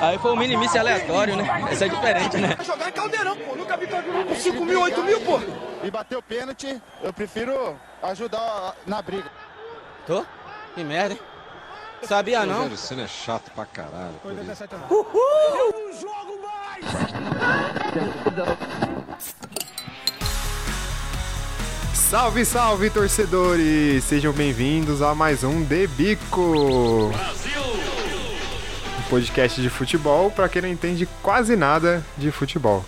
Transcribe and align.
Aí 0.00 0.18
foi 0.18 0.32
um 0.32 0.36
mini-míssil 0.36 0.80
aleatório, 0.80 1.36
né? 1.36 1.68
Esse 1.72 1.84
é 1.84 1.88
diferente, 1.88 2.36
né? 2.36 2.56
Jogar 2.62 2.88
em 2.88 2.92
caldeirão, 2.92 3.36
pô. 3.36 3.56
Nunca 3.56 3.76
vi 3.76 3.86
caldeirão 3.86 4.24
com 4.24 4.34
5 4.34 4.64
mil, 4.64 4.80
8 4.80 5.02
mil, 5.02 5.20
pô. 5.20 5.40
E 5.82 5.90
bateu 5.90 6.22
pênalti, 6.22 6.80
eu 7.02 7.12
prefiro 7.12 7.76
ajudar 8.02 8.74
na 8.86 9.00
briga. 9.00 9.30
Tô? 10.06 10.24
Que 10.74 10.82
merda, 10.84 11.14
hein? 11.14 11.20
Sabia 12.02 12.44
não? 12.44 12.56
Rogério 12.56 12.76
Senna 12.76 13.02
é 13.04 13.06
chato 13.06 13.50
pra 13.52 13.64
caralho. 13.64 14.14
por 14.22 14.32
isso. 14.32 14.66
Um 15.74 15.92
jogo 16.00 16.40
mais! 16.42 16.84
Salve, 22.14 22.44
salve, 22.44 22.90
torcedores! 22.90 24.04
Sejam 24.04 24.32
bem-vindos 24.32 25.02
a 25.02 25.16
mais 25.16 25.42
um 25.42 25.64
The 25.66 25.88
Bico! 25.88 27.08
Brasil! 27.08 27.60
Um 29.00 29.02
podcast 29.10 29.60
de 29.60 29.68
futebol 29.68 30.30
para 30.30 30.48
quem 30.48 30.62
não 30.62 30.68
entende 30.68 31.08
quase 31.24 31.56
nada 31.56 32.04
de 32.16 32.30
futebol. 32.30 32.84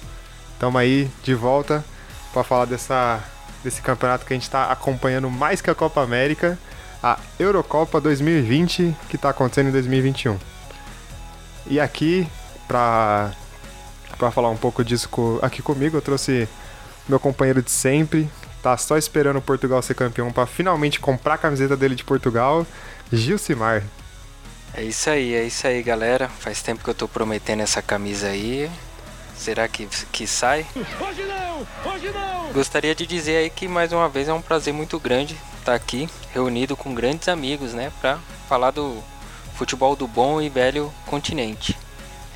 Estamos 0.53 0.81
aí 0.81 1.11
de 1.25 1.34
volta 1.34 1.84
para 2.33 2.45
falar 2.45 2.67
dessa, 2.67 3.19
desse 3.65 3.83
campeonato 3.83 4.25
que 4.25 4.33
a 4.33 4.37
gente 4.37 4.45
está 4.45 4.70
acompanhando 4.70 5.29
mais 5.29 5.61
que 5.61 5.70
a 5.70 5.75
Copa 5.75 6.01
América, 6.01 6.56
a 7.03 7.19
Eurocopa 7.37 8.01
2020, 8.01 8.95
que 9.09 9.17
está 9.17 9.31
acontecendo 9.31 9.70
em 9.70 9.73
2021. 9.73 10.39
E 11.67 11.81
aqui, 11.81 12.29
para 12.69 13.33
falar 14.33 14.51
um 14.51 14.56
pouco 14.56 14.84
disso 14.84 15.11
aqui 15.43 15.62
comigo, 15.62 15.97
eu 15.97 16.01
trouxe 16.01 16.48
meu 17.09 17.19
companheiro 17.19 17.61
de 17.61 17.73
sempre, 17.73 18.31
tá 18.66 18.77
só 18.77 18.98
esperando 18.98 19.37
o 19.37 19.43
Portugal 19.43 19.80
ser 19.80 19.95
campeão 19.95 20.33
para 20.33 20.45
finalmente 20.45 20.98
comprar 20.98 21.34
a 21.34 21.38
camiseta 21.38 21.77
dele 21.77 21.95
de 21.95 22.02
Portugal, 22.02 22.66
Gilcimar. 23.12 23.84
É 24.75 24.83
isso 24.83 25.09
aí, 25.09 25.34
é 25.37 25.45
isso 25.45 25.65
aí, 25.69 25.80
galera. 25.84 26.29
Faz 26.29 26.62
tempo 26.62 26.83
que 26.83 26.91
eu 26.91 26.95
tô 26.95 27.06
prometendo 27.06 27.61
essa 27.61 27.81
camisa 27.81 28.27
aí. 28.27 28.69
Será 29.37 29.69
que, 29.69 29.87
que 30.11 30.27
sai? 30.27 30.67
Hoje 30.75 31.22
não! 31.22 31.92
Hoje 31.92 32.11
não! 32.11 32.53
Gostaria 32.53 32.92
de 32.92 33.06
dizer 33.06 33.37
aí 33.37 33.50
que 33.50 33.69
mais 33.69 33.92
uma 33.92 34.09
vez 34.09 34.27
é 34.27 34.33
um 34.33 34.42
prazer 34.42 34.75
muito 34.75 34.98
grande 34.98 35.39
estar 35.61 35.75
aqui, 35.75 36.09
reunido 36.34 36.77
com 36.77 36.92
grandes 36.92 37.28
amigos, 37.28 37.72
né, 37.72 37.92
pra 38.00 38.19
falar 38.48 38.72
do 38.72 39.00
futebol 39.55 39.94
do 39.94 40.09
bom 40.09 40.42
e 40.42 40.48
velho 40.48 40.92
continente. 41.06 41.78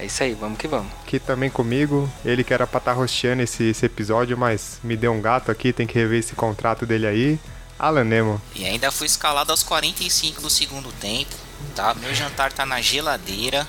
É 0.01 0.07
isso 0.07 0.23
aí, 0.23 0.33
vamos 0.33 0.59
que 0.59 0.67
vamos. 0.67 0.91
Aqui 1.03 1.19
também 1.19 1.51
comigo, 1.51 2.11
ele 2.25 2.43
que 2.43 2.55
era 2.55 2.67
pra 2.67 2.79
estar 2.79 2.95
rosteando 2.95 3.43
esse, 3.43 3.65
esse 3.65 3.85
episódio, 3.85 4.37
mas 4.37 4.81
me 4.83 4.97
deu 4.97 5.13
um 5.13 5.21
gato 5.21 5.51
aqui, 5.51 5.75
tem 5.75 5.87
que 5.87 5.93
rever 5.93 6.19
esse 6.19 6.35
contrato 6.35 6.87
dele 6.87 7.07
aí. 7.07 7.39
Alan 7.79 8.05
Nemo. 8.05 8.41
E 8.55 8.65
ainda 8.65 8.91
fui 8.91 9.07
escalado 9.07 9.51
aos 9.51 9.63
45 9.63 10.41
do 10.41 10.49
segundo 10.49 10.91
tempo, 10.93 11.35
tá? 11.77 11.93
Meu 11.93 12.15
jantar 12.15 12.51
tá 12.51 12.65
na 12.65 12.81
geladeira, 12.81 13.67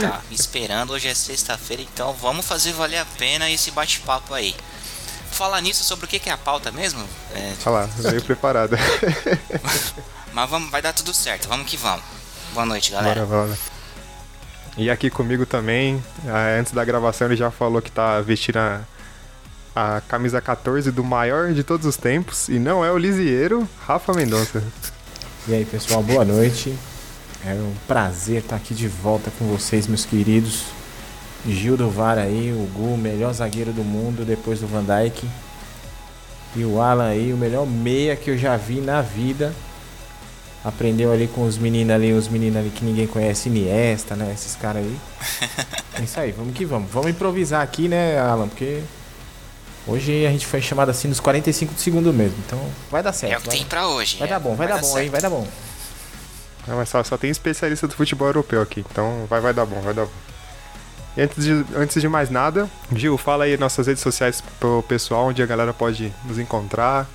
tá? 0.00 0.20
Me 0.30 0.36
esperando. 0.36 0.92
Hoje 0.92 1.08
é 1.08 1.14
sexta-feira, 1.14 1.82
então 1.82 2.12
vamos 2.12 2.46
fazer 2.46 2.72
valer 2.72 2.98
a 2.98 3.04
pena 3.04 3.50
esse 3.50 3.72
bate-papo 3.72 4.32
aí. 4.32 4.54
Falar 5.32 5.60
nisso, 5.60 5.82
sobre 5.82 6.04
o 6.04 6.08
que 6.08 6.20
que 6.20 6.30
é 6.30 6.32
a 6.32 6.38
pauta 6.38 6.70
mesmo? 6.70 7.04
É, 7.34 7.54
Olha 7.66 7.72
lá, 7.72 7.86
veio 7.86 8.22
preparado. 8.22 8.76
mas 10.32 10.48
vamos, 10.48 10.70
vai 10.70 10.80
dar 10.80 10.92
tudo 10.92 11.12
certo, 11.12 11.48
vamos 11.48 11.68
que 11.68 11.76
vamos. 11.76 12.04
Boa 12.52 12.66
noite, 12.66 12.92
galera. 12.92 13.26
Bora, 13.26 13.46
bora. 13.46 13.79
E 14.80 14.88
aqui 14.88 15.10
comigo 15.10 15.44
também, 15.44 16.02
ah, 16.26 16.58
antes 16.58 16.72
da 16.72 16.82
gravação 16.82 17.26
ele 17.26 17.36
já 17.36 17.50
falou 17.50 17.82
que 17.82 17.92
tá 17.92 18.18
vestindo 18.22 18.56
a, 18.56 18.80
a 19.76 20.00
camisa 20.00 20.40
14 20.40 20.90
do 20.90 21.04
maior 21.04 21.52
de 21.52 21.62
todos 21.62 21.84
os 21.84 21.98
tempos, 21.98 22.48
e 22.48 22.58
não 22.58 22.82
é 22.82 22.90
o 22.90 22.96
Lisieiro, 22.96 23.68
Rafa 23.86 24.14
Mendonça. 24.14 24.64
E 25.46 25.52
aí 25.52 25.66
pessoal, 25.66 26.02
boa 26.02 26.24
noite. 26.24 26.74
É 27.44 27.52
um 27.52 27.74
prazer 27.86 28.38
estar 28.38 28.56
aqui 28.56 28.72
de 28.72 28.88
volta 28.88 29.30
com 29.38 29.44
vocês, 29.48 29.86
meus 29.86 30.06
queridos. 30.06 30.64
Gil 31.46 31.76
do 31.76 31.90
VAR 31.90 32.16
aí, 32.16 32.50
o 32.50 32.66
Gu, 32.72 32.96
melhor 32.96 33.34
zagueiro 33.34 33.74
do 33.74 33.84
mundo 33.84 34.24
depois 34.24 34.60
do 34.60 34.66
Van 34.66 34.82
Dijk. 34.82 35.28
E 36.56 36.64
o 36.64 36.80
Alan 36.80 37.10
aí, 37.10 37.34
o 37.34 37.36
melhor 37.36 37.66
meia 37.66 38.16
que 38.16 38.30
eu 38.30 38.38
já 38.38 38.56
vi 38.56 38.80
na 38.80 39.02
vida. 39.02 39.52
Aprendeu 40.62 41.10
ali 41.10 41.26
com 41.26 41.44
os 41.44 41.56
meninos 41.56 41.94
ali, 41.94 42.12
os 42.12 42.28
meninos 42.28 42.58
ali 42.58 42.70
que 42.70 42.84
ninguém 42.84 43.06
conhece, 43.06 43.48
Iniesta, 43.48 44.14
né? 44.14 44.30
Esses 44.32 44.56
caras 44.56 44.84
aí. 44.84 44.96
É 45.92 46.02
isso 46.02 46.18
aí, 46.18 46.32
vamos 46.32 46.54
que 46.54 46.64
vamos. 46.64 46.90
Vamos 46.90 47.10
improvisar 47.10 47.62
aqui, 47.62 47.86
né, 47.86 48.18
Alan? 48.18 48.48
Porque 48.48 48.80
hoje 49.86 50.24
a 50.24 50.30
gente 50.30 50.46
foi 50.46 50.62
chamado 50.62 50.88
assim 50.88 51.08
nos 51.08 51.20
45 51.20 51.74
do 51.74 51.80
segundo 51.80 52.12
mesmo. 52.12 52.36
Então 52.46 52.58
vai 52.90 53.02
dar 53.02 53.12
certo. 53.12 53.32
É 53.32 53.36
o 53.36 53.40
que 53.40 53.46
vai, 53.48 53.56
tem 53.56 53.66
pra 53.66 53.88
hoje. 53.88 54.16
vai 54.16 54.28
é. 54.28 54.30
dar 54.30 54.38
bom, 54.38 54.54
vai, 54.54 54.68
dar 54.68 54.80
bom, 54.80 54.86
hein? 54.86 54.94
certo. 54.94 55.10
Vai 55.10 55.20
dar 55.20 55.30
bom. 55.30 55.46
Não, 56.66 56.76
mas 56.76 56.88
só, 56.88 57.02
só 57.02 57.18
tem 57.18 57.30
especialista 57.30 57.86
do 57.86 57.94
futebol 57.94 58.28
europeu 58.28 58.62
aqui, 58.62 58.84
então 58.90 59.26
vai, 59.28 59.40
vai 59.40 59.52
dar 59.52 59.66
bom, 59.66 59.80
vai 59.80 59.92
dar 59.92 60.04
bom. 60.04 60.12
E 61.16 61.22
antes 61.22 61.44
de, 61.44 61.66
antes 61.74 62.00
de 62.00 62.08
mais 62.08 62.30
nada, 62.30 62.70
Gil, 62.94 63.18
fala 63.18 63.44
aí 63.44 63.56
nossas 63.56 63.86
redes 63.86 64.02
sociais 64.02 64.42
pro 64.60 64.82
pessoal, 64.84 65.26
onde 65.26 65.42
a 65.42 65.46
galera 65.46 65.72
pode 65.74 66.12
nos 66.24 66.38
encontrar. 66.38 67.08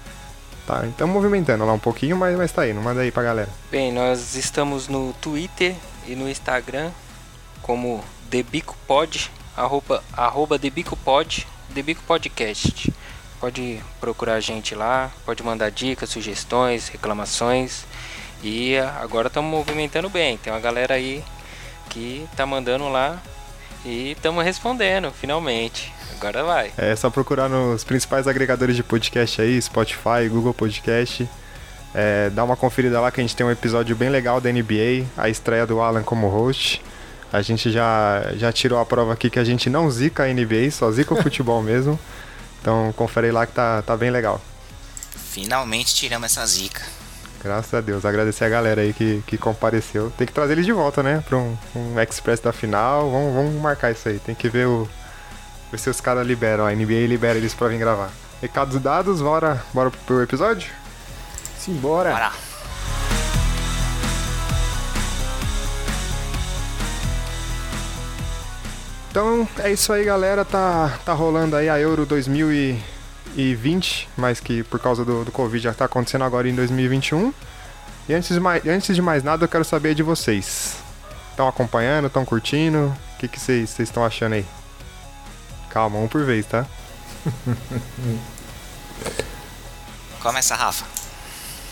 Tá, 0.66 0.84
então 0.88 1.08
movimentando 1.08 1.64
lá 1.64 1.74
um 1.74 1.80
pouquinho, 1.80 2.18
mas, 2.18 2.36
mas 2.36 2.52
tá 2.52 2.64
aí, 2.64 2.74
não 2.74 2.82
manda 2.82 3.02
aí 3.02 3.12
pra 3.12 3.22
galera. 3.22 3.50
Bem, 3.70 3.92
nós 3.92 4.36
estamos 4.36 4.88
no 4.88 5.14
Twitter 5.22 5.76
e 6.08 6.16
no 6.16 6.28
Instagram 6.28 6.90
como 7.62 8.04
TheBicoPod, 8.30 9.32
arroba, 9.56 10.04
arroba 10.14 10.58
TheBicoPod, 10.58 11.48
TheBico 11.74 12.02
Podcast. 12.04 12.92
Pode 13.40 13.80
procurar 14.00 14.36
a 14.36 14.40
gente 14.40 14.74
lá, 14.74 15.12
pode 15.26 15.44
mandar 15.44 15.70
dicas, 15.70 16.10
sugestões, 16.10 16.88
reclamações. 16.88 17.86
E 18.44 18.78
agora 18.78 19.28
estamos 19.28 19.50
movimentando 19.52 20.10
bem. 20.10 20.38
Tem 20.38 20.52
uma 20.52 20.60
galera 20.60 20.96
aí 20.96 21.24
que 21.90 22.28
tá 22.36 22.46
mandando 22.46 22.90
lá 22.90 23.22
e 23.84 24.12
estamos 24.12 24.44
respondendo, 24.44 25.12
finalmente. 25.12 25.94
Agora 26.16 26.44
vai. 26.44 26.72
É 26.78 26.96
só 26.96 27.10
procurar 27.10 27.50
nos 27.50 27.84
principais 27.84 28.28
agregadores 28.28 28.76
de 28.76 28.84
podcast 28.84 29.42
aí, 29.42 29.62
Spotify, 29.62 30.28
Google 30.30 30.54
Podcast. 30.54 31.28
É, 31.94 32.30
dá 32.30 32.44
uma 32.44 32.58
conferida 32.58 33.00
lá 33.00 33.10
que 33.12 33.22
a 33.22 33.24
gente 33.24 33.36
tem 33.36 33.46
um 33.46 33.52
episódio 33.52 33.96
bem 33.96 34.10
legal 34.10 34.42
da 34.42 34.52
NBA, 34.52 35.06
a 35.18 35.30
estreia 35.30 35.66
do 35.66 35.80
Alan 35.82 36.04
como 36.04 36.28
host. 36.28 36.82
A 37.32 37.42
gente 37.42 37.72
já, 37.72 38.32
já 38.36 38.52
tirou 38.52 38.80
a 38.80 38.86
prova 38.86 39.14
aqui 39.14 39.30
que 39.30 39.40
a 39.40 39.44
gente 39.44 39.70
não 39.70 39.90
zica 39.90 40.24
a 40.24 40.28
NBA, 40.28 40.72
só 40.72 40.92
zica 40.92 41.14
o 41.14 41.18
futebol 41.24 41.62
mesmo. 41.62 42.00
Então 42.62 42.94
confere 42.98 43.32
lá 43.32 43.46
que 43.46 43.54
tá, 43.54 43.82
tá 43.82 43.96
bem 43.96 44.10
legal. 44.10 44.42
Finalmente 45.32 45.94
tiramos 45.96 46.32
essa 46.32 46.46
zica. 46.46 46.82
Graças 47.46 47.74
a 47.74 47.80
Deus. 47.80 48.04
Agradecer 48.06 48.44
a 48.44 48.50
galera 48.50 48.82
aí 48.82 48.92
que, 48.92 49.22
que 49.28 49.38
compareceu. 49.38 50.12
Tem 50.18 50.26
que 50.26 50.34
trazer 50.34 50.54
eles 50.54 50.66
de 50.66 50.72
volta, 50.72 51.04
né? 51.04 51.24
Pra 51.28 51.38
um, 51.38 51.56
um 51.76 52.00
Express 52.02 52.40
da 52.40 52.52
final. 52.52 53.12
Vamos, 53.12 53.36
vamos 53.36 53.62
marcar 53.62 53.92
isso 53.92 54.10
aí. 54.10 54.18
Tem 54.18 54.34
que 54.34 54.50
ver 54.50 54.66
o. 54.66 54.90
Ver 55.72 55.80
se 55.80 55.90
os 55.90 56.02
caras 56.02 56.26
liberam. 56.26 56.66
A 56.66 56.72
NBA 56.72 57.08
libera 57.08 57.38
eles 57.38 57.54
pra 57.54 57.68
vir 57.68 57.80
gravar. 57.80 58.12
Recados 58.42 58.80
dados, 58.82 59.22
bora, 59.22 59.64
bora 59.74 59.92
pro 60.06 60.22
episódio? 60.22 60.70
Simbora. 61.58 62.12
Bora. 62.12 62.32
Então 69.16 69.48
é 69.60 69.72
isso 69.72 69.94
aí, 69.94 70.04
galera. 70.04 70.44
Tá, 70.44 71.00
tá 71.06 71.14
rolando 71.14 71.56
aí 71.56 71.70
a 71.70 71.80
Euro 71.80 72.06
2020, 72.06 74.10
mas 74.18 74.42
que 74.42 74.62
por 74.64 74.78
causa 74.78 75.06
do, 75.06 75.24
do 75.24 75.32
Covid 75.32 75.64
já 75.64 75.74
tá 75.74 75.86
acontecendo 75.86 76.26
agora 76.26 76.50
em 76.50 76.54
2021. 76.54 77.34
E 78.10 78.14
antes 78.14 78.34
de 78.34 78.42
mais, 78.42 78.68
antes 78.68 78.94
de 78.94 79.02
mais 79.02 79.24
nada, 79.24 79.46
eu 79.46 79.48
quero 79.48 79.64
saber 79.64 79.96
de 79.96 80.04
vocês. 80.04 80.76
Estão 81.32 81.48
acompanhando? 81.48 82.08
Estão 82.08 82.26
curtindo? 82.26 82.94
O 83.16 83.18
que 83.18 83.40
vocês 83.40 83.80
estão 83.80 84.04
achando 84.04 84.34
aí? 84.34 84.46
Calma, 85.76 86.00
um 86.00 86.08
por 86.08 86.24
vez, 86.24 86.46
tá? 86.46 86.66
Começa, 90.22 90.56
Rafa. 90.56 90.86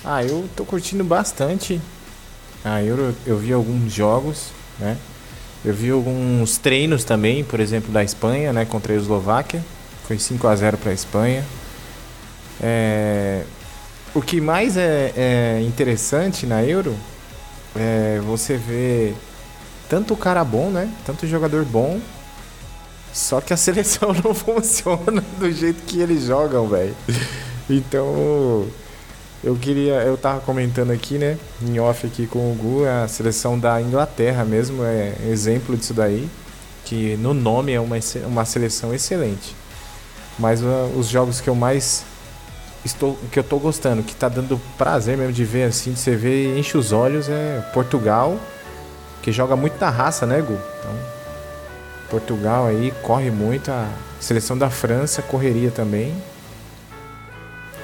Ah, 0.03 0.21
eu 0.21 0.49
tô 0.57 0.65
curtindo 0.65 1.05
bastante. 1.05 1.79
Ah, 2.65 2.83
eu, 2.83 3.15
eu 3.25 3.37
vi 3.37 3.53
alguns 3.53 3.93
jogos, 3.93 4.47
né? 4.77 4.97
Eu 5.63 5.73
vi 5.73 5.89
alguns 5.89 6.57
treinos 6.57 7.05
também, 7.05 7.45
por 7.45 7.61
exemplo, 7.61 7.93
da 7.93 8.03
Espanha, 8.03 8.51
né? 8.51 8.65
Contra 8.65 8.91
a 8.91 8.97
Eslováquia. 8.97 9.63
Foi 10.05 10.19
5 10.19 10.49
a 10.49 10.55
0 10.57 10.77
para 10.77 10.91
a 10.91 10.93
Espanha. 10.93 11.45
É, 12.61 13.43
O 14.13 14.21
que 14.21 14.41
mais 14.41 14.75
é, 14.75 15.13
é 15.15 15.61
interessante 15.61 16.45
na 16.45 16.61
Euro 16.61 16.93
é 17.73 18.19
você 18.25 18.57
ver 18.57 19.15
tanto 19.87 20.13
cara 20.17 20.43
bom, 20.43 20.69
né? 20.69 20.91
Tanto 21.05 21.25
jogador 21.25 21.63
bom. 21.63 22.01
Só 23.13 23.39
que 23.39 23.53
a 23.53 23.57
seleção 23.57 24.11
não 24.23 24.33
funciona 24.33 25.23
do 25.37 25.51
jeito 25.51 25.83
que 25.83 26.01
eles 26.01 26.23
jogam, 26.23 26.67
velho. 26.67 26.95
Então, 27.69 28.67
eu 29.43 29.55
queria, 29.55 30.01
eu 30.01 30.17
tava 30.17 30.39
comentando 30.39 30.91
aqui, 30.91 31.17
né, 31.17 31.37
em 31.61 31.79
off 31.79 32.07
aqui 32.07 32.25
com 32.25 32.51
o 32.51 32.55
Gu, 32.55 32.85
a 32.85 33.07
seleção 33.07 33.57
da 33.59 33.79
Inglaterra 33.81 34.43
mesmo 34.43 34.83
é 34.83 35.13
exemplo 35.29 35.77
disso 35.77 35.93
daí, 35.93 36.27
que 36.83 37.15
no 37.17 37.33
nome 37.33 37.71
é 37.71 37.79
uma, 37.79 37.97
uma 38.25 38.45
seleção 38.45 38.93
excelente. 38.93 39.55
Mas 40.39 40.63
ah, 40.63 40.89
os 40.97 41.07
jogos 41.07 41.39
que 41.39 41.49
eu 41.49 41.55
mais 41.55 42.03
estou, 42.83 43.17
que 43.31 43.37
eu 43.37 43.43
tô 43.43 43.59
gostando, 43.59 44.01
que 44.01 44.15
tá 44.15 44.27
dando 44.27 44.59
prazer 44.77 45.17
mesmo 45.17 45.31
de 45.31 45.45
ver 45.45 45.63
assim, 45.63 45.93
de 45.93 45.99
você 45.99 46.15
ver, 46.15 46.57
enche 46.57 46.77
os 46.77 46.91
olhos, 46.91 47.29
é 47.29 47.61
Portugal, 47.73 48.39
que 49.21 49.31
joga 49.31 49.55
muito 49.55 49.79
na 49.79 49.89
raça, 49.89 50.25
né, 50.25 50.41
Gu? 50.41 50.53
Então, 50.53 51.12
Portugal 52.13 52.67
aí 52.67 52.93
corre 53.01 53.31
muito, 53.31 53.71
a 53.71 53.89
seleção 54.19 54.55
da 54.55 54.69
França 54.69 55.23
correria 55.23 55.71
também. 55.71 56.15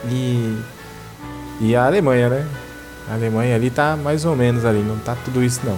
E, 0.06 0.62
e 1.60 1.76
a 1.76 1.84
Alemanha, 1.84 2.30
né? 2.30 2.48
A 3.10 3.16
Alemanha 3.16 3.56
ali 3.56 3.72
tá 3.72 3.98
mais 3.98 4.26
ou 4.26 4.36
menos 4.36 4.66
ali, 4.66 4.84
não 4.84 5.00
tá 5.00 5.18
tudo 5.26 5.44
isso 5.44 5.62
não. 5.64 5.76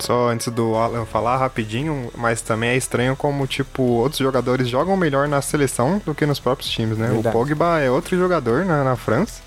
Só 0.00 0.28
antes 0.30 0.48
do 0.48 0.74
Alan 0.74 1.04
falar 1.04 1.36
rapidinho, 1.36 2.10
mas 2.16 2.40
também 2.40 2.70
é 2.70 2.76
estranho 2.76 3.14
como, 3.14 3.46
tipo, 3.46 3.82
outros 3.82 4.18
jogadores 4.18 4.68
jogam 4.68 4.96
melhor 4.96 5.28
na 5.28 5.40
seleção 5.40 6.02
do 6.04 6.12
que 6.12 6.26
nos 6.26 6.40
próprios 6.40 6.68
times, 6.70 6.98
né? 6.98 7.06
Verdade. 7.08 7.28
O 7.28 7.32
Pogba 7.38 7.78
é 7.80 7.88
outro 7.90 8.16
jogador 8.18 8.64
na, 8.64 8.82
na 8.82 8.96
França, 8.96 9.40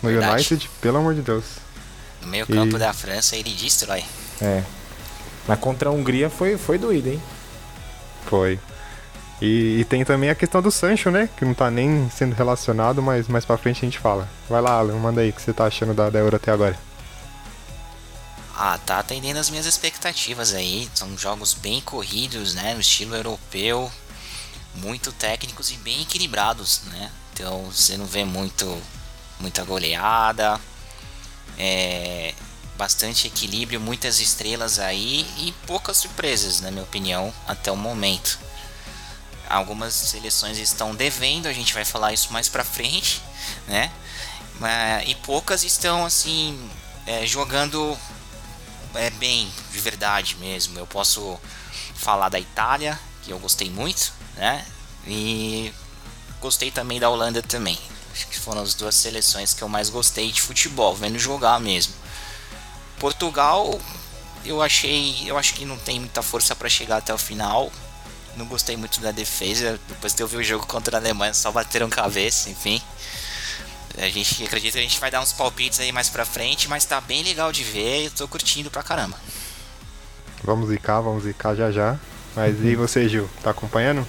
no 0.00 0.10
Verdade. 0.10 0.34
United, 0.34 0.70
pelo 0.80 0.98
amor 0.98 1.14
de 1.14 1.22
Deus. 1.22 1.44
No 2.22 2.28
meio 2.28 2.46
campo 2.46 2.76
E- 2.76 2.78
da 2.78 2.92
França 2.92 3.34
ele 3.36 3.50
destrói. 3.50 4.04
É. 4.40 4.62
Mas 5.46 5.58
contra 5.58 5.88
a 5.88 5.92
Hungria 5.92 6.30
foi, 6.30 6.56
foi 6.56 6.78
doído, 6.78 7.08
hein? 7.08 7.22
Foi. 8.26 8.58
E, 9.40 9.80
e 9.80 9.84
tem 9.84 10.04
também 10.04 10.30
a 10.30 10.34
questão 10.34 10.62
do 10.62 10.70
Sancho, 10.70 11.10
né? 11.10 11.28
Que 11.36 11.44
não 11.44 11.52
tá 11.52 11.70
nem 11.70 12.08
sendo 12.10 12.34
relacionado, 12.34 13.02
mas 13.02 13.26
mais 13.26 13.44
pra 13.44 13.58
frente 13.58 13.78
a 13.78 13.84
gente 13.84 13.98
fala. 13.98 14.28
Vai 14.48 14.60
lá, 14.60 14.72
Alan, 14.72 14.94
manda 14.98 15.20
aí 15.20 15.30
o 15.30 15.32
que 15.32 15.42
você 15.42 15.52
tá 15.52 15.64
achando 15.64 15.92
da, 15.92 16.08
da 16.08 16.20
Euro 16.20 16.36
até 16.36 16.52
agora. 16.52 16.78
Ah, 18.56 18.78
tá 18.78 19.00
atendendo 19.00 19.40
as 19.40 19.50
minhas 19.50 19.66
expectativas 19.66 20.54
aí. 20.54 20.88
São 20.94 21.18
jogos 21.18 21.54
bem 21.54 21.80
corridos, 21.80 22.54
né? 22.54 22.74
No 22.74 22.80
estilo 22.80 23.16
europeu. 23.16 23.90
Muito 24.76 25.10
técnicos 25.10 25.72
e 25.72 25.76
bem 25.78 26.02
equilibrados, 26.02 26.82
né? 26.92 27.10
Então 27.32 27.64
você 27.64 27.96
não 27.96 28.06
vê 28.06 28.24
muito 28.24 28.80
muita 29.40 29.64
goleada. 29.64 30.60
É, 31.58 32.32
bastante 32.82 33.28
equilíbrio, 33.28 33.80
muitas 33.80 34.18
estrelas 34.18 34.80
aí 34.80 35.24
e 35.38 35.52
poucas 35.68 35.98
surpresas, 35.98 36.60
na 36.60 36.68
minha 36.68 36.82
opinião, 36.82 37.32
até 37.46 37.70
o 37.70 37.76
momento. 37.76 38.40
Algumas 39.48 39.94
seleções 39.94 40.58
estão 40.58 40.92
devendo, 40.92 41.46
a 41.46 41.52
gente 41.52 41.72
vai 41.74 41.84
falar 41.84 42.12
isso 42.12 42.32
mais 42.32 42.48
pra 42.48 42.64
frente, 42.64 43.22
né? 43.68 43.92
E 45.06 45.14
poucas 45.14 45.62
estão 45.62 46.04
assim 46.04 46.58
é, 47.06 47.24
jogando 47.24 47.96
é 48.96 49.10
bem 49.10 49.48
de 49.70 49.78
verdade 49.78 50.34
mesmo. 50.40 50.76
Eu 50.76 50.86
posso 50.86 51.38
falar 51.94 52.30
da 52.30 52.40
Itália, 52.40 52.98
que 53.22 53.32
eu 53.32 53.38
gostei 53.38 53.70
muito, 53.70 54.12
né? 54.36 54.66
E 55.06 55.72
gostei 56.40 56.72
também 56.72 56.98
da 56.98 57.08
Holanda 57.08 57.40
também. 57.42 57.78
Acho 58.12 58.26
que 58.26 58.40
foram 58.40 58.60
as 58.60 58.74
duas 58.74 58.96
seleções 58.96 59.54
que 59.54 59.62
eu 59.62 59.68
mais 59.68 59.88
gostei 59.88 60.32
de 60.32 60.42
futebol, 60.42 60.96
vendo 60.96 61.16
jogar 61.16 61.60
mesmo. 61.60 62.01
Portugal, 63.02 63.80
eu 64.44 64.62
achei, 64.62 65.24
eu 65.26 65.36
acho 65.36 65.54
que 65.54 65.64
não 65.64 65.76
tem 65.76 65.98
muita 65.98 66.22
força 66.22 66.54
para 66.54 66.68
chegar 66.68 66.98
até 66.98 67.12
o 67.12 67.18
final. 67.18 67.68
Não 68.36 68.46
gostei 68.46 68.76
muito 68.76 69.00
da 69.00 69.10
defesa. 69.10 69.76
Depois 69.88 70.14
que 70.14 70.22
eu 70.22 70.28
vi 70.28 70.36
o 70.36 70.44
jogo 70.44 70.64
contra 70.68 70.96
a 70.96 71.00
Alemanha, 71.00 71.34
só 71.34 71.50
bateram 71.50 71.90
cabeça, 71.90 72.48
enfim. 72.48 72.80
A 73.98 74.08
gente 74.08 74.44
acredita 74.44 74.74
que 74.74 74.78
a 74.78 74.88
gente 74.88 75.00
vai 75.00 75.10
dar 75.10 75.20
uns 75.20 75.32
palpites 75.32 75.80
aí 75.80 75.90
mais 75.90 76.08
pra 76.08 76.24
frente, 76.24 76.68
mas 76.68 76.84
tá 76.84 77.00
bem 77.00 77.24
legal 77.24 77.50
de 77.50 77.64
ver 77.64 78.02
e 78.02 78.04
eu 78.04 78.10
tô 78.12 78.28
curtindo 78.28 78.70
pra 78.70 78.84
caramba. 78.84 79.18
Vamos 80.44 80.68
zicar, 80.68 81.00
vamos 81.00 81.24
zicar 81.24 81.56
já 81.56 81.72
já. 81.72 81.98
Mas 82.36 82.64
e 82.64 82.76
você, 82.76 83.08
Gil? 83.08 83.28
Tá 83.42 83.50
acompanhando? 83.50 84.06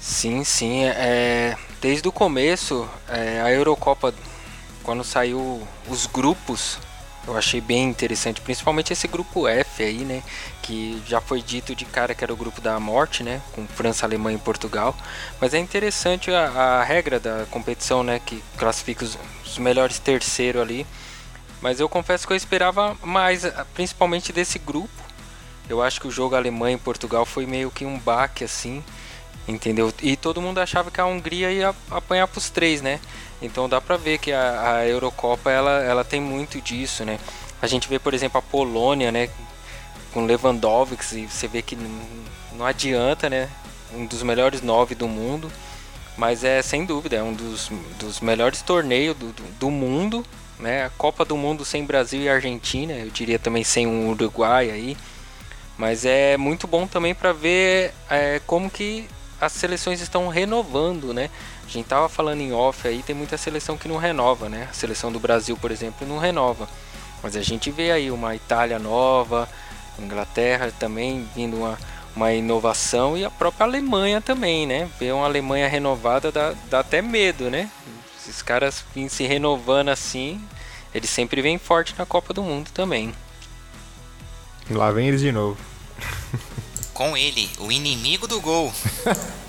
Sim, 0.00 0.44
sim. 0.44 0.84
É, 0.84 1.56
desde 1.80 2.06
o 2.06 2.12
começo, 2.12 2.88
é, 3.08 3.42
a 3.42 3.50
Eurocopa, 3.50 4.14
quando 4.84 5.02
saiu 5.02 5.66
os 5.88 6.06
grupos, 6.06 6.78
eu 7.28 7.36
achei 7.36 7.60
bem 7.60 7.84
interessante, 7.84 8.40
principalmente 8.40 8.92
esse 8.92 9.06
grupo 9.06 9.46
F 9.46 9.82
aí, 9.82 9.98
né? 9.98 10.22
Que 10.62 11.00
já 11.06 11.20
foi 11.20 11.42
dito 11.42 11.74
de 11.74 11.84
cara 11.84 12.14
que 12.14 12.24
era 12.24 12.32
o 12.32 12.36
grupo 12.36 12.60
da 12.60 12.80
morte, 12.80 13.22
né? 13.22 13.42
Com 13.52 13.66
França, 13.66 14.06
Alemanha 14.06 14.36
e 14.38 14.40
Portugal. 14.40 14.96
Mas 15.40 15.52
é 15.52 15.58
interessante 15.58 16.30
a, 16.30 16.48
a 16.48 16.82
regra 16.82 17.20
da 17.20 17.44
competição, 17.50 18.02
né? 18.02 18.18
Que 18.24 18.42
classifica 18.56 19.04
os, 19.04 19.18
os 19.44 19.58
melhores 19.58 19.98
terceiro 19.98 20.60
ali. 20.60 20.86
Mas 21.60 21.80
eu 21.80 21.88
confesso 21.88 22.26
que 22.26 22.32
eu 22.32 22.36
esperava 22.36 22.96
mais, 23.02 23.42
principalmente 23.74 24.32
desse 24.32 24.58
grupo. 24.58 24.88
Eu 25.68 25.82
acho 25.82 26.00
que 26.00 26.08
o 26.08 26.10
jogo 26.10 26.34
Alemanha 26.34 26.76
e 26.76 26.80
Portugal 26.80 27.26
foi 27.26 27.44
meio 27.44 27.70
que 27.70 27.84
um 27.84 27.98
baque 27.98 28.42
assim. 28.42 28.82
Entendeu? 29.46 29.92
E 30.02 30.16
todo 30.16 30.40
mundo 30.40 30.58
achava 30.58 30.90
que 30.90 31.00
a 31.00 31.06
Hungria 31.06 31.50
ia 31.50 31.74
apanhar 31.90 32.26
pros 32.26 32.48
três, 32.48 32.80
né? 32.80 33.00
Então 33.40 33.68
dá 33.68 33.80
pra 33.80 33.96
ver 33.96 34.18
que 34.18 34.32
a, 34.32 34.76
a 34.76 34.86
Eurocopa 34.86 35.50
ela, 35.50 35.82
ela 35.82 36.04
tem 36.04 36.20
muito 36.20 36.60
disso, 36.60 37.04
né? 37.04 37.18
A 37.60 37.66
gente 37.66 37.88
vê, 37.88 37.98
por 37.98 38.14
exemplo, 38.14 38.38
a 38.38 38.42
Polônia, 38.42 39.12
né? 39.12 39.28
Com 40.12 40.24
Lewandowski, 40.24 41.28
você 41.28 41.46
vê 41.46 41.62
que 41.62 41.76
não, 41.76 42.64
adianta, 42.64 43.28
né? 43.28 43.48
Um 43.92 44.06
dos 44.06 44.22
melhores 44.22 44.62
nove 44.62 44.94
do 44.94 45.08
mundo. 45.08 45.50
Mas 46.16 46.42
é 46.42 46.60
sem 46.62 46.84
dúvida, 46.84 47.16
é 47.16 47.22
um 47.22 47.32
dos, 47.32 47.70
dos 47.98 48.20
melhores 48.20 48.60
torneios 48.60 49.16
do, 49.16 49.32
do, 49.32 49.42
do 49.58 49.70
mundo, 49.70 50.24
né? 50.58 50.84
A 50.84 50.90
Copa 50.90 51.24
do 51.24 51.36
Mundo 51.36 51.64
sem 51.64 51.84
Brasil 51.84 52.22
e 52.22 52.28
Argentina, 52.28 52.92
eu 52.92 53.10
diria 53.10 53.38
também 53.38 53.62
sem 53.62 53.86
um 53.86 54.10
Uruguai 54.10 54.70
aí. 54.70 54.96
Mas 55.76 56.04
é 56.04 56.36
muito 56.36 56.66
bom 56.66 56.88
também 56.88 57.14
para 57.14 57.32
ver 57.32 57.94
é, 58.10 58.40
como 58.44 58.68
que 58.68 59.08
as 59.40 59.52
seleções 59.52 60.00
estão 60.00 60.26
renovando, 60.26 61.14
né? 61.14 61.30
A 61.68 61.70
gente 61.70 61.84
tava 61.84 62.08
falando 62.08 62.40
em 62.40 62.50
off 62.50 62.88
aí, 62.88 63.02
tem 63.02 63.14
muita 63.14 63.36
seleção 63.36 63.76
que 63.76 63.86
não 63.86 63.98
renova, 63.98 64.48
né? 64.48 64.68
A 64.70 64.72
seleção 64.72 65.12
do 65.12 65.20
Brasil, 65.20 65.54
por 65.54 65.70
exemplo, 65.70 66.08
não 66.08 66.16
renova. 66.16 66.66
Mas 67.22 67.36
a 67.36 67.42
gente 67.42 67.70
vê 67.70 67.92
aí 67.92 68.10
uma 68.10 68.34
Itália 68.34 68.78
nova, 68.78 69.46
Inglaterra 69.98 70.72
também 70.78 71.28
vindo 71.36 71.58
uma, 71.58 71.78
uma 72.16 72.32
inovação 72.32 73.18
e 73.18 73.24
a 73.24 73.30
própria 73.30 73.66
Alemanha 73.66 74.18
também, 74.18 74.66
né? 74.66 74.88
Ver 74.98 75.12
uma 75.12 75.26
Alemanha 75.26 75.68
renovada 75.68 76.32
dá, 76.32 76.54
dá 76.70 76.80
até 76.80 77.02
medo, 77.02 77.50
né? 77.50 77.70
Esses 78.18 78.40
caras 78.40 78.82
vêm 78.94 79.10
se 79.10 79.26
renovando 79.26 79.90
assim, 79.90 80.40
eles 80.94 81.10
sempre 81.10 81.42
vêm 81.42 81.58
forte 81.58 81.94
na 81.98 82.06
Copa 82.06 82.32
do 82.32 82.42
Mundo 82.42 82.70
também. 82.72 83.14
Lá 84.70 84.90
vem 84.90 85.08
eles 85.08 85.20
de 85.20 85.32
novo. 85.32 85.58
Com 86.94 87.14
ele, 87.14 87.50
o 87.58 87.70
inimigo 87.70 88.26
do 88.26 88.40
gol. 88.40 88.72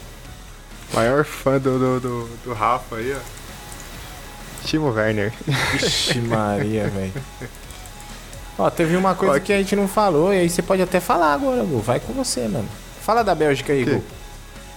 Maior 0.94 1.24
fã 1.24 1.60
do, 1.60 1.78
do, 1.78 2.00
do, 2.00 2.30
do 2.46 2.54
Rafa 2.54 2.98
aí, 2.98 3.14
ó. 3.14 3.20
Timo 4.66 4.92
Werner. 4.92 5.34
Vixe 5.74 6.20
Maria, 6.20 6.88
velho. 6.90 7.14
Ó, 8.58 8.70
teve 8.70 8.96
uma 8.96 9.16
coisa 9.16 9.40
que 9.40 9.54
a 9.54 9.58
gente 9.58 9.76
não 9.76 9.88
falou, 9.88 10.34
e 10.34 10.40
aí 10.40 10.50
você 10.50 10.62
pode 10.62 10.82
até 10.82 11.00
falar 11.00 11.34
agora, 11.34 11.64
Gu. 11.64 11.80
Vai 11.80 12.00
com 12.00 12.12
você, 12.14 12.48
mano. 12.48 12.68
Fala 13.02 13.24
da 13.24 13.34
Bélgica 13.34 13.72
aí, 13.72 13.86
Que? 13.86 13.92
Gu. 13.96 14.04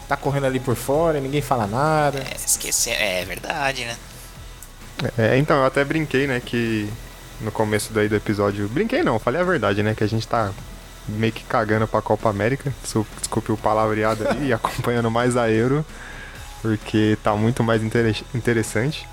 Tá 0.09 0.17
correndo 0.17 0.47
ali 0.47 0.61
por 0.61 0.77
fora, 0.77 1.21
ninguém 1.21 1.41
fala 1.41 1.67
nada. 1.67 2.19
É, 2.19 2.37
esqueci, 2.37 2.91
é 2.91 3.25
verdade, 3.25 3.85
né? 3.85 3.97
É, 5.19 5.37
então, 5.39 5.57
eu 5.57 5.65
até 5.65 5.85
brinquei, 5.85 6.27
né, 6.27 6.41
que 6.45 6.89
no 7.41 7.51
começo 7.51 7.93
daí 7.93 8.09
do 8.09 8.15
episódio. 8.17 8.69
Brinquei 8.69 9.03
não, 9.03 9.19
falei 9.19 9.41
a 9.41 9.45
verdade, 9.45 9.83
né? 9.83 9.95
Que 9.95 10.05
a 10.05 10.09
gente 10.09 10.27
tá 10.29 10.53
meio 11.09 11.33
que 11.33 11.45
cagando 11.45 11.87
pra 11.87 12.01
Copa 12.03 12.29
América. 12.29 12.73
Desculpe 12.83 13.53
o 13.53 13.57
palavreado 13.57 14.27
aí, 14.29 14.49
e 14.49 14.53
acompanhando 14.53 15.11
mais 15.11 15.37
a 15.37 15.51
Euro, 15.51 15.85
porque 16.61 17.17
tá 17.23 17.35
muito 17.35 17.63
mais 17.63 17.83
intere- 17.83 18.25
interessante. 18.35 19.07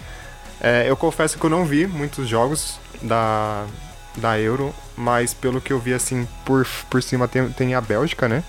É, 0.62 0.90
eu 0.90 0.98
confesso 0.98 1.38
que 1.38 1.46
eu 1.46 1.50
não 1.50 1.66
vi 1.66 1.88
muitos 1.88 2.28
jogos 2.28 2.80
da, 3.02 3.66
da 4.18 4.40
Euro, 4.40 4.74
mas 4.96 5.34
pelo 5.34 5.62
que 5.62 5.72
eu 5.72 5.80
vi 5.80 5.94
assim 5.94 6.28
por, 6.46 6.68
por 6.90 7.02
cima 7.02 7.28
tem, 7.28 7.50
tem 7.50 7.76
a 7.76 7.82
Bélgica, 7.82 8.28
né? 8.28 8.44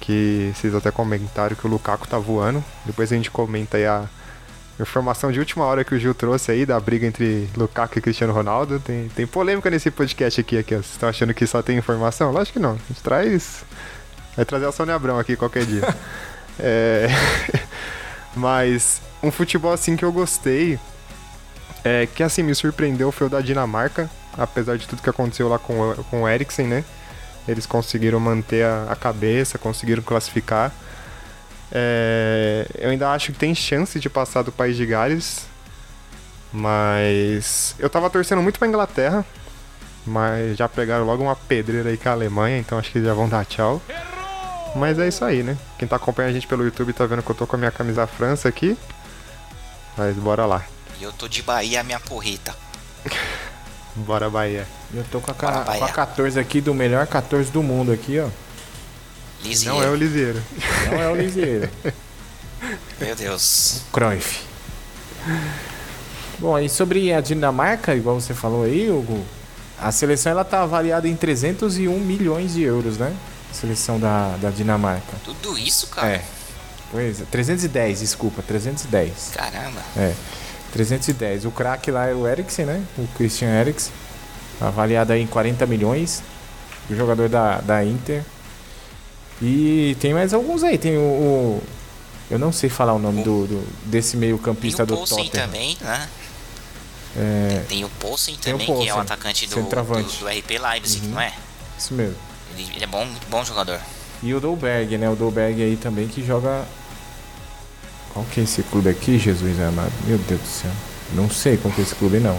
Que 0.00 0.52
vocês 0.54 0.74
até 0.74 0.90
comentaram 0.90 1.56
que 1.56 1.66
o 1.66 1.70
Lukaku 1.70 2.06
tá 2.06 2.18
voando. 2.18 2.62
Depois 2.84 3.10
a 3.10 3.16
gente 3.16 3.30
comenta 3.30 3.76
aí 3.78 3.86
a, 3.86 4.04
Informação 4.80 5.32
de 5.32 5.40
última 5.40 5.64
hora 5.64 5.82
que 5.82 5.94
o 5.94 5.98
Gil 5.98 6.14
trouxe 6.14 6.52
aí 6.52 6.64
da 6.64 6.78
briga 6.78 7.04
entre 7.06 7.48
Lukaku 7.56 7.98
e 7.98 8.02
Cristiano 8.02 8.32
Ronaldo. 8.32 8.78
Tem, 8.78 9.08
tem 9.08 9.26
polêmica 9.26 9.68
nesse 9.70 9.90
podcast 9.90 10.40
aqui, 10.40 10.56
aqui. 10.56 10.74
ó. 10.74 10.78
Vocês 10.78 10.92
estão 10.92 11.08
achando 11.08 11.34
que 11.34 11.46
só 11.46 11.60
tem 11.62 11.76
informação? 11.76 12.30
Lógico 12.30 12.58
que 12.58 12.62
não. 12.62 12.72
A 12.72 12.88
gente 12.88 13.02
traz. 13.02 13.64
Vai 14.36 14.44
trazer 14.44 14.66
a 14.66 14.72
Sônia 14.72 14.94
Abrão 14.94 15.18
aqui 15.18 15.36
qualquer 15.36 15.64
dia. 15.64 15.82
É, 16.60 17.06
Mas 18.34 19.00
um 19.22 19.30
futebol 19.30 19.72
assim 19.72 19.96
que 19.96 20.04
eu 20.04 20.10
gostei. 20.12 20.78
É, 21.84 22.06
que 22.12 22.20
assim 22.22 22.42
me 22.42 22.52
surpreendeu 22.54 23.12
foi 23.12 23.28
o 23.28 23.30
da 23.30 23.40
Dinamarca. 23.40 24.10
Apesar 24.36 24.76
de 24.76 24.86
tudo 24.88 25.00
que 25.02 25.08
aconteceu 25.10 25.48
lá 25.48 25.58
com, 25.58 25.78
o- 25.90 26.04
com 26.10 26.22
o 26.22 26.28
Eriksen, 26.28 26.66
né? 26.66 26.84
Eles 27.46 27.64
conseguiram 27.66 28.18
manter 28.20 28.64
a, 28.64 28.88
a 28.90 28.96
cabeça, 28.96 29.56
conseguiram 29.58 30.02
classificar. 30.02 30.72
É, 31.70 32.66
eu 32.78 32.90
ainda 32.90 33.10
acho 33.10 33.32
que 33.32 33.38
tem 33.38 33.54
chance 33.54 33.98
de 34.00 34.08
passar 34.08 34.42
do 34.42 34.52
País 34.52 34.76
de 34.76 34.86
Gales. 34.86 35.46
Mas 36.52 37.74
eu 37.78 37.90
tava 37.90 38.08
torcendo 38.08 38.42
muito 38.42 38.58
pra 38.58 38.68
Inglaterra. 38.68 39.24
Mas 40.06 40.56
já 40.56 40.68
pegaram 40.68 41.04
logo 41.04 41.22
uma 41.22 41.36
pedreira 41.36 41.90
aí 41.90 41.98
com 41.98 42.08
a 42.08 42.12
Alemanha, 42.12 42.58
então 42.58 42.78
acho 42.78 42.90
que 42.90 43.02
já 43.02 43.12
vão 43.12 43.28
dar 43.28 43.44
tchau. 43.44 43.82
Mas 44.74 44.98
é 44.98 45.08
isso 45.08 45.24
aí, 45.24 45.42
né? 45.42 45.56
Quem 45.78 45.86
tá 45.86 45.96
acompanhando 45.96 46.30
a 46.30 46.34
gente 46.34 46.46
pelo 46.46 46.64
YouTube 46.64 46.92
tá 46.92 47.04
vendo 47.04 47.22
que 47.22 47.30
eu 47.30 47.34
tô 47.34 47.46
com 47.46 47.56
a 47.56 47.58
minha 47.58 47.70
camisa 47.70 48.06
França 48.06 48.48
aqui. 48.48 48.76
Mas 49.96 50.16
bora 50.16 50.46
lá. 50.46 50.64
E 50.98 51.02
eu 51.02 51.12
tô 51.12 51.28
de 51.28 51.42
Bahia, 51.42 51.82
minha 51.82 52.00
porreta. 52.00 52.54
Bora, 53.94 54.30
Bahia. 54.30 54.66
Eu 54.94 55.04
tô 55.10 55.20
com 55.20 55.30
a, 55.30 55.34
Bora, 55.34 55.64
com 55.64 55.84
a 55.84 55.88
14 55.88 56.38
aqui 56.38 56.60
do 56.60 56.72
melhor 56.72 57.06
14 57.06 57.50
do 57.50 57.62
mundo 57.62 57.92
aqui, 57.92 58.20
ó. 58.20 58.28
Lisieiro. 59.42 59.76
Não 59.76 59.82
é 59.82 59.90
o 59.90 59.94
Liseiro. 59.94 60.42
Não 60.90 61.00
é 61.00 61.08
o 61.08 61.16
Liseiro. 61.16 61.70
Meu 63.00 63.14
Deus. 63.14 63.82
Cruyff. 63.92 64.40
Bom, 66.38 66.58
e 66.58 66.68
sobre 66.68 67.12
a 67.12 67.20
Dinamarca, 67.20 67.94
igual 67.94 68.20
você 68.20 68.34
falou 68.34 68.64
aí, 68.64 68.90
Hugo, 68.90 69.24
a 69.80 69.90
seleção 69.92 70.32
ela 70.32 70.44
tá 70.44 70.62
avaliada 70.62 71.08
em 71.08 71.16
301 71.16 71.98
milhões 72.00 72.54
de 72.54 72.62
euros, 72.62 72.98
né? 72.98 73.14
A 73.50 73.54
seleção 73.54 73.98
da, 73.98 74.36
da 74.36 74.50
Dinamarca. 74.50 75.16
Tudo 75.24 75.56
isso, 75.58 75.86
cara? 75.88 76.08
É. 76.08 76.24
Pois 76.90 77.20
é, 77.20 77.24
310, 77.24 78.00
desculpa, 78.00 78.42
310. 78.42 79.32
Caramba. 79.34 79.80
É, 79.96 80.14
310. 80.72 81.44
O 81.44 81.50
craque 81.50 81.90
lá 81.90 82.06
é 82.06 82.14
o 82.14 82.26
Eriksen, 82.26 82.66
né? 82.66 82.82
O 82.96 83.06
Christian 83.16 83.48
Eriksen. 83.48 83.92
Avaliado 84.60 85.12
aí 85.12 85.22
em 85.22 85.26
40 85.26 85.66
milhões. 85.66 86.22
O 86.90 86.96
jogador 86.96 87.28
da, 87.28 87.60
da 87.60 87.84
Inter. 87.84 88.22
E 89.40 89.96
tem 90.00 90.12
mais 90.14 90.34
alguns 90.34 90.62
aí. 90.62 90.76
Tem 90.78 90.96
o. 90.96 91.00
o- 91.00 91.62
eu 92.30 92.38
não 92.38 92.52
sei 92.52 92.68
falar 92.68 92.92
o 92.94 92.98
nome 92.98 93.22
do, 93.22 93.46
do- 93.46 93.66
desse 93.86 94.16
meio 94.16 94.36
Tem 94.36 94.44
campista 94.44 94.82
o 94.82 94.86
do 94.86 94.94
Poulsen 94.96 95.24
Tottenham. 95.24 95.46
também, 95.46 95.76
né? 95.80 96.08
É, 97.16 97.62
Tem 97.68 97.84
o 97.84 97.88
Poulsen 97.88 98.36
Tem 98.36 98.52
o 98.52 98.58
também, 98.58 98.66
que 98.66 98.72
é 98.72 98.74
o 98.74 98.78
Poulsen, 98.96 99.00
atacante 99.00 99.46
do, 99.46 99.54
do, 99.62 99.62
do 99.62 100.28
RP 100.28 100.58
Leipzig, 100.58 101.06
Uhum. 101.06 101.12
não 101.14 101.20
é? 101.20 101.32
isso 101.78 101.94
mesmo. 101.94 102.16
Ele, 102.56 102.68
ele 102.74 102.84
é 102.84 102.86
bom, 102.86 103.04
muito 103.06 103.26
bom 103.30 103.42
jogador. 103.44 103.80
E 104.22 104.34
o 104.34 104.40
Dolberg, 104.40 104.98
né? 104.98 105.08
O 105.08 105.14
Dolberg 105.16 105.62
aí 105.62 105.76
também 105.76 106.06
que 106.08 106.24
joga. 106.26 106.64
Qual 108.12 108.24
que 108.26 108.40
é 108.40 108.42
esse 108.44 108.62
clube 108.64 108.88
aqui, 108.90 109.18
Jesus 109.18 109.58
amado? 109.60 109.92
Meu 110.04 110.18
Deus 110.18 110.40
do 110.40 110.46
céu. 110.46 110.70
Não 111.14 111.30
sei 111.30 111.56
qual 111.56 111.72
que 111.72 111.80
é 111.80 111.84
esse 111.84 111.94
clube, 111.94 112.18
não. 112.18 112.38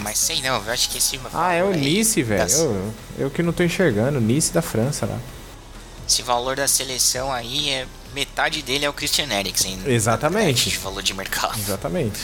Mas 0.00 0.18
sei 0.18 0.40
não, 0.40 0.56
eu 0.64 0.72
acho 0.72 0.88
que 0.88 0.96
esse 0.98 1.20
Ah, 1.34 1.52
é 1.52 1.62
o 1.62 1.68
aí 1.68 1.76
Nice, 1.80 2.22
velho. 2.22 2.40
das- 2.40 2.58
Eu, 2.58 2.92
eu 3.18 3.30
que 3.30 3.42
não 3.42 3.52
tô 3.52 3.62
enxergando. 3.62 4.18
Nice 4.20 4.52
da 4.52 4.62
França 4.62 5.04
lá. 5.06 5.18
Esse 6.10 6.22
valor 6.22 6.56
da 6.56 6.66
seleção 6.66 7.32
aí 7.32 7.70
é. 7.70 7.86
Metade 8.12 8.60
dele 8.62 8.84
é 8.84 8.88
o 8.90 8.92
Christian 8.92 9.28
Eriksen. 9.32 9.78
Exatamente. 9.86 10.68
De 10.70 10.76
valor 10.78 11.00
de 11.00 11.14
mercado. 11.14 11.56
Exatamente. 11.56 12.18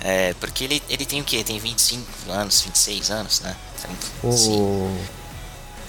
É, 0.00 0.32
porque 0.40 0.64
ele, 0.64 0.82
ele 0.88 1.04
tem 1.04 1.20
o 1.20 1.24
quê? 1.24 1.44
Tem 1.44 1.58
25 1.58 2.30
anos, 2.30 2.62
26 2.62 3.10
anos, 3.10 3.40
né? 3.40 3.54
Então, 3.78 4.32
sim, 4.32 4.56
O 4.56 4.98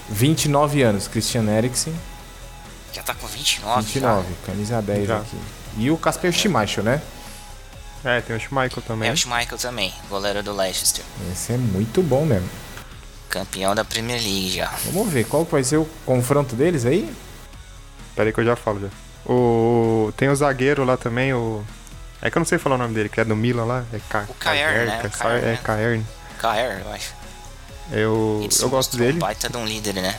29 0.10 0.84
anos, 0.84 1.08
Christian 1.08 1.46
Eriksen. 1.50 1.98
já 2.92 3.02
tá 3.04 3.16
com 3.16 3.26
29. 3.26 3.82
29, 3.84 4.28
camisa 4.46 4.82
10 4.82 5.08
Já. 5.08 5.18
aqui. 5.20 5.38
E 5.78 5.90
o 5.90 5.96
Casper 5.96 6.34
Schmeichel, 6.34 6.84
né? 6.84 7.02
É, 8.04 8.20
tem 8.20 8.36
o 8.36 8.40
Schmeichel 8.42 8.82
Já. 8.82 8.88
também. 8.90 9.10
É 9.10 9.14
o 9.14 9.16
Schmeichel 9.16 9.58
também, 9.58 9.94
goleiro 10.10 10.44
do 10.44 10.54
Leicester. 10.54 11.06
Esse 11.32 11.54
é 11.54 11.58
muito 11.58 12.04
bom 12.04 12.26
mesmo. 12.26 12.50
Campeão 13.32 13.74
da 13.74 13.84
Premier 13.86 14.20
League 14.22 14.52
já. 14.52 14.72
Vamos 14.92 15.12
ver 15.12 15.26
qual 15.26 15.46
vai 15.46 15.64
ser 15.64 15.78
o 15.78 15.88
confronto 16.06 16.56
deles 16.56 16.86
aí? 16.86 17.12
Pera 18.16 18.30
aí 18.30 18.34
que 18.34 18.40
eu 18.42 18.46
já 18.46 18.56
falo 18.56 18.82
já. 18.82 18.88
O... 19.32 20.12
Tem 20.18 20.30
o 20.30 20.36
zagueiro 20.36 20.84
lá 20.84 20.98
também, 20.98 21.34
o... 21.34 21.64
É 22.22 22.30
que 22.30 22.38
eu 22.38 22.40
não 22.42 22.46
sei 22.46 22.58
falar 22.60 22.76
o 22.76 22.78
nome 22.78 22.94
dele, 22.94 23.10
que 23.10 23.20
é 23.20 23.26
do 23.26 23.36
Milan 23.36 23.66
lá. 23.66 23.86
É 23.94 24.00
Ca... 24.10 24.26
O 24.30 24.34
Caern, 24.36 24.86
né? 24.86 25.10
Caern, 25.18 25.38
É, 25.38 25.42
né? 25.42 25.60
Caern. 25.64 26.06
KR, 26.38 26.86
eu 26.86 26.94
acho. 26.94 27.14
Eu, 27.92 28.40
eu 28.42 28.48
gosto 28.48 28.70
mostrou 28.70 29.00
dele. 29.06 29.18
Um 29.18 29.20
baita 29.22 29.50
de 29.50 29.58
um 29.58 29.66
líder, 29.66 29.94
né? 29.96 30.16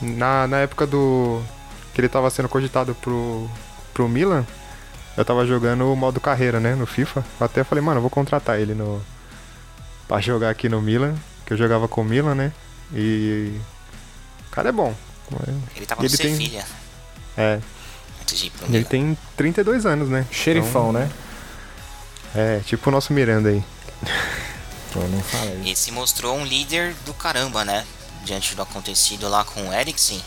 Na, 0.00 0.46
na 0.46 0.58
época 0.58 0.86
do. 0.86 1.42
que 1.94 2.00
ele 2.00 2.08
tava 2.08 2.28
sendo 2.30 2.48
cogitado 2.48 2.94
pro, 2.94 3.48
pro 3.94 4.08
Milan, 4.08 4.46
eu 5.16 5.24
tava 5.24 5.46
jogando 5.46 5.90
o 5.90 5.96
modo 5.96 6.20
carreira, 6.20 6.60
né? 6.60 6.74
No 6.74 6.86
FIFA. 6.86 7.24
Eu 7.40 7.46
até 7.46 7.64
falei, 7.64 7.82
mano, 7.82 7.98
eu 7.98 8.02
vou 8.02 8.10
contratar 8.10 8.60
ele 8.60 8.74
no. 8.74 9.02
pra 10.06 10.20
jogar 10.20 10.50
aqui 10.50 10.68
no 10.68 10.82
Milan. 10.82 11.14
Que 11.46 11.52
eu 11.52 11.56
jogava 11.56 11.86
com 11.88 12.00
o 12.02 12.04
Milan, 12.04 12.34
né? 12.34 12.52
E. 12.92 13.58
O 14.46 14.50
cara 14.50 14.68
é 14.68 14.72
bom. 14.72 14.94
Ele 15.74 15.86
tava 15.86 16.02
Ele 16.04 16.12
no 16.12 16.18
tem- 16.18 16.30
Sevilha. 16.32 16.64
É. 17.36 17.60
Antes 18.22 18.38
de 18.38 18.46
ir 18.46 18.50
pro 18.50 18.66
Ele 18.74 18.84
tem 18.84 19.16
32 19.36 19.86
anos, 19.86 20.08
né? 20.08 20.26
Xerifão, 20.30 20.92
né? 20.92 21.10
Então, 22.30 22.42
é, 22.42 22.60
tipo 22.60 22.88
o 22.88 22.92
nosso 22.92 23.12
Miranda 23.12 23.48
aí. 23.48 23.62
Pô, 24.92 25.00
não 25.00 25.20
fala 25.22 25.44
aí. 25.50 25.60
Ele 25.60 25.76
se 25.76 25.90
mostrou 25.92 26.36
um 26.36 26.44
líder 26.44 26.94
do 27.04 27.12
caramba, 27.14 27.64
né? 27.64 27.84
Diante 28.24 28.54
do 28.54 28.62
acontecido 28.62 29.28
lá 29.28 29.44
com 29.44 29.68
o 29.68 29.72
Eriksen. 29.72 30.22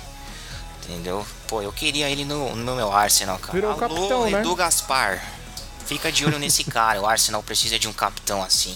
Entendeu? 0.83 1.25
Pô, 1.47 1.61
eu 1.61 1.71
queria 1.71 2.09
ele 2.09 2.25
no, 2.25 2.55
no 2.55 2.75
meu 2.75 2.91
Arsenal, 2.91 3.37
cara. 3.39 3.53
Virou 3.53 3.71
Alô, 3.71 3.79
capitão, 3.79 4.29
né? 4.29 4.39
Edu 4.39 4.55
Gaspar. 4.55 5.23
Fica 5.85 6.11
de 6.11 6.25
olho 6.25 6.39
nesse 6.39 6.63
cara. 6.69 7.01
O 7.01 7.05
Arsenal 7.07 7.41
precisa 7.43 7.77
de 7.79 7.87
um 7.87 7.93
capitão 7.93 8.43
assim. 8.43 8.75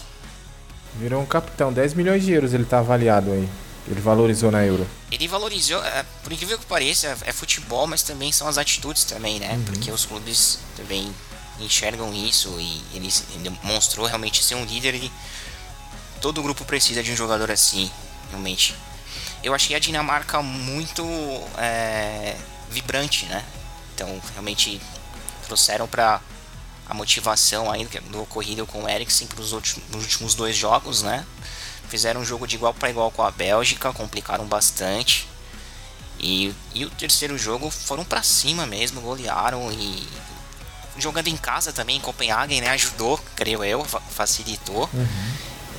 Virou 0.97 1.21
um 1.21 1.25
capitão. 1.25 1.73
10 1.73 1.93
milhões 1.93 2.23
de 2.23 2.31
euros 2.31 2.53
ele 2.53 2.65
tá 2.65 2.79
avaliado 2.79 3.31
aí. 3.31 3.49
Ele 3.87 3.99
valorizou 3.99 4.49
na 4.49 4.65
euro. 4.65 4.87
Ele 5.11 5.27
valorizou, 5.27 5.83
é, 5.83 6.05
por 6.23 6.31
incrível 6.31 6.57
que 6.57 6.65
pareça, 6.65 7.17
é, 7.25 7.33
futebol, 7.33 7.85
mas 7.85 8.01
também 8.01 8.31
são 8.31 8.47
as 8.47 8.57
atitudes 8.57 9.03
também, 9.03 9.39
né? 9.39 9.59
Porque 9.65 9.91
os 9.91 10.05
clubes 10.05 10.59
também 10.77 11.13
enxergam 11.59 12.13
isso 12.13 12.55
e 12.59 12.81
ele, 12.93 13.09
ele 13.33 13.49
demonstrou 13.49 14.05
realmente 14.05 14.43
ser 14.43 14.55
um 14.55 14.63
líder 14.65 14.95
e 14.95 15.11
todo 16.21 16.41
grupo 16.41 16.63
precisa 16.63 17.03
de 17.03 17.11
um 17.11 17.15
jogador 17.15 17.51
assim, 17.51 17.91
realmente. 18.29 18.73
Eu 19.43 19.53
achei 19.53 19.75
a 19.75 19.79
Dinamarca 19.79 20.41
muito 20.41 21.03
é, 21.57 22.37
vibrante, 22.69 23.25
né? 23.25 23.43
Então, 23.93 24.21
realmente 24.31 24.81
trouxeram 25.45 25.87
para 25.87 26.21
a 26.93 26.95
motivação 26.95 27.71
aí 27.71 27.85
do 28.11 28.21
ocorrido 28.21 28.65
com 28.67 28.83
o 28.83 28.89
Eriksen 28.89 29.27
para 29.27 29.41
os 29.41 29.51
últimos 29.51 30.35
dois 30.35 30.55
jogos, 30.55 31.01
né? 31.01 31.25
Fizeram 31.89 32.21
um 32.21 32.25
jogo 32.25 32.47
de 32.47 32.55
igual 32.55 32.73
para 32.73 32.89
igual 32.89 33.11
com 33.11 33.23
a 33.23 33.31
Bélgica, 33.31 33.91
complicaram 33.91 34.45
bastante. 34.45 35.27
E, 36.19 36.53
e 36.73 36.85
o 36.85 36.89
terceiro 36.91 37.37
jogo 37.37 37.69
foram 37.69 38.05
para 38.05 38.21
cima 38.23 38.65
mesmo, 38.65 39.01
golearam 39.01 39.71
e 39.71 40.07
jogando 40.97 41.27
em 41.27 41.35
casa 41.35 41.73
também 41.73 41.97
em 41.97 41.99
Copenhagen, 41.99 42.61
né? 42.61 42.69
Ajudou, 42.69 43.19
creio 43.35 43.63
eu, 43.63 43.83
fa- 43.83 43.99
facilitou. 43.99 44.87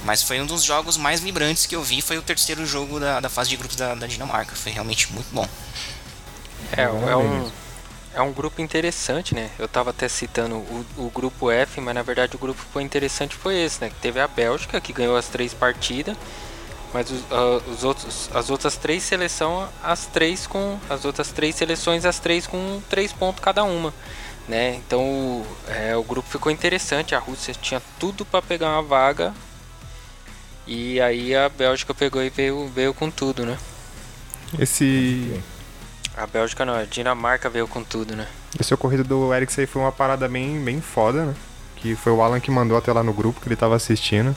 Mas 0.04 0.23
foi 0.23 0.40
um 0.40 0.47
dos 0.47 0.62
jogos 0.62 0.97
mais 0.99 1.21
vibrantes 1.21 1.64
que 1.64 1.75
eu 1.75 1.83
vi, 1.83 2.02
foi 2.02 2.18
o 2.18 2.23
terceiro 2.23 2.66
jogo 2.66 3.00
da, 3.00 3.21
da 3.21 3.30
fase 3.30 3.49
de 3.50 3.56
grupos 3.56 3.76
da, 3.76 3.94
da 3.94 4.06
Dinamarca. 4.06 4.54
Foi 4.54 4.71
realmente 4.73 5.11
muito 5.12 5.33
bom. 5.33 5.49
É, 6.76 6.83
é 6.83 7.16
um, 7.16 7.50
é 8.14 8.23
um 8.23 8.33
grupo 8.33 8.61
interessante, 8.62 9.35
né? 9.35 9.50
Eu 9.59 9.66
tava 9.68 9.90
até 9.90 10.09
citando 10.09 10.56
o, 10.56 10.87
o 10.99 11.11
grupo 11.14 11.50
F, 11.50 11.80
mas 11.80 11.94
na 11.94 12.02
verdade 12.02 12.37
o 12.37 12.38
grupo 12.38 12.62
que 12.62 12.73
foi 12.73 12.83
interessante 12.83 13.35
foi 13.35 13.56
esse, 13.61 13.80
né? 13.80 13.88
Que 13.90 13.97
teve 13.97 14.21
a 14.21 14.28
Bélgica, 14.28 14.80
que 14.80 14.92
ganhou 14.92 15.16
as 15.16 15.26
três 15.28 15.52
partidas, 15.52 16.16
mas 16.92 17.11
os, 17.11 17.23
ah, 17.30 17.61
os 17.68 17.83
outros, 17.85 18.30
as 18.33 18.50
outras 18.50 18.76
três 18.76 19.02
seleções, 19.02 19.68
as 19.83 20.06
três 20.06 20.47
com. 20.47 20.78
As 20.88 21.04
outras 21.04 21.30
três 21.33 21.54
seleções, 21.56 22.04
as 22.04 22.18
três 22.18 22.47
com 22.47 22.80
três 22.88 23.12
pontos 23.12 23.42
cada 23.42 23.64
uma. 23.64 23.92
Né? 24.47 24.75
Então 24.76 25.00
o- 25.02 25.47
é, 25.68 25.97
o 25.97 26.02
grupo 26.02 26.28
ficou 26.28 26.52
interessante, 26.52 27.14
a 27.14 27.18
Rússia 27.18 27.54
tinha 27.61 27.83
tudo 27.99 28.25
para 28.25 28.42
pegar 28.42 28.68
uma 28.71 28.83
vaga. 28.83 29.35
E 30.66 31.00
aí 31.00 31.35
a 31.35 31.49
Bélgica 31.49 31.92
pegou 31.94 32.23
e 32.23 32.30
veio, 32.30 32.68
veio 32.68 32.94
com 32.94 33.11
tudo, 33.11 33.44
né? 33.44 33.59
Esse. 34.59 35.40
A 36.16 36.26
Bélgica 36.26 36.64
não, 36.64 36.75
a 36.75 36.85
Dinamarca 36.85 37.50
veio 37.50 37.66
com 37.66 37.83
tudo, 37.83 38.14
né? 38.14 38.26
Esse 38.59 38.73
ocorrido 38.73 39.02
do 39.02 39.35
Eriksen 39.35 39.62
aí 39.62 39.66
foi 39.66 39.83
uma 39.83 39.90
parada 39.90 40.28
bem, 40.28 40.62
bem 40.62 40.80
foda, 40.80 41.26
né? 41.26 41.35
Que 41.76 41.97
foi 41.97 42.12
o 42.12 42.23
Alan 42.23 42.38
que 42.38 42.50
mandou 42.50 42.76
até 42.78 42.92
lá 42.92 43.02
no 43.02 43.12
grupo 43.12 43.40
que 43.40 43.49
ele 43.49 43.56
tava 43.56 43.75
assistindo. 43.75 44.35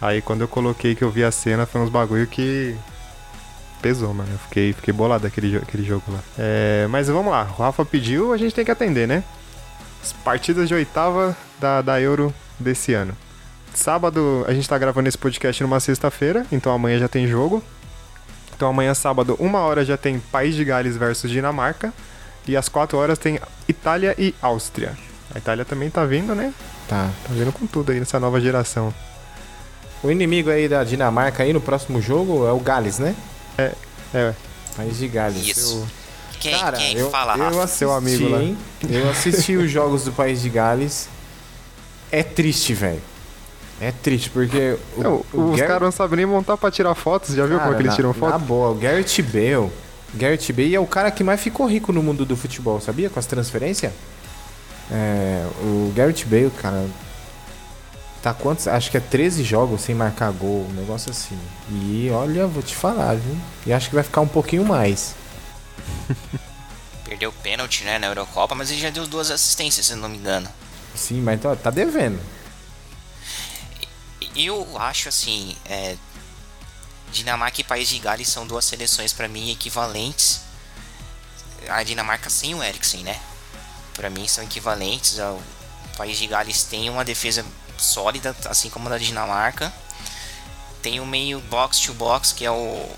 Aí 0.00 0.20
quando 0.20 0.40
eu 0.40 0.48
coloquei 0.48 0.94
que 0.94 1.02
eu 1.02 1.10
vi 1.10 1.22
a 1.22 1.30
cena, 1.30 1.64
foi 1.64 1.80
uns 1.80 1.90
bagulho 1.90 2.26
que. 2.26 2.76
Pesou, 3.80 4.12
mano. 4.12 4.30
Eu 4.32 4.38
fiquei, 4.38 4.72
fiquei 4.72 4.92
bolado 4.92 5.26
aquele, 5.26 5.56
aquele 5.56 5.84
jogo 5.84 6.04
lá. 6.08 6.18
É, 6.38 6.86
mas 6.90 7.06
vamos 7.08 7.30
lá, 7.30 7.44
o 7.56 7.62
Rafa 7.62 7.84
pediu, 7.84 8.32
a 8.32 8.36
gente 8.36 8.54
tem 8.54 8.64
que 8.64 8.70
atender, 8.70 9.06
né? 9.06 9.22
As 10.02 10.12
partidas 10.12 10.68
de 10.68 10.74
oitava 10.74 11.36
da, 11.60 11.80
da 11.82 12.00
Euro 12.00 12.34
desse 12.58 12.92
ano. 12.94 13.16
Sábado, 13.74 14.44
a 14.46 14.54
gente 14.54 14.68
tá 14.68 14.78
gravando 14.78 15.08
esse 15.08 15.18
podcast 15.18 15.62
numa 15.62 15.80
sexta-feira, 15.80 16.46
então 16.52 16.72
amanhã 16.72 16.98
já 16.98 17.08
tem 17.08 17.26
jogo. 17.26 17.62
Então 18.56 18.68
amanhã, 18.68 18.94
sábado, 18.94 19.36
uma 19.38 19.60
hora 19.60 19.84
já 19.84 19.96
tem 19.96 20.18
País 20.18 20.54
de 20.54 20.64
Gales 20.64 20.96
versus 20.96 21.30
Dinamarca. 21.30 21.92
E 22.46 22.56
às 22.56 22.68
4 22.68 22.96
horas 22.98 23.18
tem 23.18 23.40
Itália 23.66 24.14
e 24.18 24.34
Áustria. 24.42 24.96
A 25.34 25.38
Itália 25.38 25.64
também 25.64 25.88
tá 25.90 26.04
vindo, 26.04 26.34
né? 26.34 26.52
Tá. 26.88 27.10
Tá 27.26 27.32
vindo 27.32 27.50
com 27.52 27.66
tudo 27.66 27.90
aí 27.90 27.98
nessa 27.98 28.20
nova 28.20 28.40
geração. 28.40 28.92
O 30.02 30.10
inimigo 30.10 30.50
aí 30.50 30.68
da 30.68 30.84
Dinamarca 30.84 31.42
aí 31.42 31.52
no 31.52 31.60
próximo 31.60 32.00
jogo 32.02 32.46
é 32.46 32.52
o 32.52 32.60
Gales, 32.60 32.98
né? 32.98 33.16
É, 33.56 33.72
País 34.76 34.98
de 34.98 35.08
Gales. 35.08 35.46
Isso. 35.46 35.86
Quem, 36.38 36.58
Cara, 36.60 36.76
quem 36.76 36.96
eu, 36.98 37.10
fala, 37.10 37.38
eu 37.38 37.60
assisti, 37.62 37.78
Seu 37.78 37.92
amigo 37.92 38.28
lá. 38.28 38.42
hein? 38.42 38.58
Eu 38.88 39.08
assisti 39.10 39.56
os 39.56 39.70
jogos 39.70 40.04
do 40.04 40.12
País 40.12 40.42
de 40.42 40.50
Gales. 40.50 41.08
É 42.12 42.22
triste, 42.22 42.74
velho. 42.74 43.00
É 43.86 43.92
triste, 43.92 44.30
porque 44.30 44.78
o, 44.96 45.02
Não, 45.02 45.24
o 45.32 45.50
os 45.50 45.60
caras 45.60 45.82
não 45.82 45.92
sabem 45.92 46.16
nem 46.18 46.26
montar 46.26 46.56
pra 46.56 46.70
tirar 46.70 46.94
fotos. 46.94 47.34
Já 47.34 47.44
viu 47.44 47.58
como 47.58 47.72
é 47.72 47.76
que 47.76 47.82
eles 47.82 47.90
na- 47.90 47.96
tiram 47.96 48.08
Na 48.10 48.14
foto? 48.14 48.38
boa, 48.38 48.70
o 48.70 48.74
Garrett 48.74 49.20
Bale. 49.22 49.70
Garrett 50.14 50.52
Bale 50.52 50.74
é 50.74 50.80
o 50.80 50.86
cara 50.86 51.10
que 51.10 51.22
mais 51.22 51.40
ficou 51.40 51.66
rico 51.66 51.92
no 51.92 52.02
mundo 52.02 52.24
do 52.24 52.34
futebol, 52.36 52.80
sabia? 52.80 53.10
Com 53.10 53.18
as 53.18 53.26
transferências. 53.26 53.92
É, 54.90 55.44
o 55.60 55.92
Garrett 55.94 56.24
Bale, 56.24 56.50
cara, 56.50 56.86
tá 58.22 58.32
quantos? 58.32 58.66
Acho 58.68 58.90
que 58.90 58.96
é 58.96 59.00
13 59.00 59.42
jogos 59.44 59.82
sem 59.82 59.94
marcar 59.94 60.30
gol, 60.32 60.66
um 60.70 60.72
negócio 60.72 61.10
assim. 61.10 61.36
E 61.70 62.08
olha, 62.12 62.46
vou 62.46 62.62
te 62.62 62.74
falar, 62.74 63.16
viu? 63.16 63.36
E 63.66 63.72
acho 63.72 63.88
que 63.90 63.94
vai 63.94 64.04
ficar 64.04 64.20
um 64.22 64.28
pouquinho 64.28 64.64
mais. 64.64 65.14
Perdeu 67.04 67.30
o 67.30 67.32
pênalti, 67.32 67.84
né, 67.84 67.98
na 67.98 68.06
Eurocopa, 68.06 68.54
mas 68.54 68.70
ele 68.70 68.80
já 68.80 68.90
deu 68.90 69.06
duas 69.06 69.30
assistências, 69.30 69.86
se 69.86 69.94
não 69.94 70.08
me 70.08 70.16
engano. 70.16 70.48
Sim, 70.94 71.20
mas 71.20 71.40
tá, 71.40 71.54
tá 71.54 71.70
devendo. 71.70 72.18
Eu 74.34 74.78
acho 74.78 75.08
assim, 75.08 75.56
é, 75.64 75.96
Dinamarca 77.12 77.60
e 77.60 77.64
País 77.64 77.88
de 77.88 77.98
Gales 77.98 78.28
são 78.28 78.46
duas 78.46 78.64
seleções 78.64 79.12
para 79.12 79.28
mim 79.28 79.50
equivalentes. 79.50 80.40
A 81.68 81.82
Dinamarca 81.82 82.28
sem 82.28 82.54
o 82.54 82.62
Eriksen, 82.62 83.04
né? 83.04 83.20
Para 83.94 84.10
mim 84.10 84.26
são 84.26 84.42
equivalentes. 84.42 85.18
O 85.18 85.40
País 85.96 86.18
de 86.18 86.26
Gales 86.26 86.64
tem 86.64 86.90
uma 86.90 87.04
defesa 87.04 87.44
sólida, 87.78 88.36
assim 88.46 88.68
como 88.68 88.88
a 88.88 88.90
da 88.90 88.98
Dinamarca. 88.98 89.72
Tem 90.82 91.00
o 91.00 91.06
meio 91.06 91.40
box 91.42 91.80
to 91.80 91.94
box 91.94 92.32
que 92.32 92.44
é 92.44 92.50
o 92.50 92.88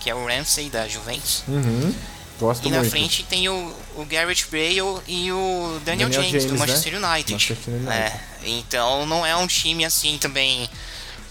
que 0.00 0.10
é 0.10 0.14
o 0.14 0.26
Ramsey 0.26 0.68
da 0.68 0.88
Juventus. 0.88 1.44
Uhum. 1.46 1.94
Gosto 2.40 2.66
E 2.66 2.70
na 2.70 2.78
muito. 2.78 2.90
frente 2.90 3.22
tem 3.24 3.48
o, 3.48 3.72
o 3.96 4.04
Garrett 4.06 4.46
Bale 4.50 5.00
e 5.06 5.30
o 5.30 5.78
Daniel, 5.84 6.08
Daniel 6.08 6.12
James, 6.12 6.44
do 6.44 6.48
James, 6.48 6.52
né? 6.52 6.58
Manchester 6.58 6.94
United. 6.94 7.32
Manchester 7.34 7.74
United. 7.74 7.92
É, 7.92 8.20
então 8.46 9.04
não 9.06 9.24
é 9.26 9.36
um 9.36 9.46
time 9.46 9.84
assim 9.84 10.16
também 10.18 10.68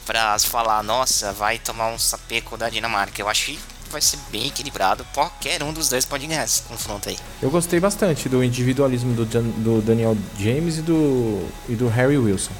pra 0.05 0.37
falar, 0.39 0.83
nossa, 0.83 1.33
vai 1.33 1.57
tomar 1.59 1.87
um 1.89 1.97
sapeco 1.99 2.55
da 2.55 2.69
Dinamarca. 2.69 3.21
Eu 3.21 3.27
acho 3.27 3.45
que 3.47 3.59
vai 3.91 4.01
ser 4.01 4.17
bem 4.31 4.47
equilibrado. 4.47 5.03
Qualquer 5.13 5.63
um 5.63 5.73
dos 5.73 5.89
dois 5.89 6.05
pode 6.05 6.27
ganhar 6.27 6.43
esse 6.43 6.61
confronto 6.61 7.09
aí. 7.09 7.17
Eu 7.41 7.49
gostei 7.49 7.79
bastante 7.79 8.29
do 8.29 8.43
individualismo 8.43 9.13
do, 9.15 9.25
Jan- 9.31 9.41
do 9.57 9.81
Daniel 9.81 10.15
James 10.37 10.77
e 10.77 10.81
do, 10.83 11.47
e 11.67 11.73
do 11.75 11.87
Harry 11.87 12.17
Wilson. 12.17 12.51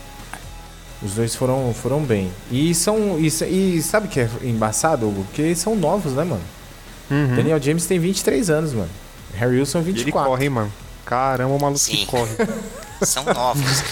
Os 1.02 1.14
dois 1.14 1.34
foram, 1.36 1.74
foram 1.74 2.02
bem. 2.04 2.32
E 2.52 2.74
são. 2.76 3.18
E, 3.20 3.28
e 3.28 3.82
sabe 3.82 4.08
o 4.08 4.10
que 4.10 4.20
é 4.20 4.30
embaçado, 4.44 5.08
Hugo? 5.08 5.24
Porque 5.26 5.56
são 5.56 5.76
novos, 5.76 6.14
né, 6.14 6.24
mano? 6.24 6.42
Uhum. 7.10 7.36
Daniel 7.36 7.62
James 7.62 7.86
tem 7.86 8.00
23 8.00 8.50
anos, 8.50 8.74
mano. 8.74 8.90
Harry 9.36 9.58
Wilson 9.60 9.80
E 9.80 9.82
ele 9.82 9.94
24. 9.94 10.30
corre, 10.30 10.44
hein, 10.46 10.50
mano. 10.50 10.74
Caramba, 11.06 11.54
o 11.54 11.60
maluco 11.60 11.80
Sim. 11.80 11.98
que 11.98 12.06
corre. 12.06 12.32
São 13.06 13.24
novos. 13.24 13.84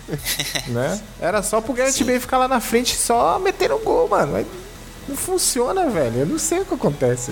né? 0.68 1.00
Era 1.20 1.42
só 1.42 1.60
pro 1.60 1.72
Garrett 1.74 1.96
Sim. 1.98 2.04
Bale 2.04 2.20
ficar 2.20 2.38
lá 2.38 2.48
na 2.48 2.60
frente 2.60 2.96
só 2.96 3.38
metendo 3.38 3.78
gol, 3.78 4.08
mano. 4.08 4.32
Mas 4.32 4.46
não 5.08 5.16
funciona, 5.16 5.88
velho. 5.90 6.20
Eu 6.20 6.26
não 6.26 6.38
sei 6.38 6.60
o 6.60 6.64
que 6.64 6.74
acontece. 6.74 7.30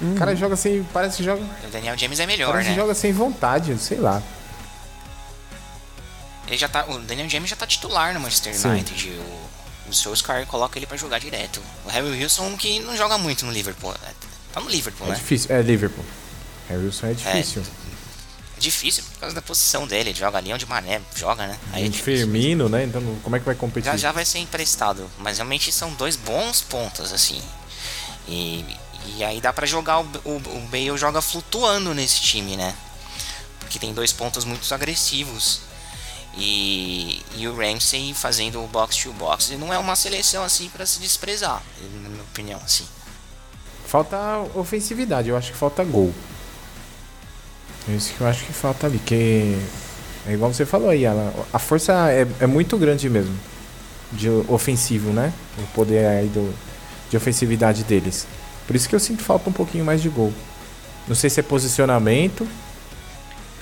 O 0.00 0.14
cara 0.14 0.34
joga 0.34 0.56
sem. 0.56 0.82
Parece 0.84 1.18
que 1.18 1.24
joga. 1.24 1.42
o 1.42 1.70
Daniel 1.70 1.96
James 1.96 2.18
é 2.20 2.26
melhor, 2.26 2.52
Parece 2.52 2.70
né? 2.70 2.74
que 2.74 2.80
joga 2.80 2.94
sem 2.94 3.12
vontade, 3.12 3.76
sei 3.78 3.98
lá. 3.98 4.22
Ele 6.48 6.56
já 6.56 6.68
tá, 6.68 6.86
o 6.88 6.98
Daniel 7.00 7.28
James 7.28 7.48
já 7.50 7.54
tá 7.54 7.66
titular 7.66 8.12
no 8.14 8.20
Manchester 8.20 8.54
Sim. 8.56 8.68
United. 8.70 9.10
O, 9.10 9.90
o 9.90 9.94
Solskjaer 9.94 10.46
coloca 10.46 10.78
ele 10.78 10.86
pra 10.86 10.96
jogar 10.96 11.20
direto. 11.20 11.60
O 11.84 11.90
Harry 11.90 12.08
Wilson 12.10 12.56
que 12.56 12.80
não 12.80 12.96
joga 12.96 13.18
muito 13.18 13.44
no 13.44 13.52
Liverpool. 13.52 13.94
Tá 14.52 14.60
no 14.60 14.68
Liverpool, 14.68 15.06
É 15.06 15.10
né? 15.10 15.16
difícil. 15.16 15.54
É 15.54 15.62
Liverpool. 15.62 16.04
Harry 16.68 16.84
Wilson 16.84 17.06
é 17.08 17.12
difícil. 17.14 17.62
É 18.56 18.60
difícil 18.60 19.02
por 19.12 19.20
causa 19.20 19.34
da 19.34 19.42
posição 19.42 19.86
dele. 19.86 20.10
Ele 20.10 20.18
joga 20.18 20.38
ali 20.38 20.52
onde 20.52 20.64
o 20.64 20.68
Mané 20.68 21.00
joga, 21.16 21.46
né? 21.46 21.58
Aí 21.72 21.86
é. 21.86 21.90
Firmino, 21.90 22.68
né? 22.68 22.84
Então 22.84 23.02
como 23.22 23.36
é 23.36 23.38
que 23.38 23.46
vai 23.46 23.54
competir? 23.54 23.90
Já 23.90 23.96
já 23.96 24.12
vai 24.12 24.24
ser 24.24 24.38
emprestado. 24.38 25.08
Mas 25.18 25.38
realmente 25.38 25.72
são 25.72 25.92
dois 25.94 26.16
bons 26.16 26.60
pontos, 26.60 27.12
assim. 27.12 27.40
E, 28.28 28.64
e 29.16 29.24
aí 29.24 29.40
dá 29.40 29.52
pra 29.52 29.66
jogar. 29.66 30.00
O, 30.00 30.04
o, 30.24 30.36
o 30.36 30.68
Bale 30.70 30.96
joga 30.96 31.20
flutuando 31.22 31.94
nesse 31.94 32.20
time, 32.20 32.56
né? 32.56 32.74
Porque 33.60 33.78
tem 33.78 33.94
dois 33.94 34.12
pontos 34.12 34.44
muito 34.44 34.72
agressivos. 34.74 35.60
E, 36.36 37.22
e 37.36 37.48
o 37.48 37.56
Ramsey 37.56 38.14
fazendo 38.14 38.62
o 38.62 38.66
box 38.68 38.96
to 38.96 39.12
box. 39.12 39.50
E 39.50 39.56
não 39.56 39.72
é 39.72 39.78
uma 39.78 39.96
seleção 39.96 40.44
assim 40.44 40.68
pra 40.68 40.86
se 40.86 41.00
desprezar, 41.00 41.62
na 42.02 42.08
minha 42.08 42.22
opinião, 42.22 42.60
assim. 42.64 42.86
Falta 43.90 44.16
ofensividade, 44.54 45.30
eu 45.30 45.36
acho 45.36 45.50
que 45.50 45.58
falta 45.58 45.82
gol. 45.82 46.14
É 47.88 47.92
isso 47.92 48.14
que 48.14 48.20
eu 48.20 48.26
acho 48.28 48.44
que 48.44 48.52
falta 48.52 48.86
ali. 48.86 49.00
Que 49.00 49.58
é 50.28 50.32
igual 50.32 50.52
você 50.54 50.64
falou 50.64 50.90
aí, 50.90 51.04
Alan, 51.04 51.32
a 51.52 51.58
força 51.58 51.92
é, 52.12 52.24
é 52.38 52.46
muito 52.46 52.78
grande 52.78 53.10
mesmo. 53.10 53.34
De 54.12 54.28
ofensivo, 54.46 55.10
né? 55.12 55.32
O 55.58 55.66
poder 55.74 56.06
aí 56.06 56.28
do, 56.28 56.54
de 57.10 57.16
ofensividade 57.16 57.82
deles. 57.82 58.28
Por 58.64 58.76
isso 58.76 58.88
que 58.88 58.94
eu 58.94 59.00
sinto 59.00 59.24
falta 59.24 59.50
um 59.50 59.52
pouquinho 59.52 59.84
mais 59.84 60.00
de 60.00 60.08
gol. 60.08 60.32
Não 61.08 61.16
sei 61.16 61.28
se 61.28 61.40
é 61.40 61.42
posicionamento. 61.42 62.46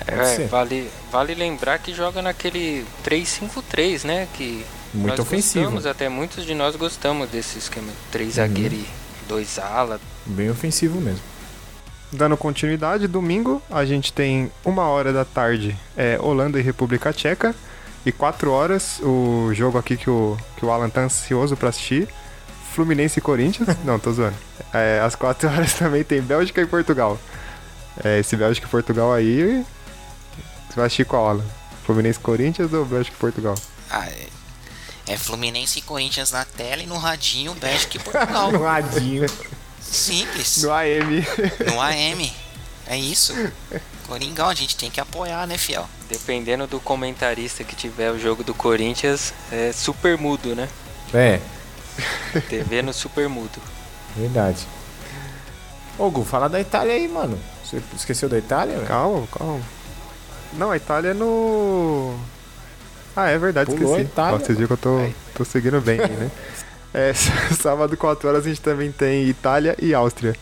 É, 0.07 0.45
vale, 0.47 0.91
vale 1.11 1.35
lembrar 1.35 1.79
que 1.79 1.95
joga 1.95 2.21
naquele 2.21 2.85
3-5-3, 3.03 4.05
né? 4.05 4.29
Que 4.35 4.63
Muito 4.93 5.09
nós 5.09 5.19
ofensivo. 5.21 5.65
gostamos, 5.65 5.87
até 5.87 6.11
muitos 6.11 6.45
de 6.45 6.55
nós 6.55 6.77
gostamos 6.77 7.31
desse 7.31 7.57
esquema. 7.59 7.91
Três 8.13 8.29
Uhum. 8.31 8.35
zagueiros 8.35 8.79
e 8.79 8.98
dois 9.29 9.59
ala. 9.59 10.01
Bem 10.27 10.51
ofensivo 10.51 11.01
mesmo. 11.01 11.21
Dando 12.11 12.37
continuidade, 12.37 13.07
domingo 13.07 13.63
a 13.71 13.85
gente 13.85 14.13
tem 14.13 14.51
uma 14.65 14.85
hora 14.85 15.13
da 15.13 15.25
tarde 15.27 15.77
é, 15.97 16.19
Holanda 16.21 16.59
e 16.59 16.63
República 16.63 17.13
Tcheca. 17.13 17.55
E 18.07 18.13
quatro 18.13 18.51
horas 18.51 19.01
o 19.03 19.53
jogo 19.53 19.77
aqui 19.77 19.97
que 19.97 20.09
o, 20.09 20.37
que 20.57 20.65
o 20.65 20.71
Alan 20.71 20.89
tá 20.89 21.03
ansioso 21.03 21.57
pra 21.57 21.69
assistir. 21.69 22.09
Fluminense 22.73 23.19
e 23.19 23.23
Corinthians. 23.23 23.69
Não, 23.85 23.99
tô 23.99 24.13
zoando. 24.13 24.37
É, 24.73 25.01
às 25.05 25.15
quatro 25.15 25.49
horas 25.51 25.75
também 25.75 26.03
tem 26.03 26.23
Bélgica 26.23 26.63
e 26.63 26.67
Portugal. 26.67 27.19
É, 28.03 28.19
esse 28.21 28.37
Bélgica 28.37 28.67
e 28.67 28.71
Portugal 28.71 29.13
aí. 29.13 29.65
Você 30.69 30.77
vai 30.77 30.87
assistir 30.87 31.05
qual, 31.05 31.29
Alan? 31.29 31.45
Fluminense 31.85 32.19
e 32.19 32.23
Corinthians 32.23 32.73
ou 32.73 32.85
Bélgica 32.85 33.17
e 33.17 33.21
Portugal? 33.21 33.55
Ah, 33.91 34.09
é, 35.09 35.17
Fluminense 35.17 35.79
e 35.79 35.83
Corinthians 35.83 36.31
na 36.33 36.45
tela 36.45 36.83
e 36.83 36.87
no 36.87 36.97
radinho 36.99 37.55
Bélgica 37.55 37.97
e 37.97 38.01
Portugal. 38.01 38.53
No 38.53 38.63
radinho. 38.63 39.27
Simples. 39.81 40.63
No 40.63 40.73
AM. 40.73 41.27
No 41.67 41.81
AM. 41.81 42.33
É 42.87 42.97
isso. 42.97 43.35
Coringão, 44.07 44.49
a 44.49 44.55
gente 44.55 44.77
tem 44.77 44.91
que 44.91 45.01
apoiar, 45.01 45.47
né, 45.47 45.59
fiel? 45.59 45.89
Dependendo 46.09 46.67
do 46.67 46.81
comentarista 46.81 47.63
que 47.65 47.77
tiver 47.77 48.11
o 48.11 48.19
jogo 48.19 48.43
do 48.43 48.55
Corinthians, 48.55 49.35
é 49.53 49.73
super 49.73 50.17
mudo, 50.17 50.55
né? 50.55 50.69
É, 51.13 51.41
TV 52.49 52.81
no 52.83 52.93
super 52.93 53.29
mudo. 53.29 53.61
verdade. 54.17 54.67
Ô, 55.99 56.11
Gu, 56.11 56.25
fala 56.25 56.49
da 56.49 56.61
Itália 56.61 56.95
aí, 56.95 57.09
mano. 57.09 57.39
Você 57.65 57.83
esqueceu 57.95 58.29
da 58.29 58.39
Itália? 58.39 58.77
velho? 58.77 58.87
Calma, 58.87 59.27
calma. 59.27 59.61
Não, 60.55 60.71
a 60.71 60.77
Itália 60.77 61.11
é 61.11 61.15
no. 61.15 62.19
Ah, 63.21 63.31
é 63.31 63.37
verdade, 63.37 63.69
Pulou 63.69 63.97
esqueci. 63.97 64.13
Itália, 64.13 64.37
Ó, 64.37 64.39
vocês 64.39 64.57
viram 64.57 64.69
que 64.69 64.73
eu 64.75 64.77
tô, 64.77 65.11
tô 65.35 65.45
seguindo 65.45 65.81
bem 65.81 66.01
aí, 66.01 66.11
né? 66.11 66.31
É, 66.95 67.13
sábado, 67.61 67.95
4 67.99 68.29
horas, 68.29 68.47
a 68.47 68.49
gente 68.49 68.63
também 68.63 68.91
tem 68.91 69.27
Itália 69.27 69.77
e 69.79 69.93
Áustria. 69.93 70.35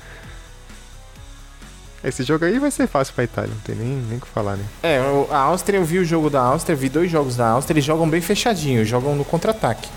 Esse 2.05 2.23
jogo 2.23 2.45
aí 2.45 2.57
vai 2.59 2.71
ser 2.71 2.87
fácil 2.87 3.15
pra 3.15 3.25
Itália, 3.25 3.51
não 3.53 3.61
tem 3.63 3.75
nem 3.75 3.97
nem 3.97 4.19
o 4.19 4.21
que 4.21 4.29
falar, 4.29 4.57
né? 4.57 4.65
É, 4.81 5.01
a 5.31 5.39
Áustria, 5.39 5.79
eu 5.79 5.85
vi 5.85 5.99
o 5.99 6.05
jogo 6.05 6.31
da 6.31 6.41
Áustria, 6.41 6.77
vi 6.77 6.89
dois 6.89 7.11
jogos 7.11 7.35
da 7.35 7.49
Áustria, 7.49 7.75
eles 7.75 7.85
jogam 7.85 8.09
bem 8.09 8.21
fechadinho, 8.21 8.85
jogam 8.85 9.17
no 9.17 9.25
contra-ataque. 9.25 9.89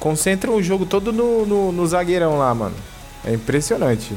Concentram 0.00 0.54
o 0.54 0.62
jogo 0.62 0.86
todo 0.86 1.12
no, 1.12 1.44
no, 1.44 1.72
no 1.72 1.86
zagueirão 1.86 2.38
lá, 2.38 2.54
mano. 2.54 2.76
É 3.24 3.34
impressionante. 3.34 4.14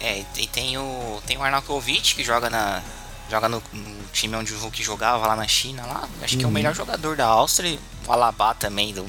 É, 0.00 0.22
e 0.38 0.46
tem 0.46 0.78
o. 0.78 1.20
Tem 1.26 1.36
o 1.36 1.42
Arnautovic 1.42 2.14
que 2.14 2.22
joga 2.22 2.48
na. 2.48 2.82
Joga 3.30 3.48
no, 3.48 3.62
no 3.72 4.04
time 4.12 4.36
onde 4.36 4.54
o 4.54 4.58
Hulk 4.58 4.82
jogava 4.82 5.26
lá 5.26 5.34
na 5.36 5.48
China 5.48 5.84
lá. 5.84 6.08
Acho 6.22 6.38
que 6.38 6.44
é 6.44 6.46
o 6.46 6.50
melhor 6.50 6.74
jogador 6.74 7.16
da 7.16 7.26
Áustria. 7.26 7.78
O 8.06 8.12
Alaba 8.12 8.54
também 8.54 8.94
do. 8.94 9.06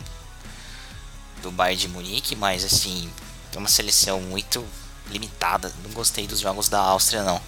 Do 1.42 1.52
Bayern 1.52 1.80
de 1.82 1.88
Munique, 1.88 2.36
mas 2.36 2.66
assim, 2.66 3.10
é 3.56 3.60
uma 3.60 3.70
seleção 3.70 4.20
muito 4.20 4.66
limitada. 5.12 5.72
Não 5.84 5.92
gostei 5.92 6.26
dos 6.26 6.40
jogos 6.40 6.68
da 6.68 6.80
Áustria 6.80 7.22
não. 7.24 7.40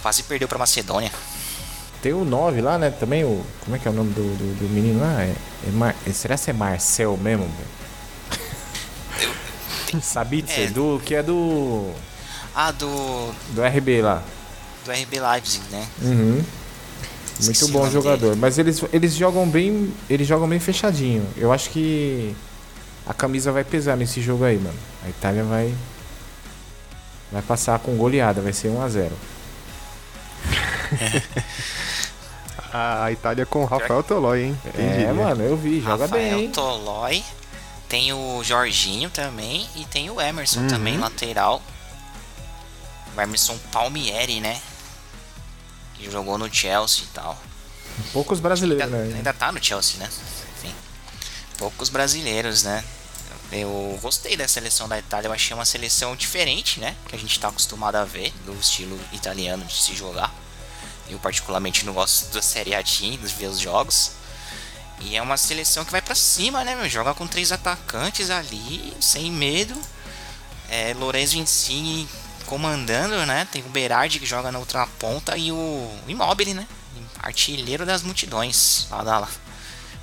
Quase 0.00 0.22
perdeu 0.22 0.48
pra 0.48 0.56
Macedônia. 0.58 1.12
Tem 2.00 2.14
o 2.14 2.24
9 2.24 2.62
lá, 2.62 2.78
né? 2.78 2.90
Também 2.90 3.22
o. 3.24 3.44
Como 3.62 3.76
é 3.76 3.78
que 3.78 3.86
é 3.86 3.90
o 3.90 3.94
nome 3.94 4.12
do, 4.14 4.22
do, 4.22 4.58
do 4.60 4.68
menino 4.70 5.00
lá? 5.00 5.22
É, 5.22 5.34
é 5.66 5.70
Mar- 5.70 5.94
é- 6.06 6.12
será 6.12 6.36
que 6.38 6.48
é 6.50 6.54
Marcel 6.54 7.16
mesmo? 7.18 7.46
Sabitzer, 10.02 10.68
É. 10.68 10.70
do, 10.70 11.00
que 11.04 11.14
é 11.14 11.22
do. 11.22 11.92
Ah, 12.54 12.70
do. 12.72 13.32
Do 13.50 13.62
RB 13.62 14.02
lá. 14.02 14.22
Do 14.84 14.92
RB 14.92 15.20
Leipzig, 15.20 15.64
né? 15.70 15.86
Uhum. 16.02 16.44
Muito 17.42 17.68
bom 17.68 17.90
jogador. 17.90 18.28
dele. 18.30 18.40
Mas 18.40 18.58
eles, 18.58 18.82
eles 18.92 19.14
jogam 19.14 19.48
bem. 19.48 19.92
Eles 20.08 20.26
jogam 20.28 20.48
bem 20.48 20.60
fechadinho. 20.60 21.26
Eu 21.36 21.52
acho 21.52 21.70
que 21.70 22.34
a 23.06 23.14
camisa 23.14 23.50
vai 23.50 23.64
pesar 23.64 23.96
nesse 23.96 24.20
jogo 24.20 24.44
aí, 24.44 24.56
mano. 24.58 24.78
A 25.04 25.08
Itália 25.08 25.42
vai. 25.44 25.74
Vai 27.32 27.42
passar 27.42 27.78
com 27.80 27.96
goleada, 27.96 28.40
vai 28.40 28.52
ser 28.52 28.68
1x0. 28.68 29.10
A 32.72 33.10
Itália 33.12 33.46
com 33.46 33.62
o 33.62 33.66
Rafael 33.66 34.02
Tolói, 34.02 34.44
hein? 34.46 34.58
Quem 34.74 34.84
É, 34.84 34.90
diria? 34.96 35.14
mano, 35.14 35.42
eu 35.44 35.56
vi, 35.56 35.80
joga 35.80 36.04
Rafael 36.06 36.38
bem. 36.38 36.50
Tolói. 36.50 37.22
Tem 37.88 38.12
o 38.12 38.42
Jorginho 38.42 39.08
também. 39.10 39.66
E 39.76 39.84
tem 39.84 40.10
o 40.10 40.20
Emerson 40.20 40.60
Uhum. 40.60 40.68
também, 40.68 40.98
lateral. 40.98 41.62
O 43.16 43.20
Emerson 43.20 43.56
Palmieri, 43.70 44.40
né? 44.40 44.60
Jogou 46.10 46.38
no 46.38 46.52
Chelsea 46.52 47.04
e 47.04 47.08
tal. 47.08 47.40
Poucos 48.12 48.40
brasileiros, 48.40 48.84
Ainda, 48.84 49.04
né? 49.04 49.16
ainda 49.16 49.32
tá 49.32 49.52
no 49.52 49.62
Chelsea, 49.62 49.98
né? 49.98 50.08
Enfim. 50.58 50.74
Poucos 51.58 51.88
brasileiros, 51.88 52.62
né? 52.64 52.84
Eu 53.52 53.98
gostei 54.02 54.36
da 54.36 54.48
seleção 54.48 54.88
da 54.88 54.98
Itália, 54.98 55.28
eu 55.28 55.32
achei 55.32 55.54
uma 55.54 55.64
seleção 55.64 56.16
diferente, 56.16 56.80
né? 56.80 56.96
Que 57.08 57.14
a 57.14 57.18
gente 57.18 57.38
tá 57.38 57.48
acostumado 57.48 57.96
a 57.96 58.04
ver, 58.04 58.32
do 58.44 58.52
estilo 58.58 58.98
italiano 59.12 59.64
de 59.64 59.80
se 59.80 59.94
jogar. 59.94 60.34
Eu 61.08 61.18
particularmente 61.18 61.84
não 61.84 61.92
gosto 61.92 62.32
da 62.32 62.42
Série 62.42 62.74
A 62.74 62.82
de 62.82 63.16
ver 63.18 63.46
os 63.46 63.60
jogos. 63.60 64.12
E 65.00 65.16
é 65.16 65.22
uma 65.22 65.36
seleção 65.36 65.84
que 65.84 65.92
vai 65.92 66.00
pra 66.00 66.14
cima, 66.14 66.64
né, 66.64 66.74
meu? 66.74 66.88
Joga 66.88 67.14
com 67.14 67.26
três 67.26 67.52
atacantes 67.52 68.30
ali, 68.30 68.96
sem 69.00 69.30
medo. 69.30 69.80
É, 70.68 70.94
Lorenzo 70.94 71.36
Insigne 71.36 72.08
comandando, 72.54 73.26
né? 73.26 73.48
Tem 73.50 73.62
o 73.62 73.68
Berardi 73.68 74.20
que 74.20 74.26
joga 74.26 74.52
na 74.52 74.60
outra 74.60 74.86
ponta 75.00 75.36
e 75.36 75.50
o 75.50 75.90
Immobile, 76.06 76.54
né? 76.54 76.68
Artilheiro 77.20 77.84
das 77.84 78.02
multidões. 78.02 78.86
Lá. 78.92 79.28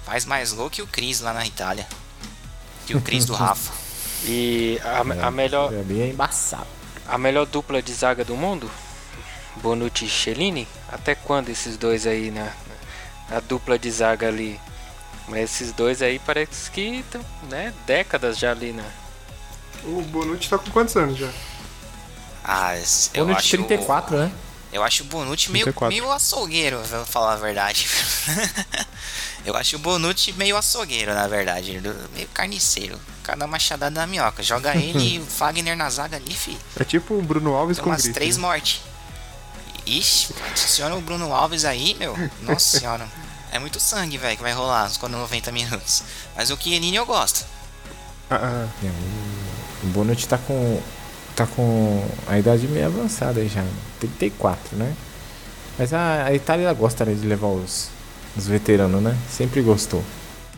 Faz 0.05 0.25
mais 0.25 0.51
gol 0.51 0.69
que 0.69 0.81
o 0.81 0.87
Cris 0.87 1.21
lá 1.21 1.31
na 1.31 1.45
Itália. 1.45 1.87
Que 2.85 2.93
o 2.93 2.99
Cris 3.01 3.25
do 3.25 3.33
Rafa. 3.33 3.71
E 4.23 4.79
a, 4.83 4.99
a 5.27 5.31
melhor, 5.31 5.73
É 5.73 5.81
bem 5.81 6.11
embaçado. 6.11 6.67
a 7.07 7.17
melhor 7.17 7.47
dupla 7.47 7.81
de 7.81 7.91
zaga 7.91 8.23
do 8.23 8.35
mundo? 8.35 8.69
Bonucci 9.55 10.05
e 10.05 10.09
Cellini? 10.09 10.67
Até 10.91 11.15
quando 11.15 11.49
esses 11.49 11.75
dois 11.75 12.05
aí 12.05 12.29
na, 12.29 12.51
na 13.27 13.39
dupla 13.39 13.79
de 13.79 13.89
zaga 13.89 14.27
ali? 14.27 14.59
Mas 15.27 15.45
esses 15.45 15.71
dois 15.71 16.03
aí 16.03 16.19
parece 16.19 16.69
que 16.69 16.97
estão, 16.99 17.25
né, 17.49 17.73
décadas 17.87 18.37
já 18.37 18.51
ali 18.51 18.73
na. 18.73 18.83
O 19.85 20.03
Bonucci 20.03 20.47
tá 20.47 20.59
com 20.59 20.69
quantos 20.69 20.95
anos 20.95 21.17
já? 21.17 21.31
Ah, 22.43 22.75
eu 23.13 23.25
Bonucci 23.25 23.55
acho. 23.55 23.65
34, 23.65 24.17
né? 24.17 24.31
Eu 24.73 24.83
acho 24.83 25.03
o 25.03 25.05
Bonucci 25.07 25.51
meio, 25.51 25.65
34. 25.65 25.93
meio 25.95 26.11
açougueiro, 26.11 26.81
vou 26.83 27.05
falar 27.05 27.33
a 27.33 27.35
verdade. 27.35 27.85
eu 29.45 29.55
acho 29.55 29.75
o 29.75 29.79
Bonucci 29.79 30.31
meio 30.33 30.55
açougueiro, 30.55 31.13
na 31.13 31.27
verdade. 31.27 31.81
Meio 32.13 32.27
carniceiro. 32.33 32.99
Cada 33.23 33.45
machadada 33.47 33.93
da 33.93 34.07
minhoca. 34.07 34.41
Joga 34.41 34.73
ele 34.79 35.15
e 35.15 35.19
o 35.19 35.25
Fagner 35.25 35.75
na 35.75 35.89
zaga 35.89 36.15
ali, 36.17 36.33
fi. 36.33 36.57
É 36.79 36.83
tipo 36.83 37.15
o 37.15 37.21
Bruno 37.21 37.53
Alves 37.53 37.77
Tem 37.77 37.83
com 37.83 37.89
umas 37.89 38.03
três 38.03 38.37
né? 38.37 38.41
mortes. 38.41 38.81
Ixi, 39.85 40.33
adiciona 40.51 40.95
o 40.95 41.01
Bruno 41.01 41.33
Alves 41.33 41.65
aí, 41.65 41.95
meu. 41.95 42.15
Nossa 42.41 42.77
senhora. 42.79 43.07
É 43.51 43.59
muito 43.59 43.79
sangue, 43.79 44.17
velho, 44.17 44.37
que 44.37 44.43
vai 44.43 44.53
rolar 44.53 44.83
nos 44.87 44.97
90 44.97 45.51
minutos. 45.51 46.03
Mas 46.35 46.49
o 46.49 46.55
Chiellini 46.57 46.95
eu 46.95 47.05
gosto. 47.05 47.45
Ah, 48.29 48.39
ah. 48.41 48.67
O- 48.83 49.87
O 49.87 49.87
Bonucci 49.89 50.27
tá 50.27 50.37
com. 50.37 50.81
Tá 51.45 51.47
com 51.55 52.05
a 52.27 52.37
idade 52.37 52.67
meio 52.67 52.85
avançada 52.85 53.39
aí 53.39 53.47
já. 53.47 53.63
34, 53.99 54.77
né? 54.77 54.93
Mas 55.77 55.93
a, 55.93 56.25
a 56.25 56.33
Itália 56.33 56.65
ela 56.65 56.73
gosta 56.73 57.05
né, 57.05 57.13
de 57.13 57.25
levar 57.25 57.47
os, 57.47 57.89
os 58.35 58.47
veteranos, 58.47 59.01
né? 59.01 59.17
Sempre 59.29 59.61
gostou. 59.61 60.03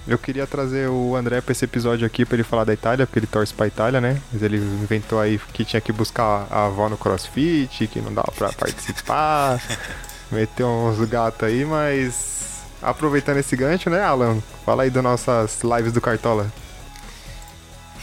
Eu 0.05 0.17
queria 0.17 0.45
trazer 0.45 0.89
o 0.89 1.15
André 1.15 1.39
pra 1.39 1.53
esse 1.53 1.63
episódio 1.63 2.05
aqui 2.05 2.25
pra 2.25 2.35
ele 2.35 2.43
falar 2.43 2.65
da 2.65 2.73
Itália, 2.73 3.07
porque 3.07 3.19
ele 3.19 3.27
torce 3.27 3.53
pra 3.53 3.67
Itália, 3.67 4.01
né? 4.01 4.21
Mas 4.31 4.41
ele 4.41 4.57
inventou 4.57 5.19
aí 5.19 5.39
que 5.53 5.63
tinha 5.63 5.79
que 5.79 5.93
buscar 5.93 6.45
a 6.49 6.65
avó 6.65 6.89
no 6.89 6.97
crossfit, 6.97 7.87
que 7.87 8.01
não 8.01 8.13
dava 8.13 8.31
pra 8.33 8.51
participar. 8.51 9.61
Meteu 10.29 10.67
uns 10.67 11.07
gatos 11.07 11.47
aí, 11.47 11.63
mas. 11.63 12.63
Aproveitando 12.81 13.37
esse 13.37 13.55
gancho, 13.55 13.89
né, 13.89 14.03
Alan? 14.03 14.41
Fala 14.65 14.83
aí 14.83 14.89
das 14.89 15.03
nossas 15.03 15.61
lives 15.63 15.93
do 15.93 16.01
Cartola. 16.01 16.51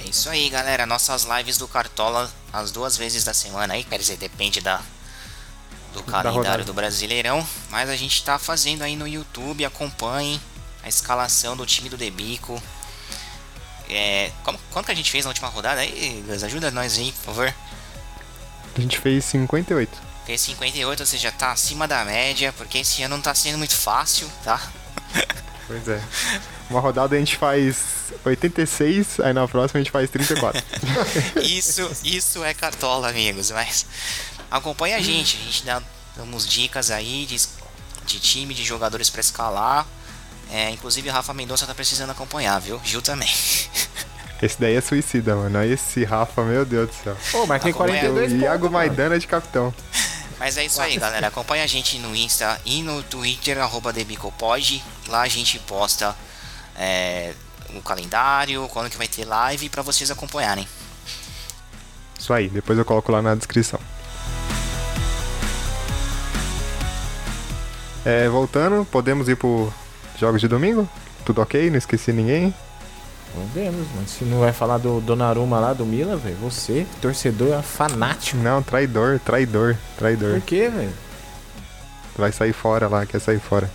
É 0.02 0.08
isso 0.08 0.30
aí, 0.30 0.48
galera. 0.48 0.86
Nossas 0.86 1.24
lives 1.24 1.58
do 1.58 1.68
Cartola, 1.68 2.30
as 2.52 2.70
duas 2.70 2.96
vezes 2.96 3.24
da 3.24 3.34
semana 3.34 3.74
aí, 3.74 3.84
quer 3.84 3.98
dizer, 3.98 4.16
depende 4.16 4.60
da 4.60 4.80
do 5.92 6.02
calendário 6.04 6.64
do 6.64 6.72
Brasileirão, 6.72 7.44
mas 7.68 7.90
a 7.90 7.96
gente 7.96 8.22
tá 8.22 8.38
fazendo 8.38 8.82
aí 8.82 8.94
no 8.94 9.08
YouTube, 9.08 9.64
acompanhem 9.64 10.40
a 10.82 10.88
escalação 10.88 11.56
do 11.56 11.66
time 11.66 11.88
do 11.88 11.96
Debico. 11.96 12.62
É, 13.88 14.30
como, 14.44 14.58
quanto 14.70 14.86
que 14.86 14.92
a 14.92 14.94
gente 14.94 15.10
fez 15.10 15.24
na 15.24 15.30
última 15.30 15.48
rodada 15.48 15.80
aí, 15.80 16.24
Gus? 16.26 16.44
Ajuda 16.44 16.70
nós 16.70 16.96
aí, 16.96 17.10
por 17.12 17.24
favor. 17.24 17.54
A 18.76 18.80
gente 18.80 18.98
fez 18.98 19.24
58. 19.24 19.98
Fez 20.24 20.40
58, 20.42 21.00
ou 21.00 21.06
seja, 21.06 21.32
tá 21.32 21.50
acima 21.50 21.88
da 21.88 22.04
média, 22.04 22.52
porque 22.52 22.78
esse 22.78 23.02
ano 23.02 23.16
não 23.16 23.22
tá 23.22 23.34
sendo 23.34 23.58
muito 23.58 23.74
fácil, 23.74 24.30
tá? 24.44 24.60
Pois 25.70 25.86
é. 25.86 26.02
Uma 26.68 26.80
rodada 26.80 27.14
a 27.14 27.18
gente 27.18 27.36
faz 27.36 28.12
86, 28.24 29.20
aí 29.20 29.32
na 29.32 29.46
próxima 29.46 29.78
a 29.78 29.82
gente 29.84 29.92
faz 29.92 30.10
34. 30.10 30.60
Isso, 31.42 31.88
isso 32.02 32.42
é 32.42 32.52
cartola, 32.52 33.08
amigos. 33.08 33.52
Mas 33.52 33.86
acompanha 34.50 34.96
a 34.96 35.00
gente, 35.00 35.38
a 35.40 35.44
gente 35.44 35.64
dá 35.64 35.80
damos 36.16 36.44
dicas 36.44 36.90
aí 36.90 37.24
de, 37.24 37.40
de 38.04 38.18
time, 38.18 38.52
de 38.52 38.64
jogadores 38.64 39.08
pra 39.08 39.20
escalar. 39.20 39.86
É, 40.50 40.70
inclusive 40.70 41.08
o 41.08 41.12
Rafa 41.12 41.32
Mendonça 41.32 41.64
tá 41.68 41.74
precisando 41.74 42.10
acompanhar, 42.10 42.58
viu? 42.60 42.80
Gil 42.84 43.00
também. 43.00 43.32
Esse 44.42 44.60
daí 44.60 44.74
é 44.74 44.80
suicida, 44.80 45.36
mano. 45.36 45.62
Esse 45.62 46.02
Rafa, 46.02 46.42
meu 46.42 46.64
Deus 46.64 46.88
do 46.88 46.94
céu. 46.94 47.16
Pô, 47.30 47.46
mas 47.46 47.62
tem 47.62 47.70
Acompanha. 47.70 48.00
42 48.00 48.32
O 48.32 48.36
Iago 48.38 48.52
pontos, 48.52 48.62
mano. 48.62 48.72
Maidana 48.72 49.18
de 49.20 49.26
capitão. 49.28 49.72
Mas 50.36 50.56
é 50.56 50.64
isso 50.64 50.80
aí, 50.80 50.96
galera. 50.96 51.28
Acompanha 51.28 51.62
a 51.62 51.66
gente 51.66 51.98
no 51.98 52.16
Insta 52.16 52.58
e 52.64 52.82
no 52.82 53.02
Twitter, 53.02 53.58
arroba 53.58 53.92
Debicopod. 53.92 54.82
Lá 55.10 55.22
a 55.22 55.28
gente 55.28 55.58
posta 55.58 56.14
é, 56.76 57.34
o 57.74 57.82
calendário, 57.82 58.68
quando 58.68 58.88
que 58.88 58.96
vai 58.96 59.08
ter 59.08 59.24
live 59.24 59.68
pra 59.68 59.82
vocês 59.82 60.08
acompanharem. 60.10 60.66
Isso 62.16 62.32
aí, 62.32 62.48
depois 62.48 62.78
eu 62.78 62.84
coloco 62.84 63.10
lá 63.10 63.20
na 63.20 63.34
descrição. 63.34 63.80
É, 68.04 68.28
voltando, 68.28 68.84
podemos 68.84 69.28
ir 69.28 69.36
pro 69.36 69.72
jogos 70.16 70.40
de 70.40 70.46
domingo? 70.46 70.88
Tudo 71.24 71.42
ok? 71.42 71.68
Não 71.70 71.76
esqueci 71.76 72.12
ninguém? 72.12 72.54
Podemos, 73.34 73.86
mas 73.96 74.10
se 74.10 74.24
não 74.24 74.40
vai 74.40 74.52
falar 74.52 74.78
do 74.78 75.00
Donnarumma 75.00 75.58
lá 75.58 75.72
do 75.72 75.84
Milan, 75.84 76.16
velho, 76.16 76.36
você, 76.36 76.86
torcedor, 77.00 77.58
é 77.58 77.62
fanático. 77.62 78.38
Não, 78.38 78.62
traidor, 78.62 79.18
traidor, 79.20 79.76
traidor. 79.98 80.34
Por 80.34 80.42
quê, 80.42 80.68
velho? 80.68 80.92
Vai 82.16 82.32
sair 82.32 82.52
fora 82.52 82.88
lá, 82.88 83.04
quer 83.06 83.20
sair 83.20 83.40
fora. 83.40 83.70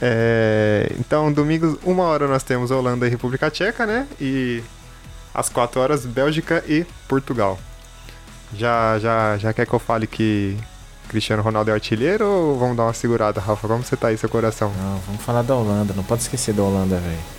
É, 0.00 0.92
então, 0.98 1.32
domingo, 1.32 1.78
uma 1.84 2.04
hora 2.04 2.26
nós 2.26 2.42
temos 2.42 2.70
Holanda 2.70 3.06
e 3.06 3.10
República 3.10 3.50
Tcheca, 3.50 3.86
né? 3.86 4.06
E 4.20 4.62
às 5.32 5.48
quatro 5.48 5.80
horas, 5.80 6.04
Bélgica 6.04 6.62
e 6.66 6.84
Portugal. 7.08 7.58
Já, 8.56 8.98
já, 8.98 9.36
já 9.38 9.52
quer 9.52 9.66
que 9.66 9.72
eu 9.72 9.78
fale 9.78 10.06
que 10.06 10.56
Cristiano 11.08 11.42
Ronaldo 11.42 11.70
é 11.70 11.74
artilheiro 11.74 12.24
ou 12.26 12.58
vamos 12.58 12.76
dar 12.76 12.84
uma 12.84 12.92
segurada, 12.92 13.40
Rafa? 13.40 13.66
Como 13.66 13.82
você 13.82 13.96
tá 13.96 14.08
aí, 14.08 14.18
seu 14.18 14.28
coração? 14.28 14.72
Não, 14.76 14.98
vamos 15.06 15.22
falar 15.22 15.42
da 15.42 15.54
Holanda, 15.54 15.92
não 15.94 16.04
pode 16.04 16.22
esquecer 16.22 16.54
da 16.54 16.62
Holanda, 16.62 16.96
velho. 16.96 17.34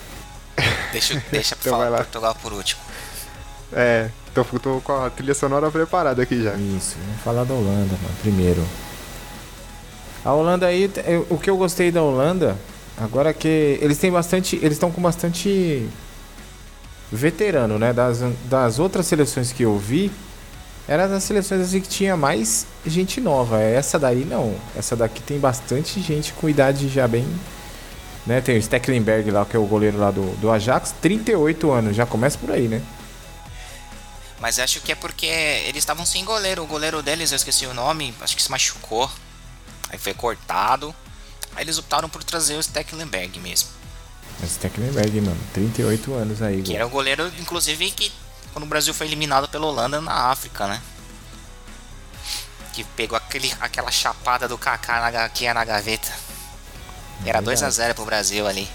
Deixa, 0.91 1.21
deixa 1.29 1.55
pra 1.57 1.69
Então 1.69 1.79
falar. 1.79 1.97
Portugal 1.97 2.35
por 2.41 2.53
último. 2.53 2.81
É, 3.73 4.09
tô, 4.33 4.45
tô 4.59 4.79
com 4.81 5.03
a 5.03 5.09
trilha 5.09 5.33
sonora 5.33 5.69
preparada 5.69 6.21
aqui 6.23 6.41
já. 6.41 6.53
Isso, 6.53 6.95
vamos 7.05 7.21
falar 7.21 7.43
da 7.43 7.53
Holanda, 7.53 7.93
mano, 8.01 8.15
primeiro. 8.21 8.65
A 10.25 10.33
Holanda 10.33 10.65
aí, 10.65 10.91
o 11.29 11.37
que 11.37 11.47
eu 11.47 11.55
gostei 11.55 11.91
da 11.91 12.01
Holanda, 12.01 12.57
agora 12.97 13.31
que 13.31 13.77
eles 13.79 13.99
têm 13.99 14.11
bastante, 14.11 14.55
eles 14.55 14.71
estão 14.71 14.91
com 14.91 14.99
bastante 14.99 15.87
veterano, 17.11 17.77
né? 17.77 17.93
Das, 17.93 18.21
das 18.45 18.79
outras 18.79 19.05
seleções 19.05 19.51
que 19.51 19.61
eu 19.61 19.77
vi, 19.77 20.11
eram 20.87 21.13
as 21.13 21.23
seleções 21.23 21.61
assim 21.61 21.79
que 21.79 21.87
tinha 21.87 22.17
mais 22.17 22.65
gente 22.87 23.21
nova. 23.21 23.61
Essa 23.61 23.99
daí 23.99 24.25
não, 24.25 24.55
essa 24.75 24.95
daqui 24.95 25.21
tem 25.21 25.39
bastante 25.39 26.01
gente 26.01 26.33
com 26.33 26.49
idade 26.49 26.89
já 26.89 27.07
bem... 27.07 27.27
Né? 28.25 28.41
Tem 28.41 28.57
o 28.57 28.61
Stecklenberg 28.63 29.29
lá, 29.29 29.45
que 29.45 29.55
é 29.55 29.59
o 29.59 29.67
goleiro 29.67 29.99
lá 29.99 30.09
do, 30.09 30.35
do 30.37 30.49
Ajax, 30.49 30.95
38 30.99 31.71
anos, 31.71 31.95
já 31.95 32.07
começa 32.07 32.35
por 32.39 32.49
aí, 32.49 32.67
né? 32.67 32.81
Mas 34.39 34.57
acho 34.57 34.81
que 34.81 34.91
é 34.91 34.95
porque 34.95 35.27
eles 35.27 35.83
estavam 35.83 36.03
sem 36.03 36.25
goleiro. 36.25 36.63
O 36.63 36.65
goleiro 36.65 37.03
deles, 37.03 37.31
eu 37.31 37.35
esqueci 37.35 37.67
o 37.67 37.73
nome, 37.75 38.15
acho 38.19 38.35
que 38.35 38.41
se 38.41 38.49
machucou. 38.49 39.07
Aí 39.95 39.97
foi 39.97 40.13
cortado. 40.13 40.93
Aí 41.55 41.63
eles 41.63 41.77
optaram 41.77 42.09
por 42.09 42.21
trazer 42.21 42.55
o 42.55 42.61
Stecklenberg 42.63 43.39
mesmo. 43.39 43.69
Mas 44.41 44.51
Stecklenberg, 44.51 45.21
mano, 45.21 45.39
38 45.53 46.13
anos 46.13 46.41
aí. 46.41 46.61
Que 46.61 46.75
era 46.75 46.85
o 46.85 46.89
goleiro, 46.89 47.31
inclusive, 47.39 47.89
que 47.91 48.11
quando 48.51 48.65
o 48.65 48.67
Brasil 48.67 48.93
foi 48.93 49.07
eliminado 49.07 49.47
pela 49.47 49.65
Holanda 49.65 50.01
na 50.01 50.29
África, 50.29 50.67
né? 50.67 50.81
Que 52.73 52.83
pegou 52.83 53.17
aquele, 53.17 53.53
aquela 53.61 53.89
chapada 53.89 54.49
do 54.49 54.57
Kaká 54.57 55.09
na, 55.09 55.29
que 55.29 55.45
é 55.45 55.53
na 55.53 55.63
gaveta. 55.63 56.11
Era 57.25 57.39
Verdade. 57.39 57.65
2x0 57.65 57.93
pro 57.93 58.03
Brasil 58.03 58.45
ali. 58.45 58.67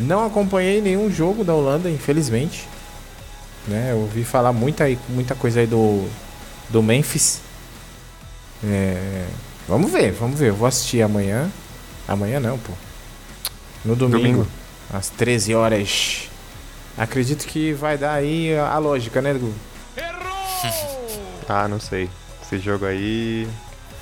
Não 0.00 0.24
acompanhei 0.24 0.80
nenhum 0.80 1.12
jogo 1.12 1.44
da 1.44 1.54
Holanda, 1.54 1.90
infelizmente. 1.90 2.66
Né, 3.68 3.92
eu 3.92 3.98
ouvi 3.98 4.24
falar 4.24 4.54
muita, 4.54 4.84
muita 5.10 5.34
coisa 5.34 5.60
aí 5.60 5.66
do, 5.66 6.08
do 6.70 6.82
Memphis. 6.82 7.42
É, 8.64 9.26
vamos 9.68 9.90
ver, 9.90 10.12
vamos 10.12 10.38
ver. 10.38 10.50
Eu 10.50 10.54
vou 10.54 10.66
assistir 10.66 11.02
amanhã. 11.02 11.50
Amanhã 12.06 12.40
não, 12.40 12.58
pô. 12.58 12.72
No 13.84 13.96
domingo, 13.96 14.22
Domingo. 14.22 14.46
às 14.92 15.08
13 15.08 15.54
horas. 15.54 16.28
Acredito 16.96 17.46
que 17.46 17.72
vai 17.72 17.96
dar 17.96 18.14
aí 18.14 18.56
a, 18.56 18.78
lógica, 18.78 19.20
né, 19.22 19.32
Gu? 19.34 19.52
Errou! 19.96 21.02
Ah, 21.48 21.66
não 21.68 21.80
sei. 21.80 22.08
Esse 22.40 22.58
jogo 22.58 22.86
aí. 22.86 23.46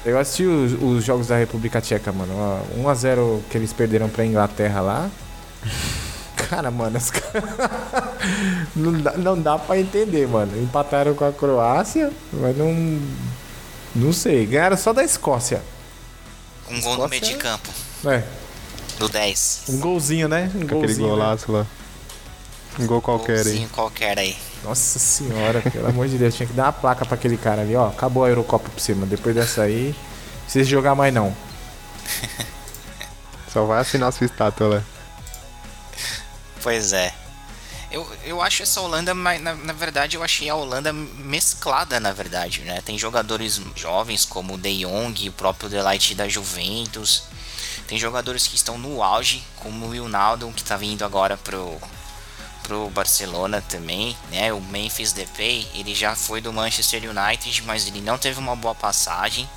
Eu 0.05 0.19
assisti 0.19 0.45
os, 0.45 0.73
os 0.81 1.05
jogos 1.05 1.27
da 1.27 1.37
República 1.37 1.81
Tcheca, 1.81 2.13
mano. 2.13 2.33
Ó, 2.37 2.93
1x0 2.93 3.41
que 3.51 3.59
eles 3.59 3.73
perderam 3.73 4.09
pra 4.09 4.25
Inglaterra 4.25 4.81
lá. 4.81 5.11
Cara, 6.49 6.71
mano, 6.71 6.99
os 6.99 7.11
caras. 7.11 7.45
não, 8.77 8.93
dá, 8.93 9.17
não 9.17 9.41
dá 9.41 9.59
pra 9.59 9.79
entender, 9.79 10.29
mano. 10.29 10.53
Empataram 10.63 11.15
com 11.15 11.25
a 11.25 11.33
Croácia, 11.33 12.13
mas 12.33 12.57
não. 12.57 13.01
Não 13.95 14.13
sei. 14.13 14.47
Ganharam 14.47 14.77
só 14.77 14.93
da 14.93 15.03
Escócia. 15.05 15.63
Um 16.69 16.81
gol 16.81 16.97
no 16.99 17.09
meio 17.09 17.23
de 17.23 17.35
campo. 17.37 17.69
É. 18.07 18.23
Do 18.99 19.09
10. 19.09 19.65
Um 19.71 19.81
golzinho, 19.81 20.29
né? 20.29 20.51
Um 20.55 20.63
Aquele 20.63 20.67
golzinho. 20.67 21.03
né? 21.03 21.09
golaço 21.09 21.53
lá. 21.53 21.67
Um 22.79 22.87
gol 22.87 23.03
qualquer 23.03 23.39
aí. 23.39 23.45
Golzinho 23.45 23.69
qualquer 23.71 24.19
aí. 24.19 24.37
Nossa 24.63 24.99
senhora, 24.99 25.61
pelo 25.63 25.89
amor 25.89 26.07
de 26.07 26.19
Deus, 26.19 26.35
tinha 26.35 26.47
que 26.47 26.53
dar 26.53 26.65
uma 26.67 26.73
placa 26.73 27.05
pra 27.05 27.15
aquele 27.15 27.37
cara 27.37 27.63
ali, 27.63 27.75
ó. 27.75 27.89
Acabou 27.89 28.25
a 28.25 28.29
Eurocopa 28.29 28.69
por 28.69 28.81
cima. 28.81 29.07
Depois 29.07 29.35
dessa 29.35 29.63
aí, 29.63 29.95
não 29.97 30.43
precisa 30.45 30.65
jogar 30.69 30.95
mais 30.95 31.13
não. 31.13 31.35
Só 33.53 33.65
vai 33.65 33.81
assinar 33.81 34.13
sua 34.13 34.27
estátua 34.27 34.69
lá. 34.69 34.83
Pois 36.63 36.93
é. 36.93 37.13
Eu, 37.91 38.09
eu 38.23 38.41
acho 38.41 38.63
essa 38.63 38.81
Holanda, 38.81 39.13
mas 39.15 39.43
na, 39.43 39.53
na 39.55 39.73
verdade 39.73 40.17
eu 40.17 40.23
achei 40.23 40.49
a 40.49 40.55
Holanda 40.55 40.93
mesclada, 40.93 41.99
na 41.99 42.13
verdade, 42.13 42.61
né? 42.61 42.81
Tem 42.83 42.97
jogadores 42.97 43.61
jovens 43.75 44.25
como 44.25 44.55
o 44.55 44.59
De 44.59 44.85
Jong, 44.85 45.29
o 45.29 45.33
próprio 45.33 45.69
Delight 45.69 46.15
da 46.15 46.29
Juventus. 46.29 47.25
Tem 47.89 47.99
jogadores 47.99 48.47
que 48.47 48.55
estão 48.55 48.79
no 48.79 49.03
auge, 49.03 49.43
como 49.57 49.87
o 49.87 49.89
Wijnaldum, 49.89 50.53
que 50.53 50.63
tá 50.63 50.77
vindo 50.77 51.05
agora 51.05 51.37
pro, 51.37 51.77
pro 52.63 52.89
Barcelona 52.91 53.61
também, 53.61 54.17
né? 54.31 54.53
O 54.53 54.61
Memphis 54.61 55.13
Depay, 55.13 55.67
ele 55.75 55.93
já 55.93 56.15
foi 56.15 56.41
do 56.41 56.53
Manchester 56.53 57.03
United, 57.11 57.63
mas 57.63 57.89
ele 57.89 58.01
não 58.01 58.17
teve 58.17 58.39
uma 58.39 58.55
boa 58.55 58.75
passagem. 58.77 59.51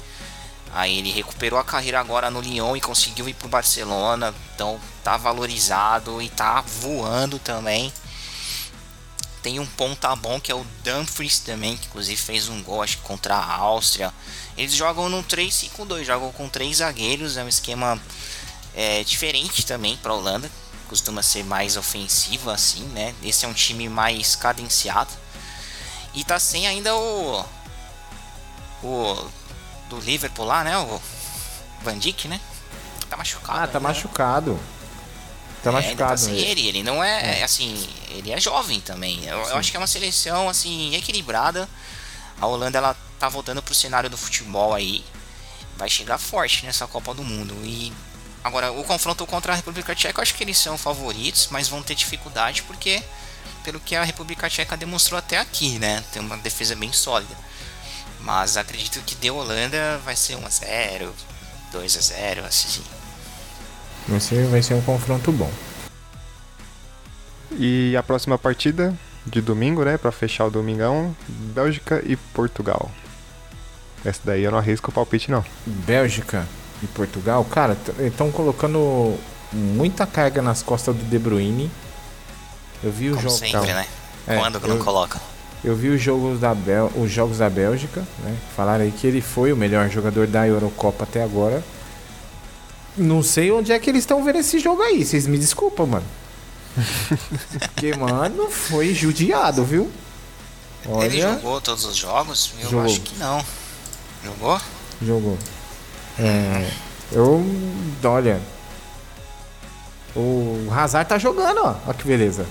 Aí 0.74 0.98
ele 0.98 1.12
recuperou 1.12 1.60
a 1.60 1.64
carreira 1.64 2.00
agora 2.00 2.32
no 2.32 2.42
Lyon 2.42 2.76
e 2.76 2.82
conseguiu 2.82 3.30
ir 3.30 3.36
pro 3.36 3.48
Barcelona, 3.48 4.34
então 4.56 4.80
tá 5.04 5.18
valorizado 5.18 6.20
e 6.20 6.30
tá 6.30 6.62
voando 6.62 7.38
também. 7.38 7.94
Tem 9.44 9.60
um 9.60 9.66
ponta 9.66 10.16
bom 10.16 10.40
que 10.40 10.50
é 10.50 10.56
o 10.56 10.66
Dumfries 10.86 11.40
também, 11.40 11.76
que 11.76 11.88
inclusive 11.88 12.20
fez 12.20 12.48
um 12.48 12.64
gol 12.64 12.82
acho 12.82 13.00
contra 13.00 13.36
a 13.36 13.56
Áustria. 13.56 14.14
Eles 14.58 14.74
jogam 14.74 15.10
no 15.10 15.22
3-5-2, 15.22 16.06
jogam 16.06 16.32
com 16.32 16.48
três 16.48 16.78
zagueiros, 16.78 17.36
é 17.36 17.44
um 17.44 17.50
esquema 17.50 18.02
é, 18.74 19.04
diferente 19.04 19.66
também 19.66 19.98
para 19.98 20.14
a 20.14 20.16
Holanda, 20.16 20.50
costuma 20.88 21.22
ser 21.22 21.44
mais 21.44 21.76
ofensivo 21.76 22.50
assim, 22.50 22.84
né? 22.86 23.14
Esse 23.22 23.44
é 23.44 23.48
um 23.48 23.54
time 23.54 23.90
mais 23.90 24.34
cadenciado. 24.34 25.12
E 26.14 26.24
tá 26.24 26.40
sem 26.40 26.66
ainda 26.66 26.96
o 26.96 27.46
o 28.82 29.30
do 29.90 30.00
Liverpool 30.00 30.46
lá, 30.46 30.64
né? 30.64 30.78
O 30.78 31.02
Van 31.82 31.98
Dijk, 31.98 32.30
né? 32.30 32.40
Tá 33.10 33.18
machucado. 33.18 33.60
Ah, 33.60 33.68
tá 33.68 33.78
ainda, 33.78 33.80
né? 33.80 33.80
machucado. 33.80 34.60
Tá 35.64 35.70
É, 35.70 35.74
machucado. 35.74 36.10
tá 36.12 36.18
sem 36.18 36.38
ele. 36.38 36.50
ele. 36.52 36.68
Ele 36.68 36.84
não 36.84 37.04
é, 37.04 37.40
é, 37.40 37.44
assim, 37.44 37.88
ele 38.10 38.32
é 38.32 38.40
jovem 38.40 38.80
também. 38.82 39.26
Eu, 39.26 39.38
eu 39.40 39.58
acho 39.58 39.72
que 39.72 39.78
é 39.78 39.80
uma 39.80 39.88
seleção 39.88 40.50
assim 40.50 40.94
equilibrada. 40.94 41.68
A 42.40 42.46
Holanda 42.46 42.78
ela 42.78 42.96
tá 43.20 43.30
voltando 43.30 43.62
pro 43.64 43.74
cenário 43.74 44.10
do 44.10 44.18
futebol 44.18 44.74
aí. 44.74 45.04
Vai 45.78 45.90
chegar 45.90 46.18
forte 46.18 46.66
nessa 46.66 46.86
Copa 46.86 47.14
do 47.14 47.24
Mundo. 47.24 47.56
E 47.64 47.92
agora 48.44 48.72
o 48.72 48.84
confronto 48.84 49.26
contra 49.26 49.54
a 49.54 49.56
República 49.56 49.96
Tcheca, 49.96 50.20
eu 50.20 50.22
acho 50.22 50.36
que 50.36 50.44
eles 50.44 50.58
são 50.58 50.78
favoritos, 50.78 51.48
mas 51.50 51.68
vão 51.70 51.82
ter 51.82 51.96
dificuldade 51.96 52.62
porque 52.64 53.02
pelo 53.64 53.80
que 53.80 53.96
a 53.96 54.04
República 54.04 54.50
Tcheca 54.50 54.76
demonstrou 54.76 55.18
até 55.18 55.38
aqui, 55.38 55.80
né? 55.80 56.04
Tem 56.12 56.22
uma 56.22 56.38
defesa 56.38 56.76
bem 56.76 56.92
sólida. 56.92 57.36
Mas 58.20 58.58
acredito 58.58 59.02
que 59.06 59.16
de 59.16 59.32
Holanda 59.32 59.98
vai 60.04 60.16
ser 60.16 60.36
1 60.36 60.46
a 60.46 60.50
0, 60.50 61.16
2 61.72 61.98
a 61.98 62.02
0, 62.02 62.46
assim. 62.46 62.84
Vai 64.08 64.20
ser, 64.20 64.46
vai 64.48 64.62
ser 64.62 64.74
um 64.74 64.82
confronto 64.82 65.32
bom. 65.32 65.50
E 67.58 67.96
a 67.96 68.04
próxima 68.04 68.38
partida 68.38 68.94
de 69.26 69.42
domingo, 69.42 69.84
né? 69.84 69.98
Pra 69.98 70.12
fechar 70.12 70.46
o 70.46 70.50
domingão, 70.52 71.16
Bélgica 71.28 72.02
e 72.06 72.16
Portugal. 72.16 72.90
Essa 74.04 74.20
daí 74.26 74.44
eu 74.44 74.52
não 74.52 74.58
arrisco 74.58 74.90
o 74.92 74.94
palpite, 74.94 75.32
não. 75.32 75.44
Bélgica 75.66 76.46
e 76.82 76.88
Portugal, 76.88 77.46
cara, 77.46 77.78
estão 78.00 78.32
colocando 78.32 79.18
muita 79.54 80.06
carga 80.06 80.42
nas 80.42 80.62
costas 80.62 80.96
do 80.96 81.04
De 81.06 81.18
Bruyne. 81.20 81.72
Eu 82.84 82.92
vi 82.92 83.10
o 83.12 83.16
Como 83.16 83.30
jogo. 83.30 83.36
sempre, 83.38 83.74
né? 83.74 83.86
É, 84.28 84.38
Quando 84.38 84.60
que 84.60 84.68
eu- 84.70 84.76
não 84.76 84.84
coloca? 84.84 85.20
Eu 85.64 85.78
vi 85.78 85.88
os 85.88 86.02
jogos 86.02 86.42
da, 86.42 86.54
Bel... 86.54 86.92
os 86.98 87.10
jogos 87.10 87.38
da 87.38 87.50
Bélgica, 87.50 88.02
né? 88.22 88.36
Falaram 88.54 88.84
aí 88.84 88.92
que 88.92 89.08
ele 89.08 89.22
foi 89.22 89.54
o 89.54 89.56
melhor 89.56 89.88
jogador 89.90 90.28
da 90.28 90.46
Eurocopa 90.46 91.06
até 91.06 91.24
agora. 91.24 91.64
Não 92.98 93.24
sei 93.24 93.52
onde 93.52 93.72
é 93.72 93.80
que 93.80 93.90
eles 93.90 94.04
estão 94.04 94.24
vendo 94.24 94.38
esse 94.40 94.60
jogo 94.60 94.82
aí, 94.82 95.04
vocês 95.06 95.26
me 95.28 95.38
desculpam, 95.38 95.86
mano. 95.88 96.06
Porque, 97.60 97.96
mano, 97.96 98.50
foi 98.50 98.94
judiado, 98.94 99.64
viu? 99.64 99.90
Ele 100.86 100.94
Olha, 100.94 101.34
jogou 101.36 101.62
todos 101.62 101.86
os 101.86 101.96
jogos? 101.96 102.52
Eu 102.60 102.70
Jogou. 102.70 102.86
acho 102.86 103.02
que 103.02 103.18
não. 103.18 103.44
Jogou? 104.24 104.62
jogou. 105.02 105.38
É, 106.20 106.70
eu. 107.12 107.44
Olha. 108.04 108.42
O 110.16 110.68
Hazard 110.72 111.08
tá 111.10 111.18
jogando, 111.18 111.60
ó. 111.64 111.76
Olha 111.88 111.94
que 111.94 112.06
beleza. 112.06 112.46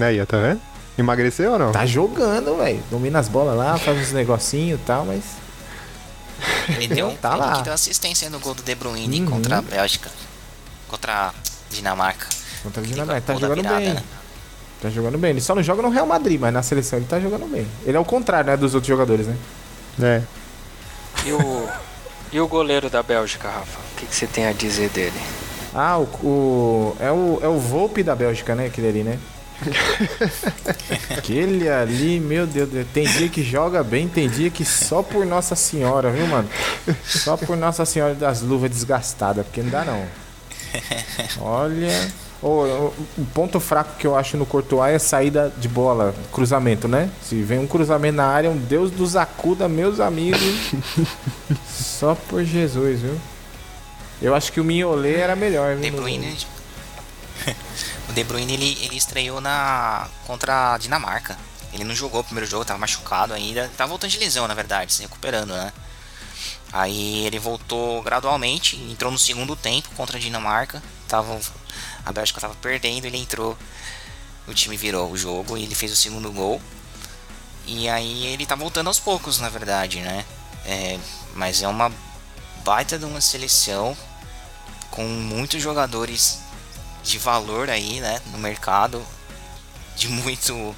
Aí, 0.00 0.20
ó, 0.20 0.24
tá 0.26 0.38
vendo? 0.38 0.60
Emagreceu 0.96 1.52
ou 1.52 1.58
não? 1.58 1.72
Tá 1.72 1.84
jogando, 1.84 2.56
velho. 2.56 2.82
Domina 2.90 3.18
as 3.18 3.28
bolas 3.28 3.56
lá, 3.56 3.76
faz 3.76 3.98
uns 3.98 4.12
negocinhos 4.12 4.80
e 4.80 4.82
tal, 4.84 5.04
mas. 5.04 5.22
Ele 6.68 6.88
deu, 6.88 7.10
Tá 7.20 7.30
ele 7.32 7.38
lá. 7.40 7.56
que 7.56 7.62
deu 7.64 7.72
assistência 7.72 8.28
no 8.30 8.38
gol 8.40 8.54
do 8.54 8.62
De 8.62 8.74
Bruyne 8.74 9.20
Uhum. 9.20 9.26
contra 9.26 9.58
a 9.58 9.62
Bélgica. 9.62 10.10
Contra 10.88 11.28
a 11.28 11.34
Dinamarca. 11.70 12.26
Contra 12.62 12.82
a 12.82 12.86
Dinamarca. 12.86 13.20
Tá 13.20 13.32
gol 13.32 13.40
da 13.42 13.48
jogando 13.48 13.62
virada, 13.64 13.80
bem. 13.84 13.94
né? 13.94 14.02
Tá 14.82 14.90
jogando 14.90 15.18
bem. 15.18 15.30
Ele 15.30 15.40
só 15.40 15.54
não 15.54 15.62
joga 15.62 15.82
no 15.82 15.88
Real 15.90 16.06
Madrid, 16.06 16.40
mas 16.40 16.52
na 16.52 16.62
seleção 16.62 16.98
ele 16.98 17.06
tá 17.06 17.18
jogando 17.20 17.46
bem. 17.50 17.66
Ele 17.84 17.96
é 17.96 18.00
o 18.00 18.04
contrário, 18.04 18.50
né, 18.50 18.56
dos 18.56 18.74
outros 18.74 18.88
jogadores, 18.88 19.26
né? 19.26 19.36
É. 20.02 20.22
E 21.26 21.32
o, 21.32 21.68
e 22.32 22.40
o 22.40 22.46
goleiro 22.48 22.90
da 22.90 23.02
Bélgica, 23.02 23.48
Rafa? 23.48 23.78
O 23.78 23.96
que, 24.00 24.06
que 24.06 24.14
você 24.14 24.26
tem 24.26 24.46
a 24.46 24.52
dizer 24.52 24.90
dele? 24.90 25.18
Ah, 25.74 25.98
o, 25.98 26.02
o- 26.22 26.96
é 27.00 27.10
o 27.10 27.38
é 27.42 27.48
o 27.48 27.58
Volpe 27.58 28.02
da 28.02 28.14
Bélgica, 28.14 28.54
né, 28.54 28.66
aquele 28.66 28.88
ali, 28.88 29.02
né? 29.02 29.18
aquele 31.16 31.68
ali, 31.68 32.20
meu 32.20 32.46
Deus, 32.46 32.68
do 32.68 32.74
céu, 32.76 32.86
tem 32.92 33.06
dia 33.06 33.28
que 33.28 33.42
joga 33.42 33.82
bem, 33.82 34.08
tem 34.08 34.28
dia 34.28 34.50
que 34.50 34.64
só 34.64 35.02
por 35.02 35.24
Nossa 35.24 35.54
Senhora, 35.54 36.10
viu, 36.10 36.26
mano? 36.26 36.48
Só 37.04 37.36
por 37.36 37.56
Nossa 37.56 37.84
Senhora 37.84 38.14
das 38.14 38.40
luvas 38.42 38.70
desgastadas, 38.70 39.44
porque 39.46 39.62
não 39.62 39.70
dá 39.70 39.84
não. 39.84 40.04
Olha, 41.40 42.10
o, 42.42 42.48
o- 42.48 42.94
ponto 43.32 43.60
fraco 43.60 43.96
que 43.96 44.06
eu 44.06 44.16
acho 44.16 44.36
no 44.36 44.44
Courtois 44.44 44.94
é 44.94 44.98
saída 44.98 45.52
de 45.56 45.68
bola, 45.68 46.14
cruzamento, 46.32 46.88
né? 46.88 47.08
Se 47.22 47.40
vem 47.42 47.58
um 47.58 47.66
cruzamento 47.66 48.16
na 48.16 48.26
área, 48.26 48.50
um 48.50 48.56
Deus 48.56 48.90
dos 48.90 49.14
acuda, 49.16 49.68
meus 49.68 50.00
amigos. 50.00 50.40
Só 51.68 52.14
por 52.14 52.44
Jesus, 52.44 53.00
viu? 53.00 53.16
Eu 54.20 54.34
acho 54.34 54.52
que 54.52 54.60
o 54.60 54.64
Mignolet 54.64 55.16
era 55.16 55.36
melhor, 55.36 55.76
De 55.76 55.82
viu? 55.82 55.92
no- 55.92 55.98
Bruyne. 55.98 56.36
O 58.08 58.12
De 58.12 58.24
Bruyne 58.24 58.52
ele, 58.52 58.78
ele 58.82 58.96
estreou 58.96 59.40
na 59.40 60.08
contra 60.26 60.74
a 60.74 60.78
Dinamarca. 60.78 61.38
Ele 61.72 61.84
não 61.84 61.94
jogou 61.94 62.20
o 62.20 62.24
primeiro 62.24 62.48
jogo, 62.48 62.64
tava 62.64 62.78
machucado 62.78 63.34
ainda. 63.34 63.70
Tava 63.76 63.88
voltando 63.88 64.10
de 64.10 64.18
lesão, 64.18 64.46
na 64.46 64.54
verdade, 64.54 64.92
se 64.92 65.02
recuperando, 65.02 65.54
né? 65.54 65.72
Aí 66.72 67.26
ele 67.26 67.38
voltou 67.38 68.02
gradualmente, 68.02 68.76
entrou 68.76 69.10
no 69.10 69.18
segundo 69.18 69.56
tempo 69.56 69.88
contra 69.96 70.16
a 70.16 70.20
Dinamarca. 70.20 70.82
Tava, 71.08 71.38
a 72.04 72.12
Bélgica 72.12 72.40
tava 72.40 72.54
perdendo, 72.56 73.06
ele 73.06 73.18
entrou. 73.18 73.56
O 74.46 74.52
time 74.52 74.76
virou 74.76 75.10
o 75.10 75.16
jogo 75.16 75.56
e 75.56 75.62
ele 75.64 75.74
fez 75.74 75.92
o 75.92 75.96
segundo 75.96 76.30
gol. 76.30 76.60
E 77.66 77.88
aí 77.88 78.26
ele 78.26 78.44
tá 78.44 78.54
voltando 78.54 78.88
aos 78.88 79.00
poucos, 79.00 79.38
na 79.38 79.48
verdade, 79.48 80.00
né? 80.00 80.24
É, 80.66 80.98
mas 81.34 81.62
é 81.62 81.68
uma 81.68 81.90
baita 82.64 82.98
de 82.98 83.04
uma 83.04 83.20
seleção 83.20 83.96
com 84.90 85.04
muitos 85.04 85.62
jogadores 85.62 86.40
de 87.04 87.18
valor 87.18 87.68
aí, 87.70 88.00
né, 88.00 88.20
no 88.32 88.38
mercado, 88.38 89.04
de 89.96 90.08
muito 90.08 90.74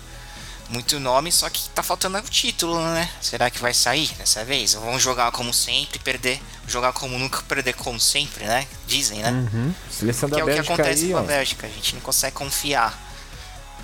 muito 0.68 0.98
nome, 0.98 1.30
só 1.30 1.48
que 1.48 1.68
tá 1.70 1.80
faltando 1.80 2.18
o 2.18 2.22
título, 2.22 2.80
né? 2.80 3.08
Será 3.20 3.48
que 3.48 3.60
vai 3.60 3.72
sair 3.72 4.08
dessa 4.18 4.44
vez? 4.44 4.74
Ou 4.74 4.80
vão 4.80 4.98
jogar 4.98 5.30
como 5.30 5.54
sempre, 5.54 5.98
perder, 6.00 6.42
jogar 6.66 6.92
como 6.92 7.16
nunca, 7.16 7.40
perder 7.42 7.74
como 7.74 8.00
sempre, 8.00 8.44
né? 8.44 8.66
Dizem, 8.84 9.20
né? 9.20 9.30
Uhum. 9.30 9.72
Seleção 9.88 10.28
Que 10.28 10.34
da 10.34 10.40
é 10.40 10.44
o 10.44 10.46
que 10.52 10.58
acontece 10.58 11.04
aí, 11.04 11.12
com 11.12 11.18
a. 11.18 11.22
Bélgica, 11.22 11.66
a 11.68 11.70
gente 11.70 11.94
não 11.94 12.00
consegue 12.02 12.34
confiar, 12.34 12.98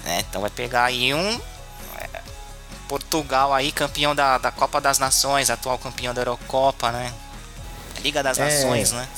né? 0.04 0.24
Então 0.28 0.40
vai 0.40 0.50
pegar 0.50 0.86
aí 0.86 1.14
um 1.14 1.40
é, 1.98 2.20
Portugal 2.88 3.54
aí, 3.54 3.70
campeão 3.70 4.12
da, 4.12 4.38
da 4.38 4.50
Copa 4.50 4.80
das 4.80 4.98
Nações, 4.98 5.50
atual 5.50 5.78
campeão 5.78 6.12
da 6.12 6.22
Eurocopa, 6.22 6.90
né? 6.90 7.12
Liga 8.02 8.24
das 8.24 8.38
É. 8.38 8.44
Nações, 8.44 8.90
né? 8.90 9.08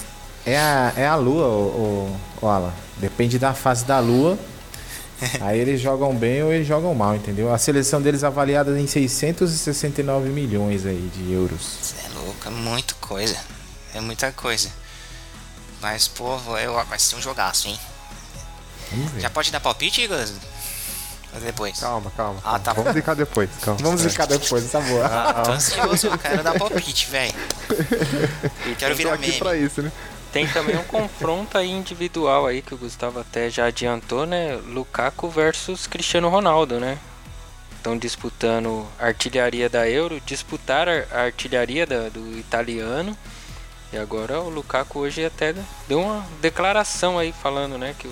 É 0.46 0.56
a, 0.58 0.92
é 0.96 1.06
a 1.06 1.14
lua, 1.16 1.46
o, 1.46 2.16
o, 2.40 2.46
o 2.46 2.48
Alan. 2.48 2.72
Depende 2.98 3.38
da 3.38 3.54
fase 3.54 3.84
da 3.84 3.98
lua. 3.98 4.38
Aí 5.40 5.58
eles 5.58 5.80
jogam 5.80 6.14
bem 6.14 6.42
ou 6.42 6.52
eles 6.52 6.66
jogam 6.66 6.94
mal, 6.94 7.14
entendeu? 7.16 7.52
A 7.52 7.56
seleção 7.58 8.02
deles 8.02 8.22
avaliada 8.24 8.78
em 8.78 8.86
669 8.86 10.28
milhões 10.28 10.84
aí 10.84 11.10
de 11.14 11.32
euros. 11.32 11.60
Você 11.80 11.94
é 12.04 12.08
louco, 12.18 12.46
é 12.46 12.50
muita 12.50 12.94
coisa. 13.00 13.36
É 13.94 14.00
muita 14.00 14.32
coisa. 14.32 14.68
Mas, 15.80 16.08
pô, 16.08 16.36
eu, 16.58 16.74
vai 16.84 16.98
ser 16.98 17.16
um 17.16 17.22
jogaço, 17.22 17.68
hein? 17.68 17.78
Vamos 18.90 19.12
ver. 19.12 19.20
Já 19.20 19.30
pode 19.30 19.50
dar 19.52 19.60
palpite, 19.60 20.02
Igor? 20.02 20.18
Depois? 21.44 21.78
Calma, 21.80 22.12
calma. 22.16 22.40
Ah, 22.44 22.58
tá 22.58 22.72
Vamos 22.72 22.92
ficar 22.92 23.14
depois, 23.14 23.50
calma. 23.60 23.80
Vamos 23.82 24.02
ficar 24.02 24.26
depois, 24.26 24.70
tá 24.70 24.80
boa. 24.80 25.06
Ah, 25.06 25.42
tô 25.42 25.52
ansioso, 25.52 26.06
eu 26.06 26.18
quero 26.18 26.42
dar 26.42 26.58
palpite, 26.58 27.06
velho. 27.10 27.34
Quero 28.78 28.92
Eu 28.92 28.96
virar 28.96 29.14
aqui 29.14 29.28
meme. 29.28 29.38
pra 29.38 29.56
isso, 29.56 29.82
né? 29.82 29.90
Tem 30.34 30.48
também 30.48 30.76
um 30.76 30.82
confronto 30.82 31.56
aí 31.56 31.70
individual 31.70 32.44
aí 32.44 32.60
que 32.60 32.74
o 32.74 32.76
Gustavo 32.76 33.20
até 33.20 33.48
já 33.48 33.66
adiantou, 33.66 34.26
né? 34.26 34.56
Lukaku 34.66 35.28
versus 35.28 35.86
Cristiano 35.86 36.28
Ronaldo, 36.28 36.80
né? 36.80 36.98
Estão 37.76 37.96
disputando 37.96 38.84
artilharia 38.98 39.68
da 39.68 39.88
Euro, 39.88 40.20
disputar 40.26 40.88
a 40.88 41.20
artilharia 41.20 41.86
da- 41.86 42.08
do 42.08 42.36
italiano. 42.36 43.16
E 43.92 43.96
agora 43.96 44.40
o 44.40 44.48
Lukaku 44.48 44.98
hoje 44.98 45.24
até 45.24 45.54
deu 45.86 46.00
uma 46.00 46.26
declaração 46.40 47.16
aí 47.16 47.32
falando, 47.32 47.78
né, 47.78 47.94
que 47.96 48.08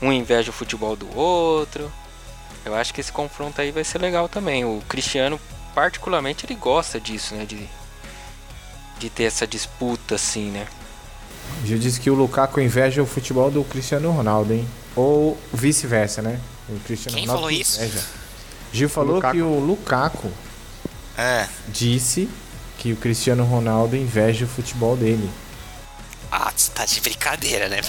um 0.00 0.10
inveja 0.10 0.48
o 0.48 0.54
futebol 0.54 0.96
do 0.96 1.14
outro. 1.14 1.92
Eu 2.64 2.74
acho 2.74 2.94
que 2.94 3.02
esse 3.02 3.12
confronto 3.12 3.60
aí 3.60 3.70
vai 3.70 3.84
ser 3.84 3.98
legal 3.98 4.30
também. 4.30 4.64
O 4.64 4.82
Cristiano, 4.88 5.38
particularmente, 5.74 6.46
ele 6.46 6.54
gosta 6.54 6.98
disso, 6.98 7.34
né, 7.34 7.44
de 7.44 7.68
de 8.98 9.08
ter 9.08 9.24
essa 9.24 9.46
disputa 9.46 10.16
assim, 10.16 10.50
né? 10.50 10.66
Gil 11.64 11.78
disse 11.78 12.00
que 12.00 12.10
o 12.10 12.14
Lukaku 12.14 12.60
inveja 12.60 13.02
o 13.02 13.06
futebol 13.06 13.50
do 13.50 13.62
Cristiano 13.64 14.10
Ronaldo, 14.10 14.52
hein? 14.52 14.66
Ou 14.96 15.36
vice-versa, 15.52 16.22
né? 16.22 16.38
O 16.68 16.78
Cristiano 16.80 17.16
Quem 17.16 17.26
Ronaldo 17.26 17.42
falou 17.48 17.60
isso? 17.60 17.78
inveja. 17.82 18.02
Gil 18.72 18.88
falou 18.88 19.14
Lukaku. 19.16 19.34
que 19.36 19.42
o 19.42 19.58
Lukaku 19.60 20.30
É. 21.16 21.46
disse 21.68 22.28
que 22.78 22.92
o 22.92 22.96
Cristiano 22.96 23.44
Ronaldo 23.44 23.96
inveja 23.96 24.44
o 24.44 24.48
futebol 24.48 24.96
dele. 24.96 25.28
Ah, 26.30 26.52
você 26.54 26.70
tá 26.72 26.84
de 26.84 27.00
brincadeira, 27.00 27.68
né? 27.68 27.80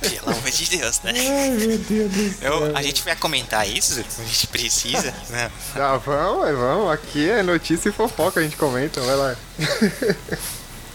Pelo 0.00 0.30
amor 0.30 0.50
de 0.50 0.78
Deus, 0.78 1.00
né? 1.02 1.12
Ai, 1.16 1.50
meu 1.50 1.78
Deus 1.78 2.12
do 2.12 2.30
céu. 2.38 2.52
Eu, 2.68 2.76
a 2.76 2.82
gente 2.82 3.02
vai 3.02 3.16
comentar 3.16 3.68
isso? 3.68 3.98
A 3.98 4.22
gente 4.22 4.46
precisa, 4.46 5.12
né? 5.30 5.50
Ah, 5.74 5.96
vamos, 5.96 6.56
vamos. 6.56 6.92
Aqui 6.92 7.28
é 7.28 7.42
notícia 7.42 7.88
e 7.88 7.92
fofoca, 7.92 8.40
a 8.40 8.42
gente 8.42 8.56
comenta, 8.56 9.00
vai 9.00 9.16
lá. 9.16 9.36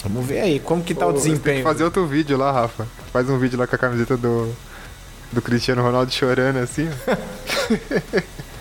Vamos 0.03 0.25
ver 0.25 0.39
aí, 0.41 0.59
como 0.59 0.83
que 0.83 0.93
tá 0.95 1.05
o 1.07 1.09
Ô, 1.09 1.13
Tem 1.13 1.21
que 1.21 1.27
desempenho? 1.29 1.63
fazer 1.63 1.83
outro 1.83 2.05
vídeo 2.07 2.37
lá, 2.37 2.51
Rafa. 2.51 2.87
Faz 3.11 3.29
um 3.29 3.37
vídeo 3.37 3.57
lá 3.59 3.67
com 3.67 3.75
a 3.75 3.79
camiseta 3.79 4.15
do, 4.15 4.55
do 5.31 5.41
Cristiano 5.41 5.81
Ronaldo 5.81 6.11
chorando 6.11 6.59
assim, 6.59 6.87
ó. 6.89 7.15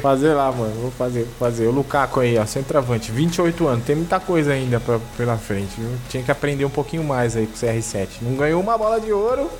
Fazer 0.00 0.34
lá, 0.34 0.50
mano. 0.52 0.74
Vou 0.80 0.90
fazer, 0.90 1.26
fazer. 1.38 1.66
O 1.66 1.70
Lukaku 1.70 2.20
aí, 2.20 2.38
ó, 2.38 2.46
centroavante, 2.46 3.10
28 3.10 3.66
anos. 3.66 3.84
Tem 3.84 3.96
muita 3.96 4.20
coisa 4.20 4.52
ainda 4.52 4.80
pra, 4.80 4.98
pela 5.16 5.38
frente, 5.38 5.74
viu? 5.78 5.90
Tinha 6.08 6.22
que 6.22 6.30
aprender 6.30 6.64
um 6.64 6.70
pouquinho 6.70 7.04
mais 7.04 7.36
aí 7.36 7.46
com 7.46 7.54
o 7.54 7.56
CR7. 7.56 8.08
Não 8.22 8.36
ganhou 8.36 8.60
uma 8.60 8.76
bola 8.76 9.00
de 9.00 9.12
ouro. 9.12 9.50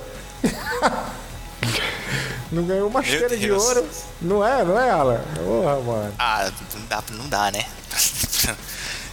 não 2.52 2.64
ganhou 2.64 2.88
uma 2.88 3.02
chuteira 3.02 3.36
de 3.36 3.50
ouro. 3.50 3.84
Não 4.20 4.46
é, 4.46 4.64
não 4.64 4.80
é, 4.80 4.90
Alan? 4.90 5.20
Porra, 5.36 5.80
mano. 5.80 6.14
Ah, 6.18 6.50
não 6.74 6.86
dá, 6.86 7.02
não 7.12 7.28
dá, 7.28 7.50
né? 7.50 7.64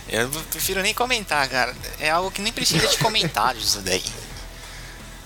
Eu 0.09 0.29
prefiro 0.49 0.81
nem 0.81 0.93
comentar, 0.93 1.47
cara. 1.47 1.73
É 1.97 2.09
algo 2.09 2.29
que 2.29 2.41
nem 2.41 2.51
precisa 2.51 2.85
de 2.85 2.97
comentários 2.97 3.63
isso 3.63 3.81
daí. 3.81 4.03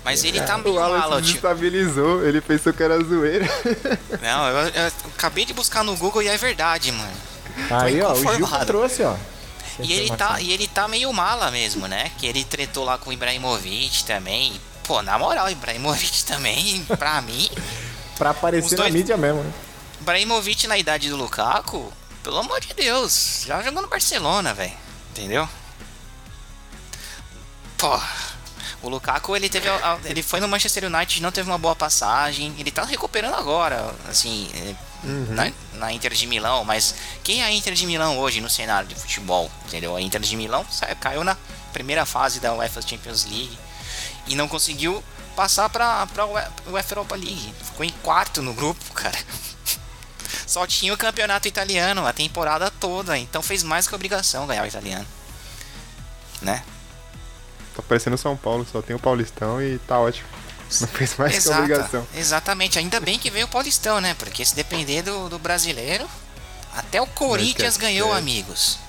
Mas 0.06 0.24
ele 0.24 0.40
tá 0.40 0.58
meio 0.60 0.80
Alan 0.80 1.00
malo, 1.00 1.16
se 1.16 1.22
tipo. 1.22 1.26
desestabilizou, 1.48 2.24
ele 2.24 2.40
pensou 2.40 2.72
que 2.72 2.82
era 2.84 3.04
zoeira. 3.04 3.46
Não, 4.22 4.48
eu, 4.48 4.68
eu 4.70 4.92
acabei 5.18 5.44
de 5.46 5.54
buscar 5.54 5.84
no 5.84 5.98
Google 5.98 6.22
e 6.22 6.28
é 6.28 6.38
verdade, 6.38 6.92
mano. 6.92 7.12
Aí, 7.72 8.00
ó, 8.02 8.14
o 8.14 8.36
Gil 8.36 8.48
trouxe, 8.68 9.02
ó. 9.04 9.16
E 9.80 9.92
ele, 9.92 10.16
tá, 10.16 10.40
e 10.40 10.52
ele 10.54 10.68
tá 10.68 10.88
meio 10.88 11.12
mala 11.12 11.50
mesmo, 11.52 11.88
né? 11.88 12.12
Que 12.20 12.28
ele 12.28 12.44
tretou 12.46 12.86
lá 12.86 12.98
com 12.98 13.10
o 13.10 13.14
Ibrahimovic 13.14 14.06
também. 14.06 14.54
Pô, 14.84 15.02
na 15.02 15.18
moral, 15.18 15.50
Ibrahimovic 15.50 16.24
também, 16.26 16.86
pra 16.98 17.20
mim. 17.22 17.50
Pra 18.18 18.30
aparecer 18.30 18.68
Os 18.68 18.72
na 18.74 18.78
dois- 18.84 18.94
mídia 18.94 19.18
mesmo, 19.18 19.44
né? 19.44 19.52
Ibrahimovic 20.00 20.68
na 20.68 20.78
idade 20.78 21.10
do 21.10 21.18
Lukaku, 21.18 21.92
pelo 22.24 22.38
amor 22.38 22.62
de 22.62 22.74
Deus, 22.76 23.44
já 23.48 23.62
jogou 23.64 23.82
no 23.82 23.88
Barcelona, 23.88 24.54
velho. 24.54 24.72
Entendeu? 25.12 25.50
Pô, 27.78 28.00
o 28.82 28.90
Lukaku 28.90 29.36
ele 29.36 29.50
teve. 29.50 29.68
Ele 30.06 30.22
foi 30.24 30.40
no 30.40 30.48
Manchester 30.48 30.86
United, 30.86 31.22
não 31.22 31.32
teve 31.32 31.50
uma 31.50 31.58
boa 31.58 31.76
passagem. 31.76 32.54
Ele 32.58 32.72
tá 32.72 32.84
recuperando 32.84 33.34
agora, 33.36 33.94
assim, 34.10 34.50
é, 34.54 34.76
na, 35.04 35.52
na 35.74 35.92
Inter 35.92 36.14
de 36.14 36.28
Milão. 36.28 36.64
Mas 36.64 36.94
quem 37.24 37.42
é 37.42 37.46
a 37.46 37.52
Inter 37.52 37.74
de 37.74 37.86
Milão 37.86 38.18
hoje 38.20 38.42
no 38.42 38.50
cenário 38.50 38.88
de 38.88 38.96
futebol? 38.96 39.50
Entendeu? 39.66 39.96
A 39.96 40.02
Inter 40.02 40.22
de 40.22 40.36
Milão 40.36 40.66
sa- 40.70 40.94
caiu 40.96 41.24
na 41.24 41.36
primeira 41.74 42.06
fase 42.06 42.40
da 42.40 42.54
UEFA 42.54 42.82
Champions 42.82 43.26
League 43.26 43.58
e 44.28 44.36
não 44.36 44.48
conseguiu 44.48 45.04
passar 45.36 45.68
pra, 45.70 46.06
pra 46.08 46.26
UE- 46.26 46.48
UEFA 46.68 46.94
Europa 46.94 47.16
League. 47.16 47.54
Ficou 47.64 47.84
em 47.86 47.92
quarto 48.04 48.42
no 48.42 48.54
grupo, 48.54 48.84
cara. 48.94 49.18
Só 50.48 50.66
tinha 50.68 50.94
o 50.94 50.98
campeonato 50.98 51.48
italiano 51.48 52.06
a 52.06 52.14
temporada 52.14 52.70
toda, 52.72 53.18
então 53.18 53.42
fez 53.42 53.64
mais 53.64 53.88
que 53.88 53.96
obrigação 53.96 54.46
ganhar 54.48 54.64
o 54.64 54.68
italiano. 54.68 55.06
Né? 56.42 56.64
Tá 57.76 57.84
parecendo 57.88 58.18
São 58.18 58.38
Paulo, 58.38 58.66
só 58.72 58.82
tem 58.82 58.96
o 58.96 59.00
Paulistão 59.00 59.62
e 59.62 59.78
tá 59.80 60.00
ótimo. 60.00 60.28
Não 60.82 60.88
fez 60.88 61.16
mais 61.18 61.32
que 61.32 61.38
Exata- 61.38 61.60
obrigação. 61.60 62.08
Exatamente, 62.16 62.80
ainda 62.80 63.00
bem 63.00 63.20
que 63.20 63.30
veio 63.30 63.46
o 63.46 63.50
Paulistão, 63.50 64.02
né? 64.02 64.16
Porque 64.18 64.44
se 64.44 64.56
depender 64.56 65.04
do, 65.04 65.30
do 65.30 65.38
brasileiro, 65.38 66.08
até 66.74 67.02
o 67.02 67.08
Corinthians 67.08 67.78
ganhou, 67.78 68.14
é. 68.16 68.18
amigos. 68.18 68.80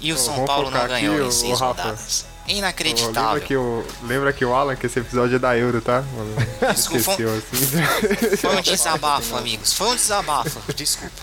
E 0.00 0.12
o 0.12 0.18
São 0.18 0.44
Paulo 0.46 0.70
não 0.70 0.80
aqui, 0.80 0.88
ganhou 0.88 1.24
ô, 1.24 1.28
em 1.28 1.30
seis 1.30 1.60
Rafa. 1.60 1.82
rodadas. 1.82 2.24
Inacreditável. 2.48 3.22
lembra, 3.34 3.40
que 3.40 3.56
o, 3.56 3.86
lembra 4.02 4.32
que 4.32 4.44
o 4.44 4.54
Alan, 4.54 4.74
que 4.74 4.86
esse 4.86 4.98
episódio 4.98 5.36
é 5.36 5.38
da 5.38 5.56
Euro, 5.56 5.80
tá? 5.80 6.02
Desculpa. 6.72 7.12
Esqueceu 7.12 7.34
assim. 7.34 8.36
Foi 8.38 8.56
um 8.56 8.62
desabafo, 8.62 9.36
amigos. 9.36 9.72
Foi 9.72 9.88
um 9.88 9.94
desabafo. 9.94 10.60
Desculpa. 10.74 11.14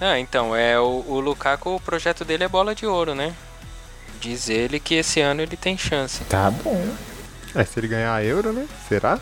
Ah, 0.00 0.18
então, 0.18 0.54
é 0.56 0.78
o, 0.80 1.04
o 1.06 1.20
Lukaku, 1.20 1.74
o 1.74 1.80
projeto 1.80 2.24
dele 2.24 2.44
é 2.44 2.48
bola 2.48 2.74
de 2.74 2.86
ouro, 2.86 3.14
né? 3.14 3.34
Diz 4.20 4.48
ele 4.48 4.78
que 4.78 4.94
esse 4.94 5.20
ano 5.20 5.40
ele 5.40 5.56
tem 5.56 5.76
chance. 5.78 6.22
Tá 6.24 6.50
bom. 6.50 6.86
É, 7.54 7.64
se 7.64 7.78
ele 7.80 7.88
ganhar 7.88 8.14
a 8.14 8.22
Euro, 8.22 8.52
né? 8.52 8.66
Será? 8.88 9.18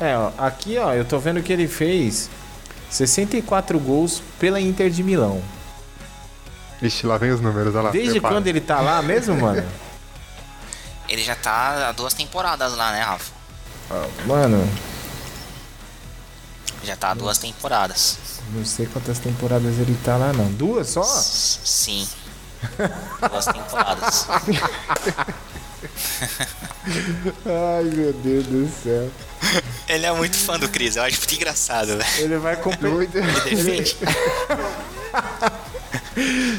É, 0.00 0.16
ó, 0.16 0.30
aqui, 0.38 0.76
ó, 0.78 0.92
eu 0.92 1.04
tô 1.04 1.18
vendo 1.18 1.42
que 1.42 1.52
ele 1.52 1.66
fez 1.66 2.28
64 2.90 3.78
gols 3.78 4.22
pela 4.38 4.60
Inter 4.60 4.90
de 4.90 5.02
Milão. 5.02 5.42
Ixi, 6.82 7.06
lá 7.06 7.16
vem 7.16 7.30
os 7.30 7.40
números, 7.40 7.74
olha 7.74 7.84
lá. 7.84 7.90
Desde 7.90 8.12
prepara. 8.12 8.34
quando 8.34 8.46
ele 8.48 8.60
tá 8.60 8.80
lá 8.80 9.00
mesmo, 9.02 9.34
mano? 9.40 9.64
Ele 11.08 11.22
já 11.22 11.34
tá 11.34 11.88
há 11.88 11.92
duas 11.92 12.14
temporadas 12.14 12.74
lá, 12.74 12.90
né, 12.92 13.02
Rafa? 13.02 13.32
Mano, 14.24 14.66
Já 16.82 16.96
tá 16.96 17.10
há 17.10 17.14
duas 17.14 17.36
temporadas. 17.36 18.16
não 18.54 18.64
sei 18.64 18.86
quantas 18.86 19.18
temporadas 19.18 19.78
ele 19.78 19.94
tá 20.02 20.16
lá, 20.16 20.32
não. 20.32 20.50
Duas 20.52 20.88
só? 20.88 21.02
S- 21.02 21.58
Sim. 21.64 22.08
Duas 23.30 23.44
temporadas. 23.46 24.26
Ai, 27.46 27.84
meu 27.84 28.12
Deus 28.12 28.46
do 28.46 28.68
céu. 28.82 29.10
Ele 29.88 30.06
é 30.06 30.12
muito 30.12 30.36
fã 30.36 30.58
do 30.58 30.68
Cris, 30.68 30.96
eu 30.96 31.02
acho 31.02 31.18
muito 31.18 31.34
engraçado, 31.34 31.96
velho. 31.98 32.04
Ele 32.18 32.38
vai 32.38 32.56
competir. 32.56 32.86
Ele 33.46 33.62
defende. 33.62 33.96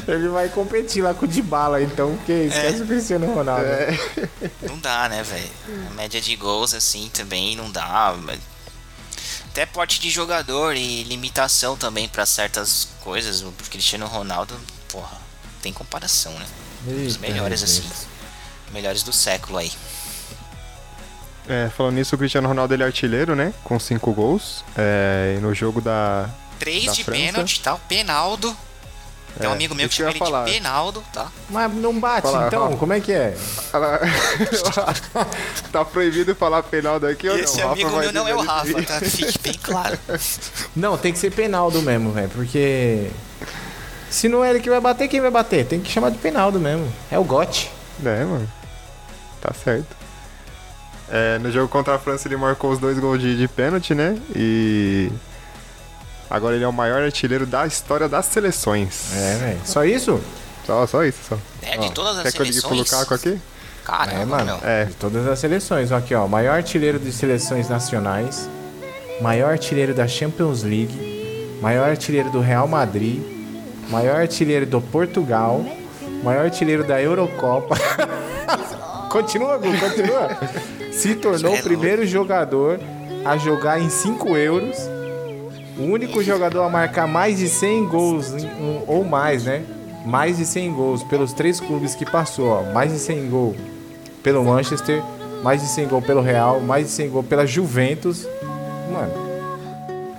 ele 0.06 0.28
vai 0.28 0.48
competir 0.48 1.02
lá 1.02 1.14
com 1.14 1.24
o 1.24 1.28
Dybala, 1.28 1.82
então, 1.82 2.16
porque 2.16 2.32
esquece 2.32 2.82
o 2.82 2.86
Cristiano 2.86 3.32
Ronaldo. 3.34 3.64
Não 4.62 4.78
dá, 4.78 5.08
né, 5.08 5.22
velho? 5.22 5.50
A 5.90 5.94
média 5.94 6.20
de 6.20 6.36
gols 6.36 6.74
assim 6.74 7.08
também 7.12 7.56
não 7.56 7.70
dá. 7.70 8.14
mas- 8.22 8.40
Até 9.50 9.64
porte 9.66 10.00
de 10.00 10.10
jogador 10.10 10.76
e 10.76 11.02
limitação 11.04 11.76
também 11.76 12.08
pra 12.08 12.26
certas 12.26 12.88
coisas. 13.00 13.40
O 13.42 13.52
Cristiano 13.70 14.06
Ronaldo, 14.06 14.54
porra, 14.88 15.16
tem 15.64 15.72
comparação, 15.72 16.32
né? 16.32 16.44
Os 16.86 16.92
Eita, 16.92 17.18
melhores 17.20 17.60
meu 17.62 17.70
assim. 17.70 17.82
Melhores 18.70 19.02
do 19.02 19.12
século 19.12 19.58
aí. 19.58 19.72
É, 21.48 21.70
falando 21.76 21.94
nisso, 21.96 22.14
o 22.14 22.18
Cristiano 22.18 22.48
Ronaldo 22.48 22.72
ele 22.74 22.82
é 22.82 22.86
artilheiro, 22.86 23.34
né? 23.34 23.52
Com 23.64 23.78
cinco 23.78 24.12
gols. 24.12 24.64
É, 24.76 25.34
e 25.36 25.40
no 25.40 25.54
jogo 25.54 25.80
da. 25.80 26.28
Três 26.58 26.86
Da 26.86 26.92
de 26.92 27.04
França. 27.04 27.20
pênalti, 27.20 27.60
tá? 27.60 27.74
O 27.74 27.78
Penaldo. 27.80 28.56
Tem 29.38 29.48
um 29.48 29.52
É, 29.52 29.54
amigo 29.54 29.74
meu 29.74 29.88
que 29.88 29.94
chama 29.96 30.10
ia 30.10 30.12
ele 30.12 30.18
falar. 30.20 30.44
de 30.44 30.52
Penaldo, 30.52 31.04
tá? 31.12 31.26
Mas 31.50 31.72
não 31.74 31.98
bate, 31.98 32.22
Fala, 32.22 32.46
então? 32.46 32.64
Rafa. 32.66 32.76
Como 32.76 32.92
é 32.92 33.00
que 33.00 33.12
é? 33.12 33.36
Tá 35.72 35.84
proibido 35.84 36.36
falar 36.36 36.62
penal 36.62 37.00
daqui 37.00 37.28
ou 37.28 37.36
Esse 37.36 37.58
não? 37.58 37.66
O 37.66 37.68
Rafa 37.70 37.82
amigo 37.82 37.98
meu 37.98 38.12
não 38.12 38.28
é 38.28 38.34
o 38.34 38.40
Rafa, 38.42 38.82
tá? 38.84 39.00
Fique 39.00 39.36
bem 39.40 39.54
claro. 39.60 39.98
Não, 40.76 40.96
tem 40.96 41.12
que 41.12 41.18
ser 41.18 41.32
Penaldo 41.32 41.82
mesmo, 41.82 42.12
velho, 42.12 42.28
porque... 42.28 43.10
Se 44.14 44.28
não 44.28 44.44
é 44.44 44.50
ele 44.50 44.60
que 44.60 44.70
vai 44.70 44.80
bater, 44.80 45.08
quem 45.08 45.20
vai 45.20 45.30
bater? 45.30 45.66
Tem 45.66 45.80
que 45.80 45.90
chamar 45.90 46.10
de 46.10 46.18
Penaldo 46.18 46.60
mesmo. 46.60 46.86
É 47.10 47.18
o 47.18 47.24
Gote. 47.24 47.68
É, 48.04 48.24
mano. 48.24 48.48
Tá 49.40 49.52
certo. 49.52 49.96
É, 51.10 51.36
no 51.40 51.50
jogo 51.50 51.66
contra 51.66 51.96
a 51.96 51.98
França 51.98 52.28
ele 52.28 52.36
marcou 52.36 52.70
os 52.70 52.78
dois 52.78 52.96
gols 52.96 53.20
de, 53.20 53.36
de 53.36 53.48
pênalti, 53.48 53.92
né? 53.92 54.16
E 54.34 55.10
agora 56.30 56.54
ele 56.54 56.62
é 56.64 56.68
o 56.68 56.72
maior 56.72 57.02
artilheiro 57.02 57.44
da 57.44 57.66
história 57.66 58.08
das 58.08 58.26
seleções. 58.26 59.12
É, 59.16 59.36
velho. 59.36 59.60
Só 59.64 59.84
isso? 59.84 60.20
Só, 60.64 60.86
só 60.86 61.04
isso, 61.04 61.18
só. 61.28 61.38
É, 61.62 61.76
de 61.76 61.90
todas 61.90 62.16
as 62.18 62.22
Quer 62.22 62.32
que 62.34 62.40
eu 62.40 62.46
ligue 62.46 62.60
pro 62.60 62.68
seleções. 62.70 62.92
Lukaku 62.92 63.14
aqui? 63.14 63.40
Caramba, 63.84 64.20
É, 64.20 64.24
mano. 64.24 64.44
meu. 64.44 64.60
É. 64.70 64.84
De 64.84 64.94
todas 64.94 65.26
as 65.26 65.38
seleções. 65.40 65.90
Aqui, 65.90 66.14
ó. 66.14 66.28
Maior 66.28 66.54
artilheiro 66.54 67.00
de 67.00 67.10
seleções 67.10 67.68
nacionais. 67.68 68.48
Maior 69.20 69.50
artilheiro 69.50 69.92
da 69.92 70.06
Champions 70.06 70.62
League. 70.62 71.58
Maior 71.60 71.90
artilheiro 71.90 72.30
do 72.30 72.40
Real 72.40 72.68
Madrid. 72.68 73.33
Maior 73.90 74.16
artilheiro 74.16 74.66
do 74.66 74.80
Portugal. 74.80 75.64
Maior 76.22 76.44
artilheiro 76.44 76.84
da 76.84 77.00
Eurocopa. 77.00 77.76
continua, 79.10 79.58
Gu, 79.58 79.68
continua. 79.78 80.28
Se 80.92 81.14
tornou 81.14 81.52
Isso 81.52 81.58
é 81.58 81.60
o 81.60 81.62
primeiro 81.62 82.06
jogador 82.06 82.80
a 83.24 83.36
jogar 83.36 83.80
em 83.80 83.88
5 83.88 84.36
euros. 84.36 84.76
O 85.78 85.82
único 85.82 86.22
jogador 86.22 86.62
a 86.62 86.68
marcar 86.68 87.06
mais 87.06 87.38
de 87.38 87.48
100 87.48 87.86
gols 87.86 88.32
ou 88.86 89.04
mais, 89.04 89.44
né? 89.44 89.64
Mais 90.06 90.36
de 90.36 90.44
100 90.44 90.72
gols 90.72 91.02
pelos 91.02 91.32
três 91.32 91.58
clubes 91.58 91.94
que 91.94 92.04
passou, 92.04 92.46
ó. 92.46 92.62
Mais 92.72 92.92
de 92.92 92.98
100 92.98 93.28
gols 93.28 93.56
pelo 94.22 94.44
Manchester, 94.44 95.02
mais 95.42 95.60
de 95.62 95.68
100 95.68 95.88
gols 95.88 96.04
pelo 96.04 96.20
Real, 96.20 96.60
mais 96.60 96.86
de 96.86 96.92
100 96.92 97.08
gols 97.10 97.26
pela 97.26 97.46
Juventus. 97.46 98.26
Mano. 98.92 99.12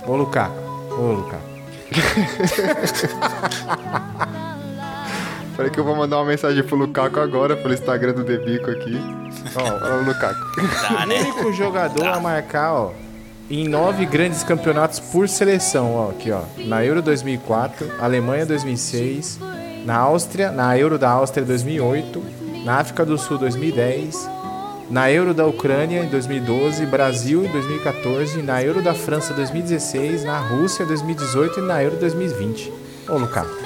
Ô 0.06 0.16
Lukaku, 0.16 0.54
ô 0.98 1.12
Lukaku. 1.12 1.55
Falei 5.56 5.70
que 5.70 5.80
eu 5.80 5.84
vou 5.84 5.96
mandar 5.96 6.18
uma 6.18 6.26
mensagem 6.26 6.62
pro 6.62 6.76
Lukaku 6.76 7.18
agora, 7.18 7.56
pelo 7.56 7.72
Instagram 7.72 8.12
do 8.12 8.22
Debico 8.24 8.70
aqui. 8.70 9.00
Ó, 9.54 9.62
o 10.00 10.04
Lukaku. 10.04 10.38
Tá, 10.82 11.04
O 11.04 11.06
né? 11.06 11.20
único 11.22 11.50
jogador 11.52 12.06
a 12.08 12.20
marcar, 12.20 12.74
ó, 12.74 12.92
em 13.50 13.66
nove 13.66 14.04
grandes 14.04 14.42
campeonatos 14.42 15.00
por 15.00 15.26
seleção, 15.28 15.94
ó, 15.94 16.10
aqui, 16.10 16.30
ó. 16.30 16.42
Na 16.66 16.84
Euro 16.84 17.00
2004, 17.00 17.90
Alemanha 17.98 18.44
2006, 18.44 19.38
na 19.86 19.96
Áustria, 19.96 20.50
na 20.50 20.76
Euro 20.76 20.98
da 20.98 21.08
Áustria 21.10 21.46
2008, 21.46 22.22
na 22.64 22.80
África 22.80 23.06
do 23.06 23.16
Sul 23.16 23.38
2010, 23.38 24.28
na 24.90 25.10
Euro 25.10 25.34
da 25.34 25.46
Ucrânia 25.46 26.04
em 26.04 26.08
2012, 26.08 26.86
Brasil 26.86 27.44
em 27.44 27.48
2014, 27.48 28.40
na 28.42 28.62
Euro 28.62 28.82
da 28.82 28.94
França 28.94 29.34
2016, 29.34 30.24
na 30.24 30.38
Rússia 30.38 30.86
2018 30.86 31.60
e 31.60 31.62
na 31.62 31.82
Euro 31.82 31.96
2020. 31.96 32.72
Ô, 33.08 33.18
Lukaku. 33.18 33.50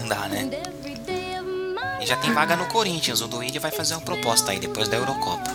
Não 0.00 0.08
dá, 0.08 0.28
né? 0.28 0.48
E 2.00 2.06
já 2.06 2.16
tem 2.16 2.32
vaga 2.32 2.56
no 2.56 2.66
Corinthians. 2.66 3.20
O 3.20 3.28
Duílio 3.28 3.60
vai 3.60 3.70
fazer 3.70 3.94
uma 3.94 4.00
proposta 4.02 4.50
aí 4.50 4.58
depois 4.58 4.88
da 4.88 4.96
Eurocopa. 4.96 5.52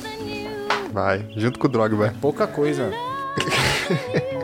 Vai, 0.93 1.25
junto 1.35 1.59
com 1.59 1.67
o 1.67 1.69
Drogba. 1.69 2.13
Pouca 2.21 2.47
coisa. 2.47 2.91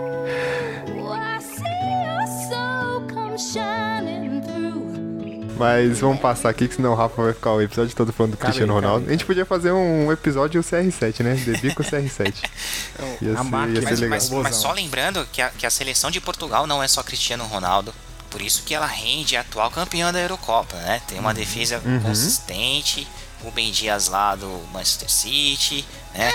Mas 5.64 5.99
vamos 5.99 6.20
passar 6.20 6.49
aqui, 6.49 6.68
que 6.68 6.76
senão 6.76 6.91
o 6.91 6.95
Rafa 6.95 7.22
vai 7.24 7.34
ficar 7.34 7.51
o 7.53 7.61
episódio 7.61 7.95
todo 7.95 8.11
falando 8.11 8.32
do 8.34 8.38
Cristiano 8.38 8.74
Ronaldo. 8.74 9.07
A 9.07 9.11
gente 9.11 9.26
podia 9.26 9.45
fazer 9.45 9.72
um 9.72 10.11
episódio 10.11 10.61
CR7, 10.61 11.22
né? 11.24 11.36
Debico 11.36 11.82
CR7. 11.86 12.03
Ia 12.03 12.11
ser, 12.11 13.22
ia 13.22 13.38
ser 13.38 13.43
Mas, 13.43 13.99
legal. 13.99 14.09
mas- 14.09 14.30
mas 14.30 14.55
só 14.57 14.72
lembrando 14.74 15.26
que 15.32 15.41
a, 15.41 15.49
que 15.49 15.66
a 15.66 15.70
seleção 15.70 16.11
de 16.11 16.20
Portugal 16.20 16.68
não 16.68 16.84
é 16.84 16.88
só 16.88 17.01
Cristiano 17.01 17.45
Ronaldo. 17.45 17.93
Por 18.30 18.41
isso 18.41 18.64
que 18.64 18.74
ela 18.74 18.86
rende 18.88 19.38
a 19.38 19.41
atual 19.41 19.70
campeã 19.72 20.11
da 20.11 20.20
Eurocopa, 20.20 20.76
né? 20.78 21.01
Tem 21.07 21.18
Uhum. 21.18 21.24
uma 21.26 21.34
defesa 21.34 21.82
consistente. 22.01 23.07
O 23.43 23.51
Ben 23.51 23.72
Dias 23.72 24.07
lá 24.07 24.36
do 24.36 24.47
Manchester 24.74 25.09
City, 25.11 25.86
né? 26.16 26.32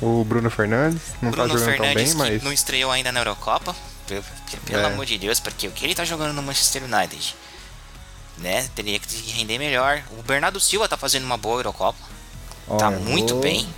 O 0.00 0.24
Bruno 0.24 0.50
Fernandes 0.50 1.00
não 1.20 1.30
Bruno 1.30 1.48
tá 1.48 1.54
jogando 1.58 1.76
tão 1.76 1.84
Fernandes 1.86 2.14
bem, 2.14 2.24
que 2.26 2.32
mas... 2.34 2.42
não 2.42 2.52
estreou 2.52 2.90
ainda 2.92 3.10
na 3.10 3.20
Eurocopa. 3.20 3.74
Pelo, 4.06 4.22
pelo 4.66 4.82
É. 4.82 4.86
amor 4.86 5.06
de 5.06 5.16
Deus, 5.18 5.38
porque 5.40 5.68
o 5.68 5.70
que 5.70 5.84
ele 5.84 5.94
tá 5.94 6.04
jogando 6.04 6.32
no 6.32 6.42
Manchester 6.42 6.82
United, 6.84 7.34
né? 8.40 8.68
Teria 8.74 8.98
que 8.98 9.30
render 9.32 9.58
melhor. 9.58 10.02
O 10.18 10.22
Bernardo 10.22 10.58
Silva 10.60 10.88
tá 10.88 10.96
fazendo 10.96 11.24
uma 11.24 11.36
boa 11.36 11.58
Eurocopa. 11.58 11.98
tá 12.78 12.88
Olha, 12.88 12.98
muito 12.98 13.34
vou- 13.34 13.42
bem. 13.42 13.68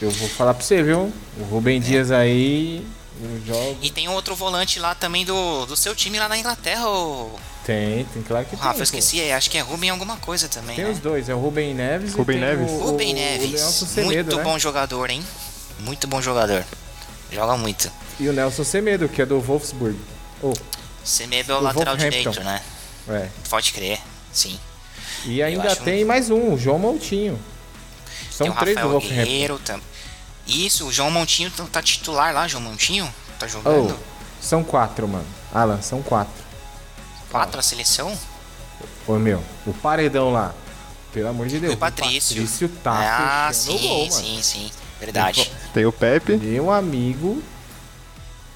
Eu 0.00 0.10
vou 0.10 0.28
falar 0.30 0.54
pra 0.54 0.62
você, 0.64 0.82
viu? 0.82 1.12
O 1.38 1.42
Rubem 1.44 1.78
Dias 1.80 2.10
aí. 2.10 2.86
E 3.82 3.90
tem 3.90 4.08
outro 4.08 4.34
volante 4.34 4.78
lá 4.78 4.94
também 4.94 5.26
do, 5.26 5.66
do 5.66 5.76
seu 5.76 5.94
time 5.94 6.18
lá 6.18 6.26
na 6.26 6.38
Inglaterra, 6.38 6.88
o, 6.88 7.38
Tem, 7.66 8.04
tem, 8.06 8.22
claro 8.22 8.46
que 8.46 8.54
o 8.54 8.58
tem. 8.58 8.66
Rafa, 8.66 8.78
eu 8.80 8.82
esqueci, 8.84 9.20
é, 9.20 9.34
acho 9.34 9.50
que 9.50 9.58
é 9.58 9.60
Rubem 9.60 9.90
alguma 9.90 10.16
coisa 10.16 10.48
também, 10.48 10.74
Tem 10.76 10.86
né? 10.86 10.90
os 10.90 10.98
dois, 11.00 11.28
é 11.28 11.34
o 11.34 11.38
Rubem 11.38 11.74
Neves 11.74 12.14
Rubem 12.14 12.38
e 12.38 12.40
Neves? 12.40 12.70
o, 12.70 12.74
o, 12.76 12.78
Rubem 12.92 13.12
o 13.12 13.14
Neves, 13.16 13.50
Nelson 13.50 13.84
Semedo, 13.86 14.14
muito 14.14 14.36
né? 14.38 14.42
bom 14.42 14.58
jogador, 14.58 15.10
hein? 15.10 15.22
Muito 15.80 16.06
bom 16.06 16.22
jogador. 16.22 16.64
Joga 17.30 17.58
muito. 17.58 17.92
E 18.18 18.26
o 18.26 18.32
Nelson 18.32 18.64
Semedo, 18.64 19.06
que 19.06 19.20
é 19.20 19.26
do 19.26 19.38
Wolfsburg. 19.38 19.98
Oh, 20.42 20.54
Semedo 21.04 21.52
é 21.52 21.56
o 21.56 21.60
lateral 21.60 21.96
direito, 21.98 22.40
né? 22.42 22.62
É. 23.08 23.28
Pode 23.48 23.72
crer, 23.72 24.00
sim. 24.32 24.58
E 25.24 25.42
ainda 25.42 25.70
acho 25.70 25.82
um- 25.82 25.84
tem 25.84 26.04
mais 26.04 26.30
um, 26.30 26.54
o 26.54 26.58
João 26.58 26.78
Moutinho. 26.78 27.38
São 28.30 28.46
tem 28.46 28.54
o 28.54 28.58
três 28.58 28.76
do 28.76 28.80
Rafael 28.82 29.00
Wolverhampton. 29.00 29.24
Guerreiro 29.24 29.58
também. 29.58 29.82
Isso, 30.46 30.86
o 30.86 30.92
João 30.92 31.10
Montinho 31.10 31.50
tá- 31.50 31.66
tá 31.70 31.82
titular 31.82 32.34
lá, 32.34 32.48
João 32.48 32.62
Montinho? 32.64 33.12
Tá 33.38 33.46
jogando? 33.46 33.96
Oh, 33.96 34.44
são 34.44 34.64
quatro, 34.64 35.06
mano. 35.06 35.26
Alan, 35.52 35.80
são 35.80 36.02
quatro. 36.02 36.32
Quatro 37.30 37.60
a 37.60 37.62
seleção? 37.62 38.16
Ô, 39.06 39.14
meu, 39.14 39.42
o 39.66 39.72
paredão 39.72 40.32
lá. 40.32 40.54
Pelo 41.12 41.28
amor 41.28 41.48
de 41.48 41.58
Deus. 41.58 41.74
O 41.74 41.76
Patrício. 41.76 42.36
O 42.36 42.46
Patrício 42.46 42.68
tá 42.82 42.92
ah, 43.48 43.52
fechando 43.52 43.78
sim, 43.78 43.88
gol, 43.88 43.98
mano. 43.98 44.12
sim, 44.12 44.42
sim. 44.42 44.70
Verdade. 45.00 45.50
Tem 45.74 45.84
o 45.84 45.92
Pepe. 45.92 46.36
Meu 46.36 46.70
amigo. 46.70 47.42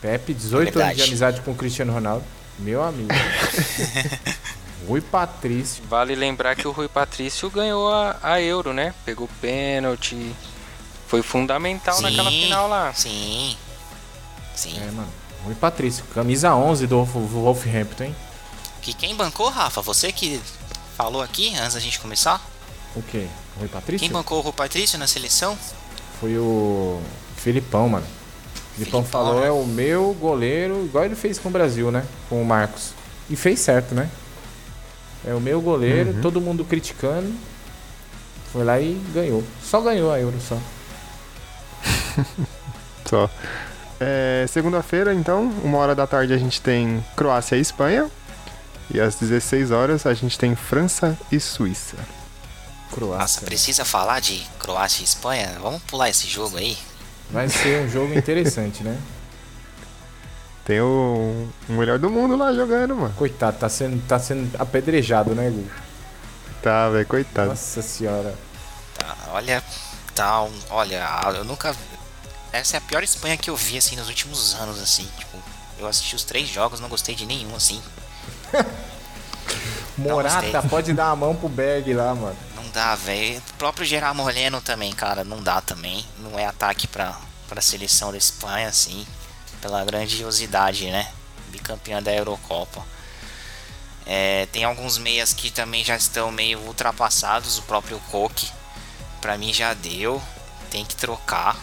Pepe, 0.01 0.35
18 0.35 0.69
anos 0.69 0.75
Verdade. 0.75 0.97
de 0.97 1.03
amizade 1.03 1.41
com 1.41 1.51
o 1.53 1.55
Cristiano 1.55 1.93
Ronaldo. 1.93 2.25
Meu 2.59 2.83
amigo. 2.83 3.09
Rui 4.87 5.01
Patrício. 5.01 5.83
Vale 5.89 6.15
lembrar 6.15 6.55
que 6.55 6.69
o 6.69 6.71
Rui 6.71 6.89
Patrício 6.89 7.49
ganhou 7.51 7.91
a, 7.93 8.17
a 8.23 8.41
Euro, 8.41 8.73
né? 8.73 8.95
Pegou 9.05 9.29
pênalti. 9.41 10.35
Foi 11.09 11.23
fundamental 11.23 12.01
naquela 12.03 12.31
final 12.31 12.69
lá. 12.69 12.93
Sim. 12.93 13.57
Sim. 14.55 14.77
É, 14.79 14.91
mano. 14.91 15.09
Rui 15.45 15.55
Patrício, 15.55 16.05
camisa 16.15 16.55
11 16.55 16.87
do 16.87 17.05
Wolf- 17.05 17.33
Wolverhampton, 17.33 18.05
hein? 18.05 18.17
Que 18.81 18.93
quem 18.95 19.15
bancou, 19.15 19.49
Rafa? 19.49 19.81
Você 19.83 20.13
que 20.13 20.41
falou 20.97 21.23
aqui 21.23 21.55
antes 21.57 21.75
da 21.75 21.81
gente 21.81 21.99
começar? 21.99 22.41
O 22.95 23.03
quê? 23.03 23.27
Rui 23.59 23.69
Patrício? 23.69 24.01
Quem 24.07 24.13
bancou 24.13 24.39
o 24.39 24.41
Rui 24.43 24.53
Patrício 24.53 24.99
na 24.99 25.07
seleção? 25.07 25.59
Foi 26.21 26.37
o 26.39 27.01
Filipão, 27.37 27.89
mano. 27.89 28.07
Filipão, 28.75 29.05
falou, 29.05 29.45
é 29.45 29.51
o 29.51 29.64
meu 29.64 30.14
goleiro, 30.20 30.85
igual 30.85 31.05
ele 31.05 31.14
fez 31.14 31.39
com 31.39 31.49
o 31.49 31.53
Brasil, 31.53 31.91
né? 31.91 32.05
Com 32.29 32.43
o 32.43 32.45
Marcos. 32.45 32.93
E 33.31 33.37
fez 33.37 33.61
certo, 33.61 33.95
né? 33.95 34.09
É 35.27 35.33
o 35.35 35.41
meu 35.41 35.61
goleiro, 35.61 36.11
Uhum. 36.11 36.20
todo 36.20 36.41
mundo 36.41 36.64
criticando. 36.64 37.33
Foi 38.53 38.64
lá 38.64 38.79
e 38.81 38.95
ganhou. 39.14 39.43
Só 39.62 39.81
ganhou 39.81 40.12
a 40.12 40.20
Euro, 40.20 40.37
só. 40.41 40.59
Só. 43.09 43.31
É, 44.01 44.47
Segunda-feira, 44.49 45.14
então, 45.14 45.45
uma 45.62 45.79
hora 45.79 45.95
da 45.95 46.07
tarde 46.07 46.33
a 46.33 46.39
gente 46.39 46.61
tem 46.61 47.05
Croácia 47.16 47.57
e 47.57 47.61
Espanha. 47.61 48.11
E 48.93 49.01
às 49.01 49.14
16 49.16 49.70
horas 49.70 50.07
a 50.07 50.12
gente 50.14 50.39
tem 50.39 50.55
França 50.55 51.16
e 51.33 51.41
Suíça. 51.41 51.97
Nossa, 51.97 52.95
Croácia. 52.95 53.43
precisa 53.43 53.85
falar 53.85 54.20
de 54.20 54.43
Croácia 54.59 55.03
e 55.03 55.05
Espanha? 55.05 55.57
Vamos 55.61 55.83
pular 55.83 56.09
esse 56.11 56.27
jogo 56.29 56.57
aí? 56.57 56.77
Vai 57.31 57.49
ser 57.49 57.83
um 57.83 57.89
jogo 57.89 58.14
interessante, 58.14 58.83
né? 58.83 58.99
Tem 60.64 60.81
o, 60.81 61.49
o 61.68 61.72
melhor 61.72 61.99
do 61.99 62.09
mundo 62.09 62.37
lá 62.37 62.53
jogando, 62.53 62.97
mano. 62.97 63.14
Coitado, 63.14 63.59
tá 63.59 63.68
sendo, 63.68 64.01
tá 64.07 64.18
sendo 64.18 64.51
apedrejado, 64.59 65.35
né, 65.35 65.51
Gu? 65.51 65.66
Tá, 66.62 66.89
velho, 66.89 67.07
coitado. 67.07 67.49
Nossa 67.49 67.83
senhora. 67.83 68.35
Tá, 68.97 69.16
olha, 69.33 69.62
tá 70.14 70.43
um, 70.43 70.53
olha, 70.70 71.07
eu 71.37 71.45
nunca 71.45 71.75
essa 72.55 72.77
é 72.77 72.79
a 72.79 72.81
pior 72.81 73.03
Espanha 73.03 73.37
que 73.37 73.51
eu 73.51 73.57
vi 73.57 73.77
assim 73.77 73.97
nos 73.97 74.09
últimos 74.09 74.55
anos 74.55 74.81
assim, 74.81 75.09
tipo, 75.18 75.37
eu 75.77 75.89
assisti 75.89 76.14
os 76.14 76.22
três 76.22 76.49
jogos, 76.49 76.79
não 76.79 76.89
gostei 76.89 77.12
de 77.12 77.27
nenhum 77.27 77.53
assim. 77.57 77.83
Morata, 79.99 80.62
pode 80.62 80.93
dar 80.93 81.11
a 81.11 81.16
mão 81.16 81.35
pro 81.35 81.49
Berg 81.49 81.93
lá, 81.93 82.14
mano. 82.14 82.37
Dá, 82.75 82.97
velho. 82.97 83.39
O 83.39 83.55
próprio 83.55 83.87
Gerard 83.87 84.16
Moreno 84.16 84.61
também, 84.61 84.93
cara, 84.93 85.22
não 85.22 85.41
dá 85.41 85.61
também. 85.61 86.05
Não 86.18 86.37
é 86.37 86.45
ataque 86.45 86.89
pra, 86.89 87.16
pra 87.49 87.62
seleção 87.62 88.11
da 88.11 88.18
Espanha, 88.18 88.66
assim, 88.66 89.07
pela 89.62 89.85
grandiosidade, 89.85 90.91
né? 90.91 91.09
Bicampeã 91.51 92.03
da 92.03 92.12
Eurocopa. 92.12 92.85
É, 94.05 94.47
tem 94.47 94.64
alguns 94.64 94.99
meias 94.99 95.33
que 95.33 95.53
também 95.53 95.85
já 95.85 95.95
estão 95.95 96.33
meio 96.33 96.59
ultrapassados. 96.62 97.59
O 97.59 97.62
próprio 97.62 98.01
Coque, 98.11 98.51
pra 99.20 99.39
mim 99.39 99.53
já 99.53 99.72
deu. 99.72 100.20
Tem 100.68 100.85
que 100.85 100.97
trocar. 100.97 101.57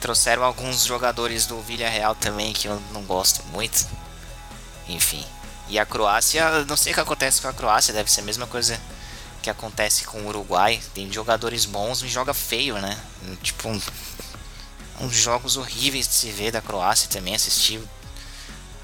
Trouxeram 0.00 0.42
alguns 0.42 0.84
jogadores 0.84 1.46
do 1.46 1.62
Villarreal 1.62 2.16
também 2.16 2.52
que 2.52 2.66
eu 2.66 2.82
não 2.92 3.04
gosto 3.04 3.44
muito. 3.52 3.86
Enfim. 4.88 5.24
E 5.68 5.78
a 5.78 5.86
Croácia, 5.86 6.64
não 6.64 6.76
sei 6.76 6.90
o 6.90 6.94
que 6.96 7.00
acontece 7.00 7.40
com 7.40 7.46
a 7.46 7.52
Croácia, 7.52 7.94
deve 7.94 8.10
ser 8.10 8.22
a 8.22 8.24
mesma 8.24 8.48
coisa 8.48 8.80
que 9.42 9.50
acontece 9.50 10.04
com 10.04 10.18
o 10.20 10.28
Uruguai. 10.28 10.80
Tem 10.94 11.10
jogadores 11.12 11.64
bons 11.64 12.02
e 12.02 12.08
joga 12.08 12.34
feio, 12.34 12.76
né? 12.78 12.98
Tipo, 13.42 13.68
um, 13.68 13.80
uns 15.00 15.14
jogos 15.14 15.56
horríveis 15.56 16.06
de 16.08 16.14
se 16.14 16.30
ver 16.30 16.50
da 16.52 16.60
Croácia 16.60 17.08
também. 17.10 17.34
Assisti 17.34 17.80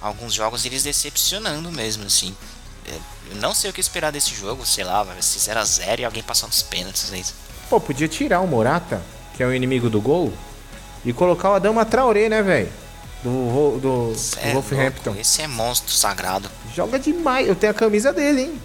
alguns 0.00 0.32
jogos 0.34 0.64
eles 0.64 0.82
decepcionando 0.82 1.70
mesmo, 1.72 2.04
assim. 2.04 2.34
É, 2.86 2.98
eu 3.30 3.36
não 3.36 3.54
sei 3.54 3.70
o 3.70 3.72
que 3.72 3.80
esperar 3.80 4.12
desse 4.12 4.34
jogo, 4.34 4.66
sei 4.66 4.84
lá, 4.84 5.02
vai 5.02 5.20
ser 5.22 5.38
0x0 5.38 6.00
e 6.00 6.04
alguém 6.04 6.22
passar 6.22 6.46
nos 6.46 6.62
pênaltis. 6.62 7.10
Aí. 7.12 7.24
Pô, 7.70 7.80
podia 7.80 8.06
tirar 8.06 8.40
o 8.40 8.46
Morata, 8.46 9.02
que 9.36 9.42
é 9.42 9.46
o 9.46 9.54
inimigo 9.54 9.88
do 9.88 10.00
gol, 10.00 10.32
e 11.04 11.12
colocar 11.12 11.50
o 11.50 11.54
Adama 11.54 11.84
Traoré, 11.84 12.28
né, 12.28 12.42
velho? 12.42 12.70
Do, 13.22 13.30
do, 13.30 14.12
do 14.12 14.16
É 14.38 14.52
Wolverhampton. 14.52 15.16
esse 15.18 15.40
é 15.40 15.46
monstro 15.46 15.94
sagrado. 15.94 16.50
Joga 16.74 16.98
demais. 16.98 17.48
Eu 17.48 17.54
tenho 17.56 17.70
a 17.70 17.74
camisa 17.74 18.12
dele, 18.12 18.42
hein? 18.42 18.62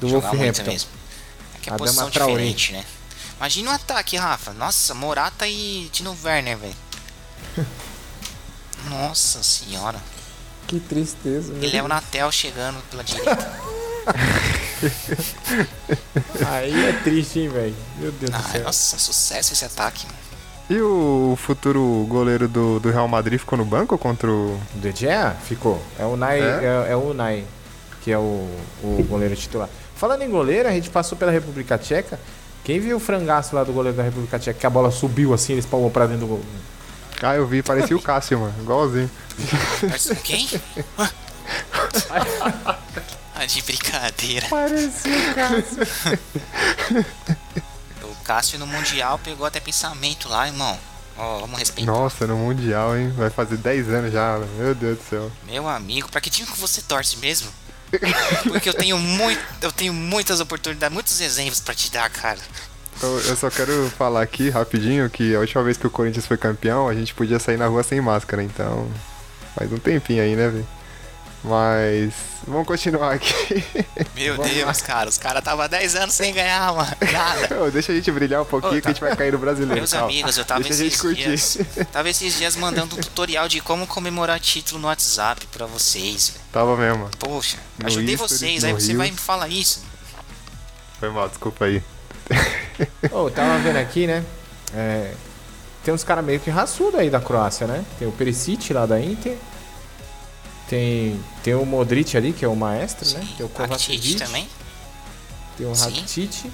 Do 0.00 0.08
Wolverhampton. 0.08 0.64
mesmo. 0.70 0.90
É 1.54 1.58
que 1.60 1.70
é 1.70 1.72
Adama 1.72 1.86
posição 1.86 2.10
Traoré. 2.10 2.32
diferente, 2.34 2.72
né? 2.72 2.84
Imagina 3.36 3.70
o 3.70 3.74
ataque, 3.74 4.16
Rafa. 4.16 4.52
Nossa, 4.52 4.94
Morata 4.94 5.46
e 5.46 5.88
Tino 5.92 6.16
Werner, 6.24 6.58
velho. 6.58 6.74
Nossa 8.88 9.42
senhora. 9.42 9.98
Que 10.66 10.80
tristeza, 10.80 11.52
meu 11.52 11.62
E 11.62 11.66
Léo 11.66 11.72
Deus. 11.72 11.88
Natel 11.88 12.32
chegando 12.32 12.80
pela 12.90 13.04
direita. 13.04 13.64
Aí 16.46 16.86
é 16.88 16.92
triste, 17.02 17.40
hein, 17.40 17.48
velho? 17.48 17.74
Meu 17.98 18.12
Deus 18.12 18.30
do 18.30 18.36
Ah, 18.36 18.42
céu. 18.52 18.64
nossa, 18.64 18.98
sucesso 18.98 19.52
esse 19.52 19.64
ataque. 19.64 20.06
E 20.68 20.80
o 20.80 21.36
futuro 21.40 22.06
goleiro 22.08 22.48
do, 22.48 22.80
do 22.80 22.90
Real 22.90 23.06
Madrid 23.06 23.38
ficou 23.38 23.58
no 23.58 23.64
banco 23.64 23.96
contra 23.98 24.30
o. 24.30 24.58
De 24.74 24.92
Gea? 24.94 25.36
Ficou. 25.46 25.82
É 25.98 26.04
o 26.04 26.16
Nai, 26.16 26.40
É? 26.40 26.86
é? 26.88 26.92
é 26.92 26.96
o 26.96 27.12
Nai, 27.12 27.44
que 28.02 28.10
é 28.10 28.18
o, 28.18 28.48
o 28.82 29.04
goleiro 29.08 29.36
titular. 29.36 29.68
Falando 30.04 30.20
em 30.20 30.28
goleiro, 30.28 30.68
a 30.68 30.72
gente 30.72 30.90
passou 30.90 31.16
pela 31.16 31.32
República 31.32 31.78
Tcheca. 31.78 32.20
Quem 32.62 32.78
viu 32.78 32.98
o 32.98 33.00
frangaço 33.00 33.56
lá 33.56 33.64
do 33.64 33.72
goleiro 33.72 33.96
da 33.96 34.02
República 34.02 34.38
Tcheca, 34.38 34.60
que 34.60 34.66
a 34.66 34.68
bola 34.68 34.90
subiu 34.90 35.32
assim, 35.32 35.54
eles 35.54 35.64
palmou 35.64 35.90
pra 35.90 36.04
dentro 36.04 36.26
do 36.26 36.26
gol. 36.26 36.44
Ah, 37.22 37.36
eu 37.36 37.46
vi, 37.46 37.62
parecia 37.62 37.96
o 37.96 38.02
Cássio, 38.02 38.38
mano. 38.38 38.54
Igualzinho. 38.60 39.10
Mas 39.88 40.12
quem? 40.22 40.46
ah, 43.34 43.46
de 43.46 43.62
brincadeira. 43.62 44.46
Parecia 44.50 45.10
o 45.16 45.34
Cássio. 45.34 47.06
O 48.04 48.24
Cássio 48.24 48.58
no 48.58 48.66
Mundial 48.66 49.18
pegou 49.24 49.46
até 49.46 49.58
pensamento 49.58 50.28
lá, 50.28 50.46
irmão. 50.46 50.78
Ó, 51.16 51.38
vamos 51.40 51.58
respeitar. 51.58 51.90
Nossa, 51.90 52.26
no 52.26 52.36
Mundial, 52.36 52.94
hein? 52.94 53.10
Vai 53.16 53.30
fazer 53.30 53.56
10 53.56 53.88
anos 53.88 54.12
já, 54.12 54.32
mano. 54.32 54.48
meu 54.58 54.74
Deus 54.74 54.98
do 54.98 55.04
céu. 55.04 55.32
Meu 55.46 55.66
amigo, 55.66 56.10
pra 56.10 56.20
que 56.20 56.28
time 56.28 56.46
que 56.46 56.60
você 56.60 56.82
torce 56.82 57.16
mesmo? 57.16 57.50
Porque 58.44 58.68
eu 58.68 58.74
tenho 58.74 58.98
muito, 58.98 59.40
eu 59.62 59.72
tenho 59.72 59.92
muitas 59.92 60.40
oportunidades, 60.40 60.92
muitos 60.92 61.20
exemplos 61.20 61.60
pra 61.60 61.74
te 61.74 61.90
dar, 61.90 62.08
cara. 62.10 62.38
Eu, 63.02 63.20
eu 63.20 63.36
só 63.36 63.50
quero 63.50 63.90
falar 63.98 64.22
aqui 64.22 64.50
rapidinho 64.50 65.08
que 65.10 65.34
a 65.34 65.40
última 65.40 65.62
vez 65.62 65.76
que 65.76 65.86
o 65.86 65.90
Corinthians 65.90 66.26
foi 66.26 66.36
campeão, 66.36 66.88
a 66.88 66.94
gente 66.94 67.14
podia 67.14 67.38
sair 67.38 67.56
na 67.56 67.66
rua 67.66 67.82
sem 67.82 68.00
máscara, 68.00 68.42
então. 68.42 68.88
Faz 69.54 69.72
um 69.72 69.78
tempinho 69.78 70.22
aí, 70.22 70.34
né, 70.34 70.48
velho? 70.48 70.66
Mas. 71.44 72.12
Vamos 72.46 72.66
continuar 72.66 73.12
aqui. 73.12 73.62
Meu 74.16 74.36
Deus, 74.38 74.80
cara, 74.82 75.08
os 75.08 75.18
caras 75.18 75.44
tava 75.44 75.68
10 75.68 75.94
anos 75.96 76.14
sem 76.14 76.32
ganhar, 76.32 76.74
mano. 76.74 76.90
Nada. 77.12 77.62
Ô, 77.62 77.70
Deixa 77.70 77.92
a 77.92 77.94
gente 77.94 78.10
brilhar 78.10 78.42
um 78.42 78.44
pouquinho 78.46 78.78
Ô, 78.78 78.80
que 78.82 78.88
a 78.88 78.90
gente 78.90 79.00
vai 79.00 79.14
cair 79.14 79.32
no 79.32 79.38
brasileiro. 79.38 79.74
Meus 79.76 79.92
calma. 79.92 80.08
amigos, 80.08 80.36
eu 80.38 80.44
tava 80.44 80.60
Deixa 80.62 80.74
a 80.74 80.84
gente 80.84 80.94
esses 80.94 81.16
dias. 81.16 81.58
Tava 81.92 82.08
esses 82.08 82.34
dias 82.36 82.56
mandando 82.56 82.96
um 82.96 82.98
tutorial 82.98 83.46
de 83.46 83.60
como 83.60 83.86
comemorar 83.86 84.40
título 84.40 84.80
no 84.80 84.88
WhatsApp 84.88 85.46
pra 85.48 85.66
vocês. 85.66 86.34
Tava 86.52 86.76
mesmo. 86.76 87.10
Poxa, 87.18 87.58
No 87.78 87.86
ajudei 87.86 88.14
History, 88.14 88.28
vocês, 88.28 88.64
aí 88.64 88.72
você 88.72 88.94
vai 88.94 89.10
me 89.10 89.16
falar 89.16 89.48
isso. 89.48 89.82
Foi 90.98 91.10
mal, 91.10 91.28
desculpa 91.28 91.66
aí. 91.66 91.82
Ô, 93.12 93.30
tava 93.30 93.58
vendo 93.58 93.76
aqui, 93.76 94.06
né? 94.06 94.24
É, 94.74 95.12
tem 95.84 95.92
uns 95.92 96.02
caras 96.04 96.24
meio 96.24 96.40
que 96.40 96.50
raçudo 96.50 96.96
aí 96.96 97.10
da 97.10 97.20
Croácia, 97.20 97.66
né? 97.66 97.84
Tem 97.98 98.08
o 98.08 98.12
Perisic 98.12 98.72
lá 98.72 98.86
da 98.86 98.98
Inter. 99.00 99.36
Tem, 100.68 101.20
tem 101.42 101.54
o 101.54 101.64
Modric 101.66 102.16
ali, 102.16 102.32
que 102.32 102.44
é 102.44 102.48
o 102.48 102.56
maestro, 102.56 103.08
né? 103.10 103.26
Tem 103.36 103.44
o 103.44 103.48
Kovacic. 103.48 104.14
também. 104.16 104.48
Tem 105.58 105.66
o 105.66 105.74
Sim. 105.74 105.84
Rakitic. 105.84 106.30
Tem 106.42 106.50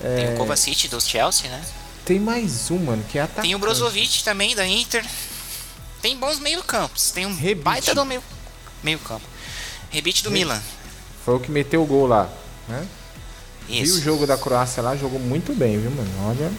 É, 0.00 0.34
o 0.34 0.36
Kovacic 0.38 0.88
do 0.88 1.00
Chelsea, 1.00 1.50
né? 1.50 1.62
tem 2.04 2.18
mais 2.18 2.70
um, 2.70 2.78
mano, 2.78 3.04
que 3.06 3.18
é 3.18 3.22
atacante. 3.22 3.42
Tem 3.48 3.54
o 3.54 3.58
Brozovic 3.58 4.24
também 4.24 4.56
da 4.56 4.66
Inter. 4.66 5.04
Tem 6.00 6.16
bons 6.16 6.38
meio-campos. 6.38 7.10
Tem 7.10 7.26
um 7.26 7.34
Rebic. 7.36 7.62
baita 7.62 7.94
do 7.94 8.02
meio, 8.02 8.22
meio-campo. 8.82 9.26
Rebite 9.90 10.22
do 10.22 10.30
Milan. 10.30 10.62
Foi 11.22 11.34
o 11.34 11.40
que 11.40 11.50
meteu 11.50 11.82
o 11.82 11.86
gol 11.86 12.06
lá, 12.06 12.30
né? 12.66 12.86
Viu 13.68 13.80
o 13.80 13.84
Isso. 13.84 14.00
jogo 14.00 14.26
da 14.26 14.38
Croácia 14.38 14.82
lá, 14.82 14.96
jogou 14.96 15.20
muito 15.20 15.52
bem, 15.52 15.78
viu, 15.78 15.90
mano? 15.90 16.10
Olha. 16.28 16.50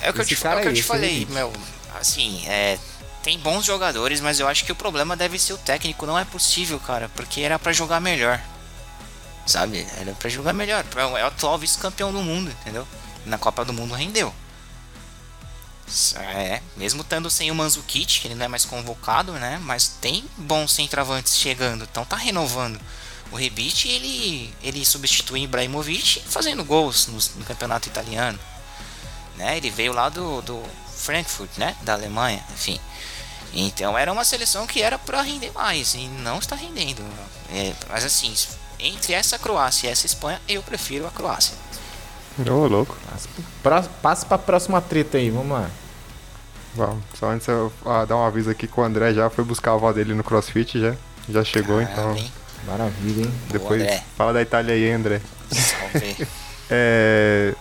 É 0.00 0.10
o 0.10 0.12
que 0.12 0.20
eu 0.22 0.24
te, 0.24 0.34
é 0.34 0.36
que 0.36 0.46
eu 0.46 0.70
aí, 0.70 0.74
te 0.74 0.82
falei, 0.82 1.10
Rebic. 1.20 1.32
meu. 1.32 1.52
Assim, 2.00 2.44
é. 2.48 2.76
Tem 3.22 3.38
bons 3.38 3.64
jogadores, 3.64 4.20
mas 4.20 4.40
eu 4.40 4.48
acho 4.48 4.64
que 4.64 4.72
o 4.72 4.76
problema 4.76 5.16
deve 5.16 5.38
ser 5.38 5.52
o 5.52 5.58
técnico. 5.58 6.06
Não 6.06 6.18
é 6.18 6.24
possível, 6.24 6.80
cara, 6.80 7.08
porque 7.14 7.40
era 7.40 7.58
pra 7.58 7.72
jogar 7.72 8.00
melhor. 8.00 8.40
Sabe? 9.46 9.86
Era 9.98 10.12
pra 10.12 10.28
jogar 10.28 10.52
melhor. 10.52 10.84
É 10.96 11.04
o 11.04 11.26
atual 11.26 11.58
vice-campeão 11.58 12.12
do 12.12 12.22
mundo, 12.22 12.50
entendeu? 12.50 12.86
Na 13.24 13.38
Copa 13.38 13.64
do 13.64 13.72
Mundo 13.72 13.94
rendeu. 13.94 14.34
É, 16.16 16.62
mesmo 16.76 17.02
estando 17.02 17.28
sem 17.28 17.50
o 17.50 17.54
Manzukic, 17.54 18.20
que 18.20 18.26
ele 18.26 18.34
não 18.34 18.46
é 18.46 18.48
mais 18.48 18.64
convocado, 18.64 19.32
né? 19.32 19.60
Mas 19.62 19.88
tem 20.00 20.24
bons 20.38 20.72
centroavantes 20.72 21.36
chegando, 21.36 21.84
então 21.84 22.04
tá 22.04 22.16
renovando. 22.16 22.80
O 23.30 23.36
Rebic, 23.36 23.88
ele, 23.88 24.54
ele 24.62 24.84
substitui 24.84 25.42
Ibrahimovic 25.42 26.22
fazendo 26.26 26.64
gols 26.64 27.06
no, 27.06 27.40
no 27.40 27.46
campeonato 27.46 27.88
italiano. 27.88 28.38
Né? 29.36 29.56
Ele 29.56 29.70
veio 29.70 29.92
lá 29.92 30.08
do, 30.08 30.42
do 30.42 30.62
Frankfurt, 30.96 31.50
né? 31.56 31.76
Da 31.82 31.94
Alemanha, 31.94 32.44
enfim. 32.52 32.78
Então 33.54 33.96
era 33.98 34.12
uma 34.12 34.24
seleção 34.24 34.66
que 34.66 34.80
era 34.80 34.98
para 34.98 35.20
render 35.22 35.50
mais 35.52 35.94
e 35.94 36.06
não 36.08 36.38
está 36.38 36.56
rendendo. 36.56 37.02
É, 37.52 37.72
mas 37.88 38.04
assim, 38.04 38.34
entre 38.78 39.12
essa 39.12 39.38
Croácia 39.38 39.88
e 39.88 39.90
essa 39.90 40.06
Espanha, 40.06 40.40
eu 40.48 40.62
prefiro 40.62 41.06
a 41.06 41.10
Croácia. 41.10 41.54
Ô, 42.50 42.66
louco. 42.66 42.96
Passa, 43.62 43.90
passa 44.00 44.26
pra 44.26 44.38
próxima 44.38 44.80
treta 44.80 45.18
aí, 45.18 45.28
vamos 45.30 45.52
lá. 45.52 45.68
Vamos, 46.74 47.04
só 47.18 47.26
antes 47.30 47.46
eu 47.48 47.70
ah, 47.84 48.06
dar 48.06 48.16
um 48.16 48.24
aviso 48.24 48.48
aqui 48.50 48.66
que 48.66 48.80
o 48.80 48.82
André 48.82 49.12
já 49.12 49.28
foi 49.28 49.44
buscar 49.44 49.72
a 49.72 49.74
avó 49.74 49.92
dele 49.92 50.14
no 50.14 50.24
crossfit, 50.24 50.80
já. 50.80 50.94
Já 51.28 51.44
chegou, 51.44 51.78
Caramba, 51.82 51.92
então. 51.92 52.16
hein? 52.16 52.32
Maravilha, 52.66 53.24
hein? 53.26 53.34
Depois 53.50 53.82
André. 53.82 54.02
fala 54.16 54.32
da 54.32 54.40
Itália 54.40 54.74
aí, 54.74 54.90
André. 54.90 55.20
É. 56.74 57.54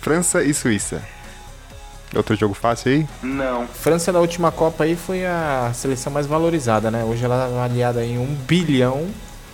França 0.00 0.42
e 0.42 0.54
Suíça. 0.54 1.06
Outro 2.14 2.34
jogo 2.36 2.54
fácil 2.54 2.92
aí? 2.92 3.08
França 3.68 4.10
na 4.12 4.18
última 4.18 4.50
Copa 4.50 4.84
aí 4.84 4.96
foi 4.96 5.26
a 5.26 5.70
seleção 5.74 6.12
mais 6.12 6.26
valorizada, 6.26 6.90
né? 6.90 7.04
Hoje 7.04 7.24
ela 7.24 7.44
é 7.44 7.46
avaliada 7.46 8.04
em 8.04 8.18
1 8.18 8.34
bilhão 8.46 9.08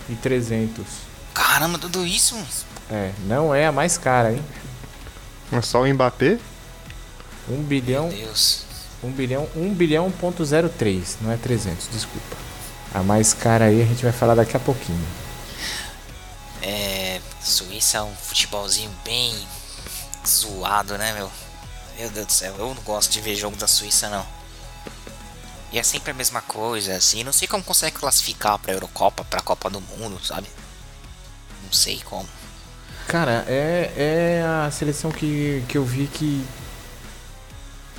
e 0.09 0.15
300. 0.15 0.85
Caramba, 1.33 1.79
tudo 1.79 2.07
isso? 2.07 2.37
É, 2.91 3.11
não 3.27 3.55
é 3.55 3.67
a 3.67 3.73
mais 3.73 3.99
cara, 3.99 4.33
hein? 4.33 4.43
Só 5.63 5.83
o 5.83 5.89
Mbappé? 5.89 6.39
1 7.49 7.63
bilhão, 7.63 8.09
Meu 8.09 8.19
Deus. 8.19 8.65
1 9.03 9.11
bilhão, 9.11 9.49
1 9.57 9.75
bilhão 9.75 10.11
ponto 10.11 10.45
03, 10.45 11.19
não 11.21 11.33
é 11.33 11.37
300, 11.37 11.89
desculpa. 11.93 12.37
A 12.95 13.03
mais 13.03 13.35
cara 13.35 13.67
aí 13.67 13.83
a 13.83 13.85
gente 13.85 14.03
vai 14.03 14.13
falar 14.13 14.35
daqui 14.37 14.57
a 14.57 14.61
pouquinho. 14.61 15.05
É. 16.63 17.21
Suíça 17.43 17.99
é 17.99 18.03
um 18.03 18.15
futebolzinho 18.15 18.91
bem 19.05 19.35
zoado, 20.27 20.97
né, 20.97 21.13
meu? 21.13 21.31
Meu 21.99 22.11
Deus 22.11 22.27
do 22.27 22.33
céu, 22.33 22.55
eu 22.59 22.75
não 22.75 22.83
gosto 22.83 23.11
de 23.13 23.21
ver 23.21 23.37
jogo 23.37 23.57
da 23.57 23.67
Suíça, 23.69 24.09
não. 24.09 24.27
E 25.73 25.79
é 25.79 25.83
sempre 25.83 26.11
a 26.13 26.15
mesma 26.15 26.41
coisa, 26.43 26.95
assim. 26.97 27.25
Não 27.25 27.33
sei 27.33 27.49
como 27.49 27.63
consegue 27.65 27.97
classificar 27.97 28.59
pra 28.59 28.73
Eurocopa, 28.73 29.25
pra 29.25 29.41
Copa 29.41 29.69
do 29.71 29.81
Mundo, 29.81 30.25
sabe? 30.25 30.49
Não 31.65 31.73
sei 31.73 32.01
como. 32.05 32.29
Cara, 33.09 33.45
é, 33.49 33.93
é 33.97 34.43
a 34.67 34.71
seleção 34.71 35.11
que, 35.11 35.65
que 35.69 35.77
eu 35.77 35.85
vi 35.85 36.07
que 36.07 36.45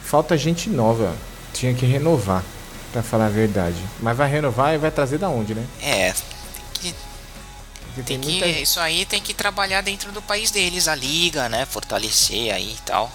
falta 0.03 0.37
gente 0.37 0.69
nova. 0.69 1.15
Tinha 1.53 1.73
que 1.73 1.85
renovar, 1.85 2.43
pra 2.91 3.01
falar 3.01 3.27
a 3.27 3.29
verdade. 3.29 3.77
Mas 3.99 4.17
vai 4.17 4.29
renovar 4.29 4.73
e 4.73 4.77
vai 4.77 4.91
trazer 4.91 5.17
da 5.17 5.29
onde, 5.29 5.53
né? 5.55 5.65
É, 5.81 6.13
Porque 6.73 6.93
tem 8.03 8.19
que. 8.19 8.27
muita- 8.29 8.47
Isso 8.47 8.79
aí 8.79 9.05
tem 9.05 9.21
que 9.21 9.33
trabalhar 9.33 9.81
dentro 9.81 10.11
do 10.11 10.21
país 10.21 10.51
deles, 10.51 10.87
a 10.89 10.95
liga, 10.95 11.47
né? 11.47 11.65
Fortalecer 11.65 12.53
aí 12.53 12.73
e 12.73 12.81
tal. 12.85 13.09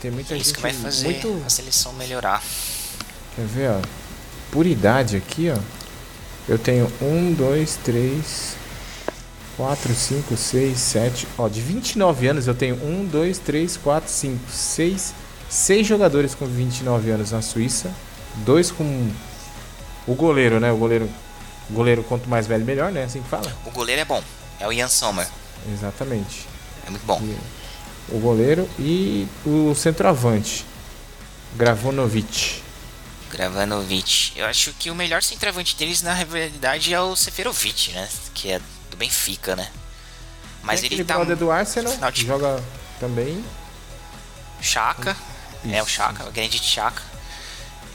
Tem 0.00 0.10
muita 0.10 0.34
É 0.34 0.36
isso 0.38 0.46
gente 0.46 0.56
que 0.56 0.62
vai 0.62 0.72
fazer 0.72 1.04
muito. 1.04 1.42
a 1.46 1.50
seleção 1.50 1.92
melhorar. 1.92 2.42
Quer 3.36 3.46
ver, 3.46 3.70
ó? 3.70 3.80
Por 4.50 4.66
idade 4.66 5.16
aqui, 5.16 5.50
ó. 5.50 5.58
Eu 6.48 6.58
tenho 6.58 6.90
um, 7.00 7.32
dois, 7.32 7.78
três, 7.84 8.56
quatro, 9.56 9.94
cinco, 9.94 10.36
seis, 10.36 10.78
sete. 10.78 11.28
Ó, 11.38 11.48
de 11.48 11.60
29 11.60 12.26
anos 12.26 12.46
eu 12.46 12.54
tenho 12.54 12.74
um, 12.76 13.04
dois, 13.06 13.38
três, 13.38 13.76
quatro, 13.76 14.10
cinco, 14.10 14.50
seis. 14.50 15.12
Seis 15.48 15.86
jogadores 15.86 16.34
com 16.34 16.46
29 16.46 17.10
anos 17.10 17.32
na 17.32 17.42
Suíça. 17.42 17.90
Dois 18.36 18.70
com. 18.70 19.10
O 20.06 20.14
goleiro, 20.14 20.58
né? 20.60 20.72
O 20.72 20.76
goleiro. 20.76 21.08
O 21.68 21.72
goleiro, 21.72 22.02
quanto 22.04 22.28
mais 22.28 22.46
velho, 22.46 22.64
melhor, 22.64 22.90
né? 22.90 23.04
Assim 23.04 23.20
que 23.22 23.28
fala. 23.28 23.52
O 23.66 23.70
goleiro 23.70 24.00
é 24.00 24.04
bom. 24.04 24.22
É 24.58 24.66
o 24.66 24.72
Ian 24.72 24.88
Sommer. 24.88 25.26
Exatamente. 25.72 26.46
É 26.86 26.90
muito 26.90 27.04
bom. 27.04 27.20
O 28.10 28.18
goleiro 28.18 28.68
e 28.78 29.26
o 29.46 29.74
centroavante. 29.74 30.64
Gravonovic. 31.56 32.62
Gravanovic. 33.30 34.32
Eu 34.36 34.46
acho 34.46 34.72
que 34.72 34.90
o 34.90 34.94
melhor 34.94 35.22
centroavante 35.22 35.76
deles, 35.76 36.02
na 36.02 36.12
realidade, 36.12 36.92
é 36.92 37.00
o 37.00 37.14
Seferovic, 37.14 37.92
né? 37.92 38.08
Que 38.34 38.52
é 38.52 38.60
do 38.90 38.96
Benfica, 38.96 39.54
né? 39.54 39.70
Mas 40.62 40.82
ele 40.82 41.04
tá. 41.04 41.22
do 41.24 41.50
Arsenal, 41.50 41.92
final 41.92 42.10
de- 42.12 42.26
joga 42.26 42.62
também. 42.98 43.42
Chaka. 44.60 45.16
É 45.70 45.82
o. 45.82 45.86
Chaka, 45.86 46.24
o 46.26 46.32
grande 46.32 46.58
Chaka. 46.58 47.02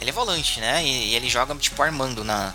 Ele 0.02 0.10
é 0.10 0.14
volante, 0.14 0.60
né? 0.60 0.84
E, 0.84 1.12
e 1.12 1.16
ele 1.16 1.30
joga 1.30 1.54
tipo 1.56 1.82
armando 1.82 2.24
na, 2.24 2.54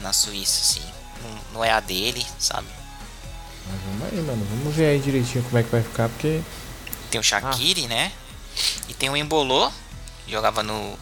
na 0.00 0.12
Suíça, 0.12 0.60
assim. 0.62 0.82
Não, 1.22 1.38
não 1.54 1.64
é 1.64 1.70
a 1.70 1.80
dele, 1.80 2.26
sabe? 2.38 2.66
Mas 3.70 3.80
vamos 3.86 4.12
aí, 4.12 4.20
mano. 4.26 4.46
Vamos 4.50 4.74
ver 4.74 4.86
aí 4.86 4.98
direitinho 5.00 5.44
como 5.44 5.58
é 5.58 5.62
que 5.62 5.70
vai 5.70 5.82
ficar, 5.82 6.08
porque. 6.08 6.40
Tem 7.12 7.20
o 7.20 7.22
Shaqiri, 7.22 7.86
né? 7.86 8.10
E 8.88 8.94
tem 8.94 9.10
o 9.10 9.16
Embolô, 9.16 9.70
que 10.24 10.32
jogava 10.32 10.62
no. 10.62 10.98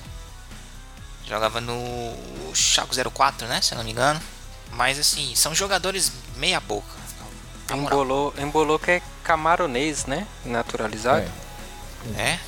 Jogava 1.25 1.61
no 1.61 2.13
Chaco 2.53 2.93
04, 3.13 3.47
né? 3.47 3.61
Se 3.63 3.73
eu 3.73 3.79
não 3.79 3.85
me 3.85 3.93
engano. 3.93 4.21
Mas 4.73 4.99
assim, 4.99 5.33
são 5.37 5.55
jogadores 5.55 6.11
meia 6.37 6.59
boca. 6.59 6.89
Embolou, 7.73 8.35
embolou 8.37 8.77
que 8.77 8.91
é 8.91 9.03
camaronês, 9.23 10.07
né? 10.07 10.27
Naturalizado. 10.45 11.31
É. 12.17 12.21
É? 12.21 12.41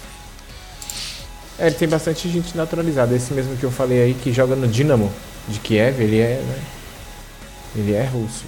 É, 1.57 1.67
ele 1.69 1.77
tem 1.77 1.87
bastante 1.87 2.29
gente 2.29 2.57
naturalizada. 2.57 3.15
Esse 3.15 3.33
mesmo 3.33 3.57
que 3.57 3.63
eu 3.63 3.71
falei 3.71 4.03
aí, 4.03 4.15
que 4.15 4.33
joga 4.33 4.57
no 4.57 4.67
Dinamo 4.67 5.13
de 5.47 5.61
Kiev, 5.61 6.03
ele 6.03 6.19
é, 6.19 6.41
né? 6.41 6.65
Ele 7.77 7.95
é 7.95 8.05
russo. 8.05 8.45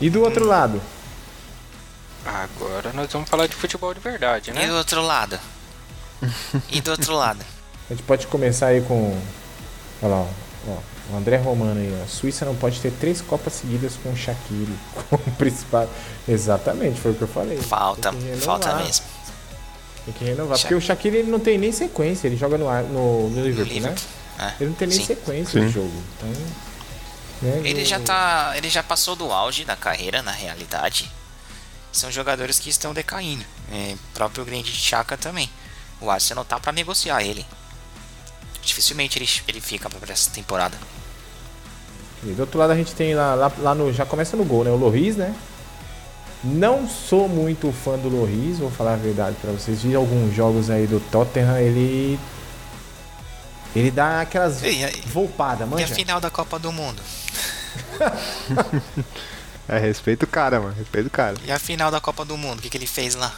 E 0.00 0.08
do 0.08 0.22
outro 0.22 0.46
lado? 0.46 0.80
Agora 2.24 2.92
nós 2.92 3.12
vamos 3.12 3.28
falar 3.28 3.46
de 3.46 3.54
futebol 3.54 3.92
de 3.92 4.00
verdade, 4.00 4.50
E 4.50 4.54
né? 4.54 4.66
do 4.66 4.74
outro 4.76 5.02
lado? 5.02 5.38
E 6.70 6.80
do 6.80 6.90
outro 6.92 7.14
lado? 7.14 7.44
A 7.90 7.92
gente 7.92 8.02
pode 8.04 8.26
começar 8.28 8.68
aí 8.68 8.80
com. 8.80 9.20
Olha 10.02 10.14
lá, 10.14 10.26
ó, 10.68 10.78
o 11.12 11.16
André 11.18 11.36
Romano 11.36 11.78
aí, 11.78 11.94
ó. 12.00 12.04
A 12.04 12.08
Suíça 12.08 12.46
não 12.46 12.54
pode 12.56 12.80
ter 12.80 12.90
três 12.92 13.20
Copas 13.20 13.52
seguidas 13.52 13.92
com 14.02 14.10
o 14.10 14.16
Shaqiri 14.16 14.74
como 15.10 15.22
principal. 15.36 15.86
Exatamente, 16.26 16.98
foi 16.98 17.10
o 17.12 17.14
que 17.14 17.22
eu 17.22 17.28
falei. 17.28 17.58
Falta, 17.58 18.10
falta 18.40 18.74
mesmo. 18.76 19.04
Tem 20.06 20.14
que 20.14 20.24
renovar. 20.24 20.58
Porque 20.58 20.74
o 20.74 20.80
Shaqiri 20.80 21.18
ele 21.18 21.30
não 21.30 21.38
tem 21.40 21.58
nem 21.58 21.72
sequência, 21.72 22.26
ele 22.26 22.36
joga 22.38 22.56
no, 22.56 22.68
Ar- 22.68 22.84
no, 22.84 23.28
no 23.28 23.44
Liverpool, 23.44 23.80
né? 23.80 23.94
É, 24.38 24.52
Ele 24.60 24.70
não 24.70 24.76
tem 24.76 24.88
nem 24.88 24.98
sim. 24.98 25.04
sequência 25.04 25.60
de 25.60 25.68
jogo. 25.68 25.92
Então. 26.16 26.28
né, 27.42 27.60
Ele 27.64 27.80
no- 27.80 27.86
já 27.86 28.00
tá. 28.00 28.52
Ele 28.56 28.68
já 28.70 28.82
passou 28.82 29.14
do 29.14 29.30
auge 29.30 29.64
da 29.64 29.76
carreira, 29.76 30.22
na 30.22 30.32
realidade. 30.32 31.10
São 31.94 32.10
jogadores 32.10 32.58
que 32.58 32.68
estão 32.68 32.92
decaindo. 32.92 33.44
É, 33.70 33.94
próprio 34.12 34.44
Grande 34.44 34.72
Chaka 34.72 35.16
também. 35.16 35.48
O 36.00 36.10
Arsenal 36.10 36.44
tá 36.44 36.58
pra 36.58 36.72
negociar 36.72 37.22
ele. 37.22 37.46
Dificilmente 38.60 39.16
ele, 39.16 39.28
ele 39.46 39.60
fica 39.60 39.88
pra 39.88 40.12
essa 40.12 40.28
temporada. 40.30 40.76
E 42.24 42.32
do 42.32 42.40
outro 42.40 42.58
lado 42.58 42.72
a 42.72 42.76
gente 42.76 42.92
tem 42.94 43.14
lá, 43.14 43.34
lá, 43.36 43.52
lá 43.58 43.74
no. 43.76 43.92
Já 43.92 44.04
começa 44.04 44.36
no 44.36 44.44
gol, 44.44 44.64
né? 44.64 44.70
O 44.70 44.76
Loris, 44.76 45.14
né? 45.16 45.32
Não 46.42 46.88
sou 46.88 47.28
muito 47.28 47.70
fã 47.72 47.96
do 47.96 48.08
Loris, 48.08 48.58
vou 48.58 48.70
falar 48.72 48.94
a 48.94 48.96
verdade 48.96 49.36
pra 49.40 49.52
vocês. 49.52 49.82
Vi 49.82 49.94
alguns 49.94 50.34
jogos 50.34 50.70
aí 50.70 50.88
do 50.88 50.98
Tottenham, 50.98 51.58
ele. 51.58 52.18
Ele 53.76 53.90
dá 53.92 54.20
aquelas 54.20 54.62
E 54.62 54.84
volpadas, 55.06 55.60
E 55.60 55.62
a 55.62 55.66
manja. 55.66 55.94
final 55.94 56.20
da 56.20 56.30
Copa 56.30 56.58
do 56.58 56.72
Mundo? 56.72 57.00
É, 59.68 59.78
respeita 59.78 60.24
o 60.24 60.28
cara, 60.28 60.60
mano. 60.60 60.74
Respeita 60.74 61.08
o 61.08 61.10
cara. 61.10 61.36
E 61.44 61.50
a 61.50 61.58
final 61.58 61.90
da 61.90 62.00
Copa 62.00 62.24
do 62.24 62.36
Mundo? 62.36 62.58
O 62.58 62.62
que, 62.62 62.68
que 62.68 62.76
ele 62.76 62.86
fez 62.86 63.14
lá? 63.14 63.32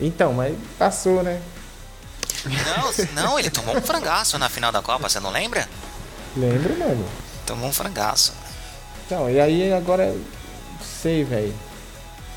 Então, 0.00 0.32
mas 0.32 0.56
passou, 0.78 1.22
né? 1.22 1.42
Não, 2.44 3.14
não, 3.24 3.38
ele 3.38 3.50
tomou 3.50 3.76
um 3.76 3.82
frangaço 3.82 4.38
na 4.38 4.48
final 4.48 4.72
da 4.72 4.82
Copa, 4.82 5.08
você 5.08 5.20
não 5.20 5.30
lembra? 5.30 5.68
Lembro, 6.36 6.78
mano. 6.78 7.06
Tomou 7.46 7.68
um 7.68 7.72
frangaço. 7.72 8.32
Então, 9.06 9.28
e 9.28 9.40
aí 9.40 9.72
agora. 9.72 10.14
Sei, 10.80 11.24
velho. 11.24 11.54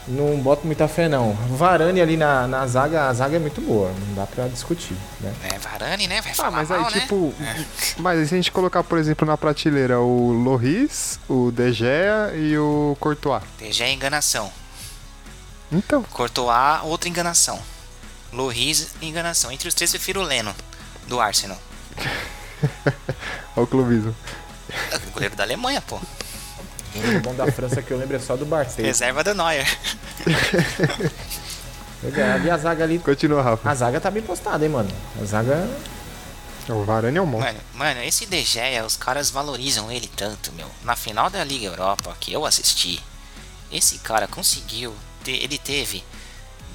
Não 0.08 0.38
boto 0.38 0.68
muita 0.68 0.88
fé, 0.88 1.10
não. 1.10 1.34
Varane 1.34 2.00
ali 2.00 2.16
na, 2.16 2.48
na 2.48 2.68
zaga, 2.68 3.08
a 3.08 3.14
zaga 3.14 3.38
é 3.38 3.40
muito 3.40 3.60
boa. 3.60 3.92
Não 4.08 4.14
dá 4.16 4.28
pra 4.28 4.48
discutir, 4.48 4.96
né? 5.20 5.34
É 5.52 5.58
Varane, 5.58 6.08
né? 6.08 6.22
Vai 6.22 6.34
Ah, 6.38 6.52
mas 6.52 6.70
aí, 6.72 6.80
mal, 6.80 6.92
né? 6.92 7.00
tipo. 7.00 7.34
Mas 7.98 8.20
aí 8.20 8.28
se 8.28 8.34
a 8.36 8.38
gente 8.38 8.52
colocar, 8.52 8.84
por 8.84 9.00
exemplo, 9.00 9.26
na 9.26 9.36
prateleira 9.36 10.00
o 10.00 10.32
Loris, 10.32 11.20
o 11.28 11.52
De 11.52 11.72
Gea 11.72 12.34
e 12.36 12.56
o 12.58 12.96
Courtois. 13.00 13.42
Já 13.72 13.86
é 13.86 13.94
enganação. 13.94 14.52
Então, 15.72 16.04
Courtois, 16.04 16.82
outra 16.84 17.10
enganação. 17.10 17.60
Loris, 18.32 18.90
enganação. 19.02 19.52
Entre 19.52 19.68
os 19.68 19.74
três, 19.74 19.92
eu 19.94 20.00
prefiro 20.00 20.22
o 20.22 20.24
Leno, 20.24 20.54
do 21.08 21.20
Arsenal. 21.20 21.58
olha 23.56 23.64
o 23.64 23.68
clubismo. 23.68 24.16
É 24.92 24.98
o 24.98 25.12
goleiro 25.12 25.36
da 25.36 25.44
Alemanha, 25.44 25.82
pô. 25.82 26.00
O 26.96 27.20
bom 27.22 27.34
da 27.36 27.52
França 27.52 27.82
que 27.82 27.92
eu 27.92 27.98
lembro 27.98 28.16
é 28.16 28.20
só 28.20 28.36
do 28.38 28.46
Barcelona. 28.46 28.88
Reserva 28.88 29.24
do 29.24 29.34
Neuer. 29.36 29.68
Legal. 32.04 32.40
E 32.40 32.50
a 32.50 32.58
zaga 32.58 32.84
ali. 32.84 33.00
Continua, 33.00 33.42
Rafa. 33.42 33.70
A 33.70 33.76
zaga 33.76 34.00
tá 34.00 34.12
bem 34.12 34.24
postada, 34.24 34.64
hein, 34.64 34.72
mano? 34.72 34.90
A 35.22 35.26
zaga. 35.26 35.70
O 36.70 36.84
Varane 36.84 37.18
é 37.18 37.22
um 37.22 37.26
monstro. 37.26 37.54
Mano, 37.54 37.64
mano, 37.76 38.02
esse 38.04 38.26
De 38.26 38.42
Gea, 38.44 38.84
os 38.86 38.96
caras 38.98 39.30
valorizam 39.30 39.92
ele 39.92 40.08
tanto, 40.16 40.52
meu. 40.54 40.68
Na 40.84 40.96
final 40.96 41.30
da 41.30 41.44
Liga 41.44 41.68
Europa, 41.68 42.16
que 42.20 42.34
eu 42.34 42.44
assisti, 42.46 43.00
esse 43.72 44.00
cara 44.00 44.28
conseguiu. 44.28 44.94
ter- 45.24 45.44
ele 45.44 45.58
teve 45.60 46.04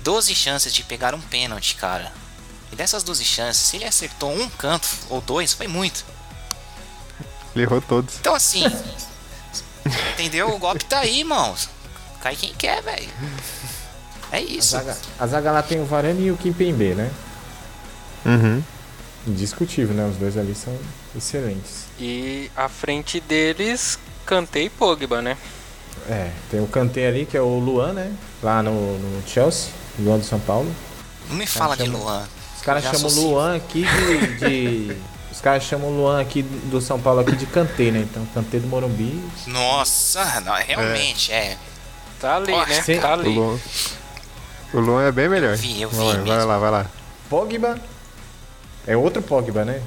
12 0.03 0.35
chances 0.35 0.73
de 0.75 0.83
pegar 0.85 1.14
um 1.14 1.21
pênalti, 1.21 1.75
cara. 1.77 2.12
E 2.73 2.77
dessas 2.77 3.03
12 3.03 3.25
chances, 3.25 3.62
se 3.62 3.77
ele 3.77 3.85
acertou 3.85 4.33
um 4.33 4.49
canto 4.51 4.89
ou 5.09 5.21
dois, 5.21 5.53
foi 5.53 5.66
muito. 5.66 6.05
Ele 7.55 7.64
errou 7.64 7.81
todos. 7.81 8.14
Então 8.21 8.35
assim. 8.35 8.64
Entendeu? 10.12 10.51
O 10.55 10.59
golpe 10.59 10.85
tá 10.85 11.01
aí, 11.01 11.20
irmão. 11.20 11.55
Cai 12.22 12.37
quem 12.37 12.53
quer, 12.55 12.83
velho. 12.83 13.09
É 14.33 14.37
A 14.37 14.41
isso. 14.41 14.70
zaga, 14.72 14.97
a 15.18 15.26
zaga 15.26 15.51
lá 15.53 15.62
tem 15.62 15.81
o 15.81 15.85
Varane 15.85 16.26
e 16.26 16.31
o 16.31 16.37
Kimpembe, 16.37 16.95
né? 16.95 17.11
Uhum. 18.24 18.62
Indiscutível, 19.26 19.95
né? 19.95 20.07
Os 20.09 20.16
dois 20.16 20.37
ali 20.37 20.55
são 20.55 20.76
excelentes. 21.16 21.87
E 21.99 22.51
à 22.57 22.68
frente 22.68 23.20
deles, 23.20 23.99
Kanté 24.24 24.62
e 24.62 24.70
Pogba, 24.70 25.20
né? 25.20 25.37
É, 26.09 26.31
tem 26.51 26.61
o 26.61 26.66
Kanté 26.66 27.07
ali, 27.09 27.26
que 27.26 27.37
é 27.37 27.41
o 27.41 27.59
Luan, 27.59 27.93
né? 27.93 28.12
Lá 28.43 28.62
no, 28.62 28.99
no 28.99 29.22
Chelsea, 29.28 29.70
Luan 29.99 30.18
do 30.18 30.24
São 30.24 30.39
Paulo. 30.41 30.72
Não 31.28 31.37
me 31.37 31.47
fala 31.47 31.76
de 31.76 31.85
chama- 31.85 31.99
Luan. 31.99 32.28
Os 32.57 32.62
caras 32.62 32.85
chamam 32.85 33.11
o. 33.11 33.14
Luan 33.31 33.57
aqui 33.57 33.85
de, 33.85 34.37
de- 34.89 34.97
Os 35.41 35.43
caras 35.43 35.62
chamam 35.62 35.88
o 35.88 35.97
Luan 35.97 36.20
aqui 36.20 36.43
do 36.43 36.82
São 36.82 37.01
Paulo 37.01 37.20
aqui 37.20 37.34
de 37.34 37.47
Kanté, 37.47 37.91
né? 37.91 38.01
Então, 38.01 38.26
Kanté 38.34 38.59
do 38.59 38.66
Morumbi. 38.66 39.24
Nossa, 39.47 40.38
não, 40.43 40.53
realmente, 40.53 41.32
é. 41.32 41.57
Tá 42.20 42.36
ali, 42.36 42.53
Ó, 42.53 42.66
né? 42.66 42.82
sim. 42.82 43.01
Tá 43.01 43.09
O 43.09 43.12
ali. 43.14 43.34
Luan, 43.34 43.59
o 44.74 44.80
Luan 44.80 45.03
é 45.09 45.11
bem 45.11 45.30
melhor. 45.30 45.53
Eu 45.53 45.57
vi, 45.57 45.80
eu 45.80 45.88
vi 45.88 45.97
vai, 45.97 46.18
vai 46.18 46.45
lá, 46.45 46.59
vai 46.59 46.70
lá. 46.70 46.86
Pogba. 47.30 47.78
É 48.86 48.95
outro 48.95 49.22
Pogba, 49.22 49.64
né? 49.64 49.80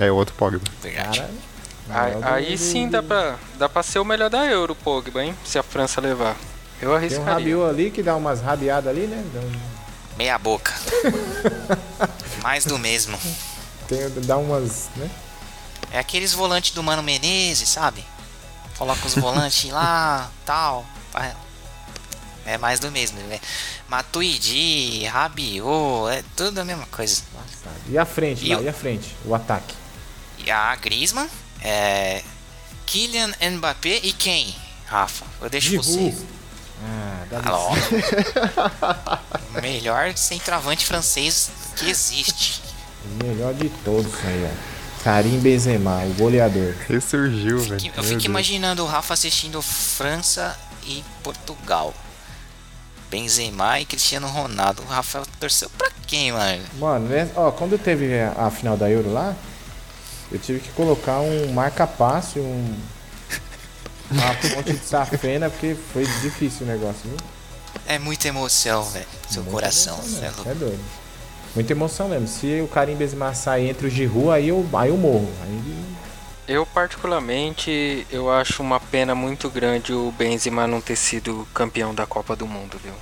É 0.00 0.10
outro 0.10 0.34
Pogba. 0.34 0.64
Cara. 0.82 1.30
Aí, 1.88 2.14
aí 2.22 2.58
sim 2.58 2.88
dá 2.88 3.00
pra, 3.00 3.36
dá 3.56 3.68
pra 3.68 3.84
ser 3.84 4.00
o 4.00 4.04
melhor 4.04 4.28
da 4.30 4.44
Euro, 4.46 4.74
Pogba, 4.74 5.22
hein? 5.22 5.32
Se 5.44 5.60
a 5.60 5.62
França 5.62 6.00
levar. 6.00 6.34
Eu 6.82 6.88
Tem 6.88 6.88
um 6.88 6.94
arriscaria. 6.96 7.32
Rabiot 7.34 7.70
ali 7.70 7.90
que 7.92 8.02
dá 8.02 8.16
umas 8.16 8.40
rabiadas 8.40 8.90
ali, 8.90 9.06
né? 9.06 9.24
Um- 9.36 9.78
Meia 10.18 10.36
boca. 10.38 10.74
Mais 12.42 12.64
do 12.64 12.76
mesmo. 12.76 13.16
Tem, 13.88 14.08
dá 14.26 14.36
umas. 14.36 14.88
né? 14.96 15.08
É 15.90 15.98
aqueles 15.98 16.32
volantes 16.34 16.72
do 16.72 16.82
Mano 16.82 17.02
Menezes, 17.02 17.66
sabe? 17.68 18.04
Coloca 18.76 19.06
os 19.06 19.14
volantes 19.14 19.64
lá, 19.72 20.30
tal. 20.44 20.84
Vai. 21.12 21.34
É 22.46 22.56
mais 22.58 22.78
do 22.80 22.90
mesmo, 22.90 23.18
né? 23.20 23.40
Matuidi, 23.88 25.04
Rabiot, 25.04 26.10
é 26.12 26.22
tudo 26.36 26.58
a 26.60 26.64
mesma 26.64 26.86
coisa. 26.86 27.22
E 27.88 27.98
a 27.98 28.04
frente, 28.06 28.44
E 28.46 28.54
lá, 28.54 28.60
o- 28.60 28.64
e 28.64 28.68
a 28.68 28.72
frente? 28.72 29.14
O 29.24 29.34
ataque. 29.34 29.74
E 30.38 30.50
a 30.50 30.74
Griezmann, 30.76 31.28
é. 31.60 32.22
Kylian 32.86 33.32
Mbappé 33.52 34.00
e 34.02 34.12
quem? 34.14 34.54
Rafa, 34.86 35.26
eu 35.42 35.50
deixo 35.50 35.68
Giroud. 35.70 35.86
você. 36.12 36.26
Ah, 36.82 37.26
dá. 37.30 37.42
Melhor 39.60 40.16
centroavante 40.16 40.86
francês 40.86 41.50
que 41.76 41.90
existe. 41.90 42.62
O 43.04 43.24
melhor 43.24 43.54
de 43.54 43.68
todos 43.84 44.12
aí, 44.24 44.50
ó. 44.50 44.78
Karim 45.04 45.38
Benzema, 45.38 46.02
o 46.04 46.14
goleador. 46.14 46.74
Ressurgiu, 46.88 47.60
velho. 47.60 47.74
Eu 47.86 47.92
Meu 47.94 48.02
fico 48.02 48.04
Deus. 48.14 48.24
imaginando 48.24 48.82
o 48.82 48.86
Rafa 48.86 49.14
assistindo 49.14 49.62
França 49.62 50.58
e 50.84 51.04
Portugal. 51.22 51.94
Benzema 53.10 53.80
e 53.80 53.86
Cristiano 53.86 54.26
Ronaldo. 54.28 54.82
O 54.82 54.86
Rafa 54.86 55.22
torceu 55.40 55.70
pra 55.70 55.88
quem, 56.06 56.32
mano? 56.32 56.62
Mano, 56.78 57.08
né? 57.08 57.30
ó, 57.36 57.50
quando 57.50 57.78
teve 57.78 58.12
a, 58.20 58.32
a 58.46 58.50
final 58.50 58.76
da 58.76 58.90
Euro 58.90 59.10
lá, 59.12 59.34
eu 60.30 60.38
tive 60.38 60.60
que 60.60 60.68
colocar 60.70 61.20
um 61.20 61.52
marca-passo 61.52 62.38
e 62.38 62.42
um. 62.42 62.76
uma 64.10 64.34
ponte 64.54 64.72
de 64.74 64.84
safena, 64.84 65.48
porque 65.48 65.74
foi 65.92 66.04
difícil 66.20 66.66
o 66.66 66.68
negócio, 66.68 67.00
viu? 67.04 67.16
É 67.86 67.98
muita 67.98 68.28
emoção, 68.28 68.82
velho. 68.84 69.06
Seu 69.30 69.42
Muita 69.42 69.52
coração. 69.54 69.94
emoção 69.98 70.24
é 70.24 70.30
louco. 70.30 70.50
É 70.50 70.54
doido. 70.54 70.80
Muita 71.58 71.72
emoção 71.72 72.08
mesmo. 72.08 72.28
Se 72.28 72.60
o 72.60 72.68
Karim 72.68 72.94
Benzema 72.94 73.34
sair 73.34 73.68
entre 73.68 73.88
o 73.88 73.90
Giroud, 73.90 74.30
aí 74.30 74.46
eu, 74.46 74.64
aí 74.74 74.90
eu 74.90 74.96
morro. 74.96 75.28
Aí 75.42 75.84
Eu 76.46 76.64
particularmente, 76.64 78.06
eu 78.12 78.30
acho 78.30 78.62
uma 78.62 78.78
pena 78.78 79.12
muito 79.12 79.50
grande 79.50 79.92
o 79.92 80.14
Benzema 80.16 80.68
não 80.68 80.80
ter 80.80 80.94
sido 80.94 81.48
campeão 81.52 81.92
da 81.92 82.06
Copa 82.06 82.36
do 82.36 82.46
Mundo, 82.46 82.78
viu? 82.80 82.94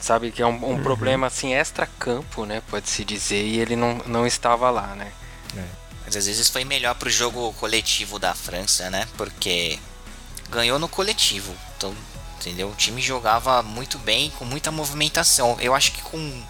Sabe 0.00 0.30
que 0.30 0.40
é 0.40 0.46
um, 0.46 0.72
um 0.72 0.82
problema 0.82 1.26
assim 1.26 1.52
extra-campo, 1.52 2.46
né, 2.46 2.62
pode-se 2.70 3.04
dizer, 3.04 3.44
e 3.44 3.60
ele 3.60 3.76
não, 3.76 3.98
não 4.06 4.26
estava 4.26 4.70
lá, 4.70 4.94
né? 4.94 5.12
Mas 6.06 6.16
às 6.16 6.26
vezes 6.26 6.48
foi 6.48 6.64
melhor 6.64 6.94
pro 6.94 7.10
jogo 7.10 7.52
coletivo 7.60 8.18
da 8.18 8.34
França, 8.34 8.88
né? 8.88 9.06
Porque 9.14 9.78
ganhou 10.50 10.78
no 10.78 10.88
coletivo. 10.88 11.54
Então, 11.76 11.94
entendeu? 12.40 12.70
O 12.70 12.74
time 12.74 13.02
jogava 13.02 13.62
muito 13.62 13.98
bem, 13.98 14.30
com 14.38 14.46
muita 14.46 14.70
movimentação. 14.70 15.58
Eu 15.60 15.74
acho 15.74 15.92
que 15.92 16.00
com, 16.02 16.42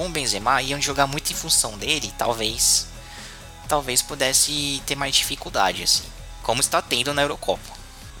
com 0.00 0.06
o 0.06 0.08
Benzema 0.08 0.62
iam 0.62 0.80
jogar 0.80 1.06
muito 1.06 1.30
em 1.30 1.36
função 1.36 1.76
dele, 1.76 2.10
talvez 2.16 2.86
talvez 3.68 4.00
pudesse 4.00 4.82
ter 4.86 4.96
mais 4.96 5.14
dificuldade, 5.14 5.82
assim. 5.82 6.04
Como 6.42 6.62
está 6.62 6.80
tendo 6.80 7.12
na 7.12 7.20
Eurocopa. 7.20 7.60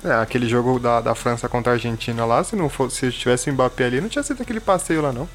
É, 0.04 0.12
aquele 0.12 0.46
jogo 0.46 0.78
da, 0.78 1.00
da 1.00 1.14
França 1.14 1.48
contra 1.48 1.72
a 1.72 1.74
Argentina 1.76 2.26
lá, 2.26 2.44
se 2.44 2.54
não 2.54 2.68
fosse, 2.68 3.10
se 3.10 3.18
tivesse 3.18 3.48
o 3.48 3.54
Mbappé 3.54 3.86
ali, 3.86 4.00
não 4.00 4.10
tinha 4.10 4.22
sido 4.22 4.42
aquele 4.42 4.60
passeio 4.60 5.00
lá 5.00 5.10
não. 5.10 5.26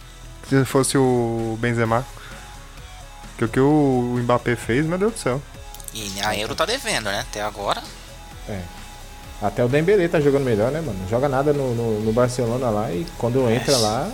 Se 0.47 0.63
fosse 0.65 0.99
o 0.99 1.57
Benzema. 1.59 2.05
Que 3.39 3.45
o 3.45 3.49
que 3.49 3.59
o 3.59 4.15
Mbappé 4.21 4.55
fez, 4.55 4.85
meu 4.85 4.99
Deus 4.99 5.13
do 5.13 5.19
céu. 5.19 5.41
E 5.95 6.21
a 6.21 6.37
Euro 6.37 6.53
tá 6.53 6.65
devendo, 6.65 7.05
né? 7.05 7.21
Até 7.21 7.41
agora. 7.41 7.81
até 9.41 9.65
o 9.65 9.67
Dembélé 9.67 10.07
tá 10.07 10.21
jogando 10.21 10.45
melhor, 10.45 10.71
né, 10.71 10.79
mano? 10.79 10.99
Não 10.99 11.09
joga 11.09 11.27
nada 11.27 11.51
no, 11.51 11.73
no, 11.73 12.01
no 12.01 12.13
Barcelona 12.13 12.69
lá 12.69 12.91
e 12.91 13.03
quando 13.17 13.49
entra 13.49 13.75
lá, 13.77 14.11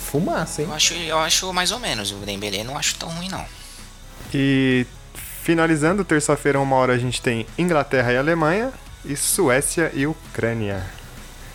fumaça, 0.00 0.62
hein? 0.62 0.68
Eu 0.68 0.74
acho, 0.74 0.94
eu 0.94 1.18
acho 1.18 1.52
mais 1.52 1.70
ou 1.70 1.78
menos. 1.78 2.10
O 2.10 2.16
Dembélé 2.16 2.64
não 2.64 2.76
acho 2.76 2.94
tão 2.96 3.08
ruim, 3.08 3.28
não. 3.28 3.44
E 4.32 4.86
finalizando, 5.42 6.04
terça-feira, 6.04 6.60
uma 6.60 6.76
hora, 6.76 6.94
a 6.94 6.98
gente 6.98 7.20
tem 7.20 7.46
Inglaterra 7.58 8.12
e 8.12 8.16
Alemanha, 8.16 8.72
e 9.04 9.16
Suécia 9.16 9.90
e 9.94 10.06
Ucrânia. 10.06 10.84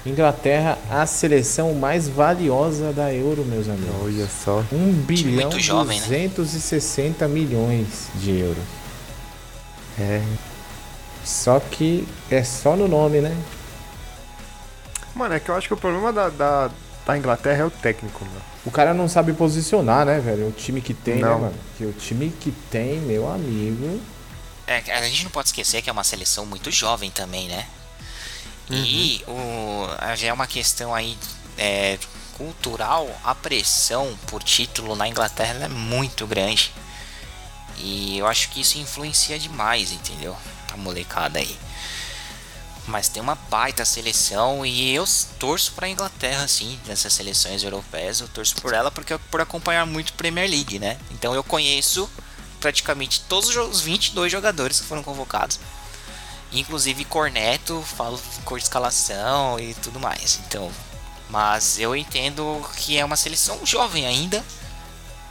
Inglaterra, 0.06 0.78
a 0.90 1.06
seleção 1.06 1.74
mais 1.74 2.08
valiosa 2.08 2.94
da 2.94 3.14
Euro, 3.14 3.44
meus 3.44 3.68
amigos. 3.68 3.96
Olha 4.02 4.28
só. 4.28 4.64
1 4.72 4.92
bilhão 4.92 5.50
né? 5.86 6.28
260 6.30 7.28
milhões 7.28 8.08
de 8.16 8.40
euros. 8.40 8.64
É. 10.00 10.22
Só 11.24 11.60
que 11.60 12.08
é 12.32 12.44
só 12.44 12.76
no 12.76 12.88
nome, 12.88 13.20
né? 13.20 13.36
Mano, 15.14 15.34
é 15.34 15.40
que 15.40 15.50
eu 15.50 15.56
acho 15.56 15.68
que 15.68 15.74
o 15.74 15.78
problema 15.78 16.14
da, 16.14 16.30
da, 16.30 16.72
da 17.08 17.18
Inglaterra 17.18 17.62
é 17.62 17.66
o 17.66 17.72
técnico, 17.72 18.26
mano. 18.26 18.42
O 18.66 18.72
cara 18.72 18.94
não 18.94 19.08
sabe 19.08 19.32
posicionar, 19.32 20.06
né, 20.06 20.20
velho? 20.20 20.50
O 20.50 20.52
time 20.52 20.82
que 20.82 20.94
tem, 20.94 21.16
né, 21.16 21.22
Não. 21.22 21.40
mano? 21.40 21.56
Que 21.78 21.86
o 21.86 21.94
time 21.94 22.30
que 22.30 22.52
tem, 22.70 23.00
meu 23.00 23.32
amigo. 23.32 24.02
É, 24.68 24.84
a 24.92 25.02
gente 25.04 25.24
não 25.24 25.32
pode 25.32 25.48
esquecer 25.48 25.82
que 25.82 25.90
é 25.90 25.94
uma 25.94 26.04
seleção 26.04 26.46
muito 26.46 26.70
jovem 26.70 27.10
também, 27.10 27.48
né? 27.48 27.66
E 28.70 29.24
o, 29.26 29.88
já 30.18 30.28
é 30.28 30.34
uma 30.34 30.46
questão 30.46 30.94
aí 30.94 31.18
é, 31.58 31.98
cultural, 32.38 33.10
a 33.24 33.34
pressão 33.34 34.14
por 34.28 34.44
título 34.44 34.94
na 34.94 35.08
Inglaterra 35.08 35.64
é 35.64 35.70
muito 35.70 36.28
grande. 36.28 36.74
E 37.78 38.18
eu 38.18 38.28
acho 38.28 38.50
que 38.50 38.60
isso 38.60 38.78
influencia 38.78 39.40
demais, 39.40 39.94
entendeu? 39.94 40.36
A 40.74 40.76
molecada 40.76 41.40
aí. 41.40 41.58
Mas 42.88 43.10
tem 43.10 43.22
uma 43.22 43.36
baita 43.36 43.84
seleção 43.84 44.66
e 44.66 44.94
eu 44.96 45.04
torço 45.38 45.74
pra 45.74 45.90
Inglaterra, 45.90 46.44
assim, 46.44 46.80
nessas 46.86 47.14
seleções 47.14 47.62
europeias. 47.62 48.22
Eu 48.22 48.30
torço 48.30 48.56
por 48.56 48.74
ela 48.74 48.90
porque 48.90 49.18
por 49.30 49.42
acompanhar 49.42 49.86
muito 49.86 50.14
Premier 50.14 50.50
League, 50.50 50.80
né? 50.80 50.98
Então 51.12 51.36
eu 51.36 51.44
conheço 51.44 52.10
praticamente 52.62 53.22
todos 53.28 53.56
os 53.56 53.82
22 53.82 54.32
jogadores 54.32 54.80
que 54.80 54.88
foram 54.88 55.04
convocados. 55.04 55.60
Inclusive 56.52 57.04
Corneto, 57.06 57.82
falo 57.82 58.20
cor 58.46 58.58
de 58.58 58.64
escalação 58.64 59.60
e 59.60 59.74
tudo 59.76 60.00
mais. 60.00 60.40
Então, 60.48 60.72
mas 61.30 61.78
eu 61.78 61.96
entendo 61.96 62.66
que 62.78 62.98
é 62.98 63.04
uma 63.04 63.18
seleção 63.18 63.66
jovem 63.66 64.06
ainda, 64.06 64.44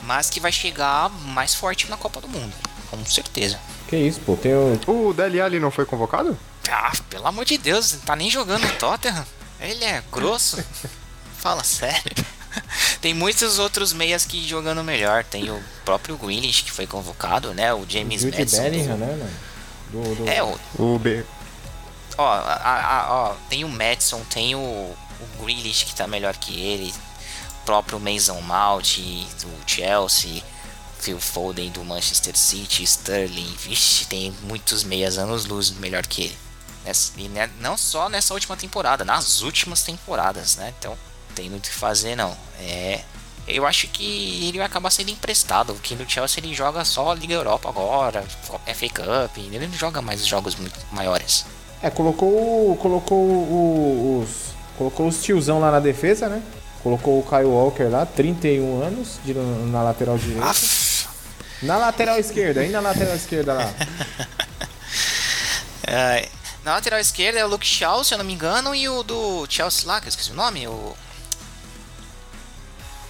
mas 0.03 0.29
que 0.29 0.41
vai 0.41 0.53
chegar 0.53 1.09
mais 1.09 1.55
forte 1.55 1.89
na 1.89 1.97
Copa 1.97 2.21
do 2.21 2.29
Mundo, 2.29 2.55
com 2.91 3.03
certeza. 3.07 3.59
Que 3.89 3.97
isso, 3.97 4.21
pô? 4.21 4.37
Tem 4.37 4.53
o. 4.55 4.79
O 4.87 5.13
Dele 5.15 5.41
Alli 5.41 5.61
não 5.61 5.71
foi 5.71 5.85
convocado? 5.87 6.37
Ah, 6.69 6.93
pelo 7.09 7.27
amor 7.27 7.45
de 7.45 7.57
Deus, 7.59 7.93
não 7.93 8.01
tá 8.01 8.17
nem 8.17 8.29
jogando 8.31 8.63
no 8.67 8.73
Tottenham. 8.75 9.25
Ele 9.61 9.85
é 9.85 10.03
grosso. 10.11 10.63
Fala 11.39 11.63
sério. 11.63 12.13
Tem 13.01 13.15
muitos 13.15 13.59
outros 13.59 13.93
meias 13.93 14.25
que 14.25 14.47
jogando 14.49 14.83
melhor. 14.83 15.23
Tem 15.25 15.51
o 15.51 15.63
próprio 15.85 16.17
Grealish 16.17 16.63
que 16.65 16.73
foi 16.73 16.87
convocado, 16.87 17.55
né? 17.55 17.73
O 17.73 17.85
James 17.89 18.23
Jude 18.23 18.39
Madison. 18.39 18.63
Bellingham, 18.63 18.97
do- 18.99 19.05
né? 19.07 19.31
Do, 19.93 20.15
do... 20.17 20.29
É, 20.29 20.43
o, 20.43 20.59
O 20.79 20.99
B. 20.99 21.25
ó, 22.19 22.27
a- 22.29 22.61
a- 22.65 23.07
ó, 23.15 23.35
tem 23.49 23.63
o 23.65 23.69
Madison, 23.69 24.21
tem 24.29 24.55
o, 24.55 24.59
o 24.59 24.97
Grealish 25.43 25.85
que 25.85 25.95
tá 25.95 26.07
melhor 26.09 26.35
que 26.37 26.59
ele. 26.61 26.93
O 27.63 27.65
próprio 27.67 28.01
Mason 28.01 28.41
Mount 28.41 28.99
do 29.43 29.49
Chelsea. 29.67 30.43
Phil 30.99 31.21
Foden 31.21 31.71
do 31.71 31.85
Manchester 31.85 32.37
City, 32.37 32.83
Sterling. 32.85 33.55
Vixe, 33.59 34.07
tem 34.07 34.33
muitos 34.43 34.83
meias 34.85 35.19
anos 35.19 35.45
luz 35.47 35.71
melhor 35.71 36.07
que 36.07 36.23
ele. 36.25 36.37
E 37.17 37.29
né, 37.29 37.51
não 37.61 37.77
só 37.77 38.09
nessa 38.09 38.33
última 38.33 38.57
temporada, 38.57 39.05
nas 39.05 39.43
últimas 39.43 39.83
temporadas, 39.83 40.55
né? 40.57 40.73
Então, 40.79 40.97
tem 41.35 41.51
muito 41.51 41.67
o 41.67 41.71
que 41.71 41.75
fazer, 41.75 42.15
não. 42.15 42.37
É. 42.61 43.01
Eu 43.49 43.65
acho 43.67 43.87
que 43.89 44.47
ele 44.49 44.59
vai 44.59 44.67
acabar 44.67 44.91
sendo 44.91 45.11
emprestado. 45.11 45.75
Que 45.83 45.95
no 45.95 46.09
Chelsea 46.09 46.43
ele 46.43 46.55
joga 46.55 46.85
só 46.85 47.13
Liga 47.13 47.35
Europa 47.35 47.69
agora, 47.69 48.25
FA 48.67 48.89
Cup. 48.89 49.37
Ele 49.39 49.67
não 49.67 49.75
joga 49.77 50.01
mais 50.03 50.25
jogos 50.27 50.55
muito 50.57 50.79
maiores. 50.93 51.45
É, 51.83 51.91
colocou, 51.91 52.77
colocou 52.77 53.19
o- 53.19 54.21
os. 54.23 54.55
Colocou 54.79 55.09
os 55.09 55.23
tiozão 55.23 55.59
lá 55.61 55.71
na 55.71 55.81
defesa, 55.81 56.29
né? 56.29 56.43
Colocou 56.83 57.19
o 57.19 57.23
Kyle 57.25 57.45
Walker 57.47 57.85
lá, 57.85 58.05
31 58.07 58.83
anos, 58.83 59.19
de, 59.25 59.33
na 59.35 59.83
lateral 59.83 60.17
direita. 60.19 60.45
Aff, 60.47 60.86
Na 61.63 61.77
lateral 61.79 62.19
esquerda, 62.19 62.65
e 62.65 62.69
na 62.69 62.81
lateral 62.81 63.17
esquerda 63.17 63.55
lá? 63.55 63.73
é, 65.87 66.29
na 66.65 66.75
lateral 66.75 67.01
esquerda 67.01 67.39
é 67.39 67.45
o 67.45 67.49
Luke 67.49 67.67
Shaw, 67.67 68.05
se 68.05 68.15
eu 68.15 68.19
não 68.19 68.25
me 68.25 68.33
engano, 68.35 68.75
e 68.75 68.89
o 68.89 69.03
do 69.03 69.47
Chelsea 69.49 69.87
lá, 69.87 70.01
que 70.01 70.07
eu 70.07 70.11
esqueci 70.11 70.33
o 70.33 70.35
nome. 70.35 70.67
O... 70.69 70.97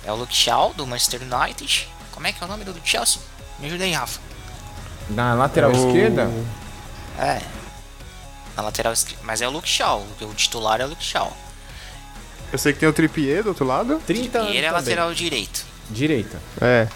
É 0.05 0.13
o 0.13 0.17
Luke 0.17 0.35
Shaw 0.35 0.73
do 0.75 0.87
Manchester 0.87 1.21
United. 1.23 1.89
Como 2.13 2.27
é 2.27 2.33
que 2.33 2.43
é 2.43 2.47
o 2.47 2.49
nome 2.49 2.65
do 2.65 2.73
do 2.73 2.81
Chelsea? 2.85 3.21
Me 3.59 3.67
ajuda 3.67 3.85
aí, 3.85 3.93
Rafa. 3.93 4.21
Na 5.11 5.35
lateral 5.35 5.73
o- 5.73 5.87
esquerda? 5.89 6.31
É. 7.19 7.41
Na 8.57 8.63
lateral 8.63 8.93
esquerda. 8.93 9.23
Mas 9.25 9.43
é 9.43 9.49
o 9.49 9.51
Luke 9.51 9.69
Shaw. 9.69 10.07
O 10.21 10.35
titular 10.35 10.81
é 10.81 10.85
o 10.85 10.89
Luke 10.89 11.05
Shaw. 11.05 11.37
Eu 12.53 12.59
sei 12.59 12.73
que 12.73 12.79
tem 12.79 12.89
o 12.89 12.93
Trippier 12.93 13.43
do 13.43 13.49
outro 13.49 13.65
lado. 13.67 14.01
30 14.07 14.39
anos. 14.39 14.55
E 14.55 14.57
ele 14.57 14.67
é 14.67 14.71
também. 14.71 14.85
lateral 14.85 15.13
direito. 15.13 15.65
Direita. 15.91 16.41
É. 16.61 16.87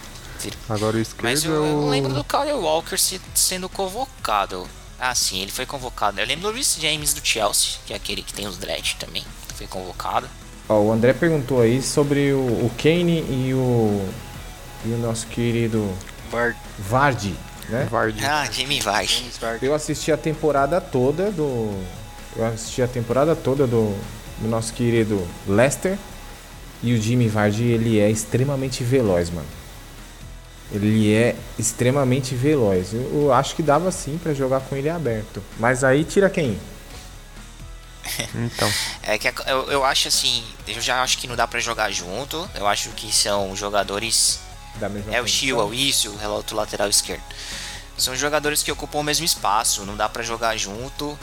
Tri- 0.41 0.53
Agora 0.68 0.97
o 0.97 1.01
esquerdo 1.01 1.24
Mas 1.24 1.45
eu, 1.45 1.53
é 1.53 1.57
eu 1.57 1.62
o... 1.76 1.80
não 1.82 1.91
lembro 1.91 2.12
do 2.12 2.24
Kyle 2.24 2.53
Walker 2.53 2.97
se- 2.99 3.20
sendo 3.34 3.68
convocado. 3.68 4.66
Ah, 4.99 5.14
sim, 5.14 5.41
ele 5.41 5.51
foi 5.51 5.64
convocado. 5.66 6.20
Eu 6.20 6.26
lembro 6.26 6.51
do 6.51 6.55
Rhys 6.57 6.76
James 6.80 7.14
do 7.14 7.20
Chelsea, 7.26 7.78
que 7.86 7.93
é 7.93 7.97
aquele 7.97 8.22
que 8.22 8.32
tem 8.34 8.47
os 8.47 8.59
dread 8.59 8.97
também. 8.99 9.24
Foi 9.55 9.66
convocado. 9.66 10.28
Ó, 10.68 10.78
o 10.80 10.93
André 10.93 11.12
perguntou 11.12 11.61
aí 11.61 11.82
sobre 11.82 12.32
o, 12.32 12.38
o 12.38 12.70
Kane 12.78 13.20
e 13.28 13.53
o. 13.55 14.09
E 14.84 14.88
o 14.93 14.99
nosso 14.99 15.26
querido 15.26 15.93
Bard, 16.30 16.57
Vardy, 16.78 17.34
né? 17.68 17.86
Vardy. 17.91 18.24
Ah. 18.24 18.49
James 18.51 18.82
Bard. 18.84 19.22
Eu 19.61 19.74
assisti 19.74 20.11
a 20.12 20.16
temporada 20.16 20.80
toda 20.80 21.30
do. 21.30 21.82
Eu 22.36 22.47
assisti 22.47 22.80
a 22.82 22.88
temporada 22.88 23.34
toda 23.36 23.66
do, 23.66 23.95
do 24.38 24.49
nosso 24.49 24.72
querido 24.72 25.26
Leicester. 25.47 25.99
E 26.82 26.95
o 26.95 27.01
Jimmy 27.03 27.28
Vardy, 27.28 27.64
ele 27.64 27.99
é 27.99 28.11
extremamente 28.11 28.82
veloz, 28.82 29.28
mano. 29.28 29.47
Ele 30.73 31.12
é 31.12 31.35
extremamente 31.59 32.35
veloz. 32.35 32.93
Eu, 32.93 33.11
eu 33.12 33.33
acho 33.33 33.57
que 33.57 33.62
dava 33.62 33.91
sim 33.91 34.18
pra 34.23 34.33
jogar 34.33 34.61
com 34.61 34.77
ele 34.77 34.89
aberto. 34.89 35.43
Mas 35.59 35.83
aí 35.83 36.05
tira 36.05 36.31
quem? 36.31 36.59
Então. 38.35 38.71
É 39.03 39.18
que 39.18 39.29
eu, 39.29 39.71
eu 39.71 39.85
acho 39.85 40.09
assim, 40.09 40.45
eu 40.66 40.81
já 40.81 41.03
acho 41.03 41.18
que 41.18 41.27
não 41.27 41.37
dá 41.37 41.47
pra 41.47 41.61
jogar 41.61 41.91
junto. 41.91 42.49
Eu 42.55 42.66
acho 42.66 42.91
que 42.91 43.12
são 43.12 43.55
jogadores. 43.55 44.41
Da 44.77 44.89
mesma 44.89 45.14
É 45.14 45.21
o? 45.21 45.27
Chilwell, 45.27 45.73
isso, 45.75 46.11
o 46.11 46.29
outro 46.31 46.57
lateral 46.57 46.89
esquerdo. 46.89 47.23
São 47.97 48.16
jogadores 48.16 48.62
que 48.62 48.73
ocupam 48.73 48.99
o 48.99 49.03
mesmo 49.03 49.25
espaço, 49.25 49.85
não 49.85 49.97
dá 49.97 50.09
pra 50.09 50.23
jogar 50.23 50.57
junto. 50.57 51.18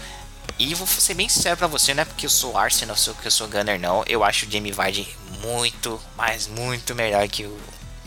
E 0.60 0.74
vou 0.74 0.88
ser 0.88 1.14
bem 1.14 1.30
sincero 1.30 1.58
pra 1.58 1.68
você, 1.68 1.94
não 1.94 2.02
é 2.02 2.06
porque 2.06 2.26
eu 2.26 2.30
sou 2.30 2.58
Arsenal, 2.58 2.96
sou 2.96 3.14
que 3.14 3.28
eu 3.28 3.32
sou 3.32 3.48
Gunner, 3.48 3.80
não. 3.80 4.04
Eu 4.08 4.24
acho 4.24 4.46
o 4.46 4.52
Jamie 4.52 4.72
Vardy 4.72 5.08
muito, 5.42 6.00
mas 6.16 6.48
muito 6.48 6.96
melhor 6.96 7.28
que 7.28 7.46
o, 7.46 7.58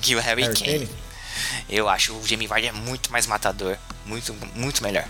que 0.00 0.14
o 0.14 0.20
Harry 0.20 0.42
Harry 0.42 0.54
Kane. 0.54 0.86
Kane? 0.86 0.90
Eu 1.68 1.88
acho 1.88 2.14
o 2.14 2.26
Jamie 2.26 2.46
Vardy 2.46 2.68
é 2.68 2.72
muito 2.72 3.10
mais 3.12 3.26
matador. 3.26 3.76
muito, 4.04 4.34
muito 4.54 4.82
melhor. 4.82 5.06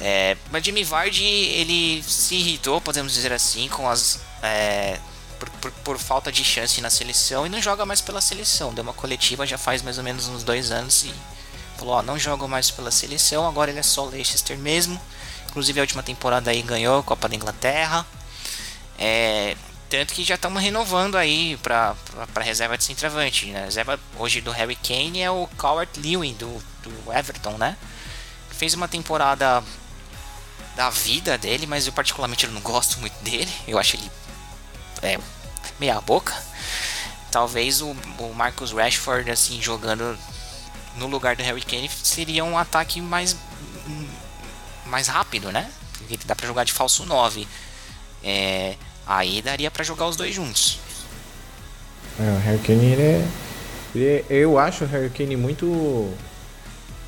É, 0.00 0.36
mas 0.50 0.64
Jimmy 0.64 0.84
Vardy, 0.84 1.24
ele 1.24 2.02
se 2.02 2.34
irritou, 2.34 2.80
podemos 2.80 3.12
dizer 3.12 3.32
assim, 3.32 3.68
com 3.68 3.88
as. 3.88 4.20
É, 4.42 4.98
por, 5.38 5.50
por, 5.50 5.72
por, 5.72 5.98
falta 5.98 6.30
de 6.30 6.44
chance 6.44 6.80
na 6.80 6.90
seleção 6.90 7.46
e 7.46 7.48
não 7.48 7.60
joga 7.60 7.84
mais 7.84 8.00
pela 8.00 8.20
seleção. 8.20 8.72
Deu 8.72 8.82
uma 8.82 8.92
coletiva 8.92 9.46
já 9.46 9.58
faz 9.58 9.82
mais 9.82 9.98
ou 9.98 10.04
menos 10.04 10.28
uns 10.28 10.42
dois 10.42 10.70
anos 10.70 11.04
e 11.04 11.14
falou: 11.76 11.94
Ó, 11.94 12.02
não 12.02 12.18
jogo 12.18 12.48
mais 12.48 12.70
pela 12.70 12.90
seleção, 12.90 13.46
agora 13.46 13.70
ele 13.70 13.80
é 13.80 13.82
só 13.82 14.04
Leicester 14.04 14.58
mesmo. 14.58 15.00
Inclusive 15.48 15.80
a 15.80 15.82
última 15.82 16.02
temporada 16.02 16.50
aí 16.50 16.62
ganhou 16.62 17.00
a 17.00 17.02
Copa 17.02 17.28
da 17.28 17.36
Inglaterra. 17.36 18.06
É, 18.98 19.56
tanto 19.92 20.14
que 20.14 20.24
já 20.24 20.36
estamos 20.36 20.62
renovando 20.62 21.16
aí 21.16 21.58
para 21.58 21.94
reserva 22.40 22.78
de 22.78 22.84
centroavante. 22.84 23.46
Né? 23.48 23.60
A 23.60 23.64
reserva 23.66 24.00
hoje 24.18 24.40
do 24.40 24.50
Harry 24.50 24.74
Kane 24.74 25.20
é 25.20 25.30
o 25.30 25.46
Coward 25.58 26.00
Lewin 26.00 26.32
do, 26.32 26.64
do 26.82 27.12
Everton, 27.12 27.58
né? 27.58 27.76
Fez 28.52 28.72
uma 28.72 28.88
temporada 28.88 29.62
da 30.74 30.88
vida 30.88 31.36
dele, 31.36 31.66
mas 31.66 31.86
eu 31.86 31.92
particularmente 31.92 32.46
não 32.46 32.62
gosto 32.62 33.00
muito 33.00 33.12
dele. 33.22 33.52
Eu 33.68 33.78
acho 33.78 33.96
ele 33.96 34.10
é, 35.02 35.18
meia 35.78 36.00
boca. 36.00 36.34
Talvez 37.30 37.82
o, 37.82 37.90
o 38.18 38.32
Marcus 38.34 38.72
Rashford 38.72 39.30
assim 39.30 39.60
jogando 39.60 40.18
no 40.96 41.06
lugar 41.06 41.36
do 41.36 41.42
Harry 41.42 41.60
Kane 41.60 41.90
seria 42.02 42.42
um 42.44 42.56
ataque 42.56 42.98
mais 42.98 43.36
mais 44.86 45.06
rápido, 45.08 45.52
né? 45.52 45.70
Porque 45.98 46.16
dá 46.24 46.34
para 46.34 46.46
jogar 46.46 46.64
de 46.64 46.72
falso 46.72 47.04
9. 47.04 47.46
É, 48.24 48.76
aí 49.06 49.42
daria 49.42 49.70
para 49.70 49.84
jogar 49.84 50.06
os 50.06 50.16
dois 50.16 50.34
juntos. 50.34 50.78
É, 52.18 52.22
o 52.22 52.38
Harry 52.40 52.58
Kane 52.58 52.84
ele 52.84 53.02
é, 53.02 53.28
ele 53.94 54.04
é, 54.04 54.24
eu 54.28 54.58
acho 54.58 54.84
o 54.84 54.86
Harry 54.86 55.10
Kane 55.10 55.36
muito 55.36 56.12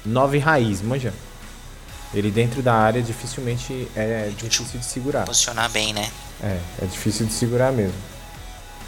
9 0.05 0.39
raiz, 0.39 0.81
manja. 0.81 1.13
Ele 2.13 2.31
dentro 2.31 2.63
da 2.63 2.75
área 2.75 3.03
dificilmente 3.03 3.89
é 3.97 4.31
difícil 4.37 4.79
de 4.79 4.85
segurar. 4.85 5.25
Posicionar 5.25 5.69
bem, 5.71 5.93
né? 5.93 6.11
É, 6.43 6.59
é 6.83 6.87
difícil 6.87 7.27
de 7.27 7.33
segurar 7.33 7.73
mesmo. 7.73 7.99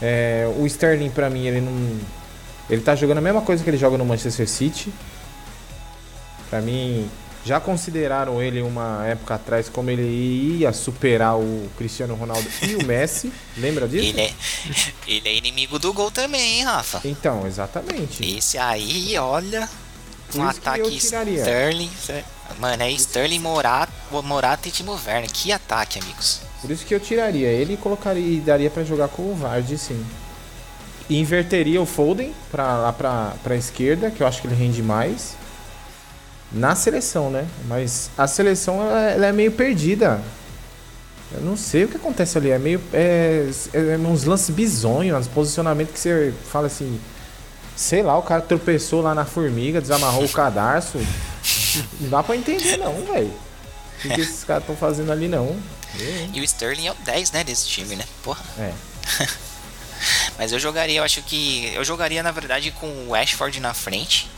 É, 0.00 0.46
o 0.58 0.66
Sterling 0.66 1.10
para 1.10 1.28
mim 1.28 1.46
ele 1.46 1.60
não 1.60 1.98
ele 2.68 2.82
tá 2.82 2.94
jogando 2.94 3.18
a 3.18 3.20
mesma 3.20 3.40
coisa 3.42 3.62
que 3.62 3.70
ele 3.70 3.76
joga 3.76 3.96
no 3.96 4.04
Manchester 4.04 4.48
City. 4.48 4.92
Para 6.50 6.60
mim, 6.60 7.08
já 7.46 7.60
consideraram 7.60 8.42
ele 8.42 8.60
uma 8.60 9.06
época 9.06 9.36
atrás 9.36 9.68
como 9.68 9.88
ele 9.88 10.58
ia 10.58 10.72
superar 10.72 11.38
o 11.38 11.70
Cristiano 11.78 12.16
Ronaldo 12.16 12.46
e 12.60 12.74
o 12.74 12.84
Messi. 12.84 13.32
Lembra 13.56 13.86
disso? 13.86 14.04
Ele 14.04 14.20
é, 14.20 14.34
ele 15.06 15.28
é 15.28 15.36
inimigo 15.36 15.78
do 15.78 15.92
gol 15.92 16.10
também, 16.10 16.58
hein, 16.58 16.64
Rafa? 16.64 17.00
Então, 17.04 17.46
exatamente. 17.46 18.26
Esse 18.36 18.58
aí, 18.58 19.16
olha, 19.16 19.68
um 20.34 20.42
ataque 20.42 20.96
Sterling. 20.96 21.90
Mano, 22.58 22.82
é 22.82 22.90
Sterling, 22.90 23.38
Morata, 23.38 23.92
Morata 24.10 24.68
e 24.68 24.72
Timo 24.72 24.98
Werner. 25.06 25.30
Que 25.30 25.52
ataque, 25.52 26.00
amigos. 26.00 26.40
Por 26.60 26.72
isso 26.72 26.84
que 26.84 26.94
eu 26.94 26.98
tiraria 26.98 27.48
ele 27.48 27.74
e 27.74 27.76
colocaria 27.76 28.26
e 28.26 28.40
daria 28.40 28.70
para 28.70 28.82
jogar 28.82 29.06
com 29.06 29.22
o 29.22 29.36
Vardy, 29.36 29.78
sim. 29.78 30.04
E 31.08 31.16
inverteria 31.20 31.80
o 31.80 31.86
Foden 31.86 32.34
para 32.50 32.76
lá 32.76 32.92
para 32.92 33.34
para 33.44 33.54
esquerda, 33.54 34.10
que 34.10 34.20
eu 34.20 34.26
acho 34.26 34.40
que 34.40 34.48
ele 34.48 34.56
rende 34.56 34.82
mais. 34.82 35.36
Na 36.52 36.74
seleção, 36.74 37.30
né? 37.30 37.46
Mas 37.66 38.10
a 38.16 38.26
seleção 38.26 38.80
ela, 38.80 39.00
ela 39.10 39.26
é 39.26 39.32
meio 39.32 39.52
perdida. 39.52 40.20
Eu 41.32 41.40
não 41.40 41.56
sei 41.56 41.84
o 41.84 41.88
que 41.88 41.96
acontece 41.96 42.38
ali. 42.38 42.50
É 42.50 42.58
meio. 42.58 42.80
É, 42.92 43.48
é 43.72 43.98
uns 43.98 44.24
lances 44.24 44.50
bizonhos, 44.50 45.18
uns 45.18 45.28
posicionamentos 45.28 45.92
que 45.92 46.00
você 46.00 46.32
fala 46.50 46.66
assim. 46.66 47.00
Sei 47.74 48.02
lá, 48.02 48.16
o 48.16 48.22
cara 48.22 48.40
tropeçou 48.40 49.02
lá 49.02 49.14
na 49.14 49.26
formiga, 49.26 49.80
desamarrou 49.80 50.24
o 50.24 50.28
cadarço. 50.28 50.98
Não 52.00 52.08
dá 52.08 52.22
pra 52.22 52.34
entender, 52.34 52.78
não, 52.78 53.04
velho. 53.04 53.26
O 53.28 54.00
que, 54.00 54.08
que 54.14 54.20
esses 54.22 54.44
caras 54.44 54.62
estão 54.62 54.76
fazendo 54.76 55.12
ali, 55.12 55.28
não. 55.28 55.56
E 56.32 56.40
o 56.40 56.44
Sterling 56.44 56.86
é 56.86 56.92
o 56.92 56.94
10, 56.94 57.32
né, 57.32 57.44
desse 57.44 57.66
time, 57.66 57.96
né? 57.96 58.04
Porra. 58.22 58.42
É. 58.58 58.72
Mas 60.38 60.52
eu 60.52 60.58
jogaria, 60.58 60.98
eu 60.98 61.04
acho 61.04 61.22
que. 61.22 61.72
Eu 61.74 61.84
jogaria, 61.84 62.22
na 62.22 62.30
verdade, 62.30 62.70
com 62.70 63.08
o 63.08 63.14
Ashford 63.14 63.60
na 63.60 63.74
frente. 63.74 64.30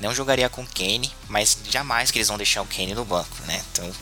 Não 0.00 0.14
jogaria 0.14 0.48
com 0.48 0.62
o 0.62 0.66
Kane, 0.66 1.12
mas 1.28 1.58
jamais 1.68 2.10
que 2.10 2.18
eles 2.18 2.28
vão 2.28 2.36
deixar 2.36 2.62
o 2.62 2.66
Kane 2.66 2.94
no 2.94 3.04
banco, 3.04 3.36
né? 3.46 3.62
Então, 3.72 3.92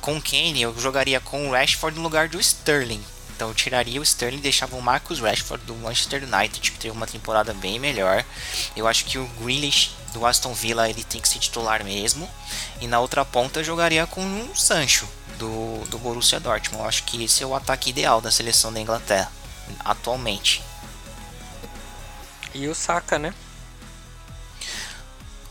com 0.00 0.16
o 0.16 0.22
Kane, 0.22 0.62
eu 0.62 0.78
jogaria 0.78 1.20
com 1.20 1.48
o 1.48 1.52
Rashford 1.52 1.96
no 1.96 2.02
lugar 2.02 2.28
do 2.28 2.40
Sterling. 2.40 3.02
Então 3.34 3.48
eu 3.48 3.54
tiraria 3.54 4.00
o 4.00 4.04
Sterling 4.04 4.38
e 4.38 4.42
deixava 4.42 4.76
o 4.76 4.82
Marcus 4.82 5.20
Rashford 5.20 5.64
do 5.64 5.74
Manchester 5.74 6.22
United, 6.22 6.70
que 6.70 6.78
teve 6.78 6.96
uma 6.96 7.06
temporada 7.06 7.52
bem 7.54 7.78
melhor. 7.78 8.24
Eu 8.76 8.86
acho 8.86 9.04
que 9.04 9.18
o 9.18 9.26
Grealish 9.40 9.90
do 10.12 10.24
Aston 10.26 10.52
Villa 10.52 10.88
ele 10.88 11.02
tem 11.02 11.20
que 11.20 11.28
ser 11.28 11.38
titular 11.38 11.84
mesmo. 11.84 12.28
E 12.80 12.86
na 12.86 13.00
outra 13.00 13.24
ponta 13.24 13.60
eu 13.60 13.64
jogaria 13.64 14.06
com 14.06 14.22
o 14.22 14.54
Sancho 14.54 15.08
do, 15.38 15.84
do 15.88 15.98
Borussia 15.98 16.38
Dortmund. 16.38 16.82
Eu 16.82 16.88
acho 16.88 17.04
que 17.04 17.22
esse 17.24 17.42
é 17.42 17.46
o 17.46 17.54
ataque 17.54 17.90
ideal 17.90 18.20
da 18.20 18.30
seleção 18.30 18.72
da 18.72 18.80
Inglaterra 18.80 19.30
atualmente. 19.84 20.62
E 22.54 22.68
o 22.68 22.74
Saka, 22.74 23.18
né? 23.18 23.34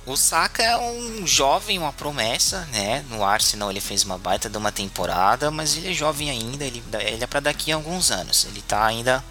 O 0.06 0.16
Saka 0.18 0.64
é 0.64 0.78
um 0.78 1.28
jovem, 1.28 1.78
uma 1.78 1.94
promessa, 1.94 2.68
né? 2.72 3.06
No 3.10 3.24
Arsenal 3.24 3.70
ele 3.70 3.80
fez 3.80 4.04
uma 4.04 4.18
baita 4.18 4.50
de 4.50 4.58
uma 4.58 4.72
temporada, 4.72 5.52
mas 5.52 5.78
ele 5.78 5.92
é 5.92 5.94
jovem 5.94 6.30
ainda, 6.30 6.66
ele, 6.66 6.84
ele 7.02 7.24
é 7.24 7.28
para 7.28 7.40
daqui 7.40 7.72
a 7.72 7.76
alguns 7.76 8.10
anos. 8.10 8.46
Ele 8.46 8.62
tá 8.64 8.84
ainda 8.84 9.24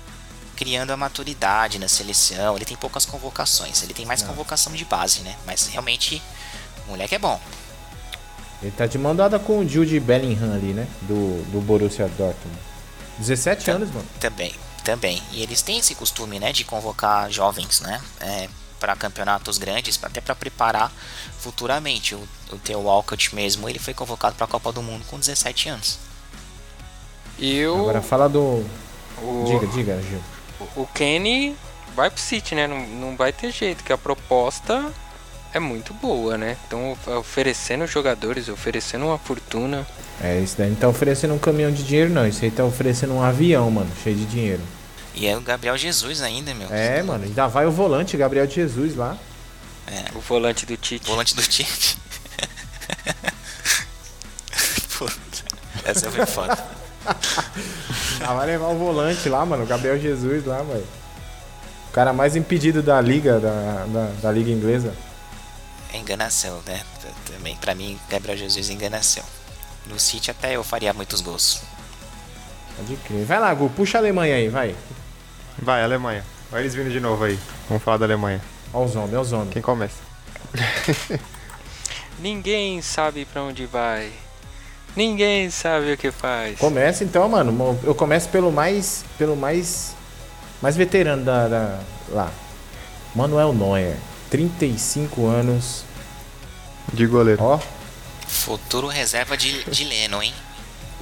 criando 0.55 0.93
a 0.93 0.97
maturidade 0.97 1.79
na 1.79 1.89
seleção, 1.89 2.55
ele 2.55 2.65
tem 2.65 2.77
poucas 2.77 3.05
convocações, 3.05 3.83
ele 3.83 3.95
tem 3.95 4.07
mais 4.07 4.21
Não. 4.21 4.29
convocação 4.29 4.73
de 4.73 4.85
base, 4.85 5.21
né? 5.23 5.35
Mas 5.45 5.67
realmente 5.67 6.23
o 6.87 6.91
moleque 6.91 7.17
é 7.17 7.19
bom. 7.19 7.41
Ele 8.63 8.71
tá 8.71 8.87
de 8.87 8.99
mandada 8.99 9.39
com 9.39 9.59
o 9.59 9.69
Jude 9.69 9.99
Bellingham 9.99 10.53
ali, 10.55 10.73
né? 10.73 10.87
Do, 11.03 11.43
do 11.51 11.61
Borussia 11.61 12.07
Dortmund. 12.09 12.59
17 13.19 13.65
Tam, 13.65 13.75
anos, 13.75 13.91
mano. 13.91 14.07
Também, 14.21 14.55
também. 14.85 15.21
E 15.33 15.43
eles 15.43 15.63
têm 15.63 15.79
esse 15.79 15.95
costume, 15.95 16.39
né? 16.39 16.53
De 16.53 16.63
convocar 16.63 17.31
jovens, 17.31 17.81
né? 17.81 18.01
É, 18.21 18.49
para 18.81 18.97
campeonatos 18.97 19.59
grandes, 19.59 20.01
até 20.03 20.21
para 20.21 20.35
preparar 20.35 20.91
futuramente. 21.39 22.15
O, 22.15 22.27
o 22.51 22.59
Theo 22.59 22.81
Walcott 22.81 23.35
mesmo, 23.35 23.69
ele 23.69 23.79
foi 23.79 23.95
convocado 23.95 24.35
para 24.35 24.47
a 24.47 24.49
Copa 24.49 24.73
do 24.73 24.83
Mundo 24.83 25.05
com 25.07 25.19
17 25.19 25.69
anos. 25.69 25.99
E 27.39 27.65
o... 27.67 27.77
Agora 27.83 28.03
fala 28.03 28.29
do. 28.29 28.65
O... 29.23 29.45
Diga, 29.47 29.67
diga, 29.69 30.03
Gil. 30.03 30.21
O 30.75 30.87
Kenny 30.87 31.57
vai 31.95 32.11
pro 32.11 32.21
City, 32.21 32.55
né? 32.55 32.67
Não, 32.67 32.81
não 32.87 33.17
vai 33.17 33.33
ter 33.33 33.53
jeito, 33.53 33.85
que 33.85 33.93
a 33.93 33.99
proposta 33.99 34.93
é 35.53 35.59
muito 35.59 35.93
boa, 35.95 36.37
né? 36.37 36.57
Então 36.67 36.97
oferecendo 37.19 37.87
jogadores, 37.87 38.49
oferecendo 38.49 39.07
uma 39.07 39.19
fortuna. 39.19 39.87
É, 40.23 40.39
isso 40.39 40.57
daí 40.59 40.71
não 40.71 40.77
tá 40.77 40.89
oferecendo 40.89 41.35
um 41.35 41.39
caminhão 41.39 41.73
de 41.73 41.83
dinheiro, 41.83 42.11
não. 42.11 42.27
Isso 42.27 42.45
aí 42.45 42.51
tá 42.51 42.65
oferecendo 42.65 43.15
um 43.15 43.23
avião, 43.23 43.71
mano, 43.71 43.91
cheio 44.03 44.17
de 44.17 44.27
dinheiro. 44.27 44.63
E 45.15 45.27
é 45.27 45.37
o 45.37 45.41
Gabriel 45.41 45.77
Jesus 45.77 46.23
ainda, 46.23 46.55
meu. 46.55 46.69
É, 46.71 47.03
mano, 47.03 47.25
ainda 47.25 47.47
vai 47.47 47.67
o 47.67 47.71
volante, 47.71 48.17
Gabriel 48.17 48.49
Jesus 48.49 48.97
lá. 48.97 49.19
É. 49.87 50.05
O 50.15 50.21
volante 50.21 50.65
do 50.65 50.77
Tite. 50.77 51.07
Volante 51.07 51.35
do 51.35 51.43
Tite. 51.43 51.99
essa 55.85 56.11
foi 56.11 56.27
foda. 56.27 56.59
ah, 57.07 58.35
vai 58.35 58.47
levar 58.47 58.69
o 58.69 58.79
volante 58.79 59.29
lá, 59.29 59.45
mano, 59.45 59.65
o 59.65 59.67
Gabriel 59.67 59.99
Jesus 59.99 60.45
lá, 60.45 60.63
mano. 60.63 60.87
O 61.89 61.93
cara 61.93 62.13
mais 62.13 62.37
impedido 62.37 62.83
da 62.83 63.01
liga, 63.01 63.41
da, 63.41 63.87
da, 63.87 64.13
da 64.23 64.31
liga 64.31 64.51
inglesa. 64.51 64.95
É 65.93 65.97
enganação, 65.97 66.63
né? 66.67 66.83
Também, 67.27 67.57
pra 67.57 67.75
mim, 67.75 67.99
Gabriel 68.09 68.39
Jesus 68.39 68.71
é 68.71 68.73
enganação. 68.73 69.25
No 69.87 69.99
City 69.99 70.31
até 70.31 70.55
eu 70.55 70.63
faria 70.63 70.93
muitos 70.93 71.21
gols. 71.21 71.63
Pode 72.77 72.97
crer. 72.97 73.25
Vai 73.25 73.41
lá, 73.41 73.53
Gu, 73.53 73.69
puxa 73.71 73.99
a 73.99 74.01
Alemanha 74.01 74.37
aí, 74.37 74.49
vai. 74.49 74.77
Vai, 75.63 75.83
Alemanha. 75.83 76.25
Olha 76.53 76.61
eles 76.61 76.75
vindo 76.75 76.91
de 76.91 77.01
novo 77.01 77.25
aí. 77.25 77.39
Vamos 77.69 77.83
falar 77.83 77.99
da 77.99 78.07
Alemanha. 78.07 78.41
Olha 78.73 78.87
os 78.87 78.97
homens, 78.97 79.13
olha 79.13 79.21
os 79.21 79.33
homens. 79.33 79.53
Quem 79.53 79.63
começa? 79.63 79.97
Ninguém 82.19 82.81
sabe 82.83 83.25
para 83.25 83.43
onde 83.43 83.67
vai. 83.67 84.11
Ninguém 84.97 85.51
sabe 85.51 85.93
o 85.93 85.97
que 85.97 86.11
faz. 86.11 86.59
Começa 86.59 87.05
então, 87.05 87.29
mano. 87.29 87.79
Eu 87.85 87.95
começo 87.95 88.29
pelo 88.29 88.51
mais. 88.51 89.05
pelo 89.17 89.37
mais. 89.37 89.95
mais 90.61 90.77
veterano 90.77 91.25
da, 91.25 91.49
da 91.49 91.81
lá. 92.09 92.31
Manuel 93.15 93.53
Neuer. 93.53 93.97
35 94.31 95.27
anos. 95.27 95.85
De 96.93 97.07
goleiro. 97.07 97.43
Ó. 97.43 97.61
Futuro 98.27 98.89
reserva 98.89 99.37
de, 99.37 99.65
de 99.65 99.85
Leno, 99.85 100.23
hein? 100.23 100.35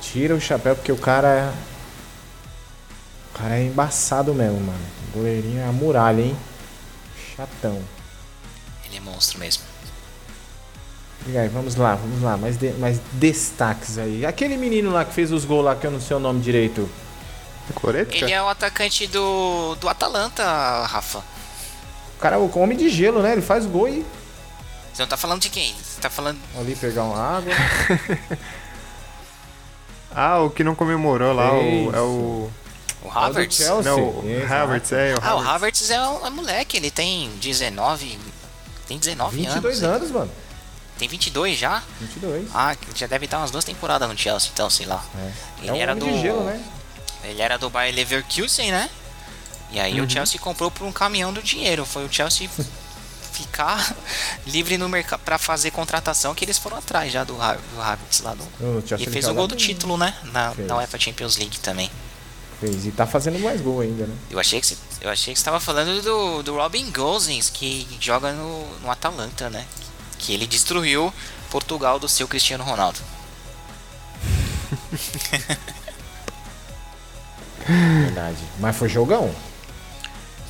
Tira 0.00 0.34
o 0.34 0.40
chapéu 0.40 0.74
porque 0.74 0.92
o 0.92 0.96
cara. 0.96 1.52
O 3.39 3.43
cara 3.43 3.57
é 3.57 3.64
embaçado 3.66 4.34
mesmo, 4.34 4.59
mano. 4.61 4.80
O 5.09 5.18
goleirinho 5.18 5.61
é 5.61 5.64
a 5.64 5.72
muralha, 5.72 6.22
hein? 6.22 6.36
Chatão. 7.36 7.80
Ele 8.84 8.97
é 8.97 9.01
monstro 9.01 9.39
mesmo. 9.39 9.62
E 11.26 11.39
aí, 11.39 11.49
vamos 11.49 11.76
lá, 11.76 11.95
vamos 11.95 12.20
lá. 12.20 12.36
Mais, 12.36 12.57
de, 12.57 12.72
mais 12.72 13.01
destaques 13.12 13.97
aí. 13.97 14.26
Aquele 14.26 14.57
menino 14.57 14.91
lá 14.91 15.05
que 15.05 15.12
fez 15.12 15.30
os 15.30 15.45
gols 15.45 15.64
lá, 15.64 15.76
que 15.76 15.86
eu 15.86 15.91
não 15.91 16.01
sei 16.01 16.16
o 16.16 16.20
nome 16.20 16.41
direito. 16.41 16.89
Coretka? 17.74 18.16
Ele 18.16 18.32
é 18.32 18.43
o 18.43 18.49
atacante 18.49 19.07
do, 19.07 19.76
do 19.76 19.89
Atalanta, 19.89 20.43
Rafa. 20.86 21.18
O 21.18 22.20
cara 22.20 22.36
é 22.36 22.39
o 22.39 22.59
homem 22.59 22.76
de 22.76 22.89
gelo, 22.89 23.22
né? 23.22 23.32
Ele 23.32 23.43
faz 23.43 23.66
gol 23.66 23.89
e. 23.89 24.05
Você 24.93 25.03
não 25.03 25.09
tá 25.09 25.16
falando 25.16 25.43
de 25.43 25.51
quem? 25.51 25.74
Você 25.74 26.01
tá 26.01 26.11
falando. 26.11 26.41
Ali 26.59 26.74
pegar 26.74 27.05
uma 27.05 27.39
água. 27.39 27.53
Ah, 30.11 30.41
o 30.41 30.51
que 30.51 30.64
não 30.64 30.74
comemorou 30.74 31.32
lá, 31.32 31.53
o, 31.53 31.95
é 31.95 32.01
o. 32.01 32.51
O 33.09 33.18
Havertz? 33.18 33.56
Chelsea. 33.56 33.82
Não, 33.92 34.00
o. 34.00 34.46
Havertz, 34.52 34.92
é. 34.92 35.14
O 35.14 35.18
Ah, 35.22 35.34
o 35.34 35.38
Havertz. 35.38 35.48
Havertz 35.48 35.90
é 35.90 36.00
um 36.09 36.26
é 36.26 36.30
moleque, 36.30 36.76
ele 36.76 36.90
tem 36.90 37.30
19. 37.40 38.18
Tem 38.86 38.98
19 38.98 39.36
22 39.36 39.82
anos. 39.82 39.96
anos, 39.96 40.11
mano. 40.11 40.30
Tem 40.98 41.09
22 41.09 41.59
já? 41.59 41.82
22. 42.00 42.48
Ah, 42.54 42.74
já 42.94 43.06
deve 43.06 43.26
estar 43.26 43.38
umas 43.38 43.50
duas 43.50 43.64
temporadas 43.64 44.09
no 44.09 44.16
Chelsea, 44.18 44.50
então, 44.52 44.68
sei 44.68 44.86
lá. 44.86 45.04
É. 45.16 45.32
Ele 45.61 45.68
é 45.68 45.72
um 45.72 45.76
era 45.76 45.92
homem 45.92 46.04
do. 46.09 46.12
de 46.12 46.20
gelo, 46.22 46.42
né? 46.44 46.62
Ele 47.24 47.40
era 47.42 47.56
do 47.59 47.68
Bayer 47.70 47.94
Leverkusen, 47.94 48.70
né? 48.72 48.88
E 49.70 49.78
aí 49.78 50.00
Uhum. 50.00 50.06
o 50.06 50.11
Chelsea 50.11 50.40
comprou 50.40 50.70
por 50.70 50.84
um 50.86 50.92
caminhão 50.92 51.32
do 51.32 51.42
dinheiro. 51.42 51.84
Foi 51.84 52.04
o 52.04 52.12
Chelsea 52.12 52.48
ficar 53.32 53.94
livre 54.46 54.76
no 54.78 54.88
mercado 54.88 55.20
pra 55.20 55.38
fazer 55.38 55.70
contratação 55.70 56.34
que 56.34 56.44
eles 56.44 56.59
foram 56.59 56.78
atrás 56.78 57.12
já 57.12 57.22
do, 57.22 57.34
do 57.34 57.80
Havertz 57.80 58.20
lá 58.20 58.34
do. 58.34 58.44
E 58.98 59.06
fez 59.06 59.28
o 59.28 59.34
gol 59.34 59.46
do 59.46 59.54
título, 59.54 59.96
né? 59.96 60.14
Na, 60.24 60.52
Fez. 60.52 60.66
na 60.66 60.76
UEFA 60.78 60.98
Champions 60.98 61.36
League 61.36 61.59
também. 61.61 61.90
Fez. 62.61 62.86
E 62.86 62.90
tá 62.90 63.06
fazendo 63.06 63.38
mais 63.38 63.61
gol 63.61 63.80
ainda, 63.80 64.06
né? 64.06 64.16
Eu 64.30 64.38
achei 64.38 64.61
que 64.61 64.66
você, 64.66 64.76
eu 65.00 65.11
achei 65.11 65.32
que 65.32 65.38
você 65.38 65.44
tava 65.44 65.61
falando 65.61 66.02
do, 66.02 66.42
do 66.42 66.56
Robin 66.56 66.90
Gosens, 66.90 67.48
que 67.48 67.86
joga 68.00 68.32
no, 68.32 68.78
no 68.80 68.90
Atalanta, 68.90 69.48
né? 69.48 69.64
Que 70.18 70.34
ele 70.34 70.46
destruiu 70.46 71.12
Portugal 71.50 71.98
do 71.98 72.09
seu 72.09 72.26
Cristiano 72.26 72.64
Ronaldo. 72.64 72.98
Verdade. 77.66 78.38
Mas 78.59 78.76
foi 78.76 78.88
jogão. 78.88 79.32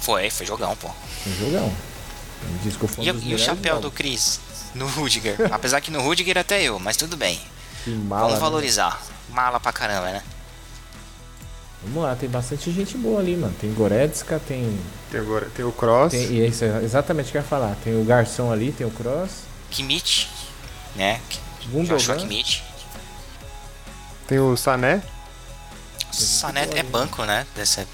Foi, 0.00 0.30
foi 0.30 0.46
jogão, 0.46 0.74
pô. 0.76 0.88
Foi 1.24 1.32
jogão. 1.32 1.72
Um 2.46 3.02
E, 3.02 3.30
e 3.30 3.34
o 3.34 3.38
chapéu 3.38 3.80
do. 3.80 3.90
Chris 3.90 4.40
no 4.74 4.86
Rudiger? 4.86 5.36
Apesar 5.52 5.80
que 5.80 5.90
no 5.90 6.00
Rudiger 6.00 6.38
até 6.38 6.62
eu, 6.62 6.78
mas 6.78 6.96
tudo 6.96 7.16
bem. 7.16 7.40
Que 7.84 7.90
mala, 7.90 8.22
Vamos 8.22 8.34
né? 8.34 8.40
valorizar. 8.40 9.02
Mala 9.28 9.59
pra 9.61 9.72
caramba, 9.72 10.12
né? 10.12 10.22
Vamos 11.83 12.03
lá, 12.03 12.16
tem 12.16 12.29
bastante 12.29 12.72
gente 12.72 12.97
boa 12.97 13.20
ali, 13.20 13.37
mano. 13.37 13.55
Tem 13.61 13.72
Goretzka, 13.72 14.41
tem. 14.41 14.79
Tem, 15.11 15.20
agora, 15.20 15.49
tem 15.55 15.64
o 15.64 15.72
Cross. 15.72 16.11
tem 16.11 16.33
e 16.33 16.43
é 16.43 16.47
isso 16.47 16.64
é 16.64 16.83
exatamente 16.83 17.29
o 17.29 17.33
que 17.33 17.39
eu 17.39 17.43
ia 17.43 17.47
falar. 17.47 17.76
Tem 17.85 18.01
o 18.01 18.05
Garçom 18.05 18.51
ali, 18.51 18.72
tem 18.72 18.87
o 18.87 18.91
Cross. 18.91 19.43
Kimmich, 19.70 20.29
né? 20.97 21.20
Gundogan. 21.70 22.16
Kimmich. 22.16 22.64
Tem 24.26 24.39
o 24.39 24.57
Sané. 24.57 25.03
Sané 26.11 26.68
é 26.74 26.83
banco, 26.83 27.24
né? 27.24 27.47
Dessa... 27.55 27.87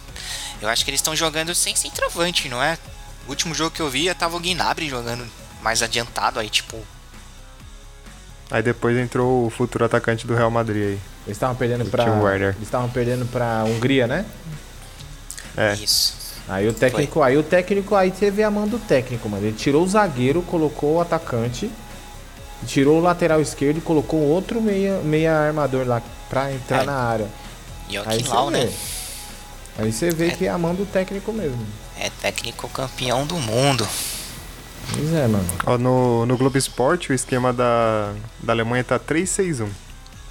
Eu 0.60 0.68
acho 0.68 0.84
que 0.84 0.90
eles 0.90 1.00
estão 1.00 1.14
jogando 1.14 1.54
sem 1.54 1.76
centroavante, 1.76 2.48
não 2.48 2.62
é? 2.62 2.78
O 3.26 3.30
último 3.30 3.54
jogo 3.54 3.70
que 3.70 3.82
eu 3.82 3.90
vi, 3.90 4.12
tava 4.14 4.36
o 4.36 4.40
Gnabry 4.40 4.88
jogando 4.88 5.26
mais 5.62 5.82
adiantado 5.82 6.40
aí, 6.40 6.48
tipo... 6.48 6.76
Aí 8.50 8.62
depois 8.62 8.96
entrou 8.96 9.46
o 9.46 9.50
futuro 9.50 9.84
atacante 9.84 10.26
do 10.26 10.34
Real 10.34 10.50
Madrid 10.50 10.76
aí. 10.82 10.98
Eles 11.26 11.36
estavam 11.36 11.56
perdendo 11.56 11.84
Werner. 12.22 12.50
Eles 12.50 12.62
estavam 12.62 12.88
perdendo 12.90 13.24
pra 13.26 13.64
Hungria, 13.64 14.06
né? 14.06 14.24
É. 15.56 15.74
Isso. 15.74 16.24
Aí 16.48 16.68
o 16.68 16.72
técnico, 16.74 17.22
aí 17.22 17.36
o 17.38 17.42
técnico 17.42 17.94
aí 17.94 18.10
teve 18.10 18.42
a 18.42 18.50
mão 18.50 18.68
do 18.68 18.78
técnico, 18.78 19.28
mano. 19.28 19.46
Ele 19.46 19.56
tirou 19.56 19.82
o 19.82 19.88
zagueiro, 19.88 20.42
colocou 20.42 20.96
o 20.96 21.00
atacante, 21.00 21.70
tirou 22.66 22.98
o 22.98 23.02
lateral 23.02 23.40
esquerdo 23.40 23.78
e 23.78 23.80
colocou 23.80 24.20
outro 24.20 24.60
meia, 24.60 25.00
meia 25.02 25.34
armador 25.34 25.86
lá 25.86 26.02
pra 26.28 26.52
entrar 26.52 26.82
É. 26.82 26.86
na 26.86 26.92
área. 26.96 27.28
Aí 27.88 27.94
Joaquim 27.94 28.24
você 28.24 28.28
Lau, 28.34 28.50
vê. 28.50 28.58
né? 28.64 28.72
Aí 29.78 29.92
você 29.92 30.10
vê 30.10 30.26
É. 30.28 30.30
que 30.32 30.46
é 30.46 30.50
a 30.50 30.58
mão 30.58 30.74
do 30.74 30.84
técnico 30.84 31.32
mesmo. 31.32 31.66
É 31.98 32.10
técnico 32.20 32.68
campeão 32.68 33.24
do 33.26 33.36
mundo. 33.36 33.88
Pois 34.92 35.12
é, 35.12 35.26
mano. 35.26 35.46
Ó, 35.66 35.78
no, 35.78 36.26
no 36.26 36.36
Globo 36.36 36.56
Esporte, 36.58 37.10
o 37.10 37.14
esquema 37.14 37.52
da, 37.52 38.12
da 38.40 38.52
Alemanha 38.52 38.84
tá 38.84 38.98
3-6-1. 38.98 39.68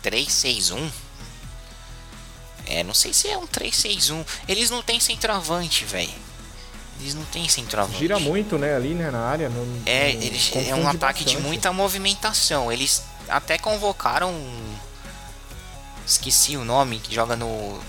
3-6-1? 0.04 0.90
É, 2.66 2.84
não 2.84 2.94
sei 2.94 3.14
se 3.14 3.28
é 3.30 3.38
um 3.38 3.46
3-6-1. 3.48 4.26
Eles 4.48 4.70
não 4.70 4.82
têm 4.82 5.00
centroavante, 5.00 5.84
velho. 5.86 6.12
Eles 7.02 7.14
não 7.16 7.24
têm 7.26 7.48
centroavante. 7.50 8.00
Gira 8.00 8.20
muito, 8.20 8.58
né, 8.58 8.76
ali, 8.76 8.94
né, 8.94 9.12
na 9.12 9.20
área. 9.20 9.50
não- 9.50 9.82
É, 9.86 10.14
não- 10.14 10.22
eles, 10.22 10.52
é 10.56 10.74
um 10.76 10.88
ataque 10.88 11.20
de 11.26 11.32
bastante. 11.34 11.46
muita 11.48 11.74
movimentação. 11.74 12.72
Eles 12.72 13.04
até 13.28 13.58
convocaram. 13.58 14.34
Esqueci 16.06 16.56
o 16.58 16.64
nome, 16.66 17.00
que 17.00 17.14
joga 17.14 17.36
no. 17.36 17.80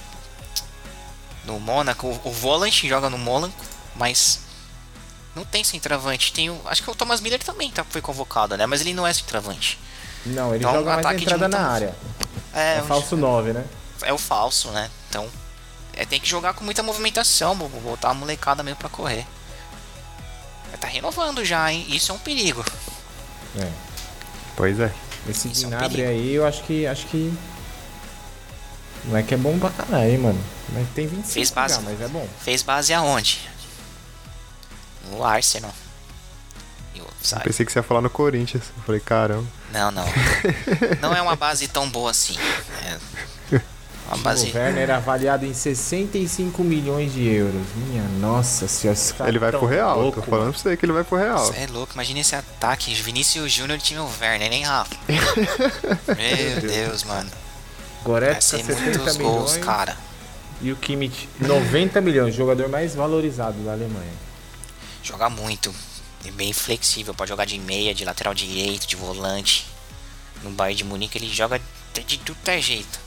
No 1.45 1.61
Mônaco. 1.61 2.07
O, 2.09 2.29
o 2.29 2.33
Volant 2.33 2.85
joga 2.85 3.09
no 3.11 3.19
Mônaco, 3.19 3.55
mas. 3.95 4.41
Não 5.35 5.45
tem 5.45 5.65
centroavante. 5.65 6.33
Tem 6.33 6.49
o, 6.51 6.61
acho 6.67 6.83
que 6.83 6.91
o 6.91 6.95
Thomas 6.95 7.21
Miller 7.21 7.43
também 7.43 7.71
tá, 7.71 7.85
foi 7.89 8.01
convocado, 8.01 8.57
né? 8.57 8.67
Mas 8.67 8.81
ele 8.81 8.95
não 8.95 9.07
é 9.07 9.13
centroavante. 9.13 9.79
Não, 10.27 10.55
ele 10.55 10.59
Então, 10.65 10.73
joga 10.75 10.87
mais 10.95 10.99
ataque 11.07 11.23
entrada 11.25 11.49
na 11.49 11.69
área. 11.69 11.95
É, 12.53 12.79
É 12.79 12.83
um- 12.83 12.87
falso 12.87 13.17
9, 13.17 13.53
né? 13.53 13.65
é 14.03 14.13
o 14.13 14.19
falso, 14.19 14.71
né? 14.71 14.91
Então. 15.09 15.29
É, 15.97 16.05
tem 16.05 16.19
que 16.21 16.29
jogar 16.29 16.55
com 16.55 16.65
muita 16.65 16.83
movimentação, 16.83 17.55
bo- 17.57 17.69
botar 17.69 18.11
a 18.11 18.15
molecada 18.15 18.63
mesmo 18.63 18.79
pra 18.79 18.89
correr. 18.89 19.25
Mas 20.71 20.81
Tá 20.81 20.89
renovando 20.89 21.45
já, 21.45 21.71
hein? 21.73 21.87
Isso 21.89 22.11
é 22.11 22.15
um 22.15 22.19
perigo. 22.19 22.65
É. 23.61 23.69
Pois 24.57 24.79
é. 24.81 24.93
Esse 25.29 25.49
Isso 25.49 25.65
é 25.65 25.67
um 25.69 25.71
Gnabry 25.71 26.03
aí, 26.05 26.35
eu 26.35 26.47
acho 26.47 26.63
que. 26.65 26.87
Acho 26.87 27.07
que. 27.07 27.33
Não 29.05 29.17
é 29.17 29.23
que 29.23 29.35
é 29.35 29.37
bom 29.37 29.59
pra 29.59 29.71
caralho, 29.71 30.11
hein, 30.11 30.19
mano. 30.19 30.45
Mas 30.71 30.89
tem 30.95 31.07
25 31.07 31.33
Fez 31.33 31.51
base. 31.51 31.75
já, 31.77 31.81
mas 31.83 32.01
é 32.01 32.09
bom. 32.09 32.27
Fez 32.41 32.63
base 32.63 32.93
aonde? 32.93 33.49
No 35.15 35.25
Arsenal. 35.25 35.73
E 36.95 37.01
o- 37.01 37.07
sabe? 37.23 37.45
Pensei 37.45 37.65
que 37.65 37.73
você 37.73 37.79
ia 37.79 37.83
falar 37.83 38.01
no 38.01 38.11
Corinthians. 38.11 38.65
Eu 38.77 38.83
falei, 38.85 39.01
caramba. 39.01 39.47
Não, 39.73 39.91
não. 39.91 40.05
Não 41.01 41.15
é 41.15 41.21
uma 41.23 41.37
base 41.37 41.67
tão 41.69 41.89
boa 41.89 42.11
assim. 42.11 42.37
É 42.85 42.99
uma 44.09 44.19
base. 44.19 44.51
O 44.51 44.55
Werner 44.55 44.83
era 44.83 44.97
avaliado 44.99 45.47
em 45.47 45.55
65 45.55 46.63
milhões 46.63 47.13
de 47.13 47.27
euros. 47.27 47.63
Minha 47.75 48.03
nossa 48.21 48.69
senhora, 48.69 48.99
esse 48.99 49.15
cara 49.15 49.31
ele 49.31 49.39
vai 49.39 49.51
tão 49.51 49.61
pro 49.61 49.69
Real. 49.69 49.99
louco, 49.99 50.21
Tô 50.21 50.31
falando 50.31 50.51
pra 50.53 50.59
você 50.61 50.77
que 50.77 50.85
ele 50.85 50.93
vai 50.93 51.03
pro 51.05 51.17
Real. 51.19 51.39
Você 51.47 51.61
é 51.61 51.67
louco, 51.67 51.95
imagina 51.95 52.21
esse 52.21 52.37
ataque. 52.37 52.95
Vinícius 52.95 53.51
Júnior 53.51 53.79
tinha 53.79 54.03
o 54.03 54.11
Werner, 54.21 54.51
nem 54.51 54.63
Rafa. 54.65 54.95
Meu 55.09 56.61
Deus, 56.61 57.03
mano. 57.05 57.31
Vai 57.31 58.05
Goretzka, 58.05 58.59
ser 58.59 58.65
70 58.65 58.81
muitos 58.99 59.17
milhões. 59.17 59.35
gols, 59.37 59.57
cara. 59.57 59.97
E 60.61 60.71
o 60.71 60.77
Kimmich, 60.77 61.29
90 61.41 62.01
milhões. 62.03 62.35
Jogador 62.35 62.69
mais 62.69 62.95
valorizado 62.95 63.59
da 63.65 63.73
Alemanha. 63.73 64.13
Joga 65.05 65.29
muito. 65.29 65.73
É 66.25 66.31
bem 66.31 66.53
flexível. 66.53 67.15
Pode 67.15 67.29
jogar 67.29 67.45
de 67.45 67.59
meia, 67.59 67.95
de 67.95 68.05
lateral 68.05 68.35
direito, 68.35 68.87
de 68.87 68.97
volante. 68.97 69.67
No 70.43 70.51
Bayern 70.51 70.79
de 70.79 70.85
Munique 70.85 71.19
ele 71.19 71.29
joga 71.29 71.61
de 71.93 72.03
de 72.03 72.19
tudo 72.19 72.39
é 72.47 72.61
jeito. 72.61 72.99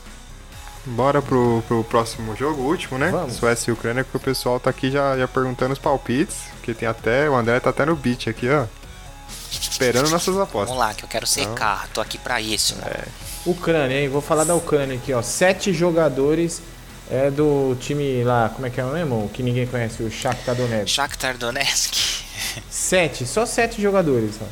Bora 0.85 1.21
pro, 1.21 1.61
pro 1.67 1.83
próximo 1.83 2.33
jogo, 2.35 2.61
o 2.61 2.65
último, 2.65 2.97
né? 2.97 3.09
Vamos. 3.11 3.33
Suécia 3.33 3.71
e 3.71 3.73
Ucrânia, 3.73 4.05
que 4.05 4.15
o 4.15 4.19
pessoal 4.19 4.57
tá 4.57 4.69
aqui 4.69 4.89
já, 4.89 5.17
já 5.17 5.27
perguntando 5.27 5.73
os 5.73 5.79
palpites. 5.79 6.37
Que 6.63 6.73
tem 6.73 6.87
até. 6.87 7.29
O 7.29 7.35
André 7.35 7.59
tá 7.59 7.71
até 7.71 7.85
no 7.85 7.95
beat 7.95 8.27
aqui, 8.27 8.47
ó. 8.49 8.65
Esperando 9.51 10.09
nossas 10.09 10.37
apostas. 10.37 10.69
Vamos 10.69 10.77
lá, 10.77 10.93
que 10.93 11.03
eu 11.03 11.09
quero 11.09 11.27
secar. 11.27 11.87
Tô 11.89 11.99
aqui 11.99 12.17
pra 12.17 12.39
isso. 12.39 12.77
É. 12.85 13.03
Ucrânia, 13.45 13.99
hein? 13.99 14.07
Vou 14.07 14.21
falar 14.21 14.45
da 14.45 14.55
Ucrânia 14.55 14.95
aqui, 14.95 15.13
ó. 15.13 15.21
Sete 15.21 15.73
jogadores 15.73 16.61
é 17.09 17.31
do 17.31 17.75
time 17.79 18.23
lá, 18.23 18.49
como 18.53 18.67
é 18.67 18.69
que 18.69 18.79
é 18.79 18.83
o 18.83 18.89
mesmo? 18.89 19.29
Que 19.33 19.41
ninguém 19.41 19.65
conhece, 19.65 20.03
o 20.03 20.11
Shakhtar 20.11 20.55
Donetsk. 20.55 20.87
Shakhtar 20.95 21.37
Donetsk. 21.37 21.95
Sete, 22.69 23.25
só 23.25 23.45
sete 23.45 23.81
jogadores, 23.81 24.35
ó. 24.41 24.45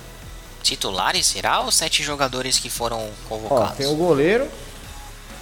Titulares, 0.63 1.25
será? 1.27 1.59
Ou 1.61 1.71
sete 1.71 2.01
jogadores 2.03 2.57
que 2.57 2.69
foram 2.69 2.97
Ó, 2.99 3.29
convocados? 3.29 3.77
tem 3.77 3.87
o 3.87 3.95
goleiro, 3.95 4.47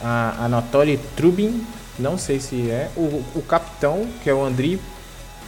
a 0.01 0.45
Anatoly 0.45 0.97
Trubin, 1.15 1.65
não 1.97 2.17
sei 2.17 2.39
se 2.39 2.69
é. 2.69 2.89
O, 2.95 3.23
o 3.35 3.41
capitão, 3.47 4.07
que 4.21 4.29
é 4.29 4.33
o 4.33 4.43
Andriy 4.43 4.79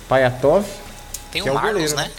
Payatov. 0.07 0.65
Tem 1.31 1.41
que 1.43 1.49
o 1.49 1.51
é 1.51 1.51
o 1.51 1.55
Marlos, 1.55 1.91
goleiro, 1.91 1.95
né? 1.95 2.11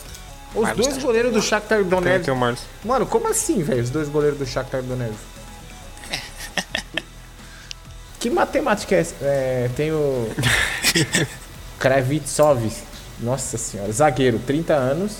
Os 0.54 0.62
Marlos 0.62 0.86
dois 0.86 0.98
tá 0.98 1.02
goleiros 1.02 1.32
do 1.32 1.42
Shakhtar 1.42 1.78
Tem, 1.78 1.88
Donetsk. 1.88 2.24
tem 2.24 2.34
o 2.34 2.36
Marlos. 2.36 2.60
Mano, 2.84 3.06
como 3.06 3.28
assim, 3.28 3.62
velho? 3.62 3.82
Os 3.82 3.90
dois 3.90 4.08
goleiros 4.08 4.38
do 4.38 4.46
Shakhtar 4.46 4.82
Donetsk. 4.82 5.16
Que 8.18 8.30
matemática 8.30 8.94
é 8.94 9.00
essa? 9.00 9.14
É, 9.22 9.70
tem 9.76 9.92
o 9.92 10.28
Kravitsov. 11.78 12.72
Nossa 13.20 13.56
senhora, 13.56 13.90
zagueiro, 13.92 14.38
30 14.38 14.74
anos. 14.74 15.16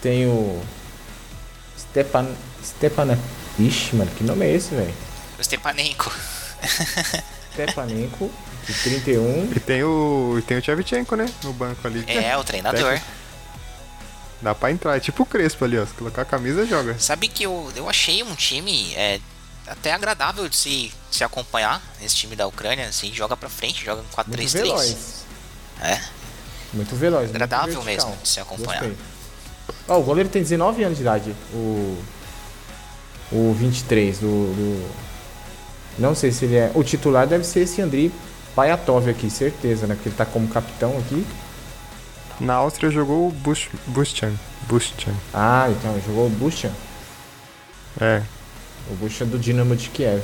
Tem 0.00 0.26
o 0.26 0.62
Stepan 1.76 2.28
Stepan 2.64 3.18
Ixi, 3.58 3.96
mano, 3.96 4.10
que 4.16 4.24
nome 4.24 4.46
é 4.46 4.54
esse, 4.54 4.74
velho? 4.74 4.94
O 5.38 5.44
Stepanenko. 5.44 6.12
Stepanenko, 7.52 8.30
de 8.66 8.74
31. 8.74 9.52
E 9.54 9.60
tem 9.60 9.82
o. 9.82 10.36
E 10.38 10.42
tem 10.42 10.58
o 10.58 10.62
Tchevchenko, 10.62 11.16
né? 11.16 11.26
No 11.42 11.52
banco 11.52 11.86
ali. 11.86 12.04
É, 12.06 12.36
o 12.36 12.44
treinador. 12.44 12.92
Técnico. 12.92 13.06
Dá 14.40 14.54
pra 14.54 14.70
entrar. 14.70 14.96
É 14.96 15.00
tipo 15.00 15.22
o 15.22 15.26
Crespo 15.26 15.64
ali, 15.64 15.78
ó. 15.78 15.84
Se 15.84 15.92
colocar 15.94 16.22
a 16.22 16.24
camisa, 16.24 16.64
joga. 16.66 16.98
Sabe 16.98 17.28
que 17.28 17.42
eu, 17.42 17.70
eu 17.76 17.88
achei 17.88 18.22
um 18.22 18.34
time 18.34 18.94
é, 18.94 19.20
até 19.70 19.92
agradável 19.92 20.48
de 20.48 20.56
se, 20.56 20.92
se 21.10 21.22
acompanhar. 21.24 21.80
Esse 22.02 22.16
time 22.16 22.34
da 22.36 22.46
Ucrânia, 22.46 22.86
assim, 22.88 23.12
joga 23.12 23.36
pra 23.36 23.48
frente, 23.48 23.84
joga 23.84 24.02
com 24.10 24.22
Muito 24.26 24.42
4-3-3. 24.42 24.52
veloz. 24.62 24.96
É, 25.80 26.00
Muito 26.74 26.94
veloz. 26.96 27.22
muito 27.24 27.36
Agradável 27.36 27.80
vertical. 27.80 28.08
mesmo 28.10 28.22
de 28.22 28.28
se 28.28 28.40
acompanhar. 28.40 28.90
Ó, 29.88 29.98
o 29.98 30.02
goleiro 30.02 30.28
tem 30.28 30.42
19 30.42 30.82
anos 30.84 30.96
de 30.98 31.02
idade. 31.02 31.34
O. 31.54 32.02
O 33.32 33.54
23 33.56 34.18
do, 34.18 34.26
do. 34.26 34.90
Não 35.98 36.14
sei 36.14 36.32
se 36.32 36.44
ele 36.44 36.56
é. 36.56 36.70
O 36.74 36.82
titular 36.82 37.26
deve 37.26 37.44
ser 37.44 37.60
esse 37.60 37.80
Andri 37.80 38.12
Paiatov 38.56 39.08
aqui, 39.08 39.30
certeza, 39.30 39.86
né? 39.86 39.94
Porque 39.94 40.08
ele 40.08 40.16
tá 40.16 40.26
como 40.26 40.48
capitão 40.48 40.98
aqui. 40.98 41.24
Na 42.40 42.54
Áustria 42.54 42.90
jogou 42.90 43.28
o 43.28 43.30
Bush, 43.30 43.68
Buschan. 43.86 44.32
Buschan. 44.62 45.14
Ah, 45.32 45.66
então, 45.70 45.92
ele 45.92 46.02
jogou 46.06 46.26
o 46.26 46.30
Bushan. 46.30 46.72
É. 48.00 48.22
O 48.90 48.94
Bushan 48.94 49.26
do 49.26 49.38
Dinamo 49.38 49.76
de 49.76 49.88
Kiev. 49.90 50.22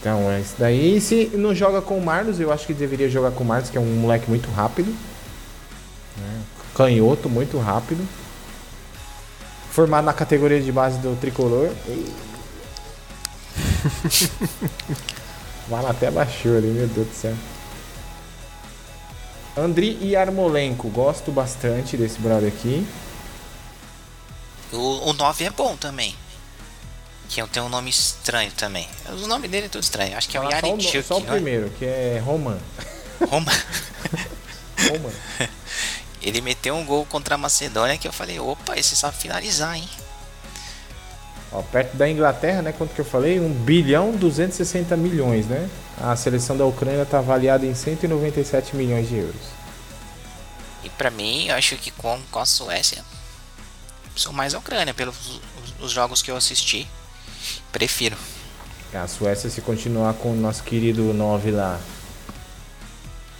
Então, 0.00 0.30
é 0.30 0.40
isso 0.40 0.54
daí. 0.58 0.96
E 0.96 1.00
se 1.00 1.30
não 1.34 1.54
joga 1.54 1.82
com 1.82 1.98
o 1.98 2.04
Marlos, 2.04 2.40
eu 2.40 2.50
acho 2.50 2.66
que 2.66 2.72
deveria 2.72 3.08
jogar 3.10 3.32
com 3.32 3.44
o 3.44 3.46
Marlos, 3.46 3.68
que 3.68 3.76
é 3.76 3.80
um 3.80 3.96
moleque 3.96 4.30
muito 4.30 4.50
rápido. 4.50 4.90
né? 6.16 6.40
Canhoto, 6.74 7.28
muito 7.28 7.58
rápido. 7.58 8.06
Formado 9.70 10.04
na 10.04 10.12
categoria 10.14 10.60
de 10.60 10.72
base 10.72 10.98
do 10.98 11.18
tricolor. 11.20 11.70
E... 11.86 12.12
Vai 15.68 15.84
até 15.86 16.10
baixou 16.10 16.56
ali, 16.56 16.68
meu 16.68 16.86
Deus 16.86 17.06
do 17.06 17.14
céu. 17.14 17.34
Andri 19.56 19.98
e 20.00 20.16
Armolenko, 20.16 20.88
gosto 20.88 21.30
bastante 21.30 21.96
desse 21.96 22.18
brother 22.20 22.48
aqui. 22.48 22.86
O, 24.72 25.10
o 25.10 25.12
9 25.12 25.44
é 25.44 25.50
bom 25.50 25.76
também. 25.76 26.14
Que 27.28 27.46
tem 27.46 27.62
um 27.62 27.68
nome 27.68 27.90
estranho 27.90 28.50
também. 28.52 28.88
O 29.08 29.26
nome 29.26 29.46
dele 29.46 29.66
é 29.66 29.68
tudo 29.68 29.82
estranho. 29.82 30.16
Acho 30.16 30.28
que 30.28 30.36
é 30.36 30.40
o 30.40 30.50
Fala 30.50 30.60
só, 30.60 30.74
o, 30.74 31.02
só 31.02 31.18
o 31.18 31.22
é? 31.22 31.26
primeiro, 31.26 31.70
que 31.78 31.84
é 31.84 32.20
Roman. 32.24 32.58
Roma. 33.28 33.52
Roman. 34.90 35.12
Ele 36.22 36.40
meteu 36.40 36.74
um 36.74 36.84
gol 36.84 37.06
contra 37.06 37.34
a 37.34 37.38
Macedônia 37.38 37.96
que 37.96 38.06
eu 38.06 38.12
falei, 38.12 38.38
opa, 38.38 38.76
esse 38.76 38.94
sabe 38.96 39.16
finalizar, 39.16 39.76
hein? 39.76 39.88
Ó, 41.52 41.62
perto 41.62 41.96
da 41.96 42.08
Inglaterra, 42.08 42.62
né? 42.62 42.72
Quanto 42.72 42.94
que 42.94 43.00
eu 43.00 43.04
falei? 43.04 43.40
1 43.40 43.52
bilhão 43.64 44.12
260 44.12 44.96
milhões, 44.96 45.46
né? 45.46 45.68
A 46.00 46.14
seleção 46.14 46.56
da 46.56 46.64
Ucrânia 46.64 47.02
está 47.02 47.18
avaliada 47.18 47.66
em 47.66 47.74
197 47.74 48.76
milhões 48.76 49.08
de 49.08 49.16
euros. 49.16 49.42
E 50.84 50.90
pra 50.90 51.10
mim, 51.10 51.46
eu 51.46 51.56
acho 51.56 51.76
que 51.76 51.90
com, 51.90 52.20
com 52.30 52.38
a 52.38 52.46
Suécia, 52.46 53.04
sou 54.20 54.32
mais 54.32 54.54
a 54.54 54.58
Ucrânia, 54.58 54.92
pelos 54.94 55.16
os- 55.26 55.40
os 55.80 55.90
jogos 55.90 56.22
que 56.22 56.30
eu 56.30 56.36
assisti. 56.36 56.86
Prefiro. 57.72 58.16
A 58.92 59.06
Suécia, 59.06 59.48
se 59.48 59.60
continuar 59.60 60.14
com 60.14 60.32
o 60.32 60.36
nosso 60.36 60.62
querido 60.62 61.12
9 61.14 61.50
lá. 61.52 61.80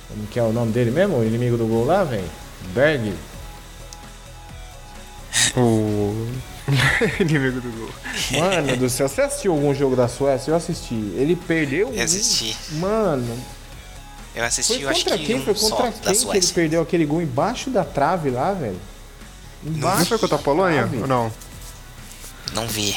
Como 0.09 0.27
que 0.29 0.39
é 0.39 0.43
o 0.43 0.53
nome 0.53 0.73
dele 0.73 0.91
mesmo? 0.91 1.19
O 1.19 1.25
inimigo 1.25 1.57
do 1.57 1.67
gol 1.67 1.85
lá, 1.85 2.03
velho? 2.05 2.29
Berg. 2.75 3.13
O. 5.57 6.29
Inimigo 7.21 7.61
do 7.61 7.71
gol. 7.73 7.91
Mano 8.41 8.77
do 8.77 8.89
céu, 8.89 9.09
você 9.09 9.23
assistiu 9.23 9.53
algum 9.53 9.75
jogo 9.75 9.97
da 9.97 10.07
Suécia? 10.09 10.51
Eu 10.53 10.57
assisti. 10.57 10.95
Ele 10.95 11.35
perdeu. 11.37 11.93
Eu 11.93 12.05
assisti. 12.05 12.57
um- 12.73 12.79
Mano, 12.79 13.39
Eu 14.35 14.45
assisti, 14.45 14.75
foi 14.75 14.85
eu 14.85 14.89
acho 14.89 15.01
contra 15.03 15.19
que 15.19 15.27
quem? 15.27 15.37
um 15.37 15.45
Foi 15.45 15.55
só 15.57 15.77
contra 15.77 15.91
da 15.91 16.13
quem 16.15 16.31
que 16.31 16.37
ele 16.37 16.47
perdeu 16.49 16.83
aquele 16.83 17.05
gol 17.07 17.21
embaixo 17.21 17.71
da 17.71 17.85
trave 17.85 18.31
lá, 18.31 18.53
velho? 18.53 18.79
Não 19.63 20.05
foi 20.07 20.19
contra 20.19 20.37
a 20.37 20.41
Polônia? 20.41 20.89
Ou 21.01 21.07
não? 21.07 21.33
Não 22.53 22.67
vi. 22.67 22.97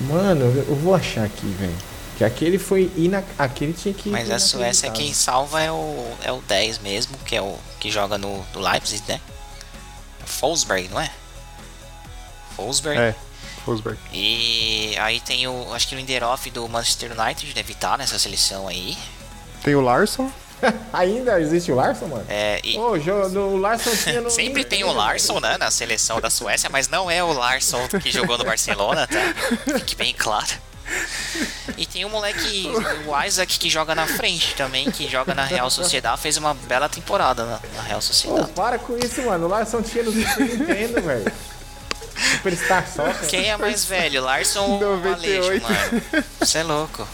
Mano, 0.00 0.44
eu 0.44 0.76
vou 0.76 0.94
achar 0.94 1.24
aqui, 1.24 1.46
velho. 1.58 1.76
Que 2.16 2.24
aquele 2.24 2.58
foi 2.58 2.90
ina... 2.96 3.22
aquele 3.38 3.74
tinha 3.74 3.92
que 3.92 4.08
Mas 4.08 4.30
a 4.30 4.38
Suécia 4.38 4.90
quem 4.90 5.12
salva 5.12 5.60
é 5.60 5.70
o, 5.70 6.16
é 6.22 6.32
o 6.32 6.40
10 6.40 6.78
mesmo, 6.78 7.16
que 7.18 7.36
é 7.36 7.42
o 7.42 7.58
que 7.78 7.90
joga 7.90 8.16
no, 8.16 8.42
no 8.54 8.60
Leipzig, 8.60 9.02
né? 9.06 9.20
Forsberg, 10.24 10.88
não 10.88 11.00
é? 11.00 11.10
Forsberg. 12.56 12.98
É. 12.98 13.14
Forsberg. 13.64 13.98
E 14.12 14.96
aí 14.98 15.20
tem 15.20 15.46
o. 15.46 15.74
Acho 15.74 15.88
que 15.88 15.94
o 15.94 15.98
Lindelof 15.98 16.50
do 16.50 16.66
Manchester 16.68 17.12
United 17.18 17.52
deve 17.52 17.72
estar 17.72 17.98
nessa 17.98 18.18
seleção 18.18 18.66
aí. 18.66 18.96
Tem 19.62 19.74
o 19.74 19.80
Larson. 19.80 20.30
Ainda 20.92 21.40
existe 21.40 21.70
o 21.70 21.74
Larson, 21.74 22.06
mano? 22.06 22.24
É, 22.28 22.60
e 22.64 22.76
no, 22.76 23.40
o 23.40 23.56
Larson 23.56 23.90
tinha 23.96 24.20
no. 24.20 24.30
sempre 24.30 24.64
tem 24.64 24.84
o 24.84 24.92
Larsson, 24.92 25.40
né, 25.40 25.56
na 25.58 25.70
seleção 25.70 26.20
da 26.20 26.30
Suécia, 26.30 26.70
mas 26.70 26.88
não 26.88 27.10
é 27.10 27.22
o 27.22 27.32
Larsson 27.32 27.86
que 28.02 28.10
jogou 28.10 28.38
no 28.38 28.44
Barcelona, 28.46 29.06
tá? 29.06 29.74
Fique 29.78 29.94
bem 29.94 30.14
claro. 30.16 30.52
E 31.76 31.84
tem 31.84 32.04
o 32.04 32.08
moleque, 32.08 32.70
o 33.06 33.24
Isaac, 33.24 33.58
que 33.58 33.68
joga 33.68 33.94
na 33.94 34.06
frente 34.06 34.54
também, 34.54 34.90
que 34.90 35.08
joga 35.08 35.34
na 35.34 35.44
Real 35.44 35.68
Sociedade, 35.68 36.20
fez 36.20 36.36
uma 36.36 36.54
bela 36.54 36.88
temporada 36.88 37.44
na, 37.44 37.60
na 37.74 37.82
Real 37.82 38.00
Sociedade. 38.00 38.50
para 38.52 38.78
com 38.78 38.96
isso, 38.96 39.20
mano. 39.22 39.46
O 39.46 39.48
Larson 39.48 39.82
tinha 39.82 40.04
no 40.04 40.12
Nintendo, 40.12 41.02
velho. 41.02 41.32
Superstar 42.36 42.88
Soccer. 42.88 43.28
Quem 43.28 43.50
é 43.50 43.56
mais 43.56 43.84
velho, 43.84 44.22
Larson 44.22 44.60
ou 44.60 44.78
o 44.78 44.80
98? 44.80 45.44
Alejo, 45.44 45.62
mano? 45.62 46.24
Você 46.40 46.58
é 46.58 46.62
louco. 46.62 47.06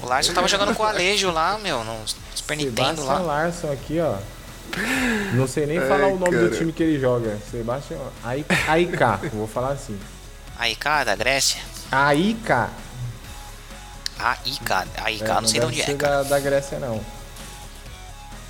O 0.00 0.06
Larson 0.06 0.32
tava 0.32 0.48
jogando 0.48 0.74
com 0.74 0.82
o 0.82 0.86
Alejo 0.86 1.30
lá, 1.30 1.58
meu, 1.58 1.84
no 1.84 2.04
Super 2.38 2.56
Nintendo 2.56 3.00
Sebastian 3.02 3.04
lá. 3.04 3.20
Larson 3.20 3.72
aqui, 3.72 3.98
ó. 4.00 4.16
Não 5.34 5.46
sei 5.48 5.66
nem 5.66 5.78
Ai, 5.80 5.88
falar 5.88 6.06
o 6.08 6.18
nome 6.18 6.36
do 6.36 6.44
cara. 6.48 6.56
time 6.56 6.72
que 6.72 6.82
ele 6.82 7.00
joga. 7.00 7.38
Sebastian 7.50 7.98
Ai- 8.22 8.44
AIK, 8.68 9.30
vou 9.32 9.46
falar 9.46 9.72
assim. 9.72 9.98
AIK 10.58 10.84
da 11.04 11.16
Grécia. 11.16 11.60
AIK. 11.90 12.50
AIK, 14.18 14.72
AIK, 15.04 15.22
É, 15.22 15.40
não 15.40 15.46
sei 15.48 15.60
de 15.60 15.66
onde 15.66 15.80
é, 15.82 15.94
da, 15.94 16.22
da 16.24 16.40
Grécia, 16.40 16.78
não. 16.78 17.00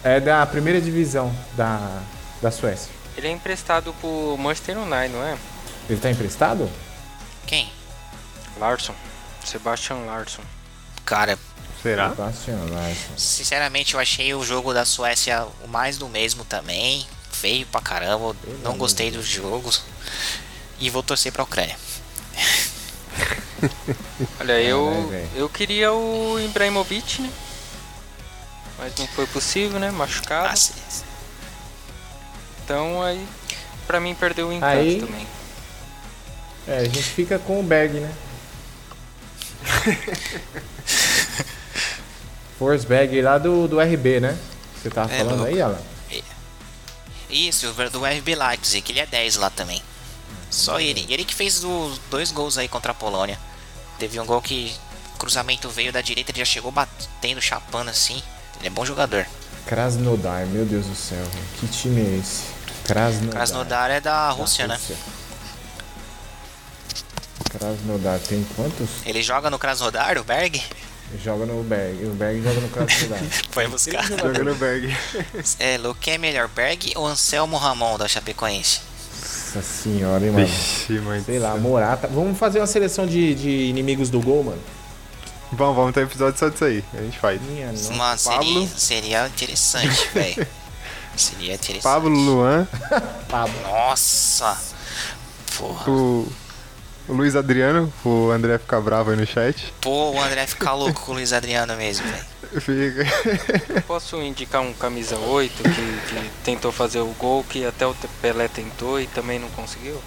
É 0.02 0.18
da 0.20 0.46
primeira 0.46 0.80
divisão 0.80 1.34
da, 1.56 2.00
da 2.40 2.50
Suécia. 2.50 2.90
Ele 3.16 3.26
é 3.26 3.30
emprestado 3.30 3.92
pro 4.00 4.36
Manchester 4.38 4.78
United, 4.78 5.08
não 5.14 5.22
é? 5.24 5.36
Ele 5.90 6.00
tá 6.00 6.10
emprestado? 6.10 6.70
Quem? 7.46 7.70
Larson. 8.58 8.94
Sebastian 9.44 9.96
Larson. 10.06 10.42
Cara, 11.08 11.38
Será? 11.82 12.12
Sinceramente 13.16 13.94
eu 13.94 14.00
achei 14.00 14.34
o 14.34 14.44
jogo 14.44 14.74
da 14.74 14.84
Suécia 14.84 15.46
o 15.64 15.66
mais 15.68 15.96
do 15.96 16.06
mesmo 16.06 16.44
também. 16.44 17.06
Feio 17.32 17.64
pra 17.64 17.80
caramba, 17.80 18.36
não 18.62 18.76
gostei 18.76 19.10
dos 19.10 19.26
jogos. 19.26 19.82
E 20.78 20.90
vou 20.90 21.02
torcer 21.02 21.32
pra 21.32 21.44
Ucrânia. 21.44 21.78
Olha, 24.38 24.60
eu, 24.60 25.10
eu 25.34 25.48
queria 25.48 25.90
o 25.94 26.38
Ibrahimovic, 26.38 27.22
né? 27.22 27.32
Mas 28.76 28.94
não 28.98 29.06
foi 29.08 29.26
possível, 29.28 29.80
né? 29.80 29.90
Machucado. 29.90 30.48
Ah, 30.48 31.02
Então 32.62 33.02
aí, 33.02 33.26
pra 33.86 33.98
mim, 33.98 34.14
perdeu 34.14 34.48
o 34.48 34.52
encanto 34.52 34.76
Aí- 34.76 35.00
também. 35.00 35.26
É, 36.66 36.80
a 36.80 36.84
gente 36.84 37.02
fica 37.02 37.38
com 37.38 37.60
o 37.60 37.62
Berg, 37.62 37.98
né? 37.98 38.14
Forsberg 42.58 43.20
lá 43.22 43.38
do, 43.38 43.68
do 43.68 43.80
RB, 43.80 44.20
né? 44.20 44.36
Você 44.80 44.90
tava 44.90 45.12
É 45.12 45.18
falando 45.18 45.38
louco. 45.38 45.52
aí, 45.54 45.60
Alan? 45.62 45.78
Isso, 47.30 47.72
do 47.92 48.04
RB 48.04 48.34
Leipzig, 48.34 48.80
que 48.80 48.92
ele 48.92 49.00
é 49.00 49.06
10 49.06 49.36
lá 49.36 49.50
também. 49.50 49.82
Só 50.50 50.80
ele. 50.80 51.04
E 51.08 51.12
ele 51.12 51.24
que 51.24 51.34
fez 51.34 51.62
os 51.62 51.98
dois 52.10 52.32
gols 52.32 52.56
aí 52.56 52.68
contra 52.68 52.92
a 52.92 52.94
Polônia. 52.94 53.38
Teve 53.98 54.18
um 54.18 54.24
gol 54.24 54.40
que 54.40 54.74
cruzamento 55.18 55.68
veio 55.68 55.92
da 55.92 56.00
direita, 56.00 56.30
ele 56.30 56.38
já 56.38 56.44
chegou 56.44 56.70
batendo, 56.70 57.40
chapando 57.40 57.90
assim. 57.90 58.22
Ele 58.58 58.68
é 58.68 58.70
bom 58.70 58.84
jogador. 58.84 59.26
Krasnodar, 59.66 60.46
meu 60.46 60.64
Deus 60.64 60.86
do 60.86 60.94
céu, 60.94 61.22
que 61.60 61.68
time 61.68 62.00
é 62.00 62.18
esse? 62.18 62.44
Krasnodar. 62.84 63.30
Krasnodar 63.32 63.90
é 63.90 64.00
da 64.00 64.28
Da 64.28 64.30
Rússia, 64.30 64.66
né? 64.66 64.80
Krasnodar 67.50 68.18
tem 68.20 68.46
quantos? 68.56 68.88
Ele 69.04 69.22
joga 69.22 69.50
no 69.50 69.58
Krasnodar, 69.58 70.16
o 70.18 70.24
Berg? 70.24 70.62
Joga 71.22 71.46
no 71.46 71.62
Berg. 71.62 72.04
O 72.04 72.10
Berg 72.10 72.42
joga 72.42 72.60
no 72.60 72.68
Krasnodar. 72.68 73.20
Foi 73.50 73.66
buscar. 73.66 74.04
Jogando 74.06 74.54
Berg. 74.56 74.94
É, 75.58 75.78
Lu, 75.78 75.94
quem 75.94 76.14
é 76.14 76.18
melhor, 76.18 76.48
Berg 76.48 76.92
ou 76.96 77.06
Anselmo 77.06 77.56
Ramon 77.56 77.96
da 77.96 78.06
Chapecoense? 78.06 78.80
Nossa 79.54 79.62
senhora, 79.62 80.24
hein, 80.24 80.30
mano. 80.30 80.46
Vixe, 80.46 80.92
mãe. 81.00 81.22
Sei 81.24 81.38
lá. 81.38 81.56
Morata. 81.56 82.06
Vamos 82.08 82.38
fazer 82.38 82.60
uma 82.60 82.66
seleção 82.66 83.06
de, 83.06 83.34
de 83.34 83.48
inimigos 83.48 84.10
do 84.10 84.20
gol, 84.20 84.44
mano? 84.44 84.62
Vamos, 85.52 85.76
vamos 85.76 85.94
ter 85.94 86.02
episódio 86.02 86.38
só 86.38 86.48
disso 86.50 86.64
aí. 86.64 86.84
A 86.92 86.98
gente 86.98 87.18
faz. 87.18 87.40
Minha 87.40 87.72
nossa. 87.72 87.92
Mano, 87.94 88.18
seria, 88.18 88.38
Pablo. 88.38 88.68
seria 88.76 89.26
interessante, 89.26 90.08
velho. 90.12 90.46
Seria 91.16 91.54
interessante. 91.54 91.82
Pablo 91.82 92.10
Luan, 92.10 92.68
Pablo. 93.28 93.60
Nossa! 93.62 94.56
Porra. 95.56 95.90
o, 95.90 96.30
o 97.08 97.12
Luiz 97.14 97.34
Adriano, 97.34 97.92
o 98.04 98.30
André 98.30 98.58
fica 98.58 98.78
bravo 98.80 99.10
aí 99.10 99.16
no 99.16 99.26
chat. 99.26 99.72
Pô, 99.80 100.10
o 100.10 100.22
André 100.22 100.46
fica 100.46 100.72
louco 100.72 101.00
com 101.00 101.12
o 101.12 101.14
Luiz 101.14 101.32
Adriano 101.32 101.74
mesmo, 101.74 102.06
velho. 102.06 102.60
Fica. 102.60 103.82
Posso 103.86 104.22
indicar 104.22 104.60
um 104.60 104.72
camisa 104.74 105.16
8 105.16 105.62
que, 105.62 105.70
que 105.70 106.30
tentou 106.44 106.70
fazer 106.70 107.00
o 107.00 107.14
gol, 107.18 107.44
que 107.44 107.64
até 107.64 107.86
o 107.86 107.94
Pelé 108.20 108.46
tentou 108.48 109.00
e 109.00 109.06
também 109.06 109.38
não 109.38 109.48
conseguiu? 109.50 110.00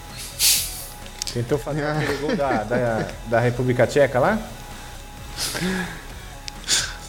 Tentou 1.33 1.57
fazer 1.57 1.85
aquele 1.85 2.17
gol 2.17 2.35
da, 2.35 2.63
da, 2.63 3.07
da 3.27 3.39
República 3.39 3.87
Tcheca 3.87 4.19
lá? 4.19 4.39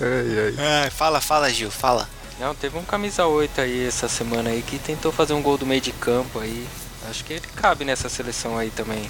Ai, 0.01 0.55
ai. 0.59 0.86
Ah, 0.86 0.90
fala, 0.90 1.20
fala, 1.20 1.51
Gil, 1.51 1.70
fala. 1.70 2.09
Não, 2.40 2.55
teve 2.55 2.78
um 2.78 2.85
camisa 2.85 3.27
8 3.27 3.60
aí 3.60 3.86
essa 3.86 4.09
semana 4.09 4.51
aí 4.51 4.62
que 4.62 4.78
tentou 4.78 5.12
fazer 5.12 5.32
um 5.32 5.43
gol 5.43 5.59
do 5.59 5.66
meio 5.66 5.81
de 5.81 5.93
campo 5.93 6.40
aí. 6.40 6.66
Acho 7.10 7.24
que 7.24 7.35
ele 7.35 7.47
cabe 7.56 7.85
nessa 7.85 8.09
seleção 8.09 8.56
aí 8.56 8.70
também. 8.70 9.09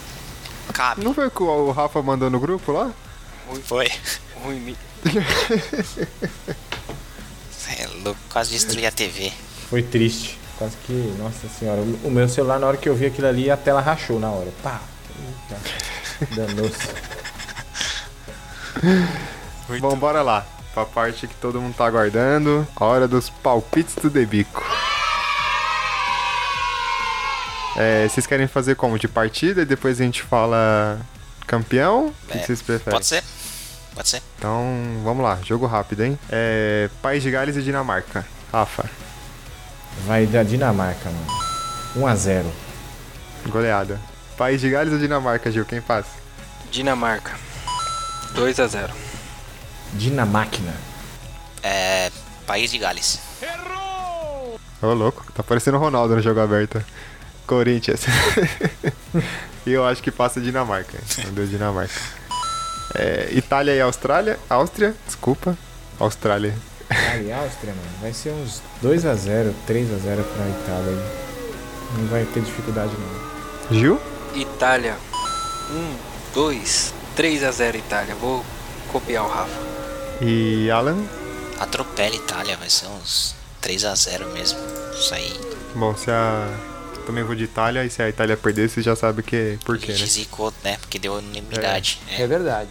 Cabe. 0.73 1.05
Não 1.05 1.15
foi 1.15 1.27
o 1.27 1.31
que 1.31 1.43
o 1.43 1.71
Rafa 1.71 2.03
mandou 2.03 2.31
no 2.31 2.41
grupo 2.41 2.73
lá? 2.73 2.91
Foi. 3.65 3.91
Ruim. 4.43 4.77
É 7.79 7.87
louco, 8.05 8.21
quase 8.31 8.51
destruí 8.51 8.85
a 8.87 8.91
TV. 8.91 9.33
Foi 9.71 9.83
triste. 9.83 10.39
Quase 10.59 10.77
que, 10.85 10.93
nossa 11.19 11.49
senhora. 11.49 11.81
O 11.81 12.09
o 12.09 12.11
meu 12.11 12.29
celular, 12.29 12.59
na 12.59 12.67
hora 12.67 12.77
que 12.77 12.89
eu 12.89 12.95
vi 12.95 13.07
aquilo 13.07 13.27
ali, 13.27 13.51
a 13.51 13.57
tela 13.57 13.81
rachou 13.81 14.21
na 14.21 14.31
hora. 14.31 14.53
Pá. 14.63 14.81
Eita. 16.21 16.37
Danou-se. 16.37 16.89
Bom, 19.81 19.97
bora 19.97 20.23
lá. 20.23 20.47
Pra 20.75 20.85
parte 20.85 21.27
que 21.27 21.35
todo 21.37 21.61
mundo 21.61 21.75
tá 21.75 21.87
aguardando. 21.87 22.67
A 22.77 22.85
hora 22.85 23.09
dos 23.09 23.31
palpites 23.31 23.95
do 23.95 24.11
Debico. 24.11 24.63
É, 27.77 28.07
vocês 28.09 28.27
querem 28.27 28.47
fazer 28.47 28.75
como? 28.77 28.99
De 28.99 29.09
partida 29.09 29.63
e 29.63 29.65
depois 29.65 30.01
a 30.01 30.05
gente 30.05 30.23
fala 30.23 31.01
campeão? 31.47 32.07
O 32.09 32.15
que, 32.29 32.37
É, 32.37 32.41
que 32.41 32.47
vocês 32.47 32.63
preferem? 32.63 32.93
Pode 32.93 33.07
ser? 33.07 33.23
Pode 33.95 34.09
ser. 34.09 34.23
Então, 34.39 34.65
vamos 35.05 35.23
lá. 35.23 35.39
Jogo 35.45 35.67
rápido, 35.67 36.03
hein? 36.05 36.19
É, 36.31 36.89
País 37.01 37.23
de 37.23 37.31
Gales 37.31 37.57
e 37.57 37.63
Dinamarca. 37.63 38.25
Rafa, 38.53 38.85
Vai 40.07 40.27
da 40.27 40.43
Dinamarca, 40.43 41.11
mano. 41.11 41.27
1x0. 42.09 42.45
goleada. 43.49 44.01
País 44.37 44.61
de 44.61 44.71
Gales 44.71 44.93
ou 44.93 44.99
Dinamarca, 44.99 45.51
Gil? 45.51 45.65
Quem 45.67 45.81
passa? 45.83 46.09
Dinamarca. 46.71 47.33
2 48.35 48.59
a 48.61 48.67
0 48.67 48.93
Dinamáquina. 49.93 50.73
É. 51.63 52.11
País 52.47 52.71
de 52.71 52.79
Gales. 52.79 53.19
Ô, 54.81 54.95
louco. 54.95 55.25
Tá 55.35 55.43
parecendo 55.43 55.77
o 55.77 55.81
Ronaldo 55.81 56.17
no 56.17 56.23
jogo 56.23 56.41
aberto. 56.41 56.83
Corinthians. 57.47 58.03
e 59.67 59.73
eu 59.73 59.85
acho 59.85 60.03
que 60.03 60.11
passa 60.11 60.41
Dinamarca. 60.41 60.99
Deu 61.33 61.47
Dinamarca. 61.47 61.95
É, 62.95 63.29
Itália 63.33 63.73
e 63.73 63.81
Austrália. 63.81 64.39
Áustria, 64.49 64.95
desculpa. 65.07 65.57
Austrália. 65.99 66.55
Itália 66.91 67.23
e 67.23 67.33
Áustria, 67.33 67.73
mano. 67.73 67.97
Vai 68.01 68.13
ser 68.13 68.31
uns 68.31 68.61
2x0, 68.83 69.53
3x0 69.67 70.23
pra 70.25 70.49
Itália. 70.49 70.91
aí. 70.91 71.23
Não 71.99 72.07
vai 72.09 72.25
ter 72.25 72.41
dificuldade, 72.41 72.93
não. 72.99 73.79
Gil? 73.79 74.01
Itália. 74.35 74.97
1, 75.71 75.97
2, 76.35 76.95
3 77.17 77.45
a 77.45 77.51
0 77.51 77.79
Itália. 77.79 78.15
Vou 78.15 78.45
copiar 78.91 79.25
o 79.25 79.29
Rafa. 79.29 79.61
E 80.21 80.71
Alan? 80.71 81.05
Atropela 81.59 82.15
Itália, 82.15 82.57
vai 82.57 82.69
ser 82.69 82.87
uns 82.87 83.35
3x0 83.63 84.33
mesmo. 84.33 84.59
Isso 84.93 85.15
aí. 85.15 85.33
Bom, 85.75 85.97
se 85.97 86.11
a. 86.11 86.72
Também 87.07 87.25
vou 87.25 87.35
de 87.35 87.45
Itália, 87.45 87.85
e 87.85 87.91
se 87.91 88.01
a 88.03 88.09
Itália 88.09 88.37
perder, 88.37 88.69
você 88.71 88.81
já 88.81 88.95
sabe 88.95 89.23
que 89.23 89.59
por 89.65 89.77
A 89.77 89.79
quê, 89.79 89.93
né? 89.93 89.99
zicou, 90.07 90.53
né? 90.63 90.77
Porque 90.81 90.99
deu 90.99 91.15
unanimidade. 91.15 92.01
É 92.17 92.27
verdade. 92.27 92.69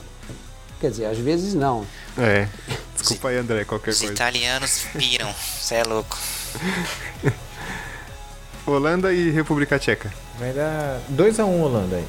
Quer 0.80 0.90
dizer, 0.90 1.06
às 1.06 1.18
vezes 1.18 1.54
não. 1.54 1.86
É. 2.18 2.48
Desculpa 2.98 3.30
aí, 3.30 3.38
André, 3.38 3.66
qualquer 3.66 3.92
Os 3.92 3.98
coisa. 4.00 4.14
italianos 4.14 4.86
piram. 4.98 5.34
Você 5.60 5.76
é 5.76 5.84
louco. 5.84 6.18
Holanda 8.66 9.12
e 9.14 9.30
República 9.32 9.78
Tcheca. 9.80 10.14
Vai 10.40 10.54
dar 10.54 11.00
2x1 11.12 11.62
Holanda 11.62 11.96
aí. 11.98 12.06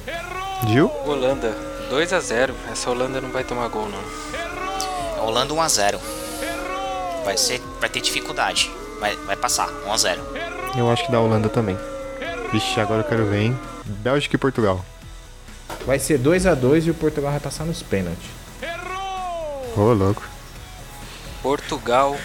Gil? 0.73 0.91
Holanda. 1.05 1.51
2 1.91 2.13
a 2.13 2.21
0 2.21 2.55
Essa 2.71 2.91
Holanda 2.91 3.21
não 3.21 3.31
vai 3.31 3.45
tomar 3.45 3.69
gol, 3.69 3.89
não. 3.89 4.01
A 5.19 5.23
Holanda 5.23 5.53
1x0. 5.55 5.99
Vai 7.25 7.37
ser. 7.37 7.61
Vai 7.81 7.89
ter 7.91 8.01
dificuldade. 8.01 8.71
Vai, 9.01 9.17
vai 9.17 9.37
passar. 9.37 9.69
1x0. 9.87 10.19
Eu 10.77 10.91
acho 10.91 11.05
que 11.07 11.13
da 11.13 11.21
Holanda 11.21 11.49
também. 11.49 11.77
Vixe, 12.53 12.79
agora 12.79 13.01
eu 13.01 13.05
quero 13.05 13.25
ver, 13.25 13.45
hein? 13.45 13.59
Bélgica 13.85 14.37
e 14.37 14.39
Portugal. 14.39 14.85
Vai 15.87 15.99
ser 15.99 16.19
2x2 16.19 16.87
e 16.87 16.91
o 16.91 16.95
Portugal 16.95 17.31
vai 17.31 17.41
passar 17.41 17.65
nos 17.65 17.83
pênaltis. 17.83 18.29
Ô, 19.75 19.93
louco. 19.95 20.23
Portugal. 21.43 22.17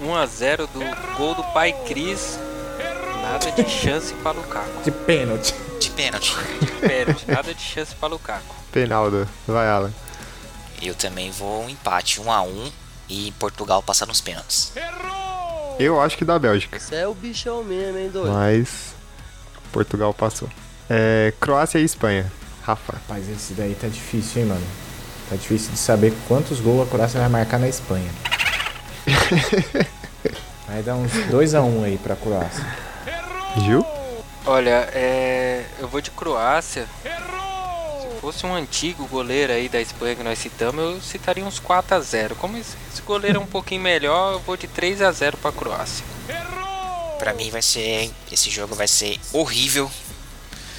1 0.00 0.14
a 0.14 0.26
0 0.26 0.66
do 0.66 0.80
gol 1.16 1.34
do 1.34 1.44
pai 1.52 1.72
Cris. 1.86 2.38
Nada 3.22 3.52
de 3.52 3.68
chance 3.68 4.12
para 4.14 4.32
Lukaku. 4.32 4.82
De 4.82 4.90
pênalti. 4.90 5.54
De 5.78 5.90
pênalti. 5.90 6.34
Pênalti, 6.80 7.24
nada 7.30 7.54
de 7.54 7.62
chance 7.62 7.94
para 7.94 8.08
Lukaku. 8.08 8.54
Penaldo. 8.72 9.28
Vai, 9.46 9.68
Alan. 9.68 9.92
Eu 10.82 10.94
também 10.94 11.30
vou 11.30 11.64
um 11.64 11.70
empate. 11.70 12.20
1x1. 12.20 12.72
E 13.08 13.32
Portugal 13.38 13.82
passa 13.82 14.04
nos 14.04 14.20
pênaltis. 14.20 14.72
Eu 15.78 16.00
acho 16.00 16.16
que 16.16 16.24
da 16.24 16.38
Bélgica. 16.38 16.78
Você 16.78 16.96
é 16.96 17.06
o 17.06 17.14
bichão 17.14 17.62
mesmo, 17.62 17.98
hein, 17.98 18.10
doido? 18.10 18.32
Mas. 18.32 18.99
Portugal 19.72 20.12
passou. 20.12 20.48
É, 20.88 21.32
Croácia 21.40 21.78
e 21.78 21.84
Espanha. 21.84 22.30
Rafa. 22.62 22.94
Rapaz, 22.94 23.28
esse 23.28 23.54
daí 23.54 23.74
tá 23.74 23.88
difícil, 23.88 24.42
hein, 24.42 24.48
mano. 24.48 24.66
Tá 25.28 25.36
difícil 25.36 25.72
de 25.72 25.78
saber 25.78 26.12
quantos 26.26 26.60
gols 26.60 26.86
a 26.86 26.90
Croácia 26.90 27.20
vai 27.20 27.28
marcar 27.28 27.58
na 27.58 27.68
Espanha. 27.68 28.10
Vai 30.66 30.82
dar 30.84 30.94
uns 30.94 31.10
2x1 31.12 31.84
aí 31.84 31.98
pra 31.98 32.14
Croácia. 32.14 32.64
Gil? 33.64 33.84
Olha, 34.46 34.88
é. 34.92 35.64
Eu 35.80 35.88
vou 35.88 36.00
de 36.00 36.12
Croácia. 36.12 36.86
Se 37.02 38.20
fosse 38.20 38.46
um 38.46 38.54
antigo 38.54 39.04
goleiro 39.08 39.52
aí 39.52 39.68
da 39.68 39.80
Espanha 39.80 40.14
que 40.14 40.22
nós 40.22 40.38
citamos, 40.38 40.80
eu 40.80 41.00
citaria 41.00 41.44
uns 41.44 41.58
4 41.58 41.96
a 41.96 42.00
0 42.00 42.36
Como 42.36 42.56
esse, 42.56 42.76
goleiro 43.04 43.38
é 43.38 43.40
um 43.40 43.46
pouquinho 43.46 43.80
melhor, 43.80 44.34
eu 44.34 44.38
vou 44.40 44.56
de 44.56 44.68
3 44.68 45.02
a 45.02 45.10
0 45.10 45.36
pra 45.38 45.50
Croácia. 45.50 46.04
Pra 47.20 47.34
mim 47.34 47.50
vai 47.50 47.60
ser. 47.60 48.10
Esse 48.32 48.50
jogo 48.50 48.74
vai 48.74 48.88
ser 48.88 49.20
horrível. 49.32 49.90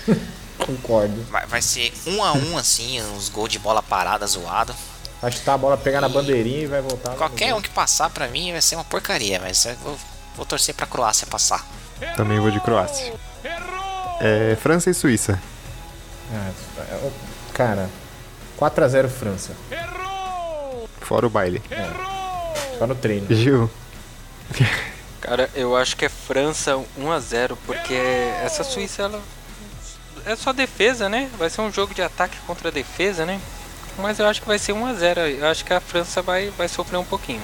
Concordo. 0.57 1.23
Vai, 1.29 1.45
vai 1.45 1.61
ser 1.61 1.93
1x1 2.05 2.57
assim. 2.57 3.01
Uns 3.15 3.29
gols 3.29 3.49
de 3.49 3.59
bola 3.59 3.81
parada 3.81 4.25
zoado. 4.25 4.75
Vai 5.21 5.31
chutar 5.31 5.53
a 5.53 5.57
bola, 5.57 5.77
pegar 5.77 6.01
na 6.01 6.09
bandeirinha 6.09 6.63
e 6.63 6.65
vai 6.65 6.81
voltar. 6.81 7.15
Qualquer 7.15 7.53
um 7.53 7.61
que 7.61 7.69
passar 7.69 8.09
pra 8.09 8.27
mim 8.27 8.51
vai 8.51 8.61
ser 8.61 8.75
uma 8.75 8.83
porcaria. 8.83 9.39
Mas 9.39 9.63
eu 9.65 9.75
vou, 9.75 9.97
vou 10.35 10.45
torcer 10.45 10.73
pra 10.73 10.87
Croácia 10.87 11.27
passar. 11.27 11.63
Também 12.17 12.39
vou 12.39 12.49
de 12.49 12.59
Croácia. 12.59 13.13
É, 14.19 14.57
França 14.59 14.89
e 14.89 14.93
Suíça. 14.95 15.39
Ah, 16.33 16.51
é, 16.79 17.11
cara, 17.53 17.87
4x0 18.59 19.09
França. 19.09 19.51
Fora 21.01 21.27
o 21.27 21.29
baile. 21.29 21.61
Só 22.79 22.87
no 22.87 22.95
treino. 22.95 23.27
Gil. 23.35 23.69
Cara, 25.21 25.49
eu 25.53 25.75
acho 25.77 25.95
que 25.95 26.05
é 26.05 26.09
França 26.09 26.77
1 26.97 27.11
a 27.11 27.19
0 27.19 27.57
porque 27.65 27.93
essa 28.43 28.63
Suíça 28.63 29.03
ela 29.03 29.21
é 30.25 30.35
só 30.35 30.51
defesa, 30.51 31.07
né? 31.07 31.29
Vai 31.37 31.49
ser 31.49 31.61
um 31.61 31.71
jogo 31.71 31.93
de 31.93 32.01
ataque 32.01 32.37
contra 32.47 32.71
defesa, 32.71 33.25
né? 33.25 33.39
Mas 33.97 34.17
eu 34.19 34.25
acho 34.27 34.41
que 34.41 34.47
vai 34.47 34.57
ser 34.57 34.73
1 34.73 34.85
a 34.85 34.93
0 34.93 35.21
Eu 35.21 35.47
acho 35.47 35.63
que 35.63 35.73
a 35.73 35.79
França 35.79 36.21
vai, 36.21 36.49
vai 36.49 36.67
sofrer 36.67 36.97
um 36.97 37.05
pouquinho. 37.05 37.41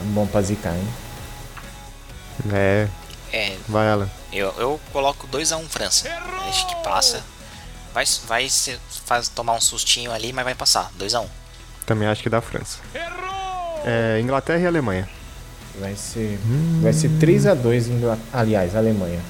É 0.00 0.02
bom 0.02 0.26
pra 0.26 0.40
zicar, 0.40 0.74
hein? 0.74 0.88
É. 2.52 2.88
É, 3.32 3.56
Vai, 3.68 3.88
Alan. 3.88 4.08
eu, 4.32 4.52
eu 4.56 4.80
coloco 4.92 5.28
2x1 5.28 5.68
França. 5.68 6.08
Acho 6.48 6.66
que 6.66 6.74
passa. 6.76 7.22
Vai, 7.92 8.04
vai 8.26 8.48
ser, 8.48 8.80
faz, 9.04 9.28
tomar 9.28 9.52
um 9.52 9.60
sustinho 9.60 10.10
ali, 10.10 10.32
mas 10.32 10.44
vai 10.44 10.54
passar. 10.54 10.90
2x1. 10.98 11.26
Também 11.86 12.08
acho 12.08 12.22
que 12.22 12.30
da 12.30 12.40
França. 12.40 12.78
É, 13.84 14.18
Inglaterra 14.20 14.60
e 14.60 14.66
Alemanha. 14.66 15.08
Vai 15.78 15.94
ser. 15.96 16.38
Vai 16.82 16.92
ser 16.92 17.08
3x2 17.10 17.88
Ingla... 17.88 18.18
Aliás, 18.32 18.74
Alemanha. 18.74 19.20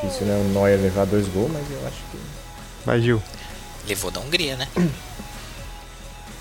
Difícil, 0.00 0.26
né? 0.26 0.34
O 0.36 0.48
Neuer 0.52 0.80
levar 0.80 1.06
dois 1.06 1.28
gols, 1.28 1.50
mas 1.52 1.70
eu 1.70 1.86
acho 1.86 1.96
que. 2.10 2.18
Vai, 2.84 3.00
Gil. 3.00 3.22
Levou 3.86 4.10
da 4.10 4.20
Hungria, 4.20 4.56
né? 4.56 4.68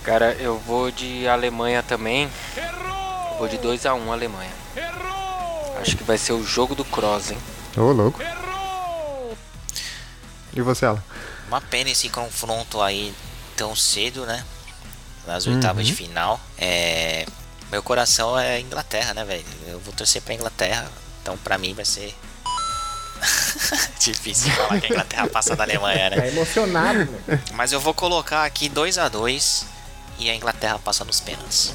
Cara, 0.04 0.34
eu 0.34 0.58
vou 0.60 0.90
de 0.90 1.28
Alemanha 1.28 1.84
também. 1.84 2.30
Eu 3.32 3.38
vou 3.38 3.48
de 3.48 3.58
2 3.58 3.86
a 3.86 3.94
1 3.94 4.12
Alemanha. 4.12 4.52
Acho 5.82 5.98
que 5.98 6.04
vai 6.04 6.18
ser 6.18 6.34
o 6.34 6.44
jogo 6.44 6.74
do 6.74 6.86
Cross, 6.86 7.32
hein? 7.32 7.38
Ô, 7.76 7.92
louco. 7.92 8.20
E 10.54 10.62
você, 10.62 10.86
Alan? 10.86 11.04
Uma 11.48 11.62
pena 11.62 11.90
esse 11.90 12.10
confronto 12.10 12.82
aí 12.82 13.14
tão 13.56 13.76
cedo, 13.76 14.26
né? 14.26 14.44
Nas 15.26 15.46
oitavas 15.46 15.86
de 15.86 15.94
final. 15.94 16.40
É. 16.58 17.26
Meu 17.72 17.84
coração 17.84 18.38
é 18.40 18.60
Inglaterra, 18.60 19.14
né, 19.14 19.26
velho? 19.26 19.44
Eu 19.68 19.80
vou 19.80 19.94
torcer 19.94 20.22
pra 20.22 20.34
Inglaterra. 20.34 20.88
Então 21.22 21.38
pra 21.38 21.58
mim 21.58 21.74
vai 21.74 21.86
ser. 21.86 22.16
Difícil 24.00 24.52
falar 24.52 24.80
que 24.80 24.88
a 24.88 24.90
Inglaterra 24.90 25.28
passa 25.28 25.56
da 25.56 25.64
Alemanha, 25.64 26.10
Tá 26.12 26.16
né? 26.18 26.28
emocionado, 26.30 27.00
meu. 27.28 27.40
Mas 27.54 27.72
eu 27.72 27.80
vou 27.80 27.94
colocar 27.94 28.46
aqui 28.46 28.70
2 28.70 28.98
a 28.98 29.10
2 29.10 29.66
e 30.20 30.30
a 30.30 30.36
Inglaterra 30.36 30.80
passa 30.80 31.04
nos 31.04 31.20
pênaltis. 31.20 31.74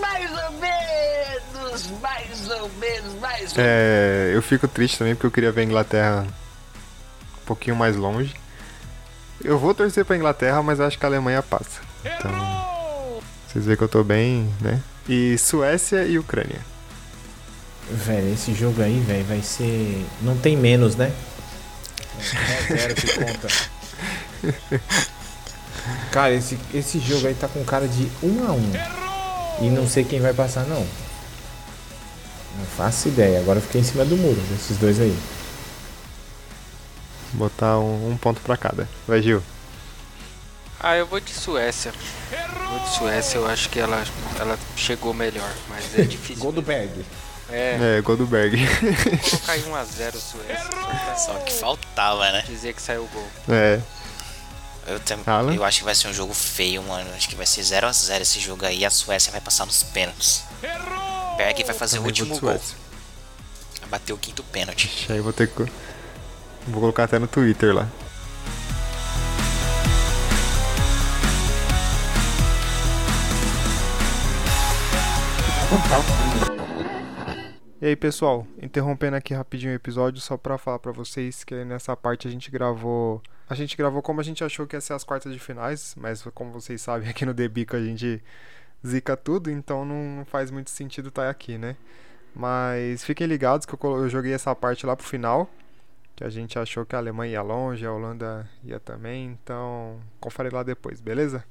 Mais 0.00 0.30
ou 0.30 0.50
menos, 0.52 1.86
mais 2.00 2.50
ou 2.50 2.68
menos, 2.70 3.14
mais 3.20 3.52
ou 3.52 3.58
É, 3.58 4.32
eu 4.34 4.42
fico 4.42 4.66
triste 4.68 4.98
também 4.98 5.14
porque 5.14 5.26
eu 5.26 5.30
queria 5.30 5.52
ver 5.52 5.62
a 5.62 5.64
Inglaterra 5.64 6.26
um 7.42 7.46
pouquinho 7.46 7.76
mais 7.76 7.96
longe. 7.96 8.34
Eu 9.42 9.58
vou 9.58 9.74
torcer 9.74 10.04
pra 10.04 10.16
Inglaterra, 10.16 10.62
mas 10.62 10.80
acho 10.80 10.98
que 10.98 11.04
a 11.06 11.08
Alemanha 11.08 11.42
passa. 11.42 11.80
Então, 12.04 13.22
vocês 13.48 13.64
veem 13.64 13.76
que 13.76 13.84
eu 13.84 13.88
tô 13.88 14.02
bem, 14.02 14.52
né? 14.60 14.82
E 15.08 15.38
Suécia 15.38 16.04
e 16.04 16.18
Ucrânia. 16.18 16.60
Velho, 17.90 18.32
esse 18.32 18.52
jogo 18.52 18.82
aí, 18.82 18.98
velho, 19.00 19.24
vai 19.24 19.42
ser. 19.42 20.04
Não 20.20 20.36
tem 20.36 20.56
menos, 20.56 20.96
né? 20.96 21.12
É 22.18 22.76
zero 22.76 22.94
que 22.94 23.14
conta. 23.14 23.48
Cara, 26.10 26.32
esse, 26.34 26.58
esse 26.74 26.98
jogo 26.98 27.26
aí 27.26 27.34
tá 27.34 27.46
com 27.46 27.64
cara 27.64 27.86
de 27.86 28.08
1 28.22 28.46
a 28.46 28.52
1 28.52 29.66
E 29.66 29.70
não 29.70 29.86
sei 29.86 30.02
quem 30.02 30.20
vai 30.20 30.32
passar, 30.34 30.64
não. 30.64 30.84
Não 32.58 32.66
faço 32.76 33.08
ideia. 33.08 33.38
Agora 33.38 33.58
eu 33.58 33.62
fiquei 33.62 33.80
em 33.80 33.84
cima 33.84 34.04
do 34.04 34.16
muro 34.16 34.40
desses 34.50 34.76
dois 34.78 35.00
aí. 35.00 35.16
Botar 37.32 37.78
um, 37.78 38.10
um 38.12 38.16
ponto 38.16 38.40
pra 38.40 38.56
cada. 38.56 38.88
Vai, 39.06 39.22
Gil. 39.22 39.42
Ah, 40.80 40.96
eu 40.96 41.06
vou 41.06 41.20
de 41.20 41.32
Suécia. 41.32 41.92
Vou 42.70 42.78
de 42.80 42.90
Suécia, 42.96 43.38
eu 43.38 43.46
acho 43.46 43.68
que 43.70 43.78
ela, 43.80 44.04
ela 44.38 44.58
chegou 44.76 45.14
melhor, 45.14 45.50
mas 45.68 45.98
é 45.98 46.02
difícil. 46.02 46.42
Gol 46.42 46.52
do 46.52 46.62
Berg. 46.62 47.04
É, 47.48 47.96
É, 47.98 48.00
gol 48.02 48.16
do 48.16 48.26
Berg. 48.26 48.56
vou 48.56 49.30
colocar 49.30 49.52
aí 49.52 49.62
1x0 49.62 50.16
Suécia. 50.16 51.16
Só 51.16 51.34
que 51.38 51.52
faltava, 51.52 52.30
né? 52.32 52.42
Dizer 52.46 52.74
que 52.74 52.82
saiu 52.82 53.04
o 53.04 53.08
gol. 53.08 53.28
é. 53.48 53.80
Eu, 54.88 55.00
Alan? 55.26 55.52
eu 55.52 55.64
acho 55.64 55.78
que 55.78 55.84
vai 55.84 55.96
ser 55.96 56.06
um 56.06 56.12
jogo 56.12 56.32
feio, 56.32 56.80
mano. 56.84 57.10
Acho 57.16 57.28
que 57.28 57.34
vai 57.34 57.44
ser 57.44 57.62
0x0 57.62 58.20
esse 58.20 58.38
jogo 58.38 58.64
aí. 58.64 58.84
A 58.84 58.90
Suécia 58.90 59.32
vai 59.32 59.40
passar 59.40 59.66
nos 59.66 59.82
pênaltis. 59.82 60.44
Berg 61.36 61.64
vai 61.64 61.74
fazer 61.74 61.98
o 61.98 62.02
Também 62.02 62.14
vou 62.22 62.34
último 62.34 62.38
gol. 62.40 62.60
Vai 63.80 63.88
bater 63.90 64.12
o 64.12 64.16
quinto 64.16 64.44
pênalti. 64.44 65.06
Aí 65.10 65.16
eu 65.16 65.24
vou 65.24 65.32
ter 65.32 65.48
que. 65.48 65.64
Vou 66.68 66.80
colocar 66.80 67.02
até 67.04 67.18
no 67.18 67.26
Twitter 67.26 67.74
lá. 67.74 67.88
E 77.80 77.86
aí 77.86 77.96
pessoal, 77.96 78.46
interrompendo 78.62 79.16
aqui 79.16 79.34
rapidinho 79.34 79.72
o 79.72 79.74
episódio 79.74 80.20
só 80.20 80.36
pra 80.36 80.56
falar 80.56 80.78
pra 80.78 80.92
vocês 80.92 81.42
que 81.42 81.64
nessa 81.64 81.96
parte 81.96 82.28
a 82.28 82.30
gente 82.30 82.50
gravou, 82.52 83.20
a 83.50 83.54
gente 83.54 83.76
gravou 83.76 84.00
como 84.00 84.20
a 84.20 84.22
gente 84.22 84.44
achou 84.44 84.64
que 84.66 84.76
ia 84.76 84.80
ser 84.80 84.92
as 84.92 85.02
quartas 85.02 85.32
de 85.32 85.40
finais, 85.40 85.94
mas 85.98 86.22
como 86.34 86.52
vocês 86.52 86.80
sabem 86.80 87.08
aqui 87.10 87.26
no 87.26 87.34
Debico 87.34 87.74
a 87.74 87.80
gente 87.80 88.22
zica 88.86 89.16
tudo, 89.16 89.50
então 89.50 89.84
não 89.84 90.24
faz 90.24 90.52
muito 90.52 90.70
sentido 90.70 91.08
estar 91.08 91.28
aqui, 91.28 91.58
né? 91.58 91.76
Mas 92.32 93.04
fiquem 93.04 93.26
ligados 93.26 93.66
que 93.66 93.74
eu 93.84 94.08
joguei 94.08 94.32
essa 94.32 94.54
parte 94.54 94.86
lá 94.86 94.94
pro 94.94 95.06
final, 95.06 95.50
que 96.14 96.22
a 96.22 96.30
gente 96.30 96.58
achou 96.58 96.86
que 96.86 96.94
a 96.94 96.98
Alemanha 96.98 97.32
ia 97.32 97.42
longe, 97.42 97.84
a 97.84 97.92
Holanda 97.92 98.48
ia 98.62 98.78
também, 98.78 99.36
então 99.42 99.98
confere 100.20 100.50
lá 100.50 100.62
depois, 100.62 101.00
beleza? 101.00 101.44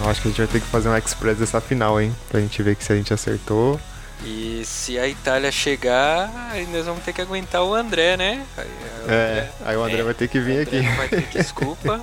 Então 0.00 0.10
acho 0.10 0.22
que 0.22 0.28
a 0.28 0.30
gente 0.30 0.38
vai 0.38 0.46
ter 0.46 0.60
que 0.60 0.66
fazer 0.68 0.88
um 0.88 0.96
express 0.96 1.36
dessa 1.36 1.60
final, 1.60 2.00
hein? 2.00 2.16
Pra 2.30 2.40
gente 2.40 2.62
ver 2.62 2.74
que 2.74 2.82
se 2.82 2.90
a 2.90 2.96
gente 2.96 3.12
acertou. 3.12 3.78
E 4.24 4.62
se 4.64 4.98
a 4.98 5.06
Itália 5.06 5.52
chegar, 5.52 6.48
aí 6.50 6.66
nós 6.66 6.86
vamos 6.86 7.04
ter 7.04 7.12
que 7.12 7.20
aguentar 7.20 7.62
o 7.62 7.74
André, 7.74 8.16
né? 8.16 8.42
Aí, 8.56 8.66
o 8.66 9.10
É, 9.10 9.30
André- 9.30 9.50
aí 9.66 9.76
o 9.76 9.82
André 9.82 9.98
É, 9.98 10.02
vai 10.02 10.14
ter 10.14 10.28
que 10.28 10.40
vir 10.40 10.60
aqui. 10.60 10.80
Não 10.80 10.96
vai 10.96 11.06
ter 11.08 11.20
desculpa. 11.28 12.00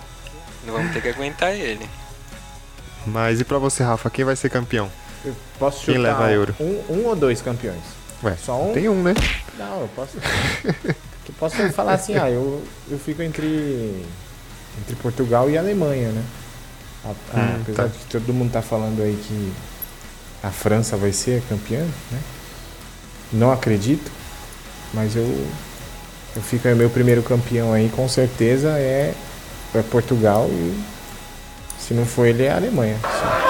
Não 0.63 0.73
vamos 0.75 0.93
ter 0.93 1.01
que 1.01 1.09
aguentar 1.09 1.55
ele. 1.55 1.89
Mas 3.07 3.39
e 3.41 3.43
pra 3.43 3.57
você, 3.57 3.81
Rafa, 3.83 4.11
quem 4.11 4.23
vai 4.23 4.35
ser 4.35 4.49
campeão? 4.51 4.91
Eu 5.25 5.35
posso 5.57 5.79
chutar 5.79 5.93
Quem 5.93 6.01
leva 6.01 6.25
a 6.25 6.31
Euro? 6.31 6.55
Um, 6.59 6.83
um 6.89 7.05
ou 7.07 7.15
dois 7.15 7.41
campeões? 7.41 7.81
Ué, 8.23 8.35
Só 8.37 8.61
um? 8.61 8.73
tem 8.73 8.87
um, 8.89 9.01
né? 9.01 9.15
Não, 9.57 9.81
eu 9.81 9.87
posso. 9.95 10.17
eu 10.17 11.33
posso 11.39 11.55
falar 11.71 11.93
assim, 11.93 12.15
ah, 12.15 12.29
eu, 12.29 12.63
eu 12.91 12.99
fico 12.99 13.23
entre. 13.23 14.05
Entre 14.79 14.95
Portugal 14.97 15.49
e 15.49 15.57
Alemanha, 15.57 16.09
né? 16.09 16.23
A- 17.05 17.09
a- 17.09 17.39
Hum, 17.39 17.59
apesar 17.61 17.83
tá. 17.83 17.87
de 17.89 17.97
que 17.99 18.05
todo 18.05 18.33
mundo 18.33 18.51
tá 18.51 18.61
falando 18.61 19.01
aí 19.01 19.15
que 19.27 19.53
a 20.43 20.51
França 20.51 20.97
vai 20.97 21.11
ser 21.11 21.41
a 21.43 21.49
campeã, 21.49 21.81
né? 22.11 22.19
Não 23.31 23.51
acredito, 23.51 24.09
mas 24.93 25.15
eu. 25.15 25.47
Eu 26.35 26.41
fico 26.43 26.67
aí, 26.67 26.75
meu 26.75 26.89
primeiro 26.89 27.23
campeão 27.23 27.73
aí, 27.73 27.89
com 27.89 28.07
certeza 28.07 28.69
é, 28.77 29.13
é 29.73 29.81
Portugal 29.81 30.47
e 30.49 30.79
se 31.79 31.95
não 31.95 32.05
for 32.05 32.27
ele 32.27 32.43
é 32.43 32.51
a 32.51 32.55
Alemanha. 32.57 32.99
só. 33.01 33.47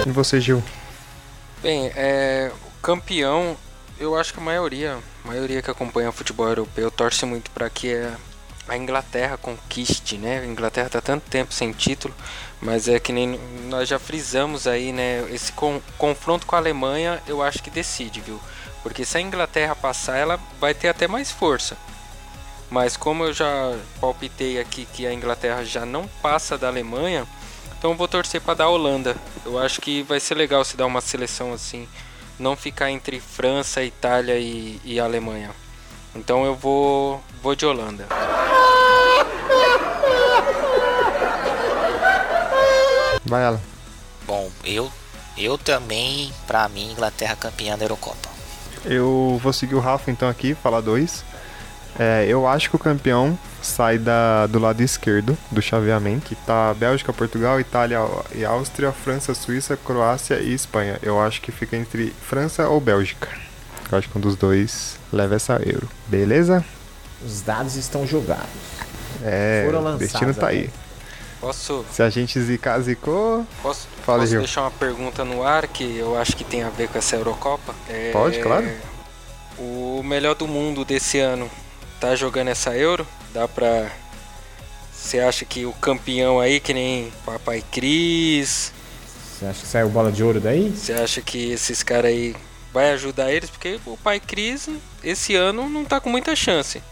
E 0.06 0.10
você, 0.10 0.40
Gil? 0.40 0.62
Bem, 1.62 1.90
é, 1.94 2.50
o 2.66 2.80
campeão, 2.82 3.56
eu 3.98 4.16
acho 4.16 4.32
que 4.32 4.40
a 4.40 4.42
maioria, 4.42 4.96
a 5.24 5.28
maioria 5.28 5.60
que 5.60 5.70
acompanha 5.70 6.10
futebol 6.10 6.48
europeu 6.48 6.90
torce 6.90 7.26
muito 7.26 7.50
para 7.50 7.68
que 7.68 7.94
a- 7.94 8.16
a 8.70 8.76
Inglaterra 8.76 9.36
conquiste, 9.36 10.16
né? 10.16 10.38
A 10.38 10.46
Inglaterra 10.46 10.88
tá 10.88 11.00
tanto 11.00 11.28
tempo 11.28 11.52
sem 11.52 11.72
título, 11.72 12.14
mas 12.60 12.86
é 12.86 13.00
que 13.00 13.12
nem 13.12 13.38
nós 13.68 13.88
já 13.88 13.98
frisamos 13.98 14.66
aí, 14.66 14.92
né? 14.92 15.26
Esse 15.32 15.52
con- 15.52 15.82
confronto 15.98 16.46
com 16.46 16.54
a 16.54 16.58
Alemanha, 16.60 17.20
eu 17.26 17.42
acho 17.42 17.62
que 17.62 17.68
decide, 17.70 18.20
viu? 18.20 18.40
Porque 18.82 19.04
se 19.04 19.18
a 19.18 19.20
Inglaterra 19.20 19.74
passar, 19.74 20.16
ela 20.16 20.38
vai 20.60 20.72
ter 20.72 20.88
até 20.88 21.08
mais 21.08 21.30
força. 21.32 21.76
Mas 22.70 22.96
como 22.96 23.24
eu 23.24 23.32
já 23.32 23.76
palpitei 24.00 24.60
aqui 24.60 24.86
que 24.86 25.04
a 25.04 25.12
Inglaterra 25.12 25.64
já 25.64 25.84
não 25.84 26.06
passa 26.22 26.56
da 26.56 26.68
Alemanha, 26.68 27.26
então 27.76 27.90
eu 27.90 27.96
vou 27.96 28.06
torcer 28.06 28.40
para 28.40 28.54
dar 28.54 28.64
a 28.64 28.70
Holanda. 28.70 29.16
Eu 29.44 29.58
acho 29.58 29.80
que 29.80 30.04
vai 30.04 30.20
ser 30.20 30.36
legal 30.36 30.64
se 30.64 30.76
dar 30.76 30.86
uma 30.86 31.00
seleção 31.00 31.52
assim, 31.52 31.88
não 32.38 32.54
ficar 32.54 32.88
entre 32.90 33.18
França, 33.18 33.82
Itália 33.82 34.38
e, 34.38 34.80
e 34.84 35.00
Alemanha. 35.00 35.50
Então 36.14 36.44
eu 36.44 36.54
vou 36.54 37.20
vou 37.42 37.54
de 37.54 37.64
Holanda. 37.66 38.06
Vai, 43.24 43.44
Alan. 43.44 43.60
Bom, 44.26 44.50
eu, 44.64 44.90
eu 45.36 45.56
também, 45.56 46.32
pra 46.46 46.68
mim, 46.68 46.90
Inglaterra 46.92 47.36
campeã 47.36 47.76
da 47.78 47.84
Eurocopa. 47.84 48.28
Eu 48.84 49.38
vou 49.42 49.52
seguir 49.52 49.74
o 49.74 49.80
Rafa 49.80 50.10
então 50.10 50.28
aqui, 50.28 50.54
falar 50.54 50.80
dois. 50.80 51.24
É, 51.98 52.24
eu 52.26 52.46
acho 52.46 52.70
que 52.70 52.76
o 52.76 52.78
campeão 52.78 53.38
sai 53.60 53.98
da, 53.98 54.46
do 54.46 54.58
lado 54.58 54.80
esquerdo 54.82 55.36
do 55.50 55.60
chaveamento, 55.60 56.26
que 56.26 56.34
tá 56.34 56.72
Bélgica, 56.74 57.12
Portugal, 57.12 57.60
Itália 57.60 57.98
e 58.34 58.44
Áustria, 58.44 58.90
França, 58.90 59.34
Suíça, 59.34 59.76
Croácia 59.76 60.40
e 60.40 60.54
Espanha. 60.54 60.98
Eu 61.02 61.20
acho 61.20 61.40
que 61.40 61.52
fica 61.52 61.76
entre 61.76 62.14
França 62.22 62.68
ou 62.68 62.80
Bélgica. 62.80 63.28
Eu 63.92 63.98
acho 63.98 64.08
que 64.08 64.16
um 64.18 64.20
dos 64.20 64.36
dois 64.36 64.96
leva 65.12 65.34
essa 65.36 65.54
euro. 65.64 65.88
Beleza? 66.06 66.64
Os 67.24 67.40
dados 67.42 67.76
estão 67.76 68.06
jogados. 68.06 68.46
É, 69.22 69.64
Foram 69.66 69.80
o 69.80 69.84
lançados 69.84 70.10
destino 70.12 70.34
tá 70.34 70.48
aí. 70.48 70.58
agora. 70.60 70.72
Posso 71.40 71.84
Se 71.90 72.02
a 72.02 72.10
gente 72.10 72.38
zicar, 72.40 72.78
zicou. 72.80 73.46
posso, 73.62 73.88
Fala, 74.04 74.20
posso 74.20 74.36
deixar 74.36 74.60
uma 74.62 74.70
pergunta 74.70 75.24
no 75.24 75.42
ar 75.42 75.66
que 75.66 75.96
eu 75.96 76.16
acho 76.18 76.36
que 76.36 76.44
tem 76.44 76.62
a 76.62 76.68
ver 76.68 76.88
com 76.88 76.98
essa 76.98 77.16
Eurocopa? 77.16 77.74
É, 77.88 78.10
Pode, 78.12 78.38
claro. 78.40 78.70
O 79.58 80.02
melhor 80.04 80.34
do 80.34 80.46
mundo 80.46 80.84
desse 80.84 81.18
ano 81.18 81.50
tá 81.98 82.14
jogando 82.14 82.48
essa 82.48 82.76
Euro? 82.76 83.06
Dá 83.32 83.48
pra 83.48 83.90
você 84.94 85.18
acha 85.20 85.44
que 85.46 85.64
o 85.64 85.72
campeão 85.72 86.38
aí, 86.40 86.60
que 86.60 86.74
nem 86.74 87.10
Papai 87.24 87.64
Cris, 87.72 88.70
Você 89.38 89.46
acha 89.46 89.60
que 89.60 89.66
saiu 89.66 89.88
bola 89.88 90.12
de 90.12 90.22
ouro 90.22 90.40
daí? 90.40 90.70
Você 90.76 90.92
acha 90.92 91.22
que 91.22 91.52
esses 91.52 91.82
caras 91.82 92.10
aí 92.10 92.36
vai 92.72 92.92
ajudar 92.92 93.30
eles? 93.30 93.50
Porque 93.50 93.78
o 93.86 93.96
pai 93.96 94.20
Cris 94.20 94.68
esse 95.02 95.34
ano 95.34 95.68
não 95.68 95.84
tá 95.84 96.00
com 96.00 96.10
muita 96.10 96.34
chance. 96.36 96.82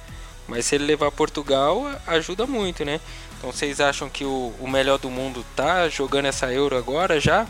Mas 0.47 0.67
se 0.67 0.75
ele 0.75 0.85
levar 0.85 1.11
Portugal, 1.11 1.85
ajuda 2.07 2.47
muito, 2.47 2.85
né? 2.85 3.01
Então 3.37 3.53
vocês 3.53 3.81
acham 3.81 4.09
que 4.09 4.25
o, 4.25 4.53
o 4.59 4.69
melhor 4.69 4.99
do 4.99 5.11
mundo 5.11 5.45
tá 5.55 5.89
jogando 5.89 6.27
essa 6.27 6.53
Euro 6.53 6.77
agora 6.77 7.21
já? 7.21 7.47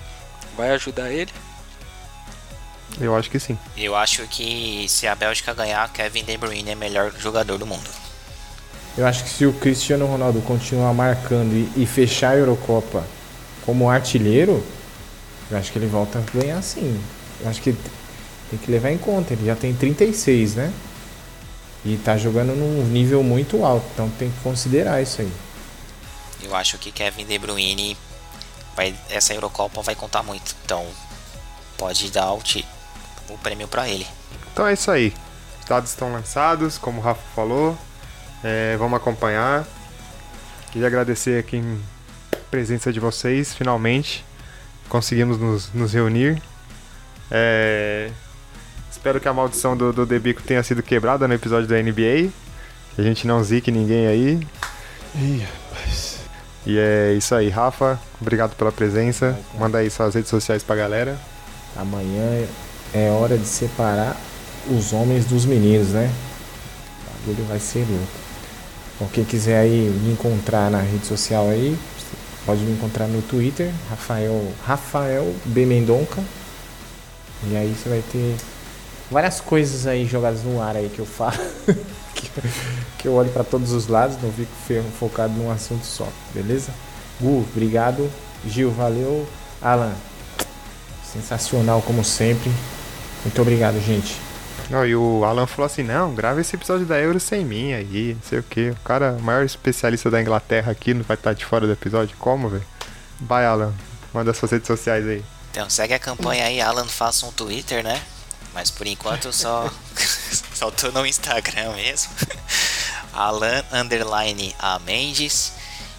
Vai 0.56 0.70
ajudar 0.70 1.10
ele? 1.10 1.32
Eu 3.00 3.14
acho 3.14 3.30
que 3.30 3.38
sim. 3.38 3.56
Eu 3.76 3.94
acho 3.94 4.26
que 4.26 4.86
se 4.88 5.06
a 5.06 5.14
Bélgica 5.14 5.54
ganhar, 5.54 5.90
Kevin 5.92 6.24
De 6.24 6.36
Bruyne 6.36 6.70
é 6.70 6.74
o 6.74 6.76
melhor 6.76 7.12
jogador 7.18 7.56
do 7.56 7.66
mundo. 7.66 7.88
Eu 8.96 9.06
acho 9.06 9.22
que 9.22 9.30
se 9.30 9.46
o 9.46 9.52
Cristiano 9.52 10.06
Ronaldo 10.06 10.40
continuar 10.40 10.92
marcando 10.92 11.52
e, 11.52 11.82
e 11.82 11.86
fechar 11.86 12.30
a 12.30 12.36
Eurocopa 12.36 13.04
como 13.64 13.88
artilheiro, 13.88 14.64
eu 15.50 15.56
acho 15.56 15.70
que 15.70 15.78
ele 15.78 15.86
volta 15.86 16.18
a 16.18 16.38
ganhar 16.38 16.60
sim. 16.62 17.00
Eu 17.40 17.48
acho 17.48 17.62
que 17.62 17.76
tem 18.50 18.58
que 18.58 18.70
levar 18.70 18.90
em 18.90 18.98
conta, 18.98 19.32
ele 19.34 19.46
já 19.46 19.56
tem 19.56 19.74
36, 19.74 20.54
né? 20.54 20.72
E 21.84 21.96
tá 21.98 22.16
jogando 22.16 22.54
num 22.56 22.84
nível 22.84 23.22
muito 23.22 23.64
alto, 23.64 23.86
então 23.94 24.10
tem 24.18 24.30
que 24.30 24.40
considerar 24.40 25.00
isso 25.02 25.20
aí. 25.20 25.32
Eu 26.42 26.54
acho 26.54 26.78
que 26.78 26.90
Kevin 26.90 27.26
De 27.26 27.38
Bruyne 27.38 27.96
vai 28.78 28.94
essa 29.10 29.34
Eurocopa 29.34 29.82
vai 29.82 29.94
contar 29.94 30.22
muito. 30.22 30.54
Então 30.64 30.86
pode 31.76 32.10
dar 32.10 32.32
o, 32.32 32.42
o 33.28 33.38
prêmio 33.38 33.66
pra 33.66 33.88
ele. 33.88 34.06
Então 34.52 34.66
é 34.66 34.72
isso 34.72 34.90
aí. 34.90 35.12
Os 35.60 35.64
dados 35.66 35.90
estão 35.90 36.12
lançados, 36.12 36.78
como 36.78 37.00
o 37.00 37.02
Rafa 37.02 37.22
falou. 37.34 37.76
É, 38.42 38.76
vamos 38.76 38.96
acompanhar. 38.96 39.66
Queria 40.70 40.86
agradecer 40.86 41.38
aqui 41.40 41.56
em 41.56 41.82
presença 42.50 42.92
de 42.92 43.00
vocês, 43.00 43.52
finalmente. 43.54 44.24
Conseguimos 44.88 45.38
nos, 45.38 45.72
nos 45.72 45.92
reunir. 45.92 46.40
É, 47.30 48.10
espero 48.98 49.20
que 49.20 49.28
a 49.28 49.32
maldição 49.32 49.76
do, 49.76 49.92
do 49.92 50.04
Debico 50.04 50.42
tenha 50.42 50.62
sido 50.62 50.82
quebrada 50.82 51.28
no 51.28 51.34
episódio 51.34 51.68
da 51.68 51.80
NBA. 51.80 52.30
Que 52.94 53.00
a 53.00 53.02
gente 53.02 53.28
não 53.28 53.42
zique 53.44 53.70
ninguém 53.70 54.08
aí. 54.08 54.46
Ih, 55.14 55.38
rapaz. 55.38 56.18
E 56.66 56.76
é 56.76 57.14
isso 57.16 57.32
aí, 57.34 57.48
Rafa. 57.48 57.98
Obrigado 58.20 58.56
pela 58.56 58.72
presença. 58.72 59.38
Manda 59.56 59.78
aí 59.78 59.88
suas 59.88 60.16
redes 60.16 60.28
sociais 60.28 60.64
pra 60.64 60.74
galera. 60.74 61.16
Amanhã 61.76 62.44
é 62.92 63.08
hora 63.10 63.38
de 63.38 63.46
separar 63.46 64.16
os 64.68 64.92
homens 64.92 65.26
dos 65.26 65.46
meninos, 65.46 65.90
né? 65.90 66.10
O 67.06 67.28
bagulho 67.28 67.48
vai 67.48 67.60
ser 67.60 67.86
louco. 67.88 68.06
Bom, 68.98 69.08
quem 69.12 69.24
quiser 69.24 69.60
aí 69.60 69.88
me 70.02 70.12
encontrar 70.12 70.72
na 70.72 70.80
rede 70.80 71.06
social 71.06 71.48
aí, 71.48 71.78
pode 72.44 72.62
me 72.62 72.72
encontrar 72.72 73.06
no 73.06 73.22
Twitter, 73.22 73.70
Rafael, 73.90 74.52
Rafael 74.66 75.32
B. 75.44 75.64
Mendonca. 75.64 76.20
E 77.48 77.56
aí 77.56 77.72
você 77.72 77.88
vai 77.88 78.02
ter 78.10 78.34
várias 79.10 79.40
coisas 79.40 79.86
aí 79.86 80.06
jogadas 80.06 80.42
no 80.42 80.60
ar 80.60 80.76
aí 80.76 80.88
que 80.88 80.98
eu 80.98 81.06
falo. 81.06 81.38
que, 82.14 82.30
que 82.98 83.08
eu 83.08 83.14
olho 83.14 83.30
pra 83.30 83.44
todos 83.44 83.72
os 83.72 83.86
lados, 83.86 84.16
não 84.22 84.32
fico 84.32 84.50
focado 84.98 85.32
num 85.34 85.50
assunto 85.50 85.84
só, 85.84 86.08
beleza? 86.34 86.72
Gu, 87.20 87.46
obrigado. 87.52 88.10
Gil, 88.46 88.70
valeu. 88.70 89.26
Alan, 89.60 89.92
sensacional 91.12 91.82
como 91.82 92.04
sempre. 92.04 92.50
Muito 93.24 93.42
obrigado, 93.42 93.80
gente. 93.80 94.16
Ó, 94.72 94.84
e 94.84 94.94
o 94.94 95.24
Alan 95.24 95.46
falou 95.46 95.66
assim: 95.66 95.82
não, 95.82 96.14
grava 96.14 96.40
esse 96.40 96.54
episódio 96.54 96.86
da 96.86 96.98
Euro 96.98 97.18
sem 97.18 97.44
mim 97.44 97.72
aí, 97.72 98.14
não 98.14 98.22
sei 98.22 98.38
o 98.38 98.42
que. 98.42 98.70
O 98.70 98.76
cara, 98.84 99.12
o 99.18 99.22
maior 99.22 99.44
especialista 99.44 100.10
da 100.10 100.20
Inglaterra 100.20 100.70
aqui, 100.70 100.94
não 100.94 101.02
vai 101.02 101.16
estar 101.16 101.32
de 101.32 101.44
fora 101.44 101.66
do 101.66 101.72
episódio? 101.72 102.16
Como, 102.18 102.48
velho? 102.48 102.64
Vai, 103.20 103.46
Alan. 103.46 103.72
Manda 104.12 104.32
suas 104.32 104.52
redes 104.52 104.66
sociais 104.66 105.06
aí. 105.06 105.24
Então 105.50 105.68
segue 105.68 105.94
a 105.94 105.98
campanha 105.98 106.44
aí, 106.44 106.60
Alan 106.60 106.86
faça 106.86 107.26
um 107.26 107.32
Twitter, 107.32 107.82
né? 107.82 108.00
Mas 108.58 108.72
por 108.72 108.88
enquanto 108.88 109.26
eu 109.26 109.32
só, 109.32 109.72
só 110.52 110.68
tô 110.68 110.90
no 110.90 111.06
Instagram 111.06 111.74
mesmo. 111.74 112.10
Alan 113.14 113.62
underline 113.70 114.52
a 114.58 114.80
Mendes. 114.80 115.52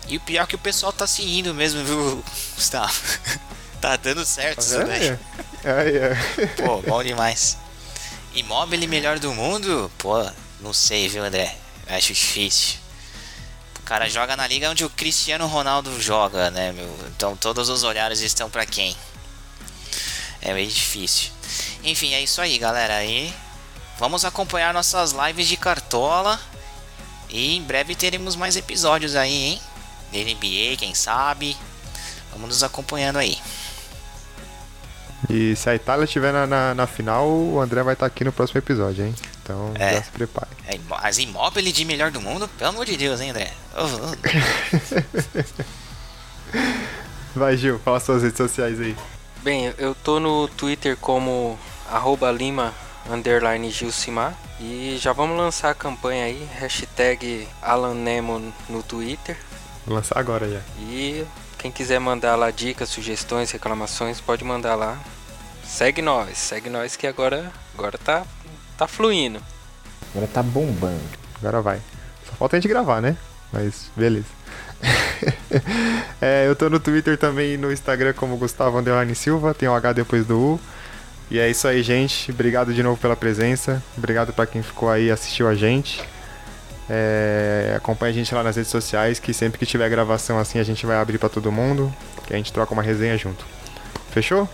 E 0.10 0.18
o 0.18 0.19
pior 0.19 0.44
é 0.44 0.45
que 0.45 0.56
o 0.56 0.60
pessoal 0.60 0.91
tá 0.91 1.07
seguindo 1.07 1.53
mesmo, 1.53 1.86
viu, 1.86 2.23
Gustavo? 2.56 2.94
Tá 3.80 3.95
dando 3.95 4.26
certo 4.26 4.60
isso 4.60 4.77
daí. 4.84 5.18
Aí, 5.64 5.98
é. 5.98 6.48
Pô, 6.57 6.81
bom 6.81 7.02
demais. 7.02 7.56
Imóvel 8.34 8.77
melhor 8.90 9.19
do 9.19 9.34
mundo? 9.34 9.90
Pô, 9.98 10.30
não 10.60 10.73
sei, 10.73 11.07
viu, 11.07 11.23
André? 11.23 11.56
Eu 11.88 11.95
Acho 11.95 12.14
difícil. 12.14 12.77
O 13.77 13.84
cara 13.84 14.10
joga 14.10 14.36
na 14.36 14.45
liga 14.48 14.69
onde 14.69 14.84
o 14.84 14.90
Cristiano 14.90 15.48
Ronaldo 15.48 15.98
joga, 16.02 16.52
né, 16.52 16.73
meu? 16.73 16.94
Então 17.15 17.38
todos 17.38 17.69
os 17.69 17.84
olhares 17.84 18.19
estão 18.19 18.49
pra 18.49 18.65
quem? 18.65 18.98
É 20.41 20.53
meio 20.53 20.68
difícil. 20.68 21.38
Enfim, 21.84 22.14
é 22.14 22.22
isso 22.22 22.41
aí, 22.41 22.57
galera. 22.57 22.95
Aí 22.95 23.34
vamos 23.97 24.26
acompanhar 24.26 24.73
nossas 24.73 25.11
lives 25.11 25.47
de 25.47 25.57
cartola. 25.57 26.39
E 27.30 27.56
em 27.56 27.61
breve 27.61 27.95
teremos 27.95 28.35
mais 28.35 28.56
episódios 28.56 29.15
aí, 29.15 29.31
hein? 29.34 29.61
Da 30.11 30.18
NBA, 30.19 30.77
quem 30.77 30.95
sabe. 30.95 31.56
Vamos 32.31 32.49
nos 32.49 32.64
acompanhando 32.64 33.19
aí. 33.19 33.38
E 35.30 35.56
se 35.56 35.69
a 35.69 35.76
Itália 35.76 36.06
estiver 36.06 36.31
na, 36.34 36.47
na, 36.47 36.73
na 36.73 36.88
final, 36.88 37.27
o 37.30 37.60
André 37.60 37.84
vai 37.84 37.93
estar 37.93 38.06
aqui 38.06 38.23
no 38.23 38.31
próximo 38.31 38.57
episódio, 38.60 39.06
hein? 39.06 39.14
Então 39.43 39.72
É. 39.76 39.95
já 39.95 40.03
se 40.03 40.10
prepare. 40.11 40.49
É, 40.65 40.80
As 40.91 41.18
imóveis 41.18 41.72
de 41.73 41.84
melhor 41.85 42.10
do 42.10 42.22
mundo? 42.22 42.47
Pelo 42.57 42.69
amor 42.69 42.85
de 42.85 42.95
Deus, 42.97 43.19
hein, 43.19 43.31
André? 43.31 43.51
Ô, 43.76 43.84
ô. 43.84 44.15
Vai, 47.35 47.57
Gil, 47.57 47.80
fala 47.80 47.99
suas 47.99 48.23
redes 48.23 48.38
sociais 48.38 48.80
aí. 48.80 48.95
Bem, 49.43 49.73
eu 49.77 49.93
tô 49.95 50.19
no 50.19 50.47
Twitter 50.47 50.97
como 50.97 51.57
arroba 51.91 52.31
lima 52.31 52.73
underline 53.09 53.69
Gilcimar 53.71 54.33
e 54.59 54.97
já 54.99 55.13
vamos 55.13 55.37
lançar 55.37 55.71
a 55.71 55.75
campanha 55.75 56.25
aí, 56.25 56.47
hashtag 56.59 57.47
Alan 57.61 57.93
Nemo 57.95 58.53
no 58.69 58.83
Twitter 58.83 59.37
Vou 59.85 59.95
lançar 59.95 60.19
agora 60.19 60.49
já. 60.49 60.59
e 60.79 61.25
quem 61.57 61.71
quiser 61.71 61.99
mandar 61.99 62.35
lá 62.35 62.51
dicas, 62.51 62.87
sugestões, 62.89 63.51
reclamações, 63.51 64.21
pode 64.21 64.45
mandar 64.45 64.75
lá. 64.75 64.97
Segue 65.65 66.01
nós, 66.01 66.37
segue 66.37 66.69
nós 66.69 66.95
que 66.95 67.05
agora, 67.05 67.51
agora 67.77 67.97
tá, 67.97 68.23
tá 68.77 68.87
fluindo. 68.87 69.41
Agora 70.11 70.27
tá 70.27 70.41
bombando. 70.41 71.01
Agora 71.37 71.61
vai. 71.61 71.81
Só 72.25 72.31
falta 72.37 72.55
a 72.55 72.59
gente 72.59 72.69
gravar, 72.69 73.01
né? 73.01 73.17
Mas 73.51 73.91
beleza. 73.95 74.27
É, 76.21 76.47
eu 76.47 76.55
tô 76.55 76.69
no 76.69 76.79
Twitter 76.79 77.17
também 77.17 77.53
e 77.53 77.57
no 77.57 77.71
Instagram 77.71 78.13
como 78.13 78.35
Gustavo 78.37 78.77
Underline 78.77 79.15
Silva, 79.15 79.53
tem 79.53 79.67
o 79.69 79.73
H 79.73 79.93
depois 79.93 80.25
do 80.25 80.37
U. 80.37 80.59
E 81.31 81.38
é 81.38 81.49
isso 81.49 81.68
aí, 81.68 81.84
gente. 81.84 82.31
Obrigado 82.31 82.73
de 82.73 82.81
novo 82.81 82.99
pela 82.99 83.15
presença. 83.15 83.84
Obrigado 83.95 84.34
pra 84.34 84.47
quem 84.47 84.64
ficou 84.64 84.89
aí 84.89 85.07
e 85.07 85.11
assistiu 85.11 85.47
a 85.47 85.53
gente. 85.53 86.01
É, 86.89 87.73
acompanha 87.77 88.10
a 88.10 88.14
gente 88.14 88.34
lá 88.34 88.41
nas 88.41 88.56
redes 88.56 88.72
sociais, 88.72 89.19
que 89.19 89.31
sempre 89.31 89.60
que 89.60 89.65
tiver 89.65 89.88
gravação 89.89 90.39
assim 90.39 90.57
a 90.57 90.64
gente 90.64 90.88
vai 90.88 90.97
abrir 90.97 91.19
pra 91.19 91.30
todo 91.30 91.51
mundo, 91.51 91.93
que 92.26 92.34
a 92.34 92.38
gente 92.38 92.51
troca 92.51 92.73
uma 92.73 92.81
resenha 92.81 93.15
junto. 93.15 93.45
Fechou? 94.10 94.49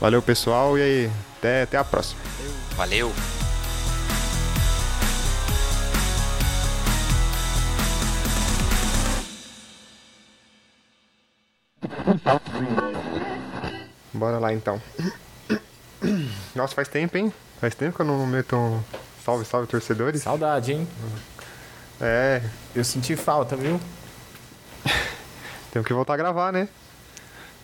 Valeu, 0.00 0.20
pessoal, 0.20 0.76
e 0.76 0.82
aí, 0.82 1.10
até, 1.38 1.62
até 1.62 1.78
a 1.78 1.84
próxima. 1.84 2.20
Valeu! 2.76 3.12
Bora 14.12 14.38
lá 14.40 14.52
então. 14.52 14.82
Nossa, 16.54 16.74
faz 16.74 16.88
tempo, 16.88 17.16
hein? 17.16 17.32
Faz 17.60 17.74
tempo 17.74 17.96
que 17.96 18.02
eu 18.02 18.06
não 18.06 18.26
meto 18.26 18.56
um 18.56 18.82
salve, 19.24 19.44
salve, 19.44 19.66
torcedores. 19.68 20.22
Saudade, 20.22 20.72
hein? 20.72 20.88
É, 22.00 22.42
Eu 22.74 22.84
senti 22.84 23.14
falta, 23.16 23.56
viu? 23.56 23.80
temos 25.70 25.86
que 25.86 25.94
voltar 25.94 26.14
a 26.14 26.16
gravar, 26.16 26.52
né? 26.52 26.68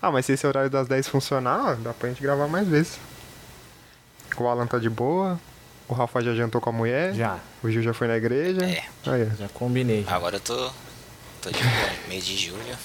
Ah, 0.00 0.12
mas 0.12 0.26
se 0.26 0.32
esse 0.32 0.46
horário 0.46 0.70
das 0.70 0.86
10 0.86 1.08
funcionar, 1.08 1.74
dá 1.76 1.92
pra 1.92 2.08
gente 2.08 2.22
gravar 2.22 2.46
mais 2.46 2.68
vezes. 2.68 2.98
O 4.36 4.46
Alan 4.46 4.66
tá 4.68 4.78
de 4.78 4.88
boa, 4.88 5.40
o 5.88 5.94
Rafa 5.94 6.22
já 6.22 6.32
jantou 6.34 6.60
com 6.60 6.70
a 6.70 6.72
mulher, 6.72 7.12
Já, 7.14 7.38
o 7.62 7.68
Gil 7.68 7.82
já 7.82 7.92
foi 7.92 8.06
na 8.06 8.16
igreja. 8.16 8.64
É. 8.64 8.84
Aí, 9.04 9.28
já 9.36 9.48
combinei. 9.48 10.04
Agora 10.06 10.36
eu 10.36 10.40
tô. 10.40 10.70
tô 11.42 11.50
de 11.50 11.58
boa. 11.60 11.90
Mês 12.08 12.24
de 12.24 12.36
julho. 12.36 12.76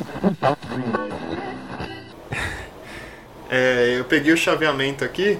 É, 3.54 3.98
eu 3.98 4.04
peguei 4.06 4.32
o 4.32 4.36
chaveamento 4.36 5.04
aqui, 5.04 5.38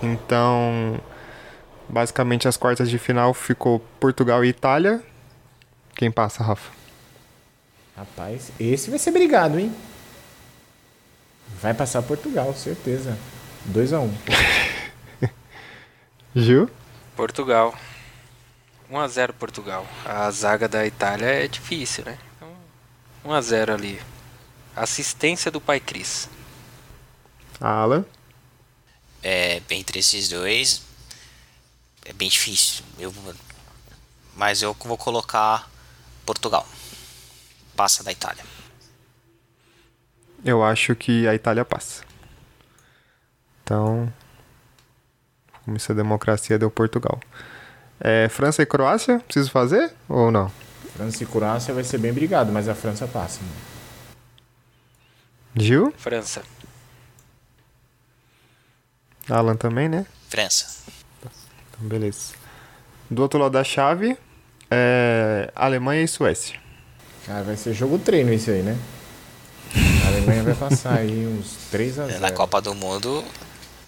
então 0.00 1.00
basicamente 1.88 2.46
as 2.46 2.56
quartas 2.56 2.88
de 2.88 3.00
final 3.00 3.34
ficou 3.34 3.80
Portugal 3.98 4.44
e 4.44 4.48
Itália. 4.48 5.02
Quem 5.96 6.08
passa, 6.08 6.44
Rafa? 6.44 6.70
Rapaz, 7.96 8.52
esse 8.60 8.90
vai 8.90 8.98
ser 9.00 9.10
brigado, 9.10 9.58
hein? 9.58 9.74
Vai 11.60 11.74
passar 11.74 12.00
Portugal, 12.02 12.54
certeza. 12.54 13.18
2 13.64 13.92
a 13.92 14.00
1 14.02 14.14
Gil? 16.36 16.70
Portugal. 17.16 17.74
1 18.88 19.00
a 19.00 19.08
0 19.08 19.32
Portugal. 19.32 19.84
A 20.04 20.30
zaga 20.30 20.68
da 20.68 20.86
Itália 20.86 21.26
é 21.26 21.48
difícil, 21.48 22.04
né? 22.04 22.16
Então, 22.36 22.48
1 23.24 23.32
a 23.32 23.40
0 23.40 23.74
ali. 23.74 24.00
Assistência 24.76 25.50
do 25.50 25.60
Pai 25.60 25.80
Cris. 25.80 26.28
Alan? 27.60 28.04
É, 29.22 29.60
entre 29.70 29.98
esses 29.98 30.28
dois. 30.28 30.82
É 32.04 32.12
bem 32.12 32.28
difícil. 32.28 32.84
Eu, 32.98 33.12
mas 34.36 34.62
eu 34.62 34.74
vou 34.74 34.96
colocar 34.96 35.68
Portugal. 36.24 36.66
Passa 37.76 38.02
da 38.02 38.12
Itália. 38.12 38.44
Eu 40.44 40.64
acho 40.64 40.94
que 40.94 41.26
a 41.26 41.34
Itália 41.34 41.64
passa. 41.64 42.02
Então, 43.62 44.12
como 45.64 45.76
isso 45.76 45.92
é 45.92 45.94
democracia, 45.94 46.58
deu 46.58 46.70
Portugal. 46.70 47.20
É, 48.00 48.28
França 48.28 48.62
e 48.62 48.66
Croácia, 48.66 49.18
preciso 49.20 49.50
fazer 49.50 49.92
ou 50.08 50.30
não? 50.30 50.50
França 50.96 51.22
e 51.22 51.26
Croácia 51.26 51.74
vai 51.74 51.84
ser 51.84 51.98
bem 51.98 52.12
brigado, 52.12 52.50
mas 52.52 52.68
a 52.68 52.74
França 52.74 53.06
passa. 53.06 53.40
né? 53.42 53.50
Gil? 55.56 55.92
França. 55.98 56.42
Alan 59.28 59.56
também, 59.56 59.88
né? 59.88 60.06
França. 60.28 60.66
Então, 61.20 61.88
beleza. 61.88 62.32
Do 63.10 63.22
outro 63.22 63.38
lado 63.38 63.52
da 63.52 63.64
chave, 63.64 64.16
é 64.70 65.50
Alemanha 65.54 66.02
e 66.02 66.08
Suécia. 66.08 66.58
Cara, 67.26 67.42
vai 67.42 67.56
ser 67.56 67.74
jogo 67.74 67.98
treino 67.98 68.32
isso 68.32 68.50
aí, 68.50 68.62
né? 68.62 68.76
A 70.04 70.08
Alemanha 70.08 70.42
vai 70.42 70.54
passar 70.54 70.94
aí 70.98 71.26
uns 71.26 71.56
3 71.70 71.98
a 71.98 72.06
0 72.06 72.20
Na 72.20 72.32
Copa 72.32 72.60
do 72.60 72.74
Mundo, 72.74 73.22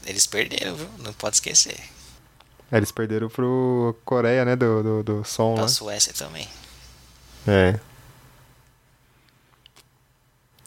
eles 0.06 0.26
perderam, 0.26 0.74
viu? 0.76 0.88
Não 0.98 1.12
pode 1.14 1.36
esquecer. 1.36 1.78
É, 2.70 2.76
Eles 2.76 2.92
perderam 2.92 3.28
pro 3.28 3.96
Coreia, 4.04 4.44
né? 4.44 4.54
Do, 4.56 4.82
do, 4.82 5.02
do 5.02 5.24
som 5.24 5.54
Pra 5.54 5.62
lá. 5.62 5.68
Suécia 5.68 6.12
também. 6.12 6.46
É. 7.46 7.78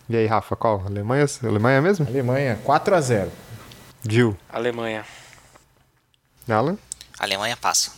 E 0.09 0.17
aí, 0.17 0.25
Rafa, 0.25 0.55
qual? 0.55 0.83
Alemanha, 0.85 1.25
Alemanha 1.43 1.81
mesmo? 1.81 2.05
Alemanha, 2.07 2.59
4 2.63 2.95
a 2.95 3.01
0 3.01 3.31
Gil. 4.07 4.37
Alemanha. 4.49 5.05
Alan? 6.49 6.77
Alemanha 7.17 7.55
passa. 7.55 7.91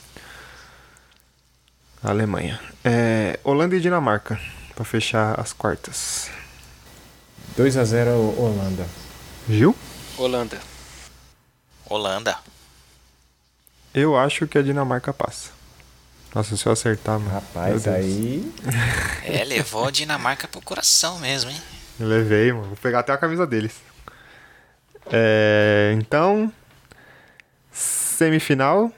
Alemanha. 2.04 2.60
É, 2.84 3.40
Holanda 3.44 3.76
e 3.76 3.80
Dinamarca. 3.82 4.40
Pra 4.76 4.86
fechar 4.86 5.40
as 5.40 5.54
quartas. 5.54 6.30
2 7.56 7.78
a 7.78 7.86
0 7.86 8.12
Holanda. 8.38 8.86
Gil? 9.50 9.76
Holanda. 10.18 10.60
Holanda. 11.90 12.38
Eu 13.94 14.18
acho 14.18 14.46
que 14.48 14.58
a 14.58 14.62
Dinamarca 14.62 15.14
passa. 15.14 15.52
Nossa, 16.34 16.58
se 16.58 16.66
eu 16.66 16.74
acertar, 16.74 17.18
mano. 17.18 17.32
Rapaz, 17.32 17.88
aí. 17.88 18.54
É, 19.24 19.44
levou 19.46 19.86
a 19.88 19.92
Dinamarca 19.92 20.48
pro 20.48 20.62
coração 20.62 21.18
mesmo, 21.20 21.50
hein? 21.50 21.62
Levei, 21.98 22.52
mano. 22.52 22.68
Vou 22.68 22.78
pegar 22.78 23.00
até 23.00 23.14
a 23.14 23.18
camisa 23.18 23.48
deles. 23.48 23.74
É, 25.12 25.94
então. 25.98 26.52
Semifinal: 27.72 28.92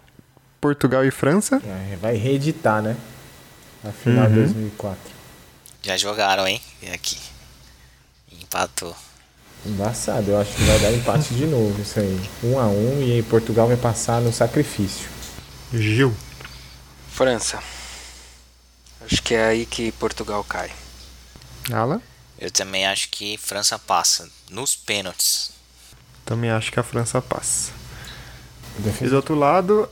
Portugal 0.62 1.06
e 1.06 1.12
França. 1.12 1.62
É, 1.66 1.96
vai 1.98 2.16
reeditar, 2.16 2.82
né? 2.82 2.96
A 3.84 3.92
final 3.92 4.26
Uhum. 4.26 4.30
de 4.30 4.36
2004. 4.42 5.00
Já 5.82 5.98
jogaram, 5.98 6.48
hein? 6.48 6.62
E 6.82 6.90
aqui. 6.90 7.18
Empatou. 8.32 8.96
Embaçado, 9.66 10.32
eu 10.32 10.40
acho 10.40 10.54
que 10.56 10.64
vai 10.64 10.80
dar 10.80 10.92
empate 10.94 11.34
de 11.34 11.46
novo 11.46 11.82
isso 11.82 12.00
aí. 12.00 12.30
1 12.44 12.60
a 12.60 12.68
1 12.68 13.02
e 13.04 13.12
aí 13.14 13.24
Portugal 13.24 13.68
vai 13.68 13.76
passar 13.78 14.22
no 14.22 14.32
sacrifício. 14.32 15.10
Gil. 15.74 16.16
França. 17.12 17.62
Acho 19.02 19.22
que 19.24 19.34
é 19.34 19.46
aí 19.46 19.66
que 19.66 19.92
Portugal 19.94 20.44
cai. 20.44 20.72
Alan. 21.72 22.02
Eu 22.40 22.52
também 22.52 22.86
acho 22.86 23.10
que 23.10 23.38
França 23.38 23.80
passa. 23.80 24.30
Nos 24.50 24.76
pênaltis. 24.76 25.52
Também 26.28 26.52
acho 26.52 26.72
que 26.72 26.80
a 26.80 26.84
França 26.84 27.20
passa. 27.22 27.72
E 28.78 28.82
Defesa, 28.84 29.10
do 29.12 29.16
outro 29.16 29.34
lado, 29.34 29.90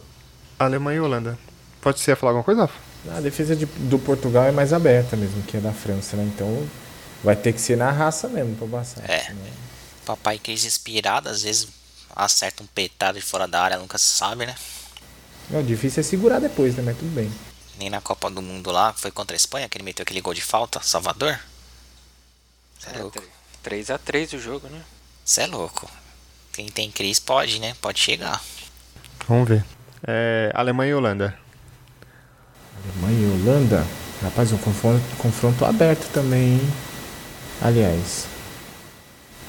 Alemanha 0.60 0.98
e 0.98 0.99
Holanda. 0.99 1.40
Pode 1.82 1.99
ser 1.99 2.16
falar 2.16 2.32
alguma 2.32 2.44
coisa, 2.44 2.62
Rafa? 2.62 2.86
a 3.16 3.22
defesa 3.22 3.56
de- 3.56 3.66
do 3.68 3.98
Portugal 3.99 4.45
é 4.45 4.52
mais 4.52 4.74
aberta 4.74 5.16
mesmo 5.16 5.44
que 5.44 5.56
a 5.57 5.60
da 5.60 5.72
França, 5.72 6.18
né? 6.18 6.24
Então 6.24 6.68
vai 7.24 7.36
ter 7.36 7.53
que 7.53 7.62
ser 7.62 7.78
na 7.78 7.91
raça 7.91 8.28
mesmo 8.28 8.56
pra 8.56 8.68
passar. 8.68 9.07
É. 9.10 9.32
Papai 10.03 10.40
crise 10.40 10.66
inspirado, 10.68 11.30
às 11.30 11.44
vezes 11.44 11.68
acerta 12.16 12.64
um 12.64 12.66
petado 12.68 13.20
de 13.20 13.24
fora 13.26 13.48
da 13.48 13.62
área, 13.62 13.78
nunca 13.78 13.98
se 13.99 14.06
sabe, 14.07 14.45
né? 14.48 14.56
Não, 15.52 15.60
o 15.60 15.64
difícil 15.64 16.02
é 16.02 16.03
segurar 16.03 16.40
depois, 16.40 16.76
né? 16.76 16.82
Mas 16.84 16.98
tudo 16.98 17.14
bem. 17.14 17.32
Nem 17.78 17.90
na 17.91 18.02
Copa 18.02 18.30
do 18.32 18.41
Mundo 18.41 18.72
lá, 18.72 18.91
foi 18.94 19.12
contra 19.12 19.36
a 19.36 19.38
Espanha, 19.38 19.70
que 19.70 19.78
ele 19.78 19.86
meteu 19.86 20.02
aquele 20.03 20.22
gol 20.22 20.34
de 20.34 20.41
falta, 20.41 20.82
Salvador. 20.82 21.40
Cê 22.80 22.90
é 22.91 22.99
louco. 22.99 23.22
3x3 23.64 24.34
o 24.36 24.40
jogo, 24.40 24.68
né? 24.68 24.82
Cê 25.24 25.41
é 25.41 25.48
louco. 25.48 25.88
Quem 26.56 26.68
tem 26.68 26.90
crise 26.90 27.19
pode, 27.19 27.60
né? 27.60 27.76
Pode 27.82 27.99
chegar. 27.99 28.41
Vamos 29.27 29.49
ver. 29.49 29.65
É, 30.07 30.52
Alemanha 30.53 30.91
e 30.91 30.95
Holanda. 30.95 31.38
Alemanha 32.82 33.27
e 33.27 33.41
Holanda. 33.41 33.86
Rapaz, 34.22 34.53
um 34.53 34.57
confronto, 34.57 35.03
confronto 35.18 35.65
aberto 35.65 36.10
também, 36.14 36.53
hein? 36.53 36.73
Aliás. 37.61 38.27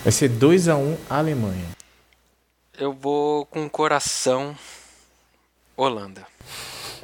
Vai 0.03 0.11
ser 0.11 0.31
2 0.31 0.67
a 0.67 0.77
1 0.77 0.99
Alemanha. 1.09 1.69
Eu 2.77 2.93
vou 2.93 3.47
com 3.47 3.69
coração 3.69 4.59
Holanda. 5.77 6.27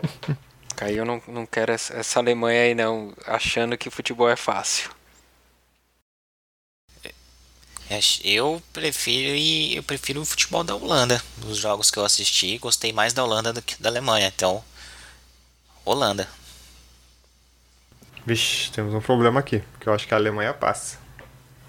Aí 0.81 0.97
eu 0.97 1.05
não, 1.05 1.23
não 1.29 1.47
quero 1.47 1.71
essa, 1.71 1.95
essa 1.95 2.19
Alemanha 2.19 2.63
aí 2.63 2.75
não, 2.75 3.15
achando 3.25 3.79
que 3.79 3.89
futebol 3.89 4.29
é 4.29 4.35
fácil. 4.35 4.91
Eu 8.25 8.63
prefiro 8.73 9.35
e 9.35 9.77
eu 9.77 9.83
prefiro 9.83 10.21
o 10.21 10.25
futebol 10.25 10.63
da 10.63 10.75
Holanda. 10.75 11.23
Dos 11.39 11.59
jogos 11.59 11.91
que 11.91 11.99
eu 11.99 12.05
assisti, 12.05 12.59
gostei 12.59 12.93
mais 12.93 13.13
da 13.13 13.25
Holanda 13.25 13.53
do 13.53 13.61
que 13.63 13.81
da 13.81 13.89
Alemanha. 13.89 14.33
Então, 14.35 14.63
Holanda. 15.85 16.29
Vixe, 18.25 18.71
temos 18.71 18.95
um 18.95 19.01
problema 19.01 19.41
aqui. 19.41 19.59
Porque 19.73 19.89
eu 19.89 19.95
acho 19.95 20.07
que 20.07 20.15
a 20.15 20.17
Alemanha 20.17 20.55
passa. 20.55 20.99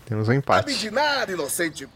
Temos 0.05 0.27
um 0.27 0.33
empate. 0.33 0.73
de 0.75 0.91
nada, 0.91 1.31
inocente 1.31 1.87